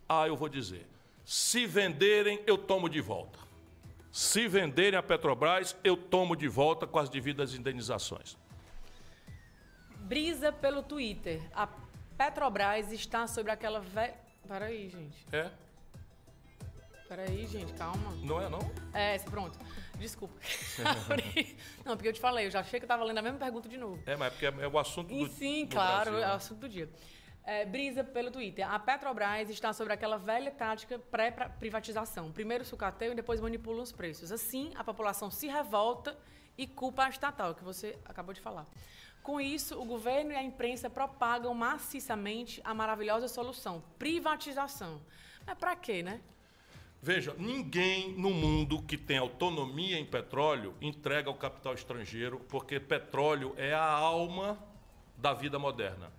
Ah, 0.08 0.26
eu 0.26 0.34
vou 0.34 0.48
dizer. 0.48 0.88
Se 1.22 1.66
venderem, 1.66 2.42
eu 2.46 2.56
tomo 2.56 2.88
de 2.88 3.02
volta. 3.02 3.43
Se 4.14 4.46
venderem 4.46 4.96
a 4.96 5.02
Petrobras, 5.02 5.74
eu 5.82 5.96
tomo 5.96 6.36
de 6.36 6.46
volta 6.46 6.86
com 6.86 7.00
as 7.00 7.08
devidas 7.08 7.52
indenizações. 7.52 8.38
Brisa 10.02 10.52
pelo 10.52 10.84
Twitter. 10.84 11.42
A 11.52 11.68
Petrobras 12.16 12.92
está 12.92 13.26
sobre 13.26 13.50
aquela 13.50 13.80
velha. 13.80 14.14
Para 14.46 14.66
aí, 14.66 14.88
gente. 14.88 15.16
É? 15.32 15.50
Peraí, 17.08 17.44
gente, 17.48 17.72
calma. 17.72 18.12
Não 18.22 18.40
é, 18.40 18.48
não? 18.48 18.60
É, 18.92 19.18
pronto. 19.18 19.58
Desculpa. 19.98 20.34
não, 21.84 21.96
porque 21.96 22.08
eu 22.08 22.12
te 22.12 22.20
falei, 22.20 22.46
eu 22.46 22.52
já 22.52 22.60
achei 22.60 22.78
que 22.78 22.84
eu 22.84 22.88
tava 22.88 23.02
lendo 23.02 23.18
a 23.18 23.22
mesma 23.22 23.38
pergunta 23.40 23.68
de 23.68 23.76
novo. 23.76 24.00
É, 24.06 24.14
mas 24.14 24.28
é 24.28 24.30
porque 24.30 24.46
é 24.46 24.68
o 24.68 24.78
assunto 24.78 25.08
do 25.08 25.26
E 25.26 25.30
sim, 25.30 25.66
do 25.66 25.74
claro, 25.74 26.12
Brasil, 26.12 26.18
é 26.20 26.26
o 26.26 26.28
né? 26.28 26.34
assunto 26.34 26.60
do 26.60 26.68
dia. 26.68 26.88
É, 27.46 27.66
brisa 27.66 28.02
pelo 28.02 28.30
Twitter. 28.30 28.66
A 28.66 28.78
Petrobras 28.78 29.50
está 29.50 29.72
sobre 29.72 29.92
aquela 29.92 30.16
velha 30.16 30.50
tática 30.50 30.98
pré-privatização. 30.98 32.32
Primeiro 32.32 32.64
sucateio 32.64 33.12
e 33.12 33.14
depois 33.14 33.38
manipulam 33.38 33.82
os 33.82 33.92
preços. 33.92 34.32
Assim, 34.32 34.72
a 34.74 34.82
população 34.82 35.30
se 35.30 35.46
revolta 35.46 36.16
e 36.56 36.66
culpa 36.66 37.04
a 37.04 37.10
estatal, 37.10 37.54
que 37.54 37.62
você 37.62 37.98
acabou 38.06 38.32
de 38.32 38.40
falar. 38.40 38.66
Com 39.22 39.40
isso, 39.40 39.78
o 39.80 39.84
governo 39.84 40.32
e 40.32 40.36
a 40.36 40.42
imprensa 40.42 40.88
propagam 40.88 41.52
maciçamente 41.54 42.62
a 42.64 42.72
maravilhosa 42.72 43.28
solução, 43.28 43.82
privatização. 43.98 45.00
Mas 45.46 45.58
para 45.58 45.76
quê, 45.76 46.02
né? 46.02 46.20
Veja, 47.02 47.34
ninguém 47.38 48.12
no 48.12 48.30
mundo 48.30 48.80
que 48.82 48.96
tem 48.96 49.18
autonomia 49.18 49.98
em 49.98 50.06
petróleo 50.06 50.74
entrega 50.80 51.28
ao 51.28 51.34
capital 51.34 51.74
estrangeiro, 51.74 52.40
porque 52.48 52.80
petróleo 52.80 53.54
é 53.58 53.74
a 53.74 53.84
alma 53.84 54.58
da 55.18 55.34
vida 55.34 55.58
moderna. 55.58 56.10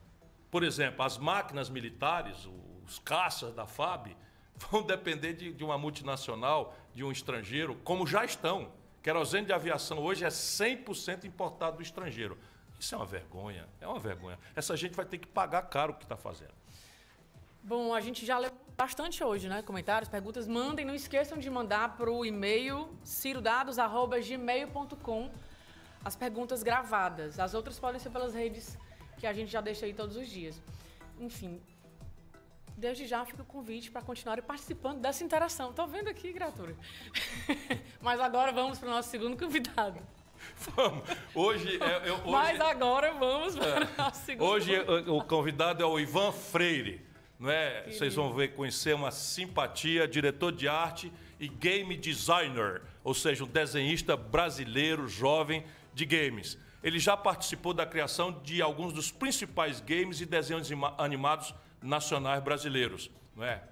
Por 0.56 0.64
exemplo, 0.64 1.03
as 1.03 1.18
máquinas 1.18 1.69
militares, 1.69 2.48
os 2.88 2.98
caças 2.99 3.53
da 3.53 3.68
FAB, 3.68 4.15
vão 4.72 4.84
depender 4.84 5.34
de, 5.34 5.52
de 5.52 5.65
uma 5.65 5.77
multinacional, 5.77 6.73
de 6.94 7.03
um 7.03 7.11
estrangeiro, 7.11 7.76
como 7.84 8.07
já 8.07 8.23
estão. 8.23 8.72
Querosene 9.03 9.48
de 9.48 9.52
aviação 9.52 9.99
hoje 9.99 10.23
é 10.23 10.30
100% 10.30 11.26
importado 11.26 11.76
do 11.76 11.84
estrangeiro. 11.84 12.38
Isso 12.80 12.95
é 12.95 12.98
uma 12.98 13.06
vergonha, 13.06 13.68
é 13.82 13.88
uma 13.88 13.99
vergonha. 13.99 14.40
Essa 14.56 14.77
gente 14.77 14.95
vai 14.95 15.03
ter 15.03 15.18
que 15.18 15.27
pagar 15.27 15.64
caro 15.64 15.91
o 15.91 15.95
que 15.98 16.06
está 16.06 16.15
fazendo. 16.15 16.53
Bom, 17.61 17.94
a 17.94 17.99
gente 17.99 18.26
já 18.26 18.38
leu 18.38 18.53
bastante 18.77 19.22
hoje, 19.22 19.49
né? 19.49 19.61
Comentários, 19.61 20.07
perguntas. 20.07 20.48
Mandem, 20.48 20.86
não 20.86 20.95
esqueçam 20.95 21.38
de 21.38 21.49
mandar 21.49 21.98
para 21.98 22.10
o 22.10 22.26
e-mail 22.26 22.98
cirodados.gmail.com 23.03 25.30
as 26.06 26.15
perguntas 26.15 26.64
gravadas. 26.64 27.41
As 27.41 27.53
outras 27.53 27.77
podem 27.77 27.99
ser 27.99 28.10
pelas 28.10 28.34
redes 28.34 28.77
que 29.18 29.28
a 29.28 29.34
gente 29.34 29.52
já 29.52 29.62
deixa 29.62 29.86
aí 29.86 29.94
todos 29.94 30.16
os 30.16 30.28
dias. 30.28 30.62
Enfim, 31.20 31.62
desde 32.78 33.08
já 33.08 33.26
fica 33.26 33.42
o 33.42 33.46
convite 33.46 33.90
para 33.90 34.02
continuarem 34.02 34.44
participando 34.44 35.00
dessa 35.00 35.24
interação. 35.24 35.74
Tô 35.74 35.88
vendo 35.88 36.10
aqui, 36.10 36.34
criatura. 36.34 36.76
Mas 38.02 38.20
agora 38.20 38.52
vamos 38.52 38.80
para 38.80 38.90
o 38.90 38.92
nosso 38.92 39.10
segundo 39.10 39.38
convidado. 39.38 40.00
Vamos. 40.76 41.04
Hoje, 41.34 41.80
é, 41.82 42.10
eu, 42.10 42.16
hoje, 42.16 42.30
Mas 42.30 42.60
agora 42.60 43.14
vamos 43.14 43.56
para 43.56 43.86
o 43.86 43.98
nosso 43.98 44.26
segundo 44.26 44.48
Hoje 44.48 44.78
o, 44.80 45.18
o 45.18 45.24
convidado 45.24 45.82
é 45.82 45.86
o 45.86 46.00
Ivan 46.00 46.32
Freire, 46.32 47.02
não 47.40 47.50
é? 47.50 47.84
Vocês 47.90 48.14
vão 48.16 48.34
ver, 48.34 48.50
conhecer 48.50 48.94
uma 48.94 49.12
simpatia, 49.12 50.08
diretor 50.08 50.52
de 50.52 50.68
arte 50.68 51.12
e 51.40 51.48
game 51.48 51.96
designer, 51.98 52.82
ou 53.04 53.14
seja, 53.14 53.44
um 53.44 53.48
desenhista 53.48 54.16
brasileiro 54.16 55.08
jovem 55.08 55.66
de 55.94 56.06
games. 56.06 56.58
Ele 56.86 56.99
já 56.99 57.18
participou 57.18 57.74
da 57.74 57.84
criação 57.84 58.32
de 58.44 58.62
alguns 58.62 58.94
dos 58.94 59.10
principais 59.12 59.80
games 59.82 60.22
e 60.22 60.26
desenhos 60.26 60.70
ima- 60.70 60.94
animados 60.99 61.52
nacionais 61.82 62.44
brasileiros, 62.44 63.10
não 63.36 63.44
é? 63.44 63.64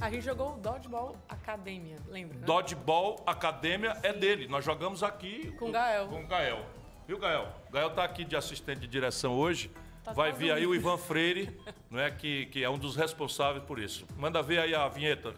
A 0.00 0.08
gente 0.08 0.22
jogou 0.24 0.54
o 0.54 0.58
Dodgeball 0.58 1.16
Academia, 1.28 1.96
lembra? 2.08 2.38
né? 2.38 2.46
Dodgeball 2.46 3.20
Academia 3.26 3.98
é 4.04 4.12
dele. 4.12 4.46
Nós 4.46 4.64
jogamos 4.64 5.02
aqui 5.02 5.50
Com 5.58 5.70
o 5.70 5.72
Gael. 5.72 6.06
Com 6.06 6.22
o 6.22 6.26
Gael. 6.28 6.64
Viu, 7.08 7.18
Gael? 7.18 7.52
Gael 7.72 7.88
está 7.88 8.04
aqui 8.04 8.24
de 8.24 8.36
assistente 8.36 8.82
de 8.82 8.86
direção 8.86 9.34
hoje. 9.36 9.72
Tá 10.04 10.12
Vai 10.12 10.30
vir 10.32 10.52
aí 10.52 10.64
o 10.64 10.72
Ivan 10.74 10.98
Freire, 10.98 11.58
não 11.90 11.98
é 11.98 12.12
que, 12.12 12.46
que 12.46 12.62
é 12.62 12.70
um 12.70 12.78
dos 12.78 12.94
responsáveis 12.94 13.64
por 13.64 13.80
isso. 13.80 14.06
Manda 14.16 14.40
ver 14.40 14.60
aí 14.60 14.72
a 14.74 14.86
vinheta. 14.86 15.34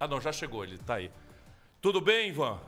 Ah, 0.00 0.08
não, 0.08 0.20
já 0.20 0.32
chegou, 0.32 0.64
ele 0.64 0.74
está 0.74 0.94
aí. 0.96 1.12
Tudo 1.80 2.00
bem, 2.00 2.30
Ivan? 2.30 2.58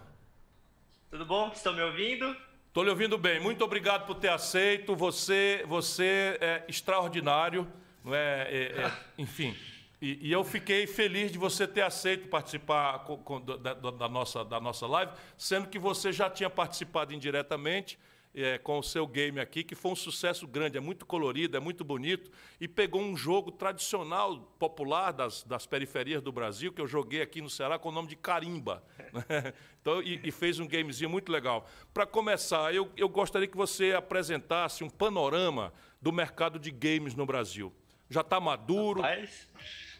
Tudo 1.10 1.26
bom? 1.26 1.48
Estão 1.52 1.72
me 1.72 1.82
ouvindo? 1.82 2.36
Estou 2.70 2.84
lhe 2.84 2.90
ouvindo 2.90 3.18
bem. 3.18 3.40
Muito 3.40 3.64
obrigado 3.64 4.06
por 4.06 4.14
ter 4.14 4.28
aceito. 4.28 4.94
Você, 4.94 5.64
você 5.66 6.38
é 6.40 6.62
extraordinário, 6.68 7.66
não 8.04 8.14
é? 8.14 8.42
É, 8.48 8.62
é, 8.82 8.92
enfim. 9.18 9.56
E, 10.00 10.28
e 10.28 10.32
eu 10.32 10.44
fiquei 10.44 10.86
feliz 10.86 11.32
de 11.32 11.36
você 11.36 11.66
ter 11.66 11.82
aceito 11.82 12.28
participar 12.28 13.00
co- 13.00 13.18
co- 13.18 13.40
da, 13.40 13.74
da- 13.74 13.90
da 13.90 14.08
nossa, 14.08 14.44
da 14.44 14.60
nossa 14.60 14.86
live, 14.86 15.10
sendo 15.36 15.66
que 15.68 15.78
você 15.80 16.12
já 16.12 16.30
tinha 16.30 16.48
participado 16.48 17.12
indiretamente 17.12 17.98
é, 18.34 18.58
com 18.58 18.78
o 18.78 18.82
seu 18.82 19.06
game 19.06 19.40
aqui, 19.40 19.64
que 19.64 19.74
foi 19.74 19.92
um 19.92 19.96
sucesso 19.96 20.46
grande. 20.46 20.76
É 20.76 20.80
muito 20.80 21.04
colorido, 21.04 21.56
é 21.56 21.60
muito 21.60 21.84
bonito. 21.84 22.30
E 22.60 22.68
pegou 22.68 23.00
um 23.00 23.16
jogo 23.16 23.50
tradicional, 23.50 24.38
popular 24.58 25.12
das, 25.12 25.42
das 25.42 25.66
periferias 25.66 26.22
do 26.22 26.30
Brasil, 26.32 26.72
que 26.72 26.80
eu 26.80 26.86
joguei 26.86 27.22
aqui 27.22 27.40
no 27.40 27.50
Ceará 27.50 27.78
com 27.78 27.88
o 27.88 27.92
nome 27.92 28.08
de 28.08 28.16
Carimba. 28.16 28.82
né? 29.12 29.52
Então, 29.80 30.02
e, 30.02 30.20
e 30.22 30.30
fez 30.30 30.58
um 30.58 30.66
gamezinho 30.66 31.10
muito 31.10 31.30
legal. 31.30 31.68
Para 31.92 32.06
começar, 32.06 32.74
eu, 32.74 32.90
eu 32.96 33.08
gostaria 33.08 33.48
que 33.48 33.56
você 33.56 33.92
apresentasse 33.92 34.84
um 34.84 34.90
panorama 34.90 35.72
do 36.00 36.12
mercado 36.12 36.58
de 36.58 36.70
games 36.70 37.14
no 37.14 37.26
Brasil. 37.26 37.72
Já 38.08 38.22
está 38.22 38.40
maduro? 38.40 39.02
Mas 39.02 39.48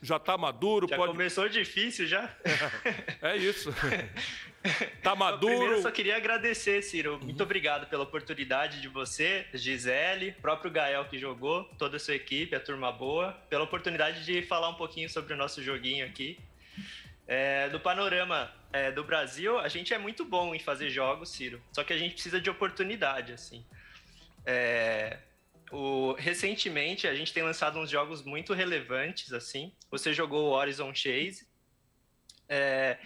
Já 0.03 0.17
está 0.17 0.37
maduro? 0.39 0.89
já 0.89 0.97
pode... 0.97 1.13
começou 1.13 1.49
difícil 1.49 2.07
já. 2.07 2.29
É 3.23 3.37
isso. 3.37 3.71
Está 4.63 5.13
Eu 5.13 5.17
Primeiro, 5.17 5.19
maduro? 5.19 5.73
eu 5.73 5.83
só 5.83 5.91
queria 5.91 6.17
agradecer, 6.17 6.83
Ciro. 6.83 7.19
Muito 7.23 7.43
obrigado 7.43 7.87
pela 7.87 8.05
oportunidade 8.05 8.83
de 8.83 8.89
você, 8.89 9.47
Gisele, 9.55 10.33
próprio 10.33 10.71
Gael 10.71 11.07
que 11.07 11.19
jogou, 11.19 11.65
toda 11.79 11.97
a 11.97 12.01
sua 12.01 12.15
equipe, 12.15 12.55
a 12.55 12.61
turma 12.61 12.93
boa, 12.93 13.33
pela 13.49 13.65
oportunidade 13.65 14.23
de 14.23 14.43
falar 14.43 14.69
um 14.69 14.75
pouquinho 14.75 15.09
sobre 15.09 15.33
o 15.33 15.37
nosso 15.37 15.63
joguinho 15.63 16.05
aqui. 16.05 16.39
É, 17.27 17.71
do 17.71 17.81
panorama 17.81 18.53
é, 18.71 18.91
do 18.91 19.03
Brasil, 19.03 19.59
a 19.59 19.69
gente 19.69 19.95
é 19.95 19.99
muito 19.99 20.25
bom 20.27 20.55
em 20.55 20.59
fazer 20.59 20.91
jogos, 20.91 21.31
Ciro. 21.31 21.61
Só 21.73 21.83
que 21.83 21.93
a 21.93 21.97
gente 21.97 22.13
precisa 22.13 22.41
de 22.41 22.51
oportunidade, 22.51 23.33
assim. 23.33 23.65
É, 24.45 25.19
o- 25.71 26.13
recentemente, 26.15 27.07
a 27.07 27.15
gente 27.15 27.33
tem 27.33 27.43
lançado 27.43 27.79
uns 27.79 27.91
jogos 27.91 28.23
muito 28.23 28.53
relevantes, 28.55 29.33
assim. 29.33 29.73
Você 29.91 30.13
jogou 30.13 30.53
Horizon 30.53 30.95
Chase. 30.95 31.49
É, 32.49 32.99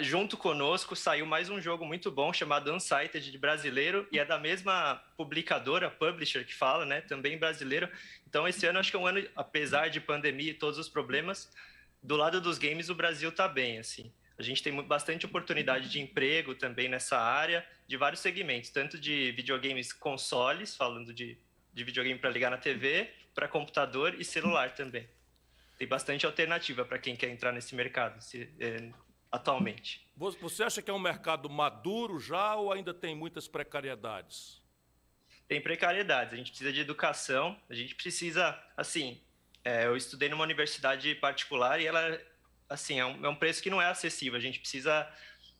junto 0.00 0.36
conosco 0.36 0.94
saiu 0.94 1.26
mais 1.26 1.50
um 1.50 1.60
jogo 1.60 1.84
muito 1.84 2.10
bom 2.10 2.32
chamado 2.32 2.72
Unsighted 2.72 3.30
de 3.30 3.38
brasileiro 3.38 4.06
e 4.12 4.18
é 4.18 4.24
da 4.24 4.38
mesma 4.38 4.94
publicadora, 5.16 5.90
publisher 5.90 6.44
que 6.44 6.54
fala, 6.54 6.86
né? 6.86 7.00
Também 7.00 7.36
brasileiro. 7.38 7.88
Então 8.26 8.46
esse 8.46 8.64
ano 8.66 8.78
acho 8.78 8.90
que 8.90 8.96
é 8.96 9.00
um 9.00 9.06
ano, 9.06 9.26
apesar 9.34 9.88
de 9.88 10.00
pandemia 10.00 10.52
e 10.52 10.54
todos 10.54 10.78
os 10.78 10.88
problemas, 10.88 11.52
do 12.02 12.16
lado 12.16 12.40
dos 12.40 12.56
games 12.56 12.88
o 12.88 12.94
Brasil 12.94 13.30
tá 13.32 13.48
bem, 13.48 13.78
assim. 13.78 14.12
A 14.38 14.42
gente 14.42 14.62
tem 14.62 14.74
bastante 14.82 15.26
oportunidade 15.26 15.90
de 15.90 16.00
emprego 16.00 16.54
também 16.54 16.88
nessa 16.88 17.18
área, 17.18 17.66
de 17.86 17.96
vários 17.98 18.20
segmentos, 18.20 18.70
tanto 18.70 18.98
de 18.98 19.32
videogames 19.32 19.92
consoles, 19.92 20.74
falando 20.74 21.12
de, 21.12 21.36
de 21.72 21.84
videogame 21.84 22.18
para 22.18 22.30
ligar 22.30 22.50
na 22.50 22.58
TV, 22.58 23.10
para 23.34 23.48
computador 23.48 24.14
e 24.20 24.24
celular 24.24 24.74
também. 24.74 25.08
Tem 25.78 25.86
bastante 25.88 26.26
alternativa 26.26 26.84
para 26.84 26.98
quem 26.98 27.16
quer 27.16 27.30
entrar 27.30 27.52
nesse 27.52 27.74
mercado 27.74 28.20
se- 28.22 28.52
é, 28.60 28.90
atualmente. 29.32 30.06
Vo- 30.16 30.32
Você 30.40 30.62
acha 30.62 30.82
que 30.82 30.90
é 30.90 30.92
um 30.94 30.98
mercado 30.98 31.48
maduro 31.48 32.18
já 32.20 32.54
ou 32.56 32.72
ainda 32.72 32.92
tem 32.92 33.14
muitas 33.14 33.48
precariedades? 33.48 34.60
tem 35.48 35.60
precariedades. 35.60 36.32
A 36.32 36.36
gente 36.36 36.50
precisa 36.50 36.72
de 36.72 36.80
educação, 36.80 37.60
a 37.68 37.74
gente 37.74 37.96
precisa, 37.96 38.56
assim, 38.76 39.20
é, 39.64 39.84
eu 39.86 39.96
estudei 39.96 40.28
numa 40.28 40.44
universidade 40.44 41.12
particular 41.16 41.80
e 41.80 41.86
ela, 41.88 42.20
assim, 42.68 43.00
é 43.00 43.04
um, 43.04 43.26
é 43.26 43.28
um 43.28 43.34
preço 43.34 43.60
que 43.60 43.68
não 43.68 43.82
é 43.82 43.86
acessível. 43.86 44.38
A 44.38 44.40
gente 44.40 44.60
precisa 44.60 45.12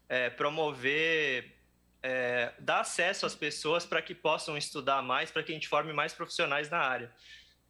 é, 0.08 0.30
promover, 0.30 1.56
é, 2.02 2.52
dar 2.58 2.80
acesso 2.80 3.26
às 3.26 3.34
pessoas 3.34 3.84
para 3.84 4.00
que 4.00 4.14
possam 4.14 4.56
estudar 4.56 5.02
mais, 5.02 5.30
para 5.30 5.42
que 5.42 5.52
a 5.52 5.54
gente 5.54 5.68
forme 5.68 5.92
mais 5.92 6.12
profissionais 6.12 6.70
na 6.70 6.78
área. 6.78 7.12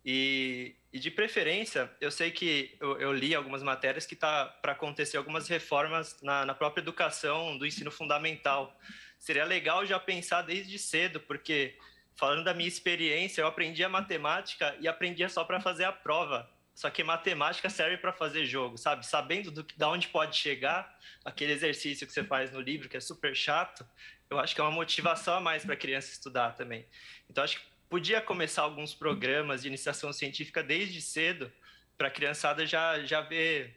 E, 0.04 0.74
e 0.92 0.98
de 0.98 1.10
preferência, 1.10 1.90
eu 2.00 2.10
sei 2.10 2.30
que 2.30 2.76
eu, 2.80 2.98
eu 2.98 3.12
li 3.12 3.34
algumas 3.34 3.62
matérias 3.62 4.06
que 4.06 4.16
tá 4.16 4.46
para 4.46 4.72
acontecer 4.72 5.16
algumas 5.16 5.46
reformas 5.46 6.16
na, 6.22 6.46
na 6.46 6.54
própria 6.54 6.80
educação 6.80 7.58
do 7.58 7.66
ensino 7.66 7.90
fundamental. 7.90 8.78
Seria 9.18 9.44
legal 9.44 9.84
já 9.84 10.00
pensar 10.00 10.42
desde 10.42 10.78
cedo, 10.78 11.20
porque 11.20 11.76
falando 12.16 12.44
da 12.44 12.54
minha 12.54 12.68
experiência, 12.68 13.42
eu 13.42 13.46
aprendi 13.46 13.84
a 13.84 13.88
matemática 13.88 14.74
e 14.80 14.88
aprendia 14.88 15.28
só 15.28 15.44
para 15.44 15.60
fazer 15.60 15.84
a 15.84 15.92
prova. 15.92 16.50
Só 16.74 16.88
que 16.88 17.04
matemática 17.04 17.68
serve 17.68 17.98
para 17.98 18.10
fazer 18.10 18.46
jogo, 18.46 18.78
sabe? 18.78 19.04
Sabendo 19.04 19.50
do, 19.50 19.62
da 19.76 19.90
onde 19.90 20.08
pode 20.08 20.34
chegar, 20.36 20.98
aquele 21.22 21.52
exercício 21.52 22.06
que 22.06 22.12
você 22.12 22.24
faz 22.24 22.52
no 22.52 22.60
livro, 22.60 22.88
que 22.88 22.96
é 22.96 23.00
super 23.00 23.36
chato, 23.36 23.86
eu 24.30 24.38
acho 24.38 24.54
que 24.54 24.60
é 24.60 24.64
uma 24.64 24.70
motivação 24.70 25.34
a 25.34 25.40
mais 25.40 25.64
para 25.64 25.74
a 25.74 25.76
criança 25.76 26.12
estudar 26.12 26.52
também. 26.52 26.86
Então, 27.28 27.42
acho 27.42 27.58
que 27.58 27.66
podia 27.88 28.20
começar 28.20 28.62
alguns 28.62 28.94
programas 28.94 29.62
de 29.62 29.68
iniciação 29.68 30.12
científica 30.12 30.62
desde 30.62 31.02
cedo, 31.02 31.52
para 31.98 32.08
a 32.08 32.10
criançada 32.10 32.64
já, 32.64 33.04
já 33.04 33.20
ver, 33.20 33.76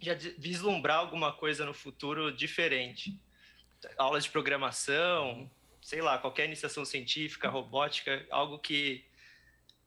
já 0.00 0.14
vislumbrar 0.38 0.98
alguma 0.98 1.32
coisa 1.32 1.66
no 1.66 1.74
futuro 1.74 2.32
diferente. 2.32 3.20
Aulas 3.98 4.24
de 4.24 4.30
programação, 4.30 5.50
sei 5.82 6.00
lá, 6.00 6.16
qualquer 6.16 6.46
iniciação 6.46 6.84
científica, 6.84 7.48
robótica, 7.48 8.24
algo 8.30 8.58
que 8.58 9.04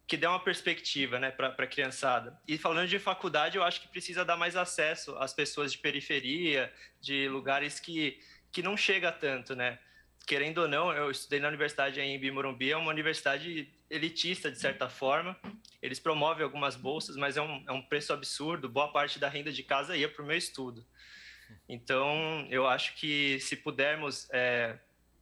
que 0.06 0.18
dê 0.18 0.28
uma 0.28 0.40
perspectiva 0.40 1.18
né, 1.18 1.32
para 1.32 1.48
a 1.48 1.68
criançada. 1.68 2.38
E 2.46 2.58
falando 2.58 2.90
de 2.90 3.00
faculdade, 3.00 3.58
eu 3.58 3.64
acho 3.64 3.82
que 3.82 3.88
precisa 3.88 4.26
dar 4.26 4.36
mais 4.36 4.56
acesso 4.56 5.16
às 5.18 5.34
pessoas 5.34 5.72
de 5.72 5.78
periferia, 5.78 6.72
de 7.00 7.30
lugares 7.30 7.80
que, 7.80 8.20
que 8.52 8.62
não 8.62 8.76
chega 8.76 9.12
tanto, 9.12 9.56
né? 9.56 9.80
Querendo 10.26 10.60
ou 10.60 10.68
não, 10.68 10.92
eu 10.94 11.12
estudei 11.12 11.40
na 11.40 11.50
universidade 11.50 12.00
em 12.00 12.18
Bimorumbi, 12.18 12.72
é 12.72 12.78
uma 12.78 12.90
universidade 12.90 13.70
elitista, 13.90 14.50
de 14.50 14.58
certa 14.58 14.88
forma. 14.90 15.38
Eles 15.82 16.00
promovem 16.00 16.44
algumas 16.44 16.76
bolsas, 16.76 17.16
mas 17.18 17.36
é 17.36 17.42
um, 17.42 17.64
é 17.68 17.72
um 17.72 17.82
preço 17.82 18.14
absurdo. 18.14 18.70
Boa 18.70 18.92
parte 18.92 19.20
da 19.20 19.28
renda 19.28 19.52
de 19.52 19.64
casa 19.64 19.98
ia 19.98 20.08
para 20.08 20.24
o 20.24 20.26
meu 20.26 20.38
estudo. 20.38 20.86
Então, 21.68 22.48
eu 22.50 22.66
acho 22.68 22.96
que 22.96 23.40
se 23.40 23.58
pudermos 23.58 24.28
é, 24.32 24.80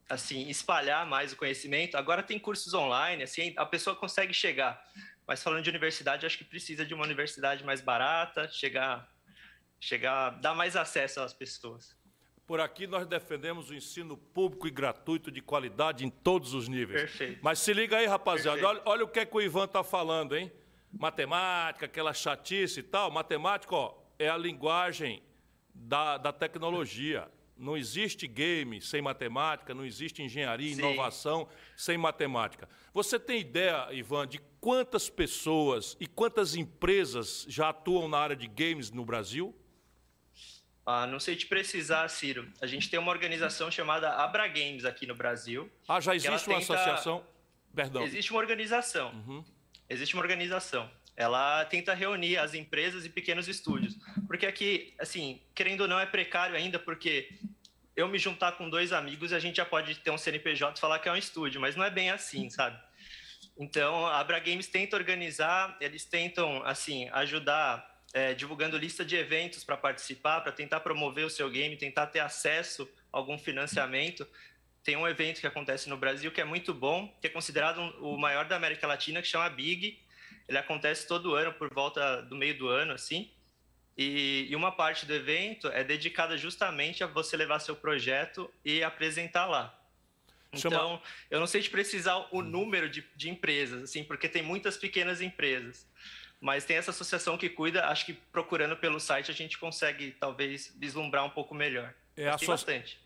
assim 0.08 0.48
espalhar 0.48 1.06
mais 1.06 1.32
o 1.32 1.36
conhecimento, 1.36 1.96
agora 1.96 2.22
tem 2.22 2.38
cursos 2.38 2.72
online, 2.74 3.22
assim 3.22 3.52
a 3.56 3.66
pessoa 3.66 3.96
consegue 3.96 4.32
chegar. 4.32 4.82
Mas 5.26 5.42
falando 5.42 5.62
de 5.62 5.70
universidade, 5.70 6.26
acho 6.26 6.38
que 6.38 6.44
precisa 6.44 6.84
de 6.84 6.94
uma 6.94 7.04
universidade 7.04 7.64
mais 7.64 7.80
barata, 7.80 8.48
chegar, 8.48 9.10
chegar, 9.80 10.30
dar 10.40 10.54
mais 10.54 10.76
acesso 10.76 11.20
às 11.20 11.32
pessoas. 11.32 11.96
Por 12.46 12.60
aqui 12.60 12.86
nós 12.86 13.06
defendemos 13.06 13.70
o 13.70 13.74
ensino 13.74 14.16
público 14.16 14.66
e 14.66 14.70
gratuito 14.70 15.30
de 15.30 15.40
qualidade 15.40 16.04
em 16.04 16.10
todos 16.10 16.54
os 16.54 16.68
níveis. 16.68 17.02
Perfeito. 17.02 17.40
Mas 17.42 17.60
se 17.60 17.72
liga 17.72 17.96
aí, 17.96 18.06
rapaziada, 18.06 18.66
olha, 18.66 18.82
olha, 18.84 19.04
o 19.04 19.08
que, 19.08 19.20
é 19.20 19.24
que 19.24 19.36
o 19.36 19.40
Ivan 19.40 19.64
está 19.64 19.84
falando, 19.84 20.36
hein? 20.36 20.52
Matemática, 20.92 21.86
aquela 21.86 22.12
chatice 22.12 22.80
e 22.80 22.82
tal. 22.82 23.10
Matemática, 23.10 23.74
ó, 23.74 23.94
é 24.18 24.28
a 24.28 24.36
linguagem 24.36 25.22
da, 25.74 26.18
da 26.18 26.32
tecnologia. 26.32 27.28
Não 27.56 27.76
existe 27.76 28.26
game 28.26 28.80
sem 28.80 29.00
matemática, 29.00 29.72
não 29.72 29.84
existe 29.84 30.20
engenharia, 30.20 30.72
inovação 30.72 31.48
sem 31.76 31.96
matemática. 31.96 32.68
Você 32.92 33.20
tem 33.20 33.40
ideia, 33.40 33.86
Ivan, 33.92 34.26
de 34.26 34.40
quantas 34.60 35.08
pessoas 35.08 35.96
e 36.00 36.06
quantas 36.06 36.56
empresas 36.56 37.46
já 37.48 37.68
atuam 37.68 38.08
na 38.08 38.18
área 38.18 38.34
de 38.34 38.48
games 38.48 38.90
no 38.90 39.04
Brasil? 39.04 39.54
Ah, 40.84 41.06
não 41.06 41.20
sei 41.20 41.36
te 41.36 41.46
precisar, 41.46 42.08
Ciro. 42.08 42.50
A 42.60 42.66
gente 42.66 42.90
tem 42.90 42.98
uma 42.98 43.10
organização 43.10 43.70
chamada 43.70 44.10
Abra 44.10 44.48
Games 44.48 44.84
aqui 44.84 45.06
no 45.06 45.14
Brasil. 45.14 45.70
Ah, 45.88 46.00
já 46.00 46.14
existe 46.14 46.48
uma 46.48 46.58
tenta... 46.58 46.74
associação? 46.74 47.24
Perdão. 47.74 48.02
Existe 48.02 48.30
uma 48.32 48.40
organização. 48.40 49.12
Uhum. 49.12 49.44
Existe 49.88 50.14
uma 50.14 50.22
organização 50.22 50.90
ela 51.16 51.64
tenta 51.66 51.94
reunir 51.94 52.38
as 52.38 52.54
empresas 52.54 53.04
e 53.04 53.08
pequenos 53.08 53.48
estúdios. 53.48 53.96
Porque 54.26 54.46
aqui, 54.46 54.94
assim, 54.98 55.40
querendo 55.54 55.82
ou 55.82 55.88
não, 55.88 56.00
é 56.00 56.06
precário 56.06 56.56
ainda, 56.56 56.78
porque 56.78 57.38
eu 57.94 58.08
me 58.08 58.18
juntar 58.18 58.52
com 58.52 58.68
dois 58.68 58.92
amigos, 58.92 59.32
a 59.32 59.38
gente 59.38 59.56
já 59.56 59.64
pode 59.64 59.96
ter 59.96 60.10
um 60.10 60.18
CNPJ 60.18 60.76
e 60.76 60.80
falar 60.80 60.98
que 60.98 61.08
é 61.08 61.12
um 61.12 61.16
estúdio, 61.16 61.60
mas 61.60 61.76
não 61.76 61.84
é 61.84 61.90
bem 61.90 62.10
assim, 62.10 62.48
sabe? 62.48 62.78
Então, 63.58 64.06
a 64.06 64.18
Abra 64.18 64.38
Games 64.38 64.66
tenta 64.66 64.96
organizar, 64.96 65.76
eles 65.80 66.04
tentam, 66.04 66.64
assim, 66.64 67.08
ajudar 67.10 67.91
é, 68.12 68.34
divulgando 68.34 68.76
lista 68.76 69.04
de 69.04 69.16
eventos 69.16 69.64
para 69.64 69.76
participar, 69.76 70.40
para 70.40 70.52
tentar 70.52 70.80
promover 70.80 71.24
o 71.24 71.30
seu 71.30 71.48
game, 71.48 71.76
tentar 71.76 72.06
ter 72.08 72.20
acesso 72.20 72.88
a 73.12 73.18
algum 73.18 73.38
financiamento. 73.38 74.26
Tem 74.84 74.96
um 74.96 75.08
evento 75.08 75.40
que 75.40 75.46
acontece 75.46 75.88
no 75.88 75.96
Brasil 75.96 76.30
que 76.30 76.40
é 76.40 76.44
muito 76.44 76.74
bom, 76.74 77.08
que 77.20 77.26
é 77.26 77.30
considerado 77.30 77.80
um, 77.80 78.14
o 78.14 78.18
maior 78.18 78.44
da 78.44 78.56
América 78.56 78.86
Latina, 78.86 79.22
que 79.22 79.28
chama 79.28 79.48
Big, 79.48 79.98
ele 80.48 80.58
acontece 80.58 81.06
todo 81.06 81.34
ano, 81.34 81.52
por 81.52 81.72
volta 81.72 82.20
do 82.22 82.36
meio 82.36 82.56
do 82.58 82.68
ano, 82.68 82.92
assim. 82.92 83.30
E, 83.96 84.46
e, 84.50 84.56
uma 84.56 84.72
parte 84.72 85.04
do 85.04 85.14
evento 85.14 85.68
é 85.68 85.84
dedicada 85.84 86.36
justamente 86.36 87.04
a 87.04 87.06
você 87.06 87.36
levar 87.36 87.58
seu 87.58 87.76
projeto 87.76 88.50
e 88.64 88.82
apresentar 88.82 89.46
lá. 89.46 89.78
Então, 90.52 91.00
eu 91.30 91.40
não 91.40 91.46
sei 91.46 91.62
te 91.62 91.70
precisar 91.70 92.26
o 92.30 92.42
número 92.42 92.88
de, 92.88 93.06
de 93.16 93.30
empresas, 93.30 93.82
assim, 93.82 94.04
porque 94.04 94.28
tem 94.28 94.42
muitas 94.42 94.76
pequenas 94.76 95.20
empresas. 95.20 95.86
Mas 96.42 96.64
tem 96.64 96.76
essa 96.76 96.90
associação 96.90 97.38
que 97.38 97.48
cuida, 97.48 97.86
acho 97.86 98.04
que 98.04 98.14
procurando 98.14 98.76
pelo 98.76 98.98
site 98.98 99.30
a 99.30 99.34
gente 99.34 99.56
consegue 99.56 100.10
talvez 100.10 100.74
vislumbrar 100.76 101.24
um 101.24 101.30
pouco 101.30 101.54
melhor. 101.54 101.94
É 102.16 102.28
a 102.28 102.36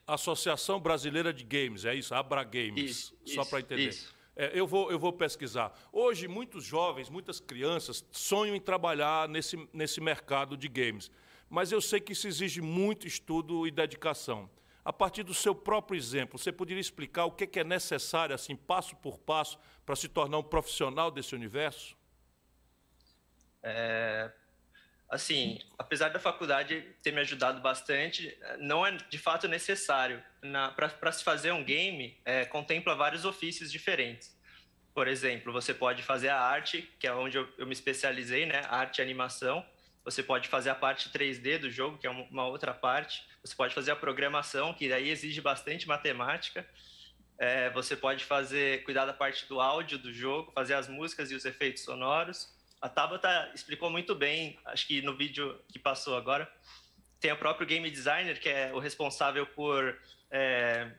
Associação 0.07 0.81
Brasileira 0.81 1.35
de 1.35 1.45
Games, 1.45 1.85
é 1.85 1.95
isso? 1.95 2.15
Abra 2.15 2.43
Games, 2.43 2.91
isso, 2.91 3.17
só 3.27 3.45
para 3.45 3.61
entender. 3.61 3.91
Isso. 3.91 4.17
É, 4.35 4.59
eu, 4.59 4.67
vou, 4.67 4.91
eu 4.91 4.99
vou 4.99 5.13
pesquisar. 5.13 5.71
Hoje, 5.93 6.27
muitos 6.27 6.65
jovens, 6.65 7.11
muitas 7.11 7.39
crianças 7.39 8.03
sonham 8.11 8.57
em 8.57 8.61
trabalhar 8.61 9.29
nesse, 9.29 9.69
nesse 9.71 10.01
mercado 10.01 10.57
de 10.57 10.67
games. 10.67 11.11
Mas 11.51 11.71
eu 11.71 11.81
sei 11.83 12.01
que 12.01 12.15
isso 12.15 12.27
exige 12.27 12.63
muito 12.63 13.07
estudo 13.07 13.67
e 13.67 13.71
dedicação. 13.71 14.49
A 14.83 14.95
partir 14.95 15.23
do 15.23 15.35
seu 15.35 15.55
próprio 15.55 15.99
exemplo, 15.99 16.39
você 16.39 16.51
poderia 16.51 16.81
explicar 16.81 17.27
o 17.27 17.33
que 17.33 17.61
é 17.61 17.65
necessário, 17.65 18.35
assim, 18.35 18.57
passo 18.57 18.97
por 18.97 19.19
passo, 19.19 19.59
para 19.85 19.95
se 19.95 20.09
tornar 20.09 20.39
um 20.39 20.43
profissional 20.43 21.11
desse 21.11 21.35
universo? 21.35 21.96
É, 23.63 24.31
assim, 25.09 25.59
apesar 25.79 26.09
da 26.09 26.19
faculdade 26.19 26.83
ter 27.03 27.13
me 27.13 27.21
ajudado 27.21 27.61
bastante, 27.61 28.37
não 28.59 28.87
é 28.87 28.93
de 28.93 29.19
fato 29.19 29.49
necessário. 29.49 30.23
Para 30.75 31.13
se 31.13 31.23
fazer 31.23 31.53
um 31.53 31.65
game, 31.65 32.21
é, 32.25 32.45
contempla 32.45 32.95
vários 32.95 33.25
ofícios 33.25 33.71
diferentes. 33.71 34.37
Por 34.95 35.09
exemplo, 35.09 35.53
você 35.53 35.75
pode 35.75 36.03
fazer 36.03 36.29
a 36.29 36.41
arte, 36.41 36.89
que 36.99 37.07
é 37.07 37.13
onde 37.13 37.37
eu, 37.37 37.49
eu 37.59 37.67
me 37.67 37.73
especializei, 37.73 38.47
né? 38.47 38.63
Arte 38.69 38.99
e 38.99 39.03
animação. 39.03 39.65
Você 40.05 40.23
pode 40.23 40.49
fazer 40.49 40.71
a 40.71 40.75
parte 40.75 41.11
3D 41.11 41.59
do 41.59 41.71
jogo, 41.71 41.99
que 41.99 42.07
é 42.07 42.11
uma 42.11 42.47
outra 42.47 42.73
parte. 42.73 43.27
Você 43.45 43.55
pode 43.55 43.75
fazer 43.75 43.91
a 43.91 43.97
programação, 43.97 44.73
que 44.73 44.89
daí 44.89 45.11
exige 45.11 45.41
bastante 45.41 45.87
matemática. 45.87 46.67
É, 47.39 47.69
você 47.71 47.95
pode 47.95 48.25
fazer 48.25 48.85
cuidar 48.85 49.05
da 49.05 49.13
parte 49.13 49.47
do 49.47 49.61
áudio 49.61 49.99
do 49.99 50.13
jogo, 50.13 50.51
fazer 50.53 50.75
as 50.75 50.89
músicas 50.89 51.31
e 51.31 51.35
os 51.35 51.45
efeitos 51.45 51.83
sonoros 51.83 52.56
a 52.81 52.89
Tabata 52.89 53.51
explicou 53.55 53.91
muito 53.91 54.15
bem, 54.15 54.59
acho 54.67 54.87
que 54.87 55.03
no 55.03 55.17
vídeo 55.17 55.59
que 55.69 55.79
passou 55.79 56.17
agora. 56.17 56.51
Tem 57.19 57.33
o 57.33 57.37
próprio 57.37 57.67
game 57.67 57.91
designer, 57.91 58.39
que 58.39 58.49
é 58.49 58.73
o 58.73 58.79
responsável 58.79 59.47
por 59.47 59.99
é, 60.31 60.91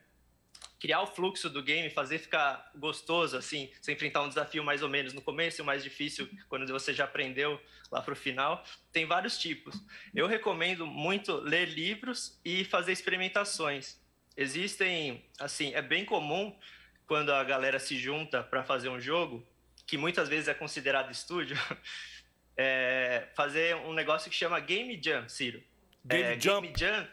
criar 0.79 1.01
o 1.01 1.07
fluxo 1.07 1.49
do 1.49 1.61
game, 1.61 1.89
fazer 1.89 2.19
ficar 2.19 2.71
gostoso, 2.75 3.37
assim, 3.37 3.71
sem 3.81 3.95
enfrentar 3.95 4.23
um 4.23 4.29
desafio 4.29 4.63
mais 4.63 4.83
ou 4.83 4.89
menos 4.89 5.13
no 5.13 5.21
começo, 5.21 5.63
mais 5.63 5.83
difícil 5.83 6.29
quando 6.49 6.67
você 6.67 6.93
já 6.93 7.05
aprendeu 7.05 7.59
lá 7.91 8.01
para 8.01 8.13
o 8.13 8.15
final. 8.15 8.63
Tem 8.91 9.05
vários 9.05 9.37
tipos. 9.37 9.75
Eu 10.13 10.27
recomendo 10.27 10.85
muito 10.85 11.35
ler 11.35 11.67
livros 11.69 12.39
e 12.43 12.63
fazer 12.65 12.91
experimentações. 12.91 13.99
Existem, 14.35 15.25
assim, 15.39 15.73
é 15.73 15.81
bem 15.81 16.05
comum 16.05 16.55
quando 17.07 17.31
a 17.31 17.43
galera 17.43 17.79
se 17.79 17.97
junta 17.97 18.43
para 18.43 18.63
fazer 18.63 18.89
um 18.89 18.99
jogo, 18.99 19.47
que 19.87 19.97
muitas 19.97 20.27
vezes 20.27 20.49
é 20.49 20.53
considerado 20.53 21.09
estúdio, 21.09 21.57
é 22.57 23.29
fazer 23.33 23.75
um 23.77 23.93
negócio 23.93 24.29
que 24.29 24.35
chama 24.35 24.59
Game 24.59 25.01
Jam, 25.01 25.27
Ciro. 25.29 25.63
Game 26.05 26.23
é, 26.23 26.39
Jam? 26.39 26.61
Game 26.61 26.73
Jam. 26.77 27.07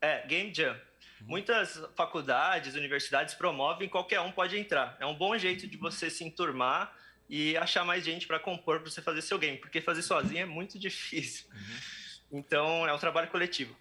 É, 0.00 0.26
Game 0.26 0.52
Jam. 0.52 0.78
Muitas 1.20 1.80
faculdades, 1.96 2.74
universidades 2.74 3.34
promovem, 3.34 3.88
qualquer 3.88 4.20
um 4.20 4.30
pode 4.30 4.56
entrar. 4.58 4.96
É 5.00 5.06
um 5.06 5.14
bom 5.14 5.36
jeito 5.38 5.66
de 5.66 5.76
você 5.76 6.10
se 6.10 6.24
enturmar 6.24 6.94
e 7.28 7.56
achar 7.56 7.84
mais 7.84 8.04
gente 8.04 8.26
para 8.26 8.38
compor 8.38 8.80
para 8.80 8.90
você 8.90 9.02
fazer 9.02 9.22
seu 9.22 9.38
game, 9.38 9.58
porque 9.58 9.80
fazer 9.80 10.02
sozinho 10.02 10.42
é 10.42 10.46
muito 10.46 10.78
difícil. 10.78 11.48
Uhum. 11.52 12.38
Então, 12.38 12.86
é 12.86 12.92
um 12.92 12.98
trabalho 12.98 13.28
coletivo. 13.28 13.76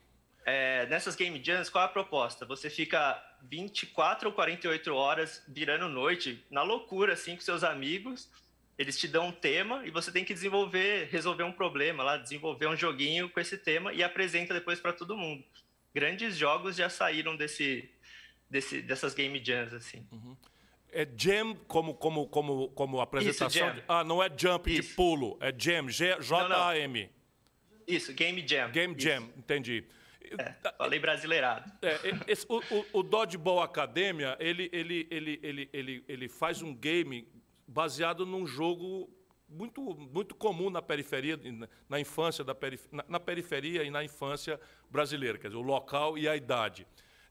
É, 0.45 0.85
nessas 0.85 1.15
game 1.15 1.43
jams, 1.43 1.69
qual 1.69 1.84
é 1.84 1.88
a 1.88 1.89
proposta? 1.89 2.45
Você 2.45 2.69
fica 2.69 3.22
24 3.49 4.30
ou 4.30 4.34
48 4.34 4.94
horas 4.94 5.44
virando 5.48 5.88
noite, 5.88 6.44
na 6.49 6.64
loucura, 6.64 7.14
assim, 7.14 7.36
com 7.36 7.41
seus 7.41 7.64
amigos. 7.64 8.30
Eles 8.78 8.98
te 8.98 9.07
dão 9.07 9.30
um 9.30 9.32
tema 9.32 9.86
e 9.86 9.91
você 9.91 10.11
tem 10.11 10.24
que 10.24 10.34
desenvolver, 10.34 11.07
resolver 11.11 11.44
um 11.44 11.52
problema 11.52 12.03
lá, 12.03 12.18
desenvolver 12.18 12.68
um 12.68 12.76
joguinho 12.76 13.30
com 13.30 13.40
esse 13.40 13.57
tema 13.57 13.91
e 13.91 14.03
apresenta 14.03 14.53
depois 14.53 14.80
para 14.80 14.94
todo 14.94 15.18
mundo. 15.18 15.44
Grandes 15.94 16.38
jogos 16.38 16.76
já 16.76 16.90
saíram 16.90 17.36
desse, 17.36 17.90
desse 18.48 18.82
dessas 18.82 19.15
game 19.15 19.44
jams, 19.44 19.74
assim. 19.74 20.06
Uhum. 20.11 20.38
É 20.91 21.07
jam 21.18 21.56
como, 21.68 21.95
como, 21.95 22.28
como, 22.28 22.69
como 22.69 23.02
apresentação? 23.02 23.69
Isso. 23.69 23.84
Ah, 23.88 24.03
não 24.03 24.22
é 24.22 24.30
jump 24.36 24.72
Isso. 24.72 24.90
de 24.90 24.95
pulo, 24.95 25.38
é 25.41 25.53
jam, 25.57 25.88
J-A-M. 25.90 27.10
Isso, 27.88 28.14
game 28.14 28.45
jam. 28.48 28.69
Game 28.72 28.95
Isso. 28.95 29.07
jam, 29.07 29.30
entendi. 29.36 29.84
É, 30.38 30.72
falei 30.78 30.99
brasileirado. 30.99 31.72
É, 31.82 32.32
esse, 32.32 32.45
o, 32.49 32.58
o, 32.58 32.99
o 32.99 33.04
Dodgeball 33.04 33.62
Academia, 33.62 34.36
ele, 34.40 34.70
ele, 34.72 35.08
ele, 35.10 35.40
ele, 35.44 35.70
ele, 35.72 36.06
ele 36.08 36.30
faz 36.30 36.62
um 36.62 36.74
game 36.76 37.28
baseado 37.68 38.26
num 38.26 38.48
jogo 38.48 39.10
muito, 39.48 39.82
muito 39.82 40.36
comum 40.36 40.70
na 40.70 40.82
periferia, 40.82 41.40
na 41.88 41.99
infância, 41.99 42.44
da 42.44 42.54
perif 42.54 42.88
na, 42.91 43.06
na, 43.08 43.20
periferia 43.20 43.84
e 43.84 43.90
na 43.90 44.04
infância 44.04 44.60
brasileira, 44.90 45.38
quer 45.38 45.48
dizer, 45.48 45.60
o 45.60 45.62
local 45.62 46.18
e 46.18 46.28
a 46.28 46.36
idade. 46.36 46.86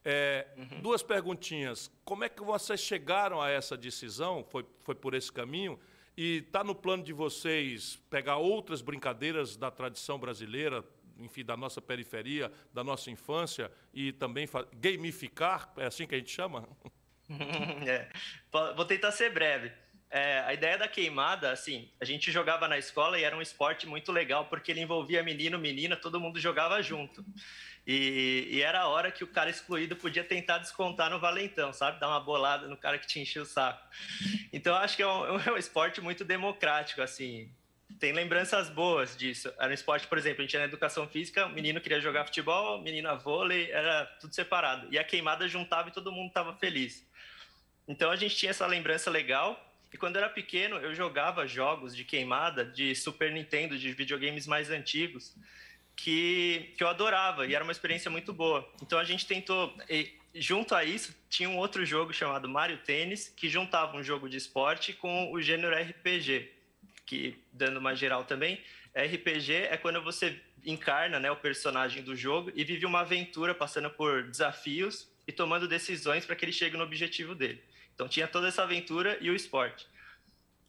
É, 0.05 0.47
uhum. 0.57 0.81
Duas 0.83 1.03
perguntinhas. 1.03 1.91
Como 2.05 2.23
é 2.23 2.29
que 2.29 2.43
vocês 2.43 2.81
chegaram 2.81 3.43
a 3.43 3.51
essa 3.51 3.77
decisão? 3.77 4.45
Foi, 4.45 4.65
foi 4.83 4.95
por 4.95 5.15
esse 5.15 5.33
caminho? 5.33 5.79
E 6.17 6.45
está 6.47 6.63
no 6.65 6.75
plano 6.75 7.03
de 7.03 7.13
vocês 7.13 7.97
pegar 8.09 8.37
outras 8.37 8.81
brincadeiras 8.81 9.57
da 9.57 9.71
tradição 9.71 10.19
brasileira, 10.19 10.85
enfim, 11.19 11.45
da 11.45 11.57
nossa 11.57 11.81
periferia, 11.81 12.51
da 12.73 12.85
nossa 12.85 13.11
infância 13.11 13.71
e 13.93 14.13
também 14.13 14.49
gamificar, 14.75 15.73
é 15.77 15.87
assim 15.87 16.07
que 16.07 16.15
a 16.15 16.19
gente 16.19 16.31
chama? 16.31 16.69
é. 17.87 18.09
Vou 18.75 18.85
tentar 18.85 19.13
ser 19.13 19.31
breve. 19.31 19.73
é, 20.11 20.41
a 20.41 20.55
ideia 20.55 20.79
da 20.79 20.89
queimada, 20.89 21.51
assim, 21.51 21.91
a 22.01 22.05
gente 22.05 22.31
jogava 22.31 22.69
na 22.69 22.79
escola 22.79 23.19
e 23.19 23.25
era 23.25 23.37
um 23.37 23.43
esporte 23.43 23.87
muito 23.87 24.13
legal, 24.13 24.47
porque 24.47 24.71
ele 24.71 24.81
envolvia 24.81 25.23
menino, 25.23 25.59
menina, 25.59 25.97
todo 25.97 26.21
mundo 26.21 26.39
jogava 26.39 26.81
junto. 26.81 27.25
E, 27.87 28.49
e, 28.51 28.63
era 28.63 28.81
a 28.81 28.89
hora 28.89 29.13
que 29.13 29.23
o 29.23 29.29
cara 29.29 29.49
excluído 29.49 29.95
podia 29.95 30.25
tentar 30.25 30.59
descontar 30.59 31.09
no 31.09 31.21
valentão, 31.21 31.73
sabe? 31.73 32.01
Dar 32.01 32.09
uma 32.09 32.21
bolada 32.21 32.67
no 32.67 32.77
cara 32.77 32.99
que 32.99 33.07
te 33.07 33.21
enchia 33.21 33.43
o 33.43 33.47
saco. 33.47 33.81
Então, 34.53 34.75
acho 34.75 34.97
que 34.97 35.03
é 35.03 35.07
um, 35.07 35.39
é 35.39 35.53
um 35.53 35.57
esporte 35.57 36.01
muito 36.01 36.25
democrático, 36.25 37.01
assim. 37.01 37.49
Tem 37.99 38.13
lembranças 38.13 38.69
boas 38.69 39.17
disso. 39.17 39.53
Era 39.59 39.71
um 39.71 39.75
esporte, 39.75 40.07
por 40.07 40.19
exemplo, 40.19 40.41
a 40.41 40.43
gente 40.43 40.51
tinha 40.51 40.61
na 40.61 40.69
educação 40.69 41.09
física, 41.09 41.47
o 41.47 41.51
menino 41.51 41.81
queria 41.81 42.01
jogar 42.01 42.25
futebol, 42.25 42.83
menina 42.83 43.15
vôlei, 43.15 43.71
era 43.71 44.05
tudo 44.21 44.35
separado. 44.35 44.89
E 44.91 44.99
a 44.99 45.05
queimada 45.05 45.49
juntava 45.49 45.89
e 45.89 45.93
todo 45.93 46.13
mundo 46.13 46.29
estava 46.29 46.55
feliz. 46.57 47.07
Então, 47.89 48.11
a 48.11 48.17
gente 48.17 48.37
tinha 48.37 48.51
essa 48.51 48.67
lembrança 48.67 49.11
legal. 49.11 49.63
E 49.93 49.97
quando 49.97 50.17
eu 50.17 50.23
era 50.23 50.31
pequeno, 50.31 50.77
eu 50.77 50.95
jogava 50.95 51.47
jogos 51.47 51.97
de 51.97 52.05
queimada 52.05 52.65
de 52.65 52.95
Super 52.95 53.33
Nintendo, 53.33 53.79
de 53.79 53.93
videogames 53.93 54.47
mais 54.47 54.69
antigos 54.69 55.35
que, 55.97 56.75
que 56.77 56.85
eu 56.85 56.89
adorava 56.89 57.47
e 57.47 57.55
era 57.55 57.65
uma 57.65 57.73
experiência 57.73 58.11
muito 58.11 58.33
boa. 58.33 58.69
Então 58.83 58.99
a 58.99 59.05
gente 59.05 59.27
tentou, 59.27 59.75
e, 59.89 60.13
junto 60.35 60.75
a 60.75 60.85
isso, 60.85 61.17
tinha 61.31 61.49
um 61.49 61.57
outro 61.57 61.85
jogo 61.85 62.13
chamado 62.13 62.49
Mario 62.49 62.79
Tênis, 62.79 63.33
que 63.35 63.49
juntava 63.49 63.97
um 63.97 64.03
jogo 64.03 64.29
de 64.29 64.37
esporte 64.37 64.93
com 64.93 65.33
o 65.33 65.41
gênero 65.41 65.75
RPG, 65.75 66.53
que, 67.07 67.39
dando 67.53 67.79
uma 67.79 67.95
geral 67.95 68.25
também, 68.25 68.61
RPG 68.95 69.53
é 69.53 69.77
quando 69.77 70.03
você 70.03 70.41
encarna 70.65 71.21
né, 71.21 71.31
o 71.31 71.37
personagem 71.37 72.03
do 72.03 72.17
jogo 72.17 72.51
e 72.55 72.65
vive 72.65 72.85
uma 72.85 73.01
aventura 73.01 73.55
passando 73.55 73.89
por 73.89 74.25
desafios 74.25 75.09
e 75.27 75.33
tomando 75.33 75.69
decisões 75.69 76.27
para 76.27 76.35
que 76.35 76.45
ele 76.45 76.53
chegue 76.53 76.77
no 76.77 76.83
objetivo 76.83 77.35
dele. 77.35 77.63
Então 77.95 78.09
tinha 78.09 78.27
toda 78.27 78.49
essa 78.49 78.63
aventura 78.63 79.17
e 79.21 79.31
o 79.31 79.35
esporte. 79.35 79.87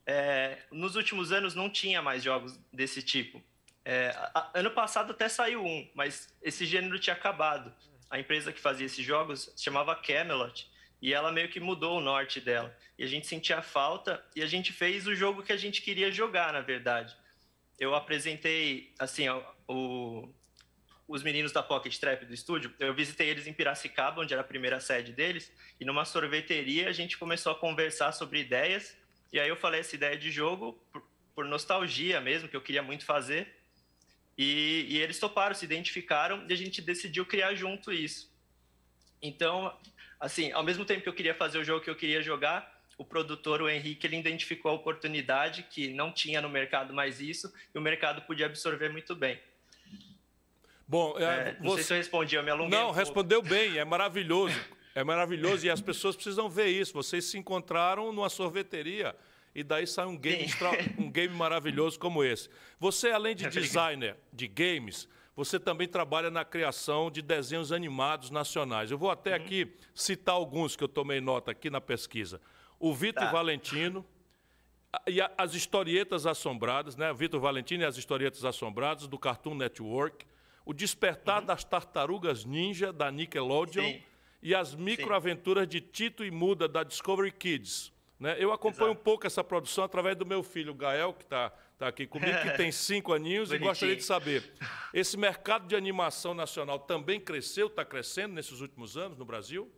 É, 0.05 0.59
nos 0.71 0.95
últimos 0.95 1.31
anos 1.31 1.55
não 1.55 1.69
tinha 1.69 2.01
mais 2.01 2.23
jogos 2.23 2.57
desse 2.71 3.01
tipo. 3.01 3.43
É, 3.83 4.09
a, 4.33 4.51
ano 4.53 4.71
passado 4.71 5.11
até 5.11 5.27
saiu 5.27 5.65
um, 5.65 5.89
mas 5.93 6.33
esse 6.41 6.65
gênero 6.65 6.99
tinha 6.99 7.15
acabado. 7.15 7.73
A 8.09 8.19
empresa 8.19 8.53
que 8.53 8.59
fazia 8.59 8.85
esses 8.85 9.03
jogos 9.03 9.51
se 9.55 9.63
chamava 9.63 9.95
Camelot 9.95 10.69
e 11.01 11.13
ela 11.13 11.31
meio 11.31 11.49
que 11.49 11.59
mudou 11.59 11.97
o 11.97 12.01
norte 12.01 12.41
dela. 12.41 12.75
E 12.97 13.03
a 13.03 13.07
gente 13.07 13.27
sentia 13.27 13.61
falta 13.61 14.23
e 14.35 14.41
a 14.41 14.47
gente 14.47 14.73
fez 14.73 15.07
o 15.07 15.15
jogo 15.15 15.43
que 15.43 15.53
a 15.53 15.57
gente 15.57 15.81
queria 15.81 16.11
jogar, 16.11 16.53
na 16.53 16.61
verdade. 16.61 17.15
Eu 17.79 17.93
apresentei, 17.93 18.91
assim, 18.97 19.25
o, 19.67 20.27
os 21.07 21.23
meninos 21.23 21.51
da 21.51 21.61
Pocket 21.61 21.95
Trap 21.97 22.25
do 22.25 22.33
estúdio, 22.33 22.73
eu 22.79 22.93
visitei 22.93 23.29
eles 23.29 23.47
em 23.47 23.53
Piracicaba, 23.53 24.21
onde 24.21 24.33
era 24.33 24.41
a 24.41 24.45
primeira 24.45 24.79
sede 24.79 25.13
deles, 25.13 25.51
e 25.79 25.85
numa 25.85 26.03
sorveteria 26.03 26.89
a 26.89 26.91
gente 26.91 27.17
começou 27.17 27.51
a 27.51 27.55
conversar 27.55 28.11
sobre 28.11 28.39
ideias, 28.39 28.97
e 29.31 29.39
aí 29.39 29.47
eu 29.47 29.55
falei 29.55 29.79
essa 29.79 29.95
ideia 29.95 30.17
de 30.17 30.31
jogo 30.31 30.73
por, 30.91 31.03
por 31.35 31.45
nostalgia 31.45 32.19
mesmo, 32.19 32.49
que 32.49 32.55
eu 32.55 32.61
queria 32.61 32.81
muito 32.81 33.05
fazer, 33.05 33.55
e, 34.37 34.85
e, 34.89 34.97
eles 34.99 35.17
toparam, 35.17 35.55
se 35.55 35.65
identificaram 35.65 36.45
e 36.47 36.53
a 36.53 36.55
gente 36.55 36.79
decidiu 36.79 37.25
criar 37.25 37.55
junto 37.55 37.91
isso. 37.91 38.31
Então, 39.19 39.75
assim, 40.19 40.51
ao 40.51 40.63
mesmo 40.63 40.85
tempo 40.85 41.01
que 41.01 41.09
eu 41.09 41.13
queria 41.13 41.33
fazer 41.33 41.57
o 41.57 41.63
jogo 41.63 41.83
que 41.83 41.89
eu 41.89 41.95
queria 41.95 42.21
jogar, 42.21 42.77
o 42.97 43.05
produtor, 43.05 43.61
o 43.61 43.69
Henrique, 43.69 44.07
ele 44.07 44.17
identificou 44.17 44.71
a 44.71 44.73
oportunidade 44.73 45.63
que 45.69 45.89
não 45.89 46.11
tinha 46.11 46.41
no 46.41 46.49
mercado 46.49 46.93
mais 46.93 47.21
isso 47.21 47.53
e 47.73 47.77
o 47.77 47.81
mercado 47.81 48.21
podia 48.23 48.47
absorver 48.47 48.89
muito 48.89 49.15
bem. 49.15 49.39
Bom, 50.87 51.15
é, 51.19 51.23
é, 51.23 51.57
não 51.59 51.71
você... 51.71 51.75
sei 51.75 51.83
se 51.83 51.93
eu 51.93 51.97
respondi, 51.97 52.35
eu 52.35 52.43
me 52.43 52.49
alonguei. 52.49 52.79
Não, 52.79 52.89
um 52.89 52.91
respondeu 52.91 53.41
bem, 53.41 53.77
é 53.77 53.85
maravilhoso. 53.85 54.59
É 54.95 55.03
maravilhoso 55.03 55.63
e 55.63 55.69
as 55.69 55.79
pessoas 55.79 56.15
precisam 56.15 56.49
ver 56.49 56.69
isso. 56.69 56.91
Vocês 56.91 57.25
se 57.25 57.37
encontraram 57.37 58.11
numa 58.11 58.29
sorveteria 58.29 59.15
e 59.53 59.63
daí 59.63 59.85
sai 59.85 60.07
um 60.07 60.17
game, 60.17 60.43
extra, 60.43 60.71
um 60.97 61.11
game 61.11 61.35
maravilhoso 61.35 61.99
como 61.99 62.23
esse. 62.23 62.49
Você, 62.79 63.11
além 63.11 63.35
de 63.35 63.45
designer 63.49 64.15
de 64.33 64.47
games, 64.47 65.07
você 65.37 65.59
também 65.59 65.87
trabalha 65.87 66.31
na 66.31 66.43
criação 66.43 67.11
de 67.11 67.21
desenhos 67.21 67.71
animados 67.71 68.31
nacionais. 68.31 68.89
Eu 68.89 68.97
vou 68.97 69.11
até 69.11 69.29
uhum. 69.29 69.35
aqui 69.35 69.71
citar 69.93 70.33
alguns 70.33 70.75
que 70.75 70.83
eu 70.83 70.87
tomei 70.87 71.21
nota 71.21 71.51
aqui 71.51 71.69
na 71.69 71.79
pesquisa. 71.79 72.41
O 72.79 72.91
Vitor 72.91 73.23
tá. 73.23 73.31
Valentino 73.31 74.03
e 75.05 75.19
as 75.37 75.53
historietas 75.53 76.25
assombradas, 76.25 76.95
né? 76.95 77.13
Vitor 77.13 77.39
Valentino 77.39 77.83
e 77.83 77.85
as 77.85 77.97
historietas 77.97 78.43
assombradas 78.43 79.07
do 79.07 79.19
Cartoon 79.19 79.53
Network. 79.53 80.25
O 80.65 80.73
Despertar 80.73 81.41
uhum. 81.41 81.45
das 81.45 81.63
Tartarugas 81.63 82.43
Ninja 82.43 82.91
da 82.91 83.11
Nickelodeon 83.11 83.83
Sim. 83.83 84.01
e 84.41 84.55
as 84.55 84.73
microaventuras 84.73 85.67
de 85.67 85.79
Tito 85.79 86.25
e 86.25 86.31
Muda 86.31 86.67
da 86.67 86.81
Discovery 86.81 87.31
Kids. 87.31 87.93
Né? 88.19 88.35
Eu 88.39 88.51
acompanho 88.51 88.87
Exato. 88.87 89.01
um 89.01 89.03
pouco 89.03 89.27
essa 89.27 89.43
produção 89.43 89.83
através 89.83 90.15
do 90.15 90.25
meu 90.25 90.41
filho 90.41 90.73
Gael, 90.73 91.13
que 91.13 91.25
está 91.25 91.53
tá 91.77 91.87
aqui 91.87 92.07
comigo, 92.07 92.37
que 92.41 92.51
tem 92.57 92.71
cinco 92.71 93.13
aninhos, 93.13 93.51
e 93.51 93.57
gostaria 93.57 93.95
de 93.95 94.03
saber: 94.03 94.51
esse 94.93 95.17
mercado 95.17 95.67
de 95.67 95.75
animação 95.75 96.33
nacional 96.33 96.79
também 96.79 97.19
cresceu, 97.19 97.67
está 97.67 97.85
crescendo 97.85 98.33
nesses 98.33 98.61
últimos 98.61 98.97
anos 98.97 99.17
no 99.17 99.25
Brasil? 99.25 99.71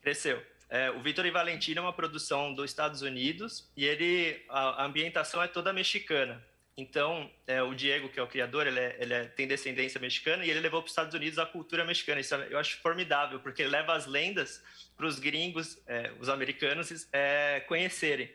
Cresceu. 0.00 0.42
É, 0.68 0.90
o 0.90 1.00
Vitor 1.00 1.24
e 1.24 1.30
Valentina 1.30 1.80
é 1.80 1.82
uma 1.82 1.92
produção 1.92 2.52
dos 2.52 2.70
Estados 2.70 3.02
Unidos 3.02 3.70
e 3.76 3.84
ele 3.84 4.42
a, 4.48 4.84
ambientação 4.84 5.42
é 5.42 5.48
toda 5.48 5.72
mexicana. 5.72 6.44
Então, 6.76 7.30
é, 7.46 7.62
o 7.62 7.72
Diego, 7.72 8.08
que 8.08 8.18
é 8.18 8.22
o 8.22 8.26
criador, 8.26 8.66
ele, 8.66 8.80
é, 8.80 8.96
ele 8.98 9.14
é, 9.14 9.24
tem 9.26 9.46
descendência 9.46 10.00
mexicana 10.00 10.44
e 10.44 10.50
ele 10.50 10.58
levou 10.58 10.80
para 10.82 10.86
os 10.86 10.92
Estados 10.92 11.14
Unidos 11.14 11.38
a 11.38 11.46
cultura 11.46 11.84
mexicana. 11.84 12.20
Isso 12.20 12.34
eu 12.34 12.58
acho 12.58 12.80
formidável, 12.80 13.38
porque 13.38 13.62
ele 13.62 13.70
leva 13.70 13.94
as 13.94 14.06
lendas 14.06 14.60
para 14.96 15.06
os 15.06 15.20
gringos, 15.20 15.78
é, 15.86 16.12
os 16.18 16.28
americanos, 16.28 17.06
é, 17.12 17.60
conhecerem. 17.68 18.28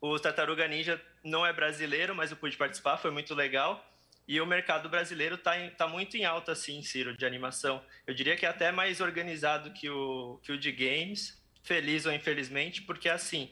O 0.00 0.18
Tartaruga 0.18 0.66
Ninja 0.66 1.00
não 1.22 1.44
é 1.46 1.52
brasileiro, 1.52 2.14
mas 2.14 2.30
eu 2.30 2.36
pude 2.36 2.56
participar, 2.56 2.96
foi 2.96 3.10
muito 3.10 3.34
legal. 3.34 3.84
E 4.26 4.40
o 4.40 4.46
mercado 4.46 4.88
brasileiro 4.88 5.34
está 5.34 5.52
tá 5.70 5.88
muito 5.88 6.16
em 6.16 6.24
alta, 6.24 6.54
sim, 6.54 6.82
Ciro, 6.82 7.16
de 7.16 7.26
animação. 7.26 7.82
Eu 8.06 8.14
diria 8.14 8.36
que 8.36 8.46
é 8.46 8.48
até 8.48 8.70
mais 8.70 9.00
organizado 9.00 9.72
que 9.72 9.90
o, 9.90 10.38
que 10.42 10.52
o 10.52 10.58
de 10.58 10.70
games, 10.70 11.40
feliz 11.62 12.06
ou 12.06 12.12
infelizmente, 12.12 12.82
porque 12.82 13.08
assim, 13.08 13.50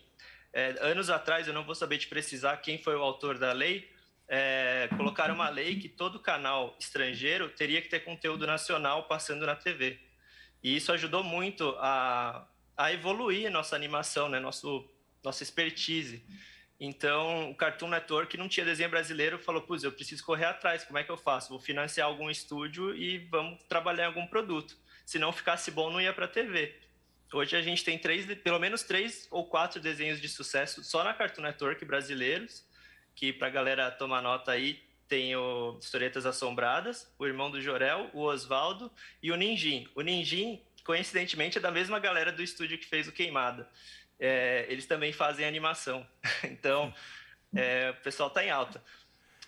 é, 0.52 0.76
anos 0.80 1.10
atrás, 1.10 1.46
eu 1.46 1.54
não 1.54 1.64
vou 1.64 1.74
saber 1.74 1.98
te 1.98 2.08
precisar 2.08 2.56
quem 2.58 2.78
foi 2.78 2.94
o 2.96 3.02
autor 3.02 3.38
da 3.38 3.52
lei, 3.52 3.90
é, 4.28 4.88
colocaram 4.96 5.34
uma 5.34 5.48
lei 5.48 5.80
que 5.80 5.88
todo 5.88 6.20
canal 6.20 6.76
estrangeiro 6.78 7.48
teria 7.48 7.82
que 7.82 7.88
ter 7.88 8.00
conteúdo 8.00 8.46
nacional 8.46 9.04
passando 9.08 9.44
na 9.44 9.56
TV. 9.56 9.98
E 10.62 10.76
isso 10.76 10.92
ajudou 10.92 11.24
muito 11.24 11.74
a, 11.78 12.46
a 12.76 12.92
evoluir 12.92 13.50
nossa 13.50 13.74
animação, 13.74 14.28
né? 14.28 14.38
Nosso, 14.38 14.88
nossa 15.22 15.42
expertise. 15.42 16.24
Então, 16.82 17.50
o 17.50 17.54
Cartoon 17.54 17.88
Network 17.88 18.38
não 18.38 18.48
tinha 18.48 18.64
desenho 18.64 18.88
brasileiro, 18.88 19.38
falou, 19.38 19.60
putz, 19.60 19.84
eu 19.84 19.92
preciso 19.92 20.24
correr 20.24 20.46
atrás, 20.46 20.82
como 20.82 20.98
é 20.98 21.04
que 21.04 21.10
eu 21.10 21.16
faço? 21.18 21.50
Vou 21.50 21.60
financiar 21.60 22.08
algum 22.08 22.30
estúdio 22.30 22.96
e 22.96 23.18
vamos 23.18 23.62
trabalhar 23.64 24.04
em 24.04 24.06
algum 24.06 24.26
produto. 24.26 24.78
Se 25.04 25.18
não 25.18 25.30
ficasse 25.30 25.70
bom, 25.70 25.90
não 25.90 26.00
ia 26.00 26.14
para 26.14 26.26
TV. 26.26 26.74
Hoje 27.32 27.54
a 27.54 27.60
gente 27.60 27.84
tem 27.84 27.98
três, 27.98 28.24
pelo 28.40 28.58
menos 28.58 28.82
três 28.82 29.28
ou 29.30 29.46
quatro 29.46 29.78
desenhos 29.78 30.20
de 30.20 30.28
sucesso 30.28 30.82
só 30.82 31.04
na 31.04 31.12
Cartoon 31.12 31.42
Network 31.42 31.84
brasileiros, 31.84 32.66
que 33.14 33.30
para 33.30 33.48
a 33.48 33.50
galera 33.50 33.90
tomar 33.90 34.22
nota 34.22 34.50
aí, 34.50 34.82
tem 35.06 35.36
o 35.36 35.76
Historietas 35.80 36.24
Assombradas, 36.24 37.12
o 37.18 37.26
irmão 37.26 37.50
do 37.50 37.60
Jorel, 37.60 38.08
o 38.14 38.22
Oswaldo 38.22 38.90
e 39.22 39.30
o 39.30 39.36
Ninjin. 39.36 39.86
O 39.94 40.00
Ninjin, 40.00 40.62
coincidentemente, 40.82 41.58
é 41.58 41.60
da 41.60 41.70
mesma 41.70 41.98
galera 41.98 42.32
do 42.32 42.42
estúdio 42.42 42.78
que 42.78 42.86
fez 42.86 43.06
o 43.06 43.12
Queimada. 43.12 43.68
É, 44.20 44.66
eles 44.68 44.86
também 44.86 45.12
fazem 45.12 45.46
animação. 45.46 46.06
então, 46.44 46.94
é, 47.56 47.90
o 47.98 48.02
pessoal 48.02 48.28
está 48.28 48.44
em 48.44 48.50
alta. 48.50 48.82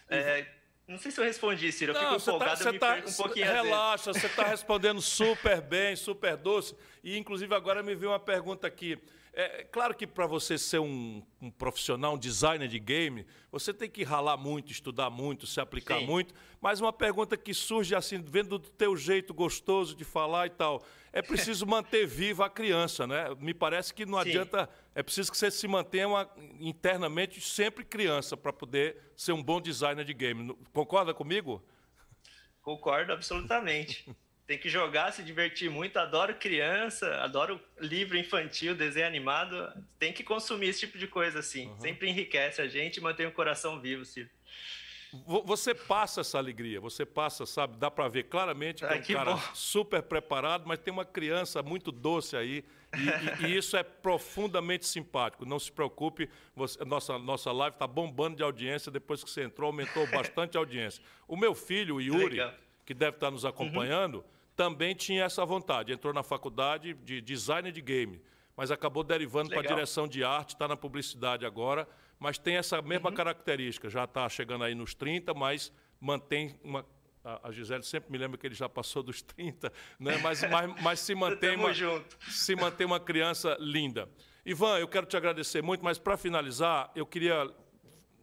É, 0.09 0.47
não 0.89 0.99
sei 0.99 1.11
se 1.11 1.20
eu 1.20 1.24
respondi, 1.24 1.70
Ciro. 1.70 1.93
Eu 1.93 2.03
não, 2.03 2.19
fico 2.19 2.24
tá- 2.24 2.36
empolgado, 2.36 2.59
tá, 2.59 2.69
eu 2.69 2.73
me 2.73 2.78
tá, 2.78 3.03
um 3.07 3.12
pouquinho 3.12 3.47
Relaxa, 3.47 4.12
você 4.12 4.27
está 4.27 4.44
respondendo 4.49 5.01
super 5.01 5.61
bem, 5.61 5.94
super 5.94 6.36
doce. 6.36 6.74
E, 7.05 7.16
inclusive, 7.16 7.55
agora 7.55 7.82
me 7.82 7.94
veio 7.94 8.11
uma 8.11 8.20
pergunta 8.20 8.66
aqui. 8.66 8.99
É 9.34 9.64
claro 9.64 9.94
que 9.94 10.06
para 10.06 10.26
você 10.26 10.59
ser 10.59 10.78
um, 10.78 11.22
um, 11.40 11.50
profissional, 11.50 12.14
um 12.14 12.18
designer 12.18 12.68
de 12.68 12.78
game, 12.78 13.26
você 13.50 13.72
tem 13.72 13.88
que 13.88 14.04
ralar 14.04 14.36
muito, 14.36 14.70
estudar 14.70 15.09
muito, 15.09 15.46
se 15.46 15.59
aplicar 15.59 16.00
Sim. 16.00 16.06
muito. 16.06 16.34
Mas 16.60 16.82
uma 16.82 16.92
pergunta 16.92 17.34
que 17.34 17.54
surge 17.54 17.94
assim, 17.94 18.22
vendo 18.22 18.59
do 18.59 18.68
teu 18.68 18.94
jeito 18.94 19.32
gostoso 19.32 19.96
de 19.96 20.04
falar 20.04 20.48
e 20.48 20.50
tal, 20.50 20.84
é 21.10 21.22
preciso 21.22 21.66
manter 21.66 22.06
viva 22.06 22.44
a 22.44 22.50
criança, 22.50 23.06
né? 23.06 23.34
Me 23.38 23.54
parece 23.54 23.94
que 23.94 24.04
não 24.04 24.20
Sim. 24.22 24.28
adianta, 24.28 24.68
é 24.94 25.02
preciso 25.02 25.32
que 25.32 25.38
você 25.38 25.50
se 25.50 25.66
mantenha 25.66 26.09
uma, 26.09 26.30
internamente 26.60 27.40
sempre 27.40 27.86
criança 27.86 28.36
para 28.36 28.52
poder 28.52 28.98
ser 29.16 29.32
um 29.32 29.42
bom 29.42 29.62
designer 29.62 30.04
de 30.04 30.12
game. 30.12 30.54
Concorda 30.74 31.14
comigo? 31.14 31.64
Concordo 32.60 33.14
absolutamente. 33.14 34.14
tem 34.47 34.59
que 34.59 34.69
jogar, 34.69 35.12
se 35.12 35.23
divertir 35.23 35.70
muito. 35.70 35.97
Adoro 35.98 36.35
criança, 36.35 37.16
adoro 37.16 37.60
livro 37.81 38.19
infantil, 38.19 38.74
desenho 38.74 39.06
animado. 39.06 39.73
Tem 39.98 40.12
que 40.12 40.24
consumir 40.24 40.69
esse 40.69 40.81
tipo 40.81 40.98
de 40.98 41.06
coisa 41.06 41.39
assim. 41.39 41.69
Uhum. 41.69 41.81
Sempre 41.81 42.09
enriquece 42.09 42.60
a 42.60 42.66
gente 42.66 42.97
e 42.97 43.01
mantém 43.01 43.27
o 43.27 43.32
coração 43.32 43.81
vivo, 43.81 44.05
Ciro. 44.05 44.28
Você 45.44 45.74
passa 45.74 46.23
essa 46.23 46.39
alegria, 46.39 46.81
você 46.81 47.05
passa, 47.05 47.44
sabe? 47.44 47.77
Dá 47.77 47.90
para 47.90 48.09
ver 48.09 48.24
claramente 48.24 48.78
que 48.78 48.93
é 48.93 48.97
um 48.97 49.02
que 49.02 49.12
cara 49.12 49.35
bom. 49.35 49.43
super 49.52 50.02
preparado, 50.02 50.64
mas 50.66 50.78
tem 50.78 50.90
uma 50.90 51.05
criança 51.05 51.62
muito 51.62 51.93
doce 51.93 52.35
aí. 52.35 52.64
E, 52.94 53.44
e, 53.44 53.47
e 53.47 53.56
isso 53.56 53.77
é 53.77 53.82
profundamente 53.82 54.86
simpático. 54.86 55.44
Não 55.44 55.59
se 55.59 55.70
preocupe, 55.70 56.31
você, 56.56 56.82
nossa, 56.86 57.19
nossa 57.19 57.52
live 57.52 57.74
está 57.74 57.86
bombando 57.86 58.36
de 58.36 58.43
audiência. 58.43 58.90
Depois 58.90 59.23
que 59.23 59.31
você 59.31 59.43
entrou, 59.43 59.66
aumentou 59.66 60.06
bastante 60.09 60.56
a 60.56 60.60
audiência. 60.60 61.05
O 61.28 61.36
meu 61.36 61.55
filho, 61.55 61.97
o 61.97 62.01
Yuri, 62.01 62.36
Legal. 62.36 62.55
Que 62.84 62.94
deve 62.94 63.16
estar 63.16 63.30
nos 63.30 63.44
acompanhando, 63.44 64.16
uhum. 64.16 64.24
também 64.56 64.94
tinha 64.94 65.24
essa 65.24 65.44
vontade. 65.44 65.92
Entrou 65.92 66.12
na 66.12 66.22
faculdade 66.22 66.94
de 66.94 67.20
design 67.20 67.70
de 67.70 67.80
game, 67.80 68.20
mas 68.56 68.70
acabou 68.70 69.02
derivando 69.04 69.50
para 69.50 69.60
a 69.60 69.66
direção 69.66 70.09
de 70.09 70.24
arte, 70.24 70.54
está 70.54 70.66
na 70.66 70.76
publicidade 70.76 71.46
agora 71.46 71.88
mas 72.22 72.38
tem 72.38 72.56
essa 72.56 72.80
mesma 72.80 73.10
uhum. 73.10 73.16
característica. 73.16 73.90
Já 73.90 74.04
está 74.04 74.28
chegando 74.28 74.62
aí 74.62 74.76
nos 74.76 74.94
30, 74.94 75.34
mas 75.34 75.72
mantém 76.00 76.56
uma. 76.62 76.86
A 77.24 77.50
Gisele 77.50 77.82
sempre 77.82 78.10
me 78.12 78.18
lembra 78.18 78.38
que 78.38 78.46
ele 78.46 78.54
já 78.54 78.68
passou 78.68 79.02
dos 79.02 79.22
30, 79.22 79.72
né? 79.98 80.18
mas, 80.18 80.42
mas, 80.48 80.82
mas 80.82 81.00
se, 81.00 81.14
mantém 81.14 81.56
uma, 81.56 81.72
se 82.28 82.54
mantém 82.54 82.86
uma 82.86 83.00
criança 83.00 83.56
linda. 83.59 84.09
Ivan, 84.46 84.78
eu 84.78 84.88
quero 84.88 85.06
te 85.06 85.16
agradecer 85.16 85.62
muito, 85.62 85.84
mas 85.84 85.98
para 85.98 86.16
finalizar, 86.16 86.90
eu 86.94 87.04
queria 87.06 87.48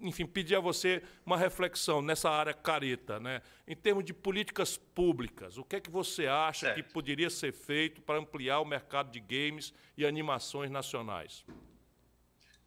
enfim, 0.01 0.25
pedir 0.25 0.55
a 0.55 0.59
você 0.59 1.01
uma 1.25 1.37
reflexão 1.37 2.01
nessa 2.01 2.29
área 2.29 2.53
careta, 2.53 3.19
né? 3.19 3.41
em 3.67 3.75
termos 3.75 4.03
de 4.03 4.13
políticas 4.13 4.77
públicas. 4.77 5.57
O 5.57 5.63
que 5.63 5.75
é 5.75 5.79
que 5.79 5.89
você 5.89 6.27
acha 6.27 6.67
certo. 6.67 6.75
que 6.75 6.83
poderia 6.93 7.29
ser 7.29 7.51
feito 7.51 8.01
para 8.01 8.19
ampliar 8.19 8.59
o 8.59 8.65
mercado 8.65 9.11
de 9.11 9.19
games 9.19 9.73
e 9.97 10.05
animações 10.05 10.71
nacionais? 10.71 11.45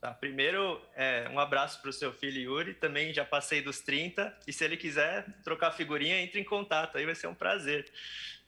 Tá, 0.01 0.13
primeiro, 0.13 0.83
é, 0.97 1.29
um 1.31 1.39
abraço 1.39 1.81
para 1.81 1.91
o 1.91 1.93
seu 1.93 2.13
filho 2.13 2.41
Yuri, 2.41 2.75
também 2.75 3.15
já 3.15 3.25
passei 3.25 3.63
dos 3.63 3.81
30, 3.81 4.37
e 4.49 4.53
se 4.53 4.65
ele 4.65 4.77
quiser 4.77 5.25
trocar 5.45 5.71
figurinha, 5.71 6.21
entre 6.21 6.41
em 6.41 6.45
contato, 6.45 6.99
aí 6.99 7.07
vai 7.07 7.15
ser 7.15 7.29
um 7.29 7.35
prazer. 7.35 7.89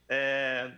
É, 0.08 0.72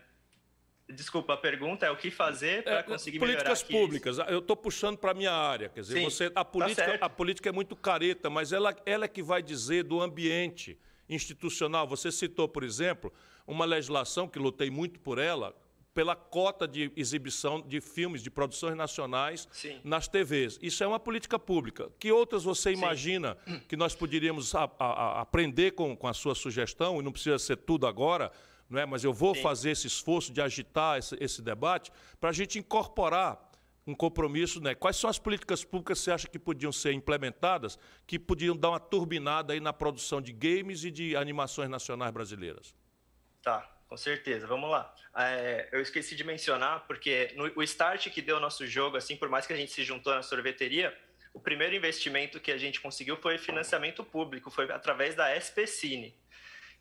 Desculpa, 0.89 1.35
a 1.35 1.37
pergunta 1.37 1.85
é 1.85 1.91
o 1.91 1.97
que 1.97 2.11
fazer 2.13 2.63
para 2.63 2.79
é, 2.79 2.83
conseguir 2.83 3.19
políticas 3.19 3.65
melhorar 3.65 3.81
públicas. 3.85 4.19
Eu 4.29 4.39
estou 4.39 4.57
puxando 4.57 4.97
para 4.97 5.11
a 5.11 5.15
minha 5.15 5.33
área. 5.33 5.69
Quer 5.69 5.81
dizer, 5.81 5.99
Sim, 5.99 6.05
você, 6.05 6.25
a, 6.27 6.31
tá 6.31 6.45
política, 6.45 6.99
tá 6.99 7.07
a 7.07 7.11
política 7.11 7.49
é 7.49 7.53
muito 7.53 7.75
careta, 7.75 8.31
mas 8.31 8.53
ela, 8.53 8.75
ela 8.87 9.05
é 9.05 9.09
que 9.09 9.23
vai 9.23 9.43
dizer 9.43 9.83
do 9.83 10.01
ambiente 10.01 10.79
institucional. 11.09 11.89
Você 11.89 12.13
citou, 12.13 12.49
por 12.49 12.63
exemplo, 12.63 13.13
uma 13.47 13.65
legislação 13.65 14.29
que 14.29 14.39
lutei 14.39 14.71
muito 14.71 15.01
por 15.01 15.19
ela, 15.19 15.57
pela 15.93 16.15
cota 16.15 16.69
de 16.69 16.93
exibição 16.95 17.61
de 17.61 17.81
filmes, 17.81 18.23
de 18.23 18.31
produções 18.31 18.77
nacionais 18.77 19.49
Sim. 19.51 19.81
nas 19.83 20.07
TVs. 20.07 20.59
Isso 20.63 20.85
é 20.85 20.87
uma 20.87 21.01
política 21.01 21.39
pública. 21.39 21.91
Que 21.99 22.13
outras 22.13 22.45
você 22.45 22.71
Sim. 22.71 22.77
imagina 22.77 23.37
que 23.67 23.77
nós 23.77 23.95
poderíamos 23.95 24.55
a, 24.55 24.71
a, 24.79 24.87
a 24.87 25.21
aprender 25.23 25.73
com, 25.73 25.97
com 25.97 26.07
a 26.07 26.13
sua 26.13 26.35
sugestão, 26.35 27.01
e 27.01 27.03
não 27.03 27.11
precisa 27.11 27.39
ser 27.39 27.57
tudo 27.57 27.87
agora, 27.87 28.31
não 28.69 28.81
é? 28.81 28.87
mas 28.87 29.05
eu 29.05 29.13
vou 29.13 29.35
Sim. 29.35 29.43
fazer 29.43 29.71
esse 29.71 29.87
esforço 29.87 30.33
de 30.33 30.41
agitar 30.41 30.99
esse, 30.99 31.17
esse 31.21 31.43
debate 31.43 31.93
para 32.21 32.31
a 32.31 32.33
gente 32.33 32.59
incorporar 32.59 33.47
um 33.87 33.95
compromisso, 33.95 34.61
né? 34.61 34.75
Quais 34.75 34.97
são 34.97 35.09
as 35.09 35.19
políticas 35.19 35.65
públicas 35.65 35.99
que 35.99 36.05
você 36.05 36.11
acha 36.11 36.29
que 36.29 36.39
podiam 36.39 36.73
ser 36.73 36.93
implementadas, 36.93 37.79
que 38.05 38.19
podiam 38.19 38.57
dar 38.57 38.71
uma 38.71 38.81
turbinada 38.81 39.53
aí 39.53 39.61
na 39.61 39.73
produção 39.73 40.21
de 40.21 40.33
games 40.33 40.83
e 40.83 40.91
de 40.91 41.15
animações 41.15 41.71
nacionais 41.71 42.13
brasileiras? 42.13 42.75
Tá. 43.43 43.73
Com 43.89 43.97
certeza, 43.97 44.47
vamos 44.47 44.69
lá. 44.69 44.93
É, 45.17 45.69
eu 45.71 45.81
esqueci 45.81 46.17
de 46.17 46.25
mencionar, 46.25 46.87
porque 46.89 47.33
no, 47.37 47.51
o 47.55 47.63
start 47.63 48.11
que 48.11 48.21
deu 48.21 48.39
o 48.39 48.41
nosso 48.41 48.67
jogo, 48.67 48.97
assim, 48.97 49.17
por 49.17 49.29
mais 49.29 49.47
que 49.47 49.53
a 49.53 49.57
gente 49.57 49.71
se 49.71 49.85
juntou 49.85 50.13
na 50.13 50.23
sorveteria, 50.23 50.97
o 51.33 51.39
primeiro 51.39 51.75
investimento 51.75 52.41
que 52.41 52.51
a 52.51 52.59
gente 52.59 52.81
conseguiu 52.81 53.17
foi 53.17 53.39
financiamento 53.39 54.03
público, 54.03 54.51
foi 54.51 54.71
através 54.73 55.15
da 55.15 55.29
SP 55.39 55.67
Cine. 55.69 56.15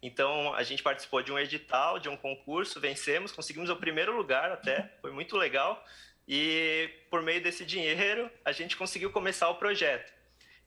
Então, 0.02 0.54
a 0.54 0.64
gente 0.64 0.84
participou 0.84 1.22
de 1.22 1.32
um 1.32 1.40
edital, 1.40 2.00
de 2.00 2.10
um 2.10 2.18
concurso, 2.18 2.80
vencemos, 2.80 3.32
conseguimos 3.32 3.70
o 3.70 3.76
primeiro 3.76 4.16
lugar 4.16 4.52
até, 4.52 4.92
foi 5.02 5.12
muito 5.12 5.36
legal. 5.36 5.84
E 6.28 6.90
por 7.10 7.22
meio 7.22 7.42
desse 7.42 7.66
dinheiro, 7.66 8.30
a 8.44 8.52
gente 8.52 8.76
conseguiu 8.76 9.12
começar 9.12 9.50
o 9.50 9.56
projeto. 9.56 10.14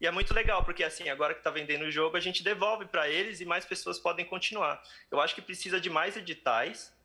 E 0.00 0.06
é 0.06 0.10
muito 0.10 0.32
legal, 0.32 0.64
porque 0.64 0.84
assim, 0.84 1.08
agora 1.08 1.34
que 1.34 1.40
está 1.40 1.50
vendendo 1.50 1.84
o 1.84 1.90
jogo, 1.90 2.16
a 2.16 2.20
gente 2.20 2.42
devolve 2.42 2.84
para 2.84 3.08
eles 3.08 3.40
e 3.40 3.44
mais 3.44 3.64
pessoas 3.64 3.98
podem 3.98 4.24
continuar. 4.24 4.80
Eu 5.10 5.20
acho 5.20 5.34
que 5.34 5.42
precisa 5.42 5.80
de 5.80 5.90
mais 5.90 6.16
editais. 6.16 6.96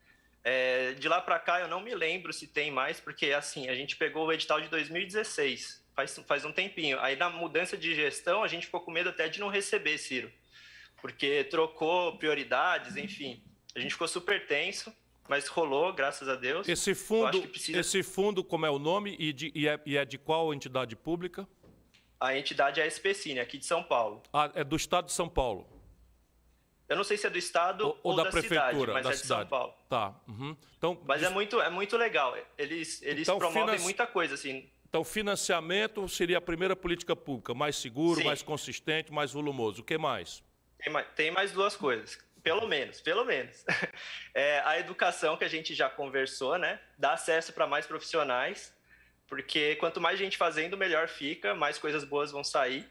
É, 0.43 0.91
de 0.93 1.07
lá 1.07 1.21
para 1.21 1.39
cá, 1.39 1.61
eu 1.61 1.67
não 1.67 1.79
me 1.79 1.95
lembro 1.95 2.33
se 2.33 2.47
tem 2.47 2.69
mais, 2.69 2.99
porque 2.99 3.31
assim, 3.31 3.69
a 3.69 3.75
gente 3.75 3.95
pegou 3.95 4.27
o 4.27 4.33
edital 4.33 4.59
de 4.59 4.67
2016, 4.67 5.81
faz, 5.95 6.19
faz 6.27 6.45
um 6.45 6.51
tempinho. 6.51 6.99
Aí, 6.99 7.15
na 7.15 7.29
mudança 7.29 7.77
de 7.77 7.95
gestão, 7.95 8.43
a 8.43 8.47
gente 8.47 8.65
ficou 8.65 8.81
com 8.81 8.91
medo 8.91 9.09
até 9.09 9.29
de 9.29 9.39
não 9.39 9.47
receber, 9.47 9.97
Ciro, 9.97 10.29
porque 11.03 11.43
trocou 11.43 12.17
prioridades, 12.17 12.95
enfim. 12.95 13.43
A 13.75 13.79
gente 13.81 13.91
ficou 13.91 14.07
super 14.07 14.47
tenso 14.47 14.89
mas 15.27 15.47
rolou, 15.47 15.93
graças 15.93 16.27
a 16.27 16.35
Deus. 16.35 16.67
Esse 16.67 16.93
fundo, 16.93 17.41
precisa... 17.43 17.79
esse 17.79 18.03
fundo 18.03 18.43
como 18.43 18.65
é 18.65 18.69
o 18.69 18.77
nome 18.77 19.15
e, 19.17 19.31
de, 19.31 19.51
e, 19.55 19.67
é, 19.67 19.79
e 19.85 19.97
é 19.97 20.03
de 20.03 20.17
qual 20.17 20.53
entidade 20.53 20.95
pública? 20.95 21.47
A 22.19 22.37
entidade 22.37 22.81
é 22.81 22.83
a 22.83 22.87
SPCine, 22.87 23.39
aqui 23.39 23.57
de 23.57 23.65
São 23.65 23.83
Paulo. 23.83 24.21
Ah, 24.33 24.51
é 24.53 24.63
do 24.63 24.75
estado 24.75 25.05
de 25.05 25.13
São 25.13 25.29
Paulo. 25.29 25.65
Eu 26.89 26.97
não 26.97 27.03
sei 27.03 27.17
se 27.17 27.25
é 27.25 27.29
do 27.29 27.37
estado 27.37 27.87
ou, 27.87 27.99
ou 28.03 28.15
da, 28.15 28.23
da, 28.23 28.31
prefeitura, 28.31 28.71
cidade, 28.71 28.93
mas 28.93 29.03
da 29.03 29.09
é 29.09 29.13
de 29.13 29.19
cidade. 29.19 29.41
São 29.41 29.49
Paulo. 29.49 29.73
Tá. 29.89 30.15
Uhum. 30.27 30.57
Então, 30.77 31.01
mas 31.05 31.23
é 31.23 31.29
muito, 31.29 31.61
é 31.61 31.69
muito 31.69 31.97
legal. 31.97 32.37
Eles, 32.57 33.01
eles 33.01 33.23
então, 33.23 33.39
promovem 33.39 33.79
muita 33.79 34.05
coisa, 34.05 34.35
assim. 34.35 34.69
Então, 34.87 35.03
financiamento 35.03 36.07
seria 36.07 36.37
a 36.37 36.41
primeira 36.41 36.75
política 36.75 37.15
pública, 37.15 37.53
mais 37.53 37.77
seguro, 37.77 38.19
Sim. 38.19 38.27
mais 38.27 38.43
consistente, 38.43 39.11
mais 39.11 39.31
volumoso. 39.31 39.81
O 39.81 39.83
que 39.83 39.97
mais? 39.97 40.43
Tem 40.83 40.93
mais, 40.93 41.07
tem 41.15 41.31
mais 41.31 41.51
duas 41.51 41.75
coisas. 41.75 42.17
Pelo 42.43 42.67
menos, 42.67 43.01
pelo 43.01 43.25
menos. 43.25 43.63
É, 44.35 44.63
a 44.65 44.79
educação 44.79 45.37
que 45.37 45.43
a 45.43 45.47
gente 45.47 45.75
já 45.75 45.87
conversou, 45.87 46.57
né? 46.57 46.79
Dá 46.97 47.13
acesso 47.13 47.53
para 47.53 47.67
mais 47.67 47.85
profissionais 47.85 48.73
porque 49.33 49.75
quanto 49.77 49.99
mais 49.99 50.19
gente 50.19 50.37
fazendo, 50.37 50.77
melhor 50.77 51.07
fica, 51.07 51.55
mais 51.55 51.79
coisas 51.79 52.03
boas 52.03 52.31
vão 52.31 52.43
sair. 52.43 52.87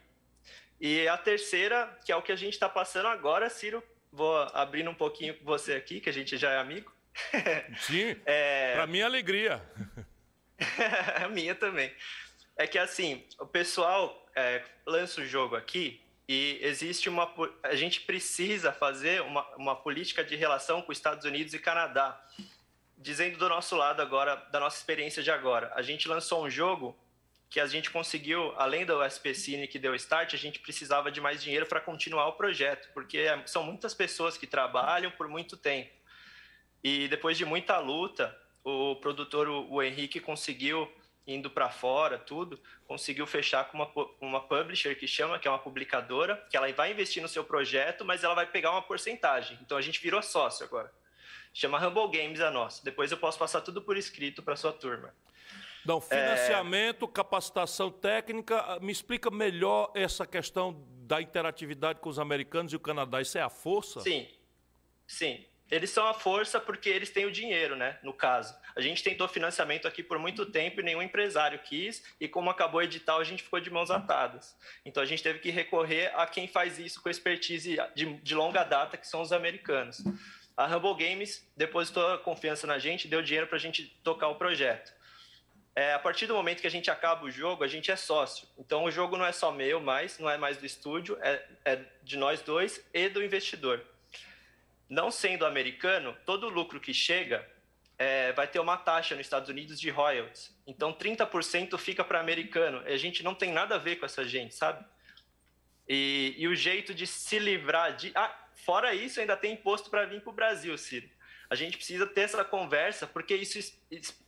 E 0.81 1.06
a 1.06 1.16
terceira, 1.16 1.86
que 2.05 2.10
é 2.10 2.16
o 2.16 2.23
que 2.23 2.32
a 2.32 2.36
gente 2.36 2.55
está 2.55 2.69
passando 2.69 3.06
agora, 3.06 3.48
Ciro, 3.48 3.81
vou 4.10 4.36
abrindo 4.52 4.90
um 4.90 4.94
pouquinho 4.94 5.35
com 5.35 5.44
você 5.44 5.74
aqui, 5.74 6.01
que 6.01 6.09
a 6.09 6.12
gente 6.12 6.36
já 6.36 6.51
é 6.51 6.59
amigo. 6.59 6.93
Sim, 7.78 8.16
é... 8.27 8.74
para 8.74 8.89
minha 8.89 9.06
alegria. 9.06 9.62
a 11.23 11.28
minha 11.28 11.55
também. 11.55 11.94
É 12.56 12.66
que 12.66 12.77
assim, 12.78 13.24
o 13.39 13.47
pessoal 13.47 14.28
é, 14.35 14.64
lança 14.85 15.20
o 15.20 15.24
jogo 15.24 15.55
aqui 15.55 16.01
e 16.33 16.59
existe 16.63 17.11
uma. 17.11 17.31
A 17.63 17.75
gente 17.75 18.01
precisa 18.01 18.73
fazer 18.73 19.21
uma, 19.21 19.47
uma 19.57 19.77
política 19.77 20.25
de 20.25 20.35
relação 20.35 20.81
com 20.81 20.91
os 20.91 20.97
Estados 20.97 21.27
Unidos 21.27 21.53
e 21.53 21.59
Canadá 21.59 22.19
dizendo 22.97 23.37
do 23.37 23.49
nosso 23.49 23.77
lado 23.77 24.01
agora, 24.01 24.37
da 24.51 24.61
nossa 24.61 24.79
experiência 24.79 25.23
de 25.23 25.31
agora, 25.31 25.73
a 25.75 25.83
gente 25.83 26.09
lançou 26.09 26.43
um 26.43 26.49
jogo 26.49 26.97
que 27.51 27.61
a 27.61 27.67
gente 27.67 27.91
conseguiu, 27.91 28.55
além 28.57 28.87
do 28.87 29.03
SP 29.05 29.35
Cine 29.35 29.69
que 29.69 29.79
deu 29.79 29.95
start, 29.97 30.33
a 30.33 30.39
gente 30.39 30.61
precisava 30.61 31.11
de 31.11 31.21
mais 31.21 31.43
dinheiro 31.43 31.67
para 31.67 31.81
continuar 31.81 32.29
o 32.29 32.33
projeto, 32.33 32.89
porque 32.95 33.19
é, 33.19 33.47
são 33.47 33.63
muitas 33.63 33.93
pessoas 33.93 34.39
que 34.39 34.47
trabalham 34.47 35.11
por 35.11 35.29
muito 35.29 35.57
tempo. 35.57 35.91
E 36.83 37.09
depois 37.09 37.37
de 37.37 37.45
muita 37.45 37.79
luta, 37.79 38.35
o 38.65 38.97
produtor, 38.97 39.49
o 39.49 39.83
Henrique, 39.83 40.19
conseguiu, 40.19 40.91
indo 41.27 41.51
para 41.51 41.70
fora, 41.70 42.19
tudo, 42.19 42.61
conseguiu 42.86 43.27
fechar 43.27 43.70
com 43.70 43.78
uma, 43.78 43.90
uma 44.20 44.40
publisher 44.40 44.94
que 44.97 45.07
chama, 45.07 45.39
que 45.39 45.47
é 45.47 45.51
uma 45.51 45.59
publicadora, 45.59 46.36
que 46.51 46.57
ela 46.57 46.70
vai 46.73 46.90
investir 46.90 47.23
no 47.23 47.28
seu 47.28 47.44
projeto, 47.44 48.05
mas 48.05 48.24
ela 48.24 48.35
vai 48.35 48.47
pegar 48.47 48.73
uma 48.73 48.82
porcentagem. 48.82 49.59
Então 49.62 49.78
a 49.78 49.81
gente 49.82 50.01
virou 50.01 50.23
sócio 50.23 50.65
agora. 50.65 50.93
Chama 51.55 51.78
Humble 51.86 52.09
Games 52.11 52.40
a 52.40 52.51
nossa. 52.51 52.82
Depois 52.82 53.12
eu 53.12 53.19
posso 53.19 53.39
passar 53.39 53.61
tudo 53.61 53.82
por 53.82 53.97
escrito 53.97 54.43
para 54.43 54.57
sua 54.57 54.73
turma. 54.73 55.15
Não, 55.85 56.01
financiamento, 56.01 57.05
é... 57.05 57.09
capacitação 57.09 57.90
técnica. 57.90 58.59
Ah, 58.61 58.81
me 58.81 58.93
explica 58.93 59.31
melhor 59.31 59.90
essa 59.94 60.27
questão 60.27 60.85
da 61.03 61.20
interatividade 61.20 62.01
com 62.01 62.09
os 62.09 62.19
americanos 62.19 62.73
e 62.73 62.77
o 62.77 62.81
Canadá. 62.81 63.20
Isso 63.20 63.36
é 63.36 63.43
a 63.43 63.51
força? 63.51 64.01
Sim, 64.01 64.28
sim. 65.07 65.44
Eles 65.73 65.89
são 65.89 66.07
a 66.07 66.12
força 66.12 66.61
porque 66.61 66.90
eles 66.90 67.09
têm 67.09 67.24
o 67.24 67.32
dinheiro, 67.32 67.74
né? 67.74 67.99
No 68.03 68.12
caso. 68.12 68.55
A 68.77 68.81
gente 68.82 69.03
tentou 69.03 69.27
financiamento 69.27 69.89
aqui 69.89 70.03
por 70.03 70.19
muito 70.19 70.44
tempo 70.44 70.81
e 70.81 70.82
nenhum 70.82 71.01
empresário 71.01 71.59
quis. 71.61 72.05
E 72.20 72.28
como 72.28 72.51
acabou 72.51 72.78
o 72.78 72.85
edital, 72.85 73.19
a 73.19 73.24
gente 73.24 73.43
ficou 73.43 73.59
de 73.59 73.70
mãos 73.70 73.90
atadas. 73.90 74.55
Então 74.85 75.03
a 75.03 75.07
gente 75.07 75.23
teve 75.23 75.39
que 75.39 75.51
recorrer 75.51 76.12
a 76.15 76.27
quem 76.27 76.47
faz 76.47 76.78
isso 76.78 77.03
com 77.03 77.09
expertise 77.09 77.78
de, 77.94 78.05
de 78.05 78.35
longa 78.35 78.65
data, 78.65 78.99
que 78.99 79.09
são 79.09 79.23
os 79.23 79.32
americanos. 79.32 80.05
A 80.55 80.66
Humble 80.66 80.94
Games 80.94 81.51
depositou 81.57 82.19
confiança 82.19 82.66
na 82.66 82.78
gente, 82.78 83.09
deu 83.09 83.23
dinheiro 83.23 83.47
para 83.47 83.57
a 83.57 83.61
gente 83.61 83.86
tocar 84.05 84.28
o 84.28 84.35
projeto. 84.35 84.93
É, 85.74 85.94
a 85.94 85.99
partir 85.99 86.27
do 86.27 86.35
momento 86.35 86.61
que 86.61 86.66
a 86.66 86.70
gente 86.70 86.90
acaba 86.90 87.24
o 87.24 87.31
jogo, 87.31 87.65
a 87.65 87.66
gente 87.66 87.90
é 87.90 87.97
sócio. 87.97 88.47
Então 88.59 88.85
o 88.85 88.90
jogo 88.90 89.16
não 89.16 89.24
é 89.24 89.32
só 89.32 89.51
meu, 89.51 89.81
mais 89.81 90.19
não 90.19 90.28
é 90.28 90.36
mais 90.36 90.59
do 90.59 90.66
estúdio, 90.66 91.16
é, 91.23 91.43
é 91.65 91.81
de 92.03 92.19
nós 92.19 92.43
dois 92.43 92.85
e 92.93 93.09
do 93.09 93.24
investidor. 93.24 93.82
Não 94.93 95.10
sendo 95.10 95.47
americano, 95.47 96.14
todo 96.27 96.51
lucro 96.51 96.78
que 96.78 96.93
chega 96.93 97.48
é, 97.97 98.31
vai 98.32 98.47
ter 98.47 98.59
uma 98.59 98.77
taxa 98.77 99.14
nos 99.14 99.24
Estados 99.24 99.48
Unidos 99.48 99.81
de 99.81 99.89
royalties. 99.89 100.55
Então 100.66 100.93
30% 100.93 101.78
fica 101.78 102.05
para 102.05 102.20
americano. 102.20 102.86
E 102.86 102.93
a 102.93 102.98
gente 102.98 103.23
não 103.23 103.35
tem 103.35 103.51
nada 103.51 103.77
a 103.77 103.78
ver 103.78 103.97
com 103.97 104.05
essa 104.05 104.23
gente, 104.23 104.55
sabe? 104.55 104.85
E, 105.89 106.35
e 106.36 106.47
o 106.47 106.55
jeito 106.55 106.93
de 106.93 107.06
se 107.06 107.39
livrar 107.39 107.97
de. 107.97 108.12
Ah, 108.14 108.39
fora 108.52 108.94
isso, 108.94 109.19
ainda 109.19 109.35
tem 109.35 109.55
imposto 109.55 109.89
para 109.89 110.05
vir 110.05 110.20
para 110.20 110.31
o 110.31 110.35
Brasil, 110.35 110.77
Ciro. 110.77 111.09
A 111.48 111.55
gente 111.55 111.78
precisa 111.78 112.06
ter 112.06 112.20
essa 112.20 112.44
conversa, 112.44 113.06
porque 113.06 113.35
isso, 113.35 113.74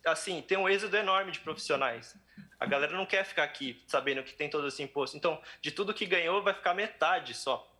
assim, 0.03 0.41
tem 0.41 0.57
um 0.57 0.67
êxodo 0.67 0.97
enorme 0.97 1.31
de 1.31 1.41
profissionais. 1.41 2.17
A 2.59 2.65
galera 2.65 2.93
não 2.93 3.05
quer 3.05 3.23
ficar 3.23 3.43
aqui 3.43 3.83
sabendo 3.85 4.23
que 4.23 4.33
tem 4.33 4.49
todo 4.49 4.67
esse 4.67 4.81
imposto. 4.81 5.15
Então, 5.15 5.39
de 5.61 5.69
tudo 5.69 5.93
que 5.93 6.07
ganhou, 6.07 6.41
vai 6.41 6.55
ficar 6.55 6.73
metade 6.73 7.35
só. 7.35 7.71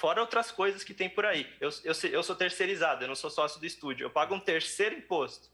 Fora 0.00 0.22
outras 0.22 0.50
coisas 0.50 0.82
que 0.82 0.94
tem 0.94 1.10
por 1.10 1.26
aí. 1.26 1.46
Eu, 1.60 1.68
eu, 1.84 1.92
eu 2.10 2.22
sou 2.22 2.34
terceirizado, 2.34 3.04
eu 3.04 3.08
não 3.08 3.14
sou 3.14 3.28
sócio 3.28 3.60
do 3.60 3.66
estúdio. 3.66 4.06
Eu 4.06 4.10
pago 4.10 4.34
um 4.34 4.40
terceiro 4.40 4.94
imposto. 4.94 5.50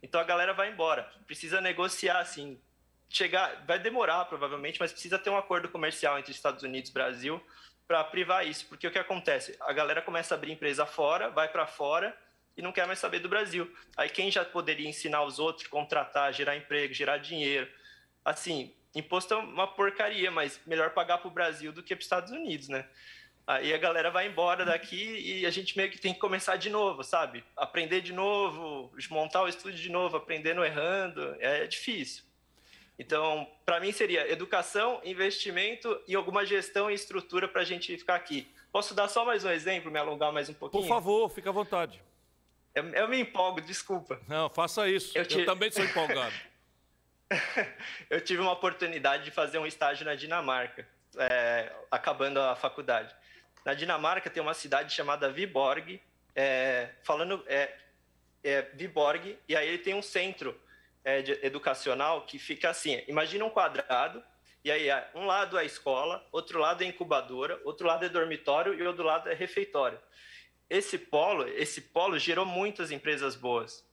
Então 0.00 0.20
a 0.20 0.24
galera 0.24 0.54
vai 0.54 0.70
embora. 0.70 1.12
Precisa 1.26 1.60
negociar, 1.60 2.20
assim. 2.20 2.60
Chegar, 3.10 3.64
vai 3.66 3.76
demorar 3.76 4.24
provavelmente, 4.26 4.78
mas 4.78 4.92
precisa 4.92 5.18
ter 5.18 5.30
um 5.30 5.36
acordo 5.36 5.68
comercial 5.68 6.16
entre 6.16 6.30
Estados 6.30 6.62
Unidos 6.62 6.90
e 6.90 6.94
Brasil 6.94 7.44
para 7.88 8.04
privar 8.04 8.46
isso. 8.46 8.66
Porque 8.68 8.86
o 8.86 8.90
que 8.92 9.00
acontece? 9.00 9.56
A 9.62 9.72
galera 9.72 10.00
começa 10.00 10.32
a 10.32 10.36
abrir 10.36 10.52
empresa 10.52 10.86
fora, 10.86 11.28
vai 11.30 11.48
para 11.48 11.66
fora 11.66 12.16
e 12.56 12.62
não 12.62 12.70
quer 12.70 12.86
mais 12.86 13.00
saber 13.00 13.18
do 13.18 13.28
Brasil. 13.28 13.68
Aí 13.96 14.08
quem 14.08 14.30
já 14.30 14.44
poderia 14.44 14.88
ensinar 14.88 15.24
os 15.24 15.40
outros, 15.40 15.66
contratar, 15.66 16.32
gerar 16.32 16.56
emprego, 16.56 16.94
gerar 16.94 17.18
dinheiro. 17.18 17.68
Assim, 18.24 18.72
imposto 18.94 19.34
é 19.34 19.38
uma 19.38 19.66
porcaria, 19.66 20.30
mas 20.30 20.60
melhor 20.64 20.90
pagar 20.90 21.18
para 21.18 21.26
o 21.26 21.32
Brasil 21.32 21.72
do 21.72 21.82
que 21.82 21.96
para 21.96 22.00
os 22.00 22.06
Estados 22.06 22.30
Unidos, 22.30 22.68
né? 22.68 22.86
Aí 23.48 23.72
a 23.72 23.78
galera 23.78 24.10
vai 24.10 24.26
embora 24.26 24.62
daqui 24.62 25.40
e 25.40 25.46
a 25.46 25.50
gente 25.50 25.74
meio 25.74 25.90
que 25.90 25.96
tem 25.96 26.12
que 26.12 26.20
começar 26.20 26.56
de 26.56 26.68
novo, 26.68 27.02
sabe? 27.02 27.42
Aprender 27.56 28.02
de 28.02 28.12
novo, 28.12 28.92
montar 29.08 29.42
o 29.42 29.48
estúdio 29.48 29.78
de 29.78 29.88
novo, 29.88 30.18
aprendendo 30.18 30.62
errando, 30.62 31.34
é 31.40 31.66
difícil. 31.66 32.24
Então, 32.98 33.50
para 33.64 33.80
mim 33.80 33.90
seria 33.90 34.30
educação, 34.30 35.00
investimento 35.02 35.98
e 36.06 36.14
alguma 36.14 36.44
gestão 36.44 36.90
e 36.90 36.94
estrutura 36.94 37.48
para 37.48 37.62
a 37.62 37.64
gente 37.64 37.96
ficar 37.96 38.16
aqui. 38.16 38.46
Posso 38.70 38.92
dar 38.94 39.08
só 39.08 39.24
mais 39.24 39.46
um 39.46 39.50
exemplo, 39.50 39.90
me 39.90 39.98
alongar 39.98 40.30
mais 40.30 40.50
um 40.50 40.54
pouquinho? 40.54 40.82
Por 40.82 40.86
favor, 40.86 41.30
fica 41.30 41.48
à 41.48 41.52
vontade. 41.52 42.02
Eu, 42.74 42.86
eu 42.90 43.08
me 43.08 43.18
empolgo, 43.18 43.62
desculpa. 43.62 44.20
Não, 44.28 44.50
faça 44.50 44.86
isso. 44.90 45.16
Eu, 45.16 45.24
te... 45.24 45.38
eu 45.38 45.46
também 45.46 45.70
sou 45.70 45.82
empolgado. 45.82 46.34
eu 48.10 48.20
tive 48.20 48.42
uma 48.42 48.52
oportunidade 48.52 49.24
de 49.24 49.30
fazer 49.30 49.56
um 49.56 49.66
estágio 49.66 50.04
na 50.04 50.14
Dinamarca, 50.14 50.86
é, 51.16 51.72
acabando 51.90 52.38
a 52.42 52.54
faculdade. 52.54 53.16
Na 53.64 53.74
Dinamarca 53.74 54.30
tem 54.30 54.42
uma 54.42 54.54
cidade 54.54 54.94
chamada 54.94 55.30
Viborg, 55.30 56.00
é, 56.34 56.90
falando 57.02 57.44
é, 57.46 57.76
é, 58.42 58.62
Viborg, 58.74 59.38
e 59.48 59.56
aí 59.56 59.68
ele 59.68 59.78
tem 59.78 59.94
um 59.94 60.02
centro 60.02 60.58
é, 61.04 61.18
educacional 61.46 62.24
que 62.26 62.38
fica 62.38 62.70
assim: 62.70 63.02
imagina 63.08 63.44
um 63.44 63.50
quadrado, 63.50 64.22
e 64.64 64.70
aí 64.70 64.88
um 65.14 65.26
lado 65.26 65.58
é 65.58 65.64
escola, 65.64 66.26
outro 66.30 66.58
lado 66.58 66.82
é 66.82 66.86
incubadora, 66.86 67.60
outro 67.64 67.86
lado 67.86 68.04
é 68.04 68.08
dormitório 68.08 68.74
e 68.74 68.82
outro 68.82 69.04
lado 69.04 69.28
é 69.28 69.34
refeitório. 69.34 69.98
Esse 70.68 70.98
polo, 70.98 71.48
esse 71.48 71.80
polo 71.80 72.18
gerou 72.18 72.44
muitas 72.44 72.90
empresas 72.90 73.34
boas. 73.34 73.86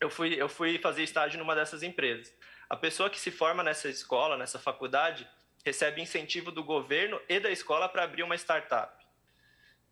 Eu 0.00 0.08
fui, 0.08 0.40
eu 0.40 0.48
fui 0.48 0.78
fazer 0.78 1.02
estágio 1.02 1.38
numa 1.38 1.56
dessas 1.56 1.82
empresas. 1.82 2.32
A 2.70 2.76
pessoa 2.76 3.10
que 3.10 3.18
se 3.18 3.30
forma 3.30 3.62
nessa 3.62 3.88
escola, 3.88 4.36
nessa 4.36 4.58
faculdade, 4.58 5.28
recebe 5.68 6.00
incentivo 6.00 6.50
do 6.50 6.64
governo 6.64 7.20
e 7.28 7.38
da 7.38 7.50
escola 7.50 7.88
para 7.88 8.02
abrir 8.02 8.22
uma 8.22 8.34
startup. 8.34 8.92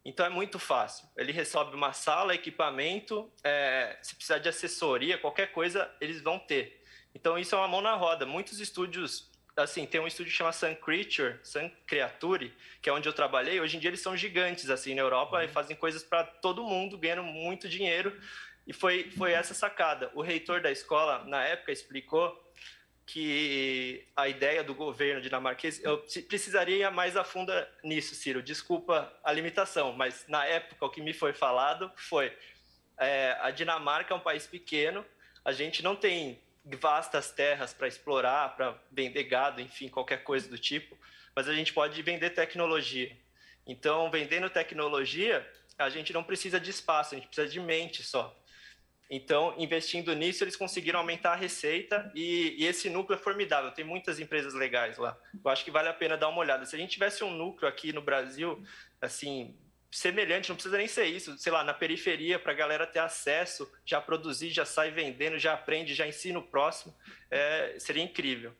Então 0.04 0.24
é 0.24 0.28
muito 0.28 0.58
fácil. 0.58 1.06
Ele 1.16 1.32
recebe 1.32 1.74
uma 1.74 1.92
sala, 1.92 2.34
equipamento, 2.34 3.30
é, 3.44 3.98
se 4.00 4.14
precisar 4.14 4.38
de 4.38 4.48
assessoria, 4.48 5.18
qualquer 5.18 5.52
coisa, 5.52 5.90
eles 6.00 6.22
vão 6.22 6.38
ter. 6.38 6.82
Então 7.14 7.38
isso 7.38 7.54
é 7.54 7.58
uma 7.58 7.68
mão 7.68 7.82
na 7.82 7.94
roda. 7.94 8.24
Muitos 8.24 8.58
estúdios, 8.58 9.30
assim, 9.54 9.84
tem 9.84 10.00
um 10.00 10.06
estúdio 10.06 10.30
que 10.30 10.38
chama 10.38 10.52
Sun 10.52 10.74
Creature, 10.76 11.40
Sun 11.42 11.70
Creature, 11.86 12.54
que 12.80 12.88
é 12.88 12.92
onde 12.92 13.06
eu 13.06 13.12
trabalhei. 13.12 13.60
Hoje 13.60 13.76
em 13.76 13.80
dia 13.80 13.90
eles 13.90 14.00
são 14.00 14.16
gigantes, 14.16 14.70
assim, 14.70 14.94
na 14.94 15.02
Europa, 15.02 15.36
uhum. 15.36 15.42
e 15.42 15.48
fazem 15.48 15.76
coisas 15.76 16.02
para 16.02 16.24
todo 16.24 16.64
mundo, 16.64 16.96
ganhando 16.96 17.24
muito 17.24 17.68
dinheiro. 17.68 18.18
E 18.66 18.72
foi, 18.72 19.10
foi 19.10 19.32
essa 19.32 19.52
sacada. 19.52 20.10
O 20.14 20.22
reitor 20.22 20.62
da 20.62 20.70
escola, 20.70 21.24
na 21.24 21.44
época, 21.44 21.70
explicou 21.70 22.45
que 23.06 24.04
a 24.16 24.28
ideia 24.28 24.64
do 24.64 24.74
governo 24.74 25.20
dinamarquês, 25.20 25.82
eu 25.84 25.98
precisaria 26.28 26.86
ir 26.86 26.90
mais 26.90 27.16
a 27.16 27.22
fundo 27.22 27.52
nisso, 27.82 28.16
Ciro. 28.16 28.42
Desculpa 28.42 29.12
a 29.22 29.32
limitação, 29.32 29.92
mas 29.92 30.24
na 30.26 30.44
época 30.44 30.84
o 30.84 30.90
que 30.90 31.00
me 31.00 31.14
foi 31.14 31.32
falado 31.32 31.90
foi 31.94 32.36
é, 32.98 33.36
a 33.40 33.50
Dinamarca 33.52 34.12
é 34.12 34.16
um 34.16 34.20
país 34.20 34.46
pequeno, 34.46 35.06
a 35.44 35.52
gente 35.52 35.84
não 35.84 35.94
tem 35.94 36.40
vastas 36.64 37.30
terras 37.30 37.72
para 37.72 37.86
explorar, 37.86 38.56
para 38.56 38.76
vender 38.90 39.22
gado, 39.24 39.60
enfim, 39.60 39.88
qualquer 39.88 40.24
coisa 40.24 40.48
do 40.48 40.58
tipo, 40.58 40.98
mas 41.34 41.48
a 41.48 41.54
gente 41.54 41.72
pode 41.72 42.00
vender 42.02 42.30
tecnologia. 42.30 43.16
Então, 43.64 44.10
vendendo 44.10 44.50
tecnologia, 44.50 45.48
a 45.78 45.88
gente 45.88 46.12
não 46.12 46.24
precisa 46.24 46.58
de 46.58 46.70
espaço, 46.70 47.14
a 47.14 47.18
gente 47.18 47.28
precisa 47.28 47.48
de 47.48 47.60
mente 47.60 48.02
só. 48.02 48.36
Então, 49.08 49.54
investindo 49.56 50.14
nisso, 50.14 50.42
eles 50.42 50.56
conseguiram 50.56 50.98
aumentar 50.98 51.32
a 51.32 51.36
receita 51.36 52.10
e, 52.14 52.56
e, 52.58 52.66
esse 52.66 52.90
núcleo 52.90 53.16
é 53.16 53.22
formidável. 53.22 53.70
Tem 53.70 53.84
muitas 53.84 54.18
empresas 54.18 54.52
legais 54.52 54.98
lá. 54.98 55.16
Eu 55.44 55.50
acho 55.50 55.64
que 55.64 55.70
vale 55.70 55.88
a 55.88 55.94
pena 55.94 56.16
dar 56.16 56.28
uma 56.28 56.40
olhada. 56.40 56.66
Se 56.66 56.74
a 56.74 56.78
gente 56.78 56.90
tivesse 56.90 57.22
um 57.22 57.30
núcleo 57.30 57.68
aqui 57.68 57.92
no 57.92 58.02
Brasil, 58.02 58.60
assim, 59.00 59.54
semelhante, 59.90 60.48
não 60.48 60.56
precisa 60.56 60.76
nem 60.76 60.88
ser 60.88 61.06
isso, 61.06 61.38
sei 61.38 61.52
lá, 61.52 61.62
na 61.62 61.72
periferia, 61.72 62.38
para 62.38 62.50
a 62.50 62.54
galera 62.54 62.86
ter 62.86 62.98
acesso, 62.98 63.70
já 63.84 64.00
produzir, 64.00 64.50
já 64.50 64.64
sai 64.64 64.90
vendendo, 64.90 65.38
já 65.38 65.54
aprende, 65.54 65.94
já 65.94 66.06
ensina 66.06 66.40
o 66.40 66.42
próximo, 66.42 66.92
é, 67.30 67.76
seria 67.78 68.02
incrível. 68.02 68.52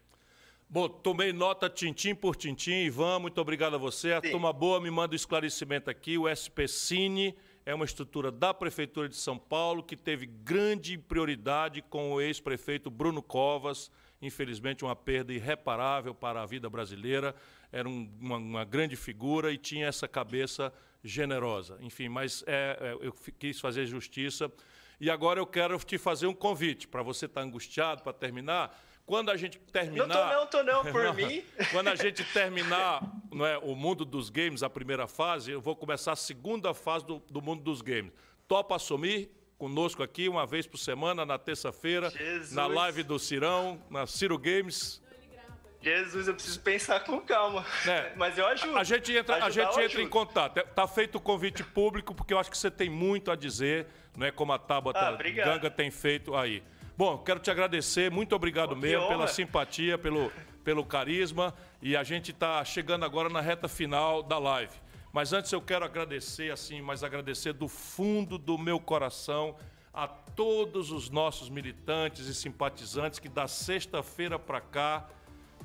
Bom, 0.68 0.89
tomei 0.89 1.32
nota 1.32 1.68
tintim 1.68 2.14
por 2.14 2.36
tintim. 2.36 2.85
Ivan, 2.85 3.18
muito 3.18 3.40
obrigado 3.40 3.74
a 3.74 3.78
você. 3.78 4.12
A 4.12 4.20
Sim. 4.20 4.31
turma 4.31 4.52
boa 4.52 4.81
me 4.81 4.90
manda 4.90 5.12
o 5.12 5.14
um 5.14 5.16
esclarecimento 5.16 5.89
aqui. 5.89 6.18
O 6.18 6.27
SP 6.27 6.66
Cine 6.66 7.36
é 7.66 7.74
uma 7.74 7.84
estrutura 7.84 8.30
da 8.30 8.55
Prefeitura 8.55 9.09
de 9.09 9.16
São 9.16 9.36
Paulo 9.36 9.82
que 9.82 9.97
teve 9.97 10.24
grande 10.24 10.97
prioridade 10.97 11.82
com 11.82 12.12
o 12.12 12.20
ex-prefeito 12.20 12.88
Bruno 12.88 13.20
Covas, 13.20 13.90
infelizmente 14.22 14.84
uma 14.84 14.94
perda 14.94 15.32
irreparável 15.32 16.14
para 16.14 16.40
a 16.40 16.47
vida 16.47 16.70
brasileira, 16.70 17.34
era 17.72 17.88
um, 17.88 18.09
uma, 18.20 18.36
uma, 18.36 18.64
grande 18.64 18.94
figura 18.94 19.52
e 19.52 19.59
tinha 19.59 19.88
essa 19.88 20.06
cabeça 20.06 20.72
generosa. 21.02 21.76
Enfim, 21.80 22.09
mas 22.09 22.44
é, 22.47 22.78
é, 22.80 23.06
eu 23.06 23.12
quis 23.12 23.59
fazer 23.59 23.84
justiça. 23.84 24.51
E 25.01 25.10
agora 25.10 25.40
eu 25.40 25.47
quero 25.47 25.76
te 25.80 25.98
fazer 25.98 26.28
um 26.28 26.34
convite, 26.34 26.86
para 26.86 27.02
você 27.02 27.26
estar 27.26 27.40
tá 27.40 27.47
angustiado, 27.47 28.02
para 28.02 28.12
terminar, 28.12 28.80
quando 29.07 29.31
a 29.31 29.37
gente 29.37 29.59
terminar. 29.59 30.07
Não 30.07 30.47
tô 30.47 30.62
não, 30.62 30.83
tô 30.83 30.83
não, 30.85 30.93
por 30.93 31.15
mim. 31.15 31.43
Quando 31.70 31.89
a 31.89 31.95
gente 31.95 32.24
terminar 32.24 33.01
não 33.33 33.47
é, 33.47 33.57
o 33.59 33.74
mundo 33.74 34.05
dos 34.05 34.28
games, 34.28 34.62
a 34.62 34.69
primeira 34.69 35.07
fase, 35.07 35.53
eu 35.53 35.61
vou 35.61 35.77
começar 35.77 36.12
a 36.12 36.16
segunda 36.16 36.74
fase 36.74 37.07
do, 37.07 37.23
do 37.31 37.41
mundo 37.41 37.62
dos 37.62 37.81
games. 37.81 38.12
Topa 38.49 38.74
assumir 38.74 39.31
conosco 39.57 40.03
aqui 40.03 40.28
uma 40.28 40.45
vez 40.45 40.66
por 40.66 40.77
semana, 40.77 41.24
na 41.24 41.39
terça-feira, 41.39 42.12
na 42.51 42.66
live 42.66 43.03
do 43.03 43.19
Cirão, 43.19 43.81
na 43.89 44.07
Ciro 44.07 44.39
Games. 44.39 45.01
Jesus, 45.81 46.27
eu 46.27 46.35
preciso 46.35 46.61
pensar 46.61 47.01
com 47.01 47.20
calma. 47.20 47.65
É. 47.87 48.12
Mas 48.16 48.37
eu 48.37 48.47
ajudo. 48.47 48.77
A 48.77 48.83
gente 48.83 49.16
entra, 49.16 49.45
a 49.45 49.51
gente 49.51 49.81
entra 49.81 50.03
em 50.03 50.09
contato. 50.09 50.61
Tá 50.74 50.87
feito 50.89 51.16
o 51.16 51.20
convite 51.20 51.62
público, 51.62 52.12
porque 52.12 52.35
eu 52.35 52.39
acho 52.41 52.51
que 52.51 52.59
você 52.59 52.70
tem 52.70 52.91
muito 52.91 53.31
a 53.31 53.37
dizer, 53.37 53.87
não 54.16 54.27
é 54.27 54.33
como 54.33 54.53
a 54.53 54.59
Tabata 54.59 54.99
ah, 54.99 55.12
Ganga 55.12 55.70
tem 55.70 55.91
feito 55.91 56.35
aí. 56.35 56.62
Bom, 56.98 57.18
quero 57.18 57.39
te 57.39 57.51
agradecer, 57.51 58.10
muito 58.10 58.35
obrigado 58.35 58.70
Pô, 58.70 58.77
mesmo 58.77 59.06
pela 59.06 59.27
simpatia, 59.27 59.98
pelo, 59.98 60.32
pelo 60.64 60.82
carisma. 60.82 61.55
E 61.82 61.94
a 61.94 62.02
gente 62.02 62.31
está 62.31 62.64
chegando 62.64 63.05
agora 63.05 63.28
na 63.28 63.43
reta 63.43 63.68
final 63.68 64.23
da 64.23 64.39
live. 64.39 64.73
Mas 65.12 65.35
antes 65.35 65.52
eu 65.52 65.60
quero 65.60 65.85
agradecer, 65.85 66.51
assim, 66.51 66.81
mas 66.81 67.05
agradecer 67.05 67.52
do 67.52 67.68
fundo 67.68 68.39
do 68.39 68.56
meu 68.56 68.81
coração 68.81 69.56
a 69.93 70.09
todos 70.09 70.90
os 70.90 71.10
nossos 71.10 71.51
militantes 71.51 72.28
e 72.28 72.35
simpatizantes 72.35 73.18
que 73.18 73.28
da 73.28 73.47
sexta-feira 73.47 74.39
para 74.39 74.62
cá 74.62 75.06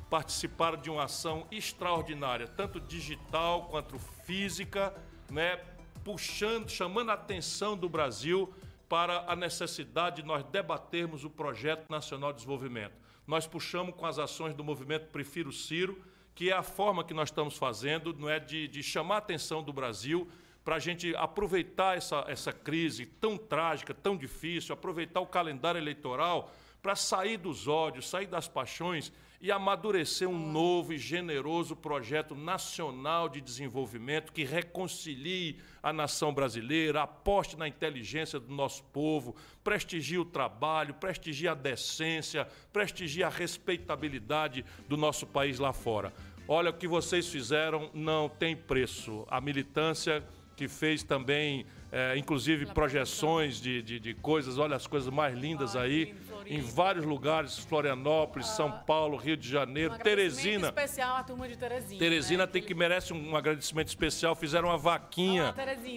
participaram 0.09 0.81
de 0.81 0.89
uma 0.89 1.05
ação 1.05 1.47
extraordinária, 1.49 2.45
tanto 2.45 2.77
digital 2.77 3.67
quanto 3.69 3.97
física, 4.25 4.93
né, 5.29 5.61
puxando, 6.03 6.69
chamando 6.69 7.11
a 7.11 7.13
atenção 7.13 7.77
do 7.77 7.87
Brasil 7.87 8.53
para 8.91 9.23
a 9.25 9.37
necessidade 9.37 10.17
de 10.17 10.27
nós 10.27 10.43
debatermos 10.43 11.23
o 11.23 11.29
projeto 11.29 11.89
nacional 11.89 12.33
de 12.33 12.39
desenvolvimento. 12.39 12.91
Nós 13.25 13.47
puxamos 13.47 13.95
com 13.95 14.05
as 14.05 14.19
ações 14.19 14.53
do 14.53 14.65
movimento 14.65 15.07
Prefiro 15.11 15.49
Ciro, 15.49 16.03
que 16.35 16.49
é 16.49 16.53
a 16.53 16.61
forma 16.61 17.01
que 17.01 17.13
nós 17.13 17.29
estamos 17.29 17.57
fazendo, 17.57 18.13
não 18.13 18.29
é 18.29 18.37
de, 18.37 18.67
de 18.67 18.83
chamar 18.83 19.15
a 19.15 19.17
atenção 19.19 19.63
do 19.63 19.71
Brasil 19.71 20.29
para 20.61 20.75
a 20.75 20.79
gente 20.79 21.15
aproveitar 21.15 21.95
essa, 21.95 22.25
essa 22.27 22.51
crise 22.51 23.05
tão 23.05 23.37
trágica, 23.37 23.93
tão 23.93 24.17
difícil, 24.17 24.73
aproveitar 24.73 25.21
o 25.21 25.25
calendário 25.25 25.79
eleitoral 25.79 26.51
para 26.81 26.93
sair 26.93 27.37
dos 27.37 27.69
ódios, 27.69 28.09
sair 28.09 28.27
das 28.27 28.49
paixões 28.49 29.13
e 29.41 29.51
amadurecer 29.51 30.29
um 30.29 30.51
novo 30.51 30.93
e 30.93 30.97
generoso 30.99 31.75
projeto 31.75 32.35
nacional 32.35 33.27
de 33.27 33.41
desenvolvimento 33.41 34.31
que 34.31 34.43
reconcilie 34.43 35.57
a 35.81 35.91
nação 35.91 36.31
brasileira, 36.31 37.01
aposte 37.01 37.57
na 37.57 37.67
inteligência 37.67 38.39
do 38.39 38.53
nosso 38.53 38.83
povo, 38.85 39.35
prestigie 39.63 40.19
o 40.19 40.25
trabalho, 40.25 40.93
prestigie 40.93 41.47
a 41.47 41.55
decência, 41.55 42.47
prestigie 42.71 43.23
a 43.23 43.29
respeitabilidade 43.29 44.63
do 44.87 44.95
nosso 44.95 45.25
país 45.25 45.57
lá 45.57 45.73
fora. 45.73 46.13
Olha, 46.47 46.69
o 46.69 46.73
que 46.73 46.87
vocês 46.87 47.27
fizeram 47.27 47.89
não 47.93 48.29
tem 48.29 48.55
preço. 48.55 49.25
A 49.29 49.41
militância 49.41 50.23
que 50.61 50.67
fez 50.67 51.01
também, 51.01 51.65
é, 51.91 52.15
inclusive, 52.15 52.67
projeções 52.67 53.59
de, 53.59 53.81
de, 53.81 53.99
de, 53.99 54.13
coisas, 54.13 54.59
olha 54.59 54.75
as 54.75 54.85
coisas 54.85 55.11
mais 55.11 55.35
lindas 55.35 55.75
aí, 55.75 56.13
em 56.45 56.61
vários 56.61 57.03
lugares, 57.03 57.57
Florianópolis, 57.57 58.45
São 58.45 58.67
ah. 58.67 58.71
Paulo, 58.71 59.17
Rio 59.17 59.35
de 59.35 59.49
Janeiro, 59.49 59.95
um 59.95 59.97
Teresina. 59.97 60.67
especial 60.67 61.15
à 61.15 61.23
turma 61.23 61.47
de 61.47 61.57
Teresina. 61.57 61.97
Teresina 61.97 62.45
né? 62.45 62.51
tem 62.51 62.61
que 62.61 62.75
merece 62.75 63.11
um 63.11 63.35
agradecimento 63.35 63.87
especial, 63.87 64.35
fizeram 64.35 64.69
uma 64.69 64.77
vaquinha 64.77 65.51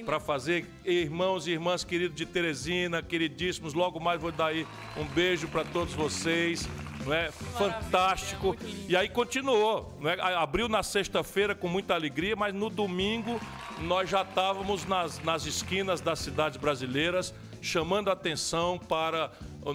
para 0.06 0.18
fazer. 0.18 0.64
Irmãos 0.82 1.46
e 1.46 1.50
irmãs 1.50 1.84
queridos 1.84 2.16
de 2.16 2.24
Teresina, 2.24 3.02
queridíssimos, 3.02 3.74
logo 3.74 4.00
mais 4.00 4.18
vou 4.18 4.32
dar 4.32 4.46
aí 4.46 4.66
um 4.96 5.04
beijo 5.04 5.46
para 5.48 5.62
todos 5.62 5.92
vocês 5.92 6.66
é? 7.12 7.30
Fantástico. 7.30 8.56
E 8.88 8.96
aí 8.96 9.08
continuou, 9.08 9.92
não 10.00 10.08
é? 10.08 10.20
Abriu 10.36 10.68
na 10.68 10.82
sexta-feira 10.82 11.54
com 11.54 11.68
muita 11.68 11.94
alegria, 11.94 12.36
mas 12.36 12.54
no 12.54 12.70
domingo 12.70 13.40
nós 13.80 14.08
já 14.08 14.22
estávamos 14.22 14.86
nas, 14.86 15.22
nas 15.22 15.44
esquinas 15.44 16.00
das 16.00 16.20
cidades 16.20 16.56
brasileiras 16.56 17.34
chamando 17.64 18.10
atenção 18.10 18.78
para 18.78 19.30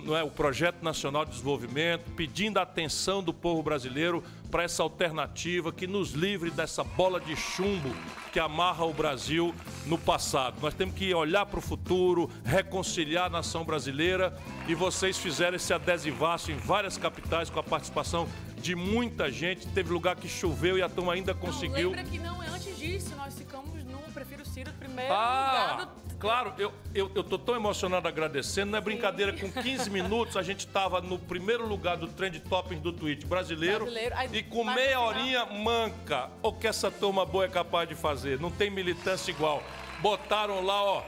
não 0.06 0.16
é, 0.16 0.24
o 0.24 0.30
Projeto 0.30 0.84
Nacional 0.84 1.26
de 1.26 1.32
Desenvolvimento, 1.32 2.04
pedindo 2.16 2.60
a 2.60 2.62
atenção 2.62 3.24
do 3.24 3.34
povo 3.34 3.64
brasileiro 3.64 4.24
para 4.50 4.64
essa 4.64 4.84
alternativa 4.84 5.72
que 5.72 5.88
nos 5.88 6.12
livre 6.12 6.50
dessa 6.50 6.84
bola 6.84 7.20
de 7.20 7.36
chumbo 7.36 7.94
que 8.32 8.40
amarra 8.40 8.86
o 8.86 8.94
Brasil 8.94 9.54
no 9.86 9.98
passado. 9.98 10.60
Nós 10.62 10.74
temos 10.74 10.96
que 10.96 11.14
olhar 11.14 11.46
para 11.46 11.60
o 11.60 11.62
futuro, 11.62 12.30
reconciliar 12.44 13.26
a 13.26 13.30
nação 13.30 13.64
brasileira 13.64 14.36
e 14.68 14.76
vocês 14.76 15.18
fizeram 15.18 15.56
esse 15.56 15.74
adesivaço 15.74 16.52
em 16.52 16.58
várias 16.58 16.98
capitais 16.98 17.50
com 17.50 17.60
a 17.60 17.64
participação 17.64 18.28
de 18.58 18.76
muita 18.76 19.32
gente. 19.32 19.68
Teve 19.68 19.92
lugar 19.92 20.16
que 20.16 20.28
choveu 20.28 20.78
e 20.78 20.82
a 20.82 20.90
turma 20.90 21.14
ainda 21.14 21.34
conseguiu. 21.34 21.92
Não, 21.92 21.98
lembra 21.98 22.04
que 22.04 22.20
não, 22.20 22.44
é 22.44 22.48
antes 22.48 22.78
disso, 22.78 23.16
nós 23.16 23.38
ficamos 23.38 23.84
no 23.84 24.00
Prefiro 24.14 24.46
Ciro 24.46 24.72
primeiro 24.74 25.14
ah, 25.14 25.70
lugar 25.72 25.86
do 25.86 26.09
Claro, 26.20 26.54
eu, 26.58 26.74
eu, 26.94 27.10
eu 27.16 27.24
tô 27.24 27.40
tão 27.40 27.56
emocionado 27.56 28.06
agradecendo, 28.08 28.72
não 28.72 28.78
é 28.78 28.82
brincadeira, 28.82 29.32
com 29.32 29.50
15 29.50 29.90
minutos 29.90 30.36
a 30.36 30.44
gente 30.44 30.68
estava 30.68 31.00
no 31.00 31.18
primeiro 31.18 31.66
lugar 31.66 31.96
do 31.96 32.08
Trend 32.08 32.38
Topping 32.42 32.80
do 32.80 32.92
Twitch 32.92 33.26
brasileiro, 33.26 33.86
brasileiro. 33.86 34.16
E 34.34 34.44
com 34.44 34.66
meia 34.66 35.00
horinha 35.00 35.46
manca. 35.46 36.30
O 36.44 36.52
que 36.52 36.68
essa 36.68 36.92
turma 36.92 37.26
boa 37.26 37.46
é 37.46 37.48
capaz 37.48 37.88
de 37.88 37.96
fazer? 37.96 38.38
Não 38.40 38.52
tem 38.52 38.70
militância 38.70 39.32
igual. 39.32 39.64
Botaram 40.02 40.62
lá, 40.62 40.84
ó, 40.84 41.04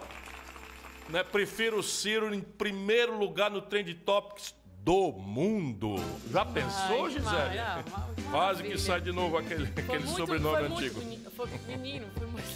né, 1.10 1.24
prefiro 1.24 1.80
o 1.80 1.84
Ciro 1.84 2.34
em 2.34 2.40
primeiro 2.40 3.18
lugar 3.18 3.52
no 3.52 3.62
Trend 3.62 3.94
Topics 3.96 4.56
do 4.84 5.12
mundo. 5.12 5.96
Já 6.32 6.46
pensou, 6.46 7.06
Ai, 7.06 7.12
Gisele? 7.12 8.32
Quase 8.32 8.64
que 8.64 8.78
sai 8.78 9.02
de 9.02 9.12
novo 9.12 9.38
aquele, 9.38 9.66
aquele 9.66 10.06
muito, 10.06 10.16
sobrenome 10.16 10.68
antigo. 10.68 11.02
Muito, 11.02 11.30
foi 11.32 11.50
menino, 11.68 12.08
foi 12.18 12.28
muito 12.28 12.48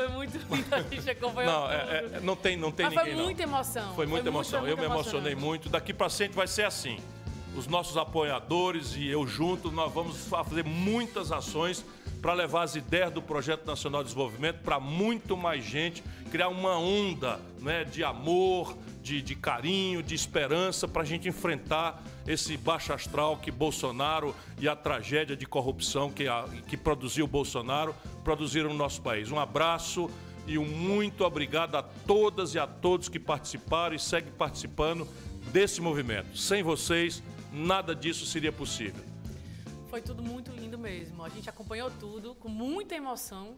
foi 0.00 0.08
muito 0.08 0.38
lindo, 0.38 0.74
a 0.74 0.82
gente 0.82 1.10
acompanhou 1.10 1.52
não, 1.52 1.70
é, 1.70 1.74
é, 1.74 2.20
não 2.22 2.36
tem, 2.36 2.56
não 2.56 2.72
tem 2.72 2.86
Mas 2.86 2.94
ninguém, 2.94 3.14
foi 3.14 3.22
muita 3.22 3.46
não. 3.46 3.52
emoção. 3.52 3.94
Foi 3.94 4.06
muita 4.06 4.22
foi 4.22 4.32
emoção. 4.32 4.60
Muito, 4.60 4.70
eu 4.70 4.76
me 4.78 4.84
emocionei 4.84 5.34
muito. 5.34 5.68
Daqui 5.68 5.92
para 5.92 6.08
frente 6.08 6.32
vai 6.32 6.46
ser 6.46 6.64
assim. 6.64 6.98
Os 7.56 7.66
nossos 7.66 7.96
apoiadores 7.96 8.94
e 8.96 9.08
eu 9.08 9.26
junto, 9.26 9.70
nós 9.70 9.92
vamos 9.92 10.16
fazer 10.26 10.64
muitas 10.64 11.32
ações 11.32 11.84
para 12.22 12.32
levar 12.32 12.62
as 12.62 12.76
ideias 12.76 13.12
do 13.12 13.20
Projeto 13.20 13.66
Nacional 13.66 14.02
de 14.02 14.08
Desenvolvimento 14.08 14.58
para 14.62 14.78
muito 14.78 15.36
mais 15.36 15.64
gente, 15.64 16.02
criar 16.30 16.48
uma 16.48 16.78
onda 16.78 17.40
né, 17.58 17.82
de 17.84 18.04
amor, 18.04 18.76
de, 19.02 19.20
de 19.20 19.34
carinho, 19.34 20.02
de 20.02 20.14
esperança 20.14 20.86
para 20.86 21.02
a 21.02 21.04
gente 21.04 21.28
enfrentar 21.28 22.02
esse 22.26 22.56
baixo 22.56 22.92
astral 22.92 23.36
que 23.36 23.50
Bolsonaro 23.50 24.34
e 24.58 24.68
a 24.68 24.76
tragédia 24.76 25.36
de 25.36 25.44
corrupção 25.44 26.10
que, 26.10 26.28
a, 26.28 26.44
que 26.68 26.76
produziu 26.76 27.26
Bolsonaro 27.26 27.94
produziram 28.22 28.70
no 28.70 28.76
nosso 28.76 29.02
país. 29.02 29.30
Um 29.30 29.40
abraço 29.40 30.08
e 30.46 30.56
um 30.56 30.64
muito 30.64 31.24
obrigado 31.24 31.74
a 31.74 31.82
todas 31.82 32.54
e 32.54 32.58
a 32.58 32.66
todos 32.66 33.08
que 33.08 33.18
participaram 33.18 33.96
e 33.96 33.98
seguem 33.98 34.32
participando 34.32 35.08
desse 35.52 35.80
movimento. 35.80 36.38
Sem 36.38 36.62
vocês, 36.62 37.22
nada 37.52 37.94
disso 37.94 38.24
seria 38.24 38.52
possível. 38.52 39.02
Foi 39.88 40.00
tudo 40.00 40.22
muito 40.22 40.52
lindo 40.52 40.78
mesmo. 40.78 41.24
A 41.24 41.28
gente 41.28 41.50
acompanhou 41.50 41.90
tudo 41.90 42.36
com 42.36 42.48
muita 42.48 42.94
emoção 42.94 43.56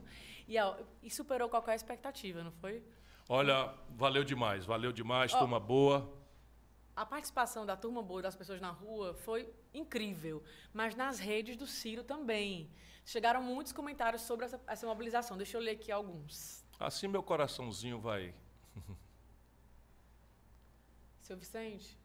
e, 0.57 1.07
e 1.07 1.11
superou 1.11 1.49
qualquer 1.49 1.75
expectativa, 1.75 2.43
não 2.43 2.53
foi? 2.53 2.83
Olha, 3.29 3.73
valeu 3.91 4.25
demais, 4.25 4.65
valeu 4.67 4.93
demais, 4.93 5.33
oh, 5.35 5.39
turma 5.39 5.59
boa. 5.59 6.13
A 6.95 7.07
participação 7.07 7.65
da 7.65 7.77
turma 7.77 8.03
boa, 8.03 8.21
das 8.21 8.37
pessoas 8.37 8.61
na 8.61 8.71
rua, 8.71 9.15
foi 9.15 9.53
incrível. 9.73 10.43
Mas 10.73 10.95
nas 10.95 11.19
redes 11.19 11.57
do 11.57 11.67
Ciro 11.67 12.05
também. 12.05 12.71
Chegaram 13.05 13.43
muitos 13.43 13.73
comentários 13.73 14.23
sobre 14.23 14.45
essa, 14.45 14.61
essa 14.67 14.87
mobilização. 14.87 15.37
Deixa 15.37 15.57
eu 15.57 15.61
ler 15.61 15.73
aqui 15.73 15.91
alguns. 15.91 16.65
Assim 16.79 17.09
meu 17.09 17.23
coraçãozinho 17.23 17.99
vai. 17.99 18.35
Seu 21.23 21.37
Vicente? 21.37 21.99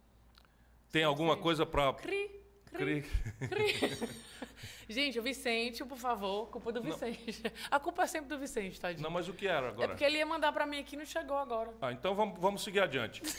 Tem 0.92 1.02
Seu 1.02 1.10
alguma 1.10 1.34
Vicente. 1.36 1.44
coisa 1.44 1.66
para. 1.66 1.94
Cri, 1.94 2.42
cri, 2.78 3.06
cri. 3.50 4.10
Gente, 4.90 5.20
o 5.20 5.22
Vicente, 5.24 5.84
por 5.84 5.98
favor, 5.98 6.48
culpa 6.48 6.72
do 6.72 6.82
Vicente. 6.82 7.42
Não. 7.44 7.52
A 7.70 7.80
culpa 7.80 8.04
é 8.04 8.08
sempre 8.08 8.30
do 8.30 8.40
Vicente, 8.40 8.80
tadinho. 8.80 9.04
Não, 9.04 9.12
mas 9.12 9.28
o 9.28 9.34
que 9.34 9.46
era 9.48 9.68
agora? 9.68 9.86
É 9.86 9.88
porque 9.90 10.04
ele 10.04 10.18
ia 10.18 10.26
mandar 10.26 10.54
para 10.54 10.66
mim 10.66 10.80
aqui 10.80 10.96
e 10.96 10.98
não 10.98 11.06
chegou 11.06 11.38
agora. 11.38 11.74
Ah, 11.82 11.92
então 11.92 12.16
vamos, 12.16 12.40
vamos 12.40 12.64
seguir 12.64 12.80
adiante. 12.80 13.22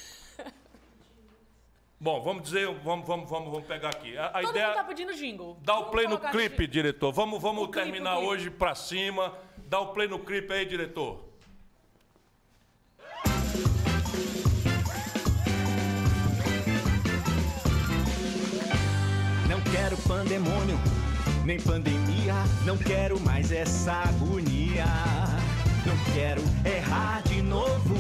Bom, 2.01 2.21
vamos 2.23 2.45
dizer, 2.45 2.67
vamos, 2.81 3.07
vamos, 3.09 3.29
vamos, 3.29 3.51
vamos 3.51 3.67
pegar 3.67 3.89
aqui. 3.89 4.17
A, 4.17 4.27
a 4.27 4.41
Todo 4.41 4.51
ideia. 4.51 4.69
Mundo 4.69 4.77
tá 4.77 4.85
pedindo 4.85 5.15
jingle. 5.15 5.57
Dá 5.63 5.79
o 5.79 5.91
play 5.91 6.07
no 6.07 6.19
clipe, 6.19 6.67
diretor. 6.67 7.11
Vamos, 7.13 7.43
vamos 7.43 7.69
terminar 7.71 8.17
clipe, 8.17 8.29
hoje 8.29 8.51
para 8.51 8.75
cima. 8.77 9.37
Dá 9.57 9.81
o 9.81 9.93
play 9.93 10.07
no 10.07 10.21
clipe 10.21 10.53
aí, 10.53 10.65
diretor. 10.65 11.28
Quero 19.89 19.97
pandemônio 20.03 20.79
nem 21.47 21.59
pandemia. 21.59 22.35
Não 22.67 22.77
quero 22.77 23.19
mais 23.21 23.51
essa 23.51 23.93
agonia. 23.93 24.85
Não 25.87 25.97
quero 26.13 26.43
errar 26.63 27.23
de 27.23 27.41
novo. 27.41 27.95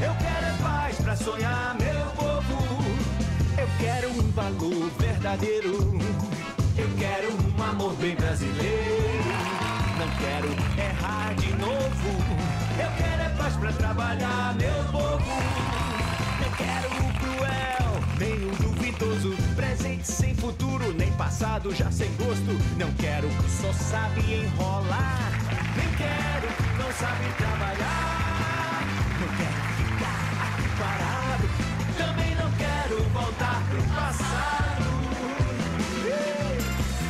Eu 0.00 0.14
quero 0.16 0.46
é 0.46 0.58
paz 0.60 0.96
pra 0.96 1.14
sonhar, 1.14 1.76
meu 1.78 2.06
povo. 2.16 2.82
Eu 3.56 3.68
quero 3.78 4.10
um 4.10 4.30
valor 4.32 4.90
verdadeiro. 4.98 5.96
Eu 6.76 6.88
quero 6.98 7.28
um 7.30 7.62
amor 7.62 7.94
bem 7.94 8.16
brasileiro. 8.16 9.24
Não 9.98 10.08
quero 10.18 10.48
errar 10.82 11.34
de 11.36 11.52
novo. 11.52 12.08
Eu 12.80 12.90
quero 12.98 13.22
é 13.22 13.28
paz 13.38 13.56
pra 13.56 13.72
trabalhar, 13.72 14.56
meu 14.56 14.84
povo. 14.90 15.32
Não 16.40 16.50
quero 16.56 16.88
o 16.88 17.12
cruel, 17.20 18.00
nem 18.18 18.50
o 18.50 18.56
duvidoso 18.56 19.36
presente 19.54 20.10
sem 20.10 20.34
futuro, 20.34 20.92
passado 21.32 21.74
já 21.74 21.90
sem 21.90 22.14
gosto. 22.16 22.52
Não 22.76 22.92
quero, 22.92 23.26
só 23.48 23.72
sabe 23.72 24.20
enrolar. 24.20 25.32
Nem 25.76 25.88
quero, 25.96 26.48
não 26.76 26.92
sabe 26.92 27.32
trabalhar. 27.38 28.84
Não 29.18 29.28
quero 29.38 29.62
ficar 29.78 30.20
aqui 30.44 30.68
parado. 30.78 31.48
Também 31.96 32.34
não 32.34 32.50
quero 32.52 33.02
voltar 33.14 33.62
pro 33.70 33.82
passado. 33.94 34.84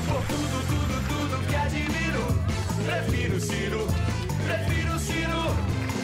Por 0.06 0.22
tudo, 0.28 0.56
tudo, 0.68 0.94
tudo 1.08 1.46
que 1.48 1.56
admiro, 1.56 2.24
prefiro 2.86 3.40
Ciro, 3.40 3.88
prefiro 4.46 4.98
Ciro. 5.00 5.42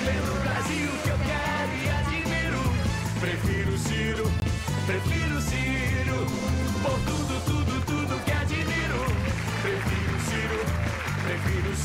Pelo 0.04 0.40
Brasil 0.40 0.90
que 1.04 1.08
eu 1.08 1.18
quero 1.30 1.72
e 1.78 1.88
admiro, 2.00 2.62
prefiro 3.20 3.78
Ciro, 3.78 4.26
prefiro 4.86 5.40
Ciro. 5.40 6.26
Por 6.82 6.98
tudo, 7.06 7.27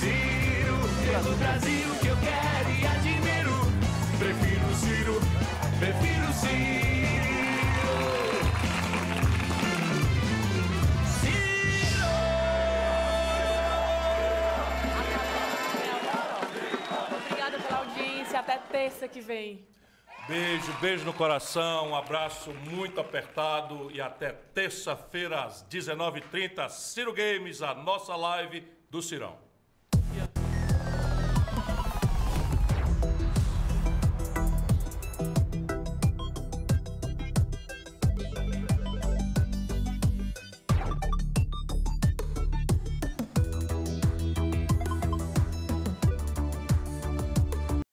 Ciro. 0.03 0.77
Pelo 1.05 1.35
Brasil 1.37 1.95
que 2.01 2.07
eu 2.07 2.17
quero 2.17 2.69
e 2.71 2.85
admiro. 2.85 3.55
Prefiro 4.19 4.75
Ciro, 4.75 5.21
prefiro 5.79 6.33
Ciro. 6.33 7.23
Ciro! 11.19 12.13
Obrigada 17.25 17.57
pela 17.59 17.79
audiência. 17.79 18.39
Até 18.39 18.57
terça 18.57 19.07
que 19.07 19.21
vem. 19.21 19.65
Beijo, 20.27 20.71
beijo 20.79 21.05
no 21.05 21.13
coração, 21.13 21.89
um 21.89 21.95
abraço 21.95 22.51
muito 22.51 22.99
apertado 23.01 23.91
e 23.91 23.99
até 23.99 24.31
terça-feira 24.31 25.43
às 25.43 25.65
19h30, 25.69 26.69
Ciro 26.69 27.11
Games, 27.13 27.61
a 27.61 27.73
nossa 27.73 28.15
live 28.15 28.65
do 28.89 29.01
Cirão. 29.01 29.37
Yeah. 30.15 30.52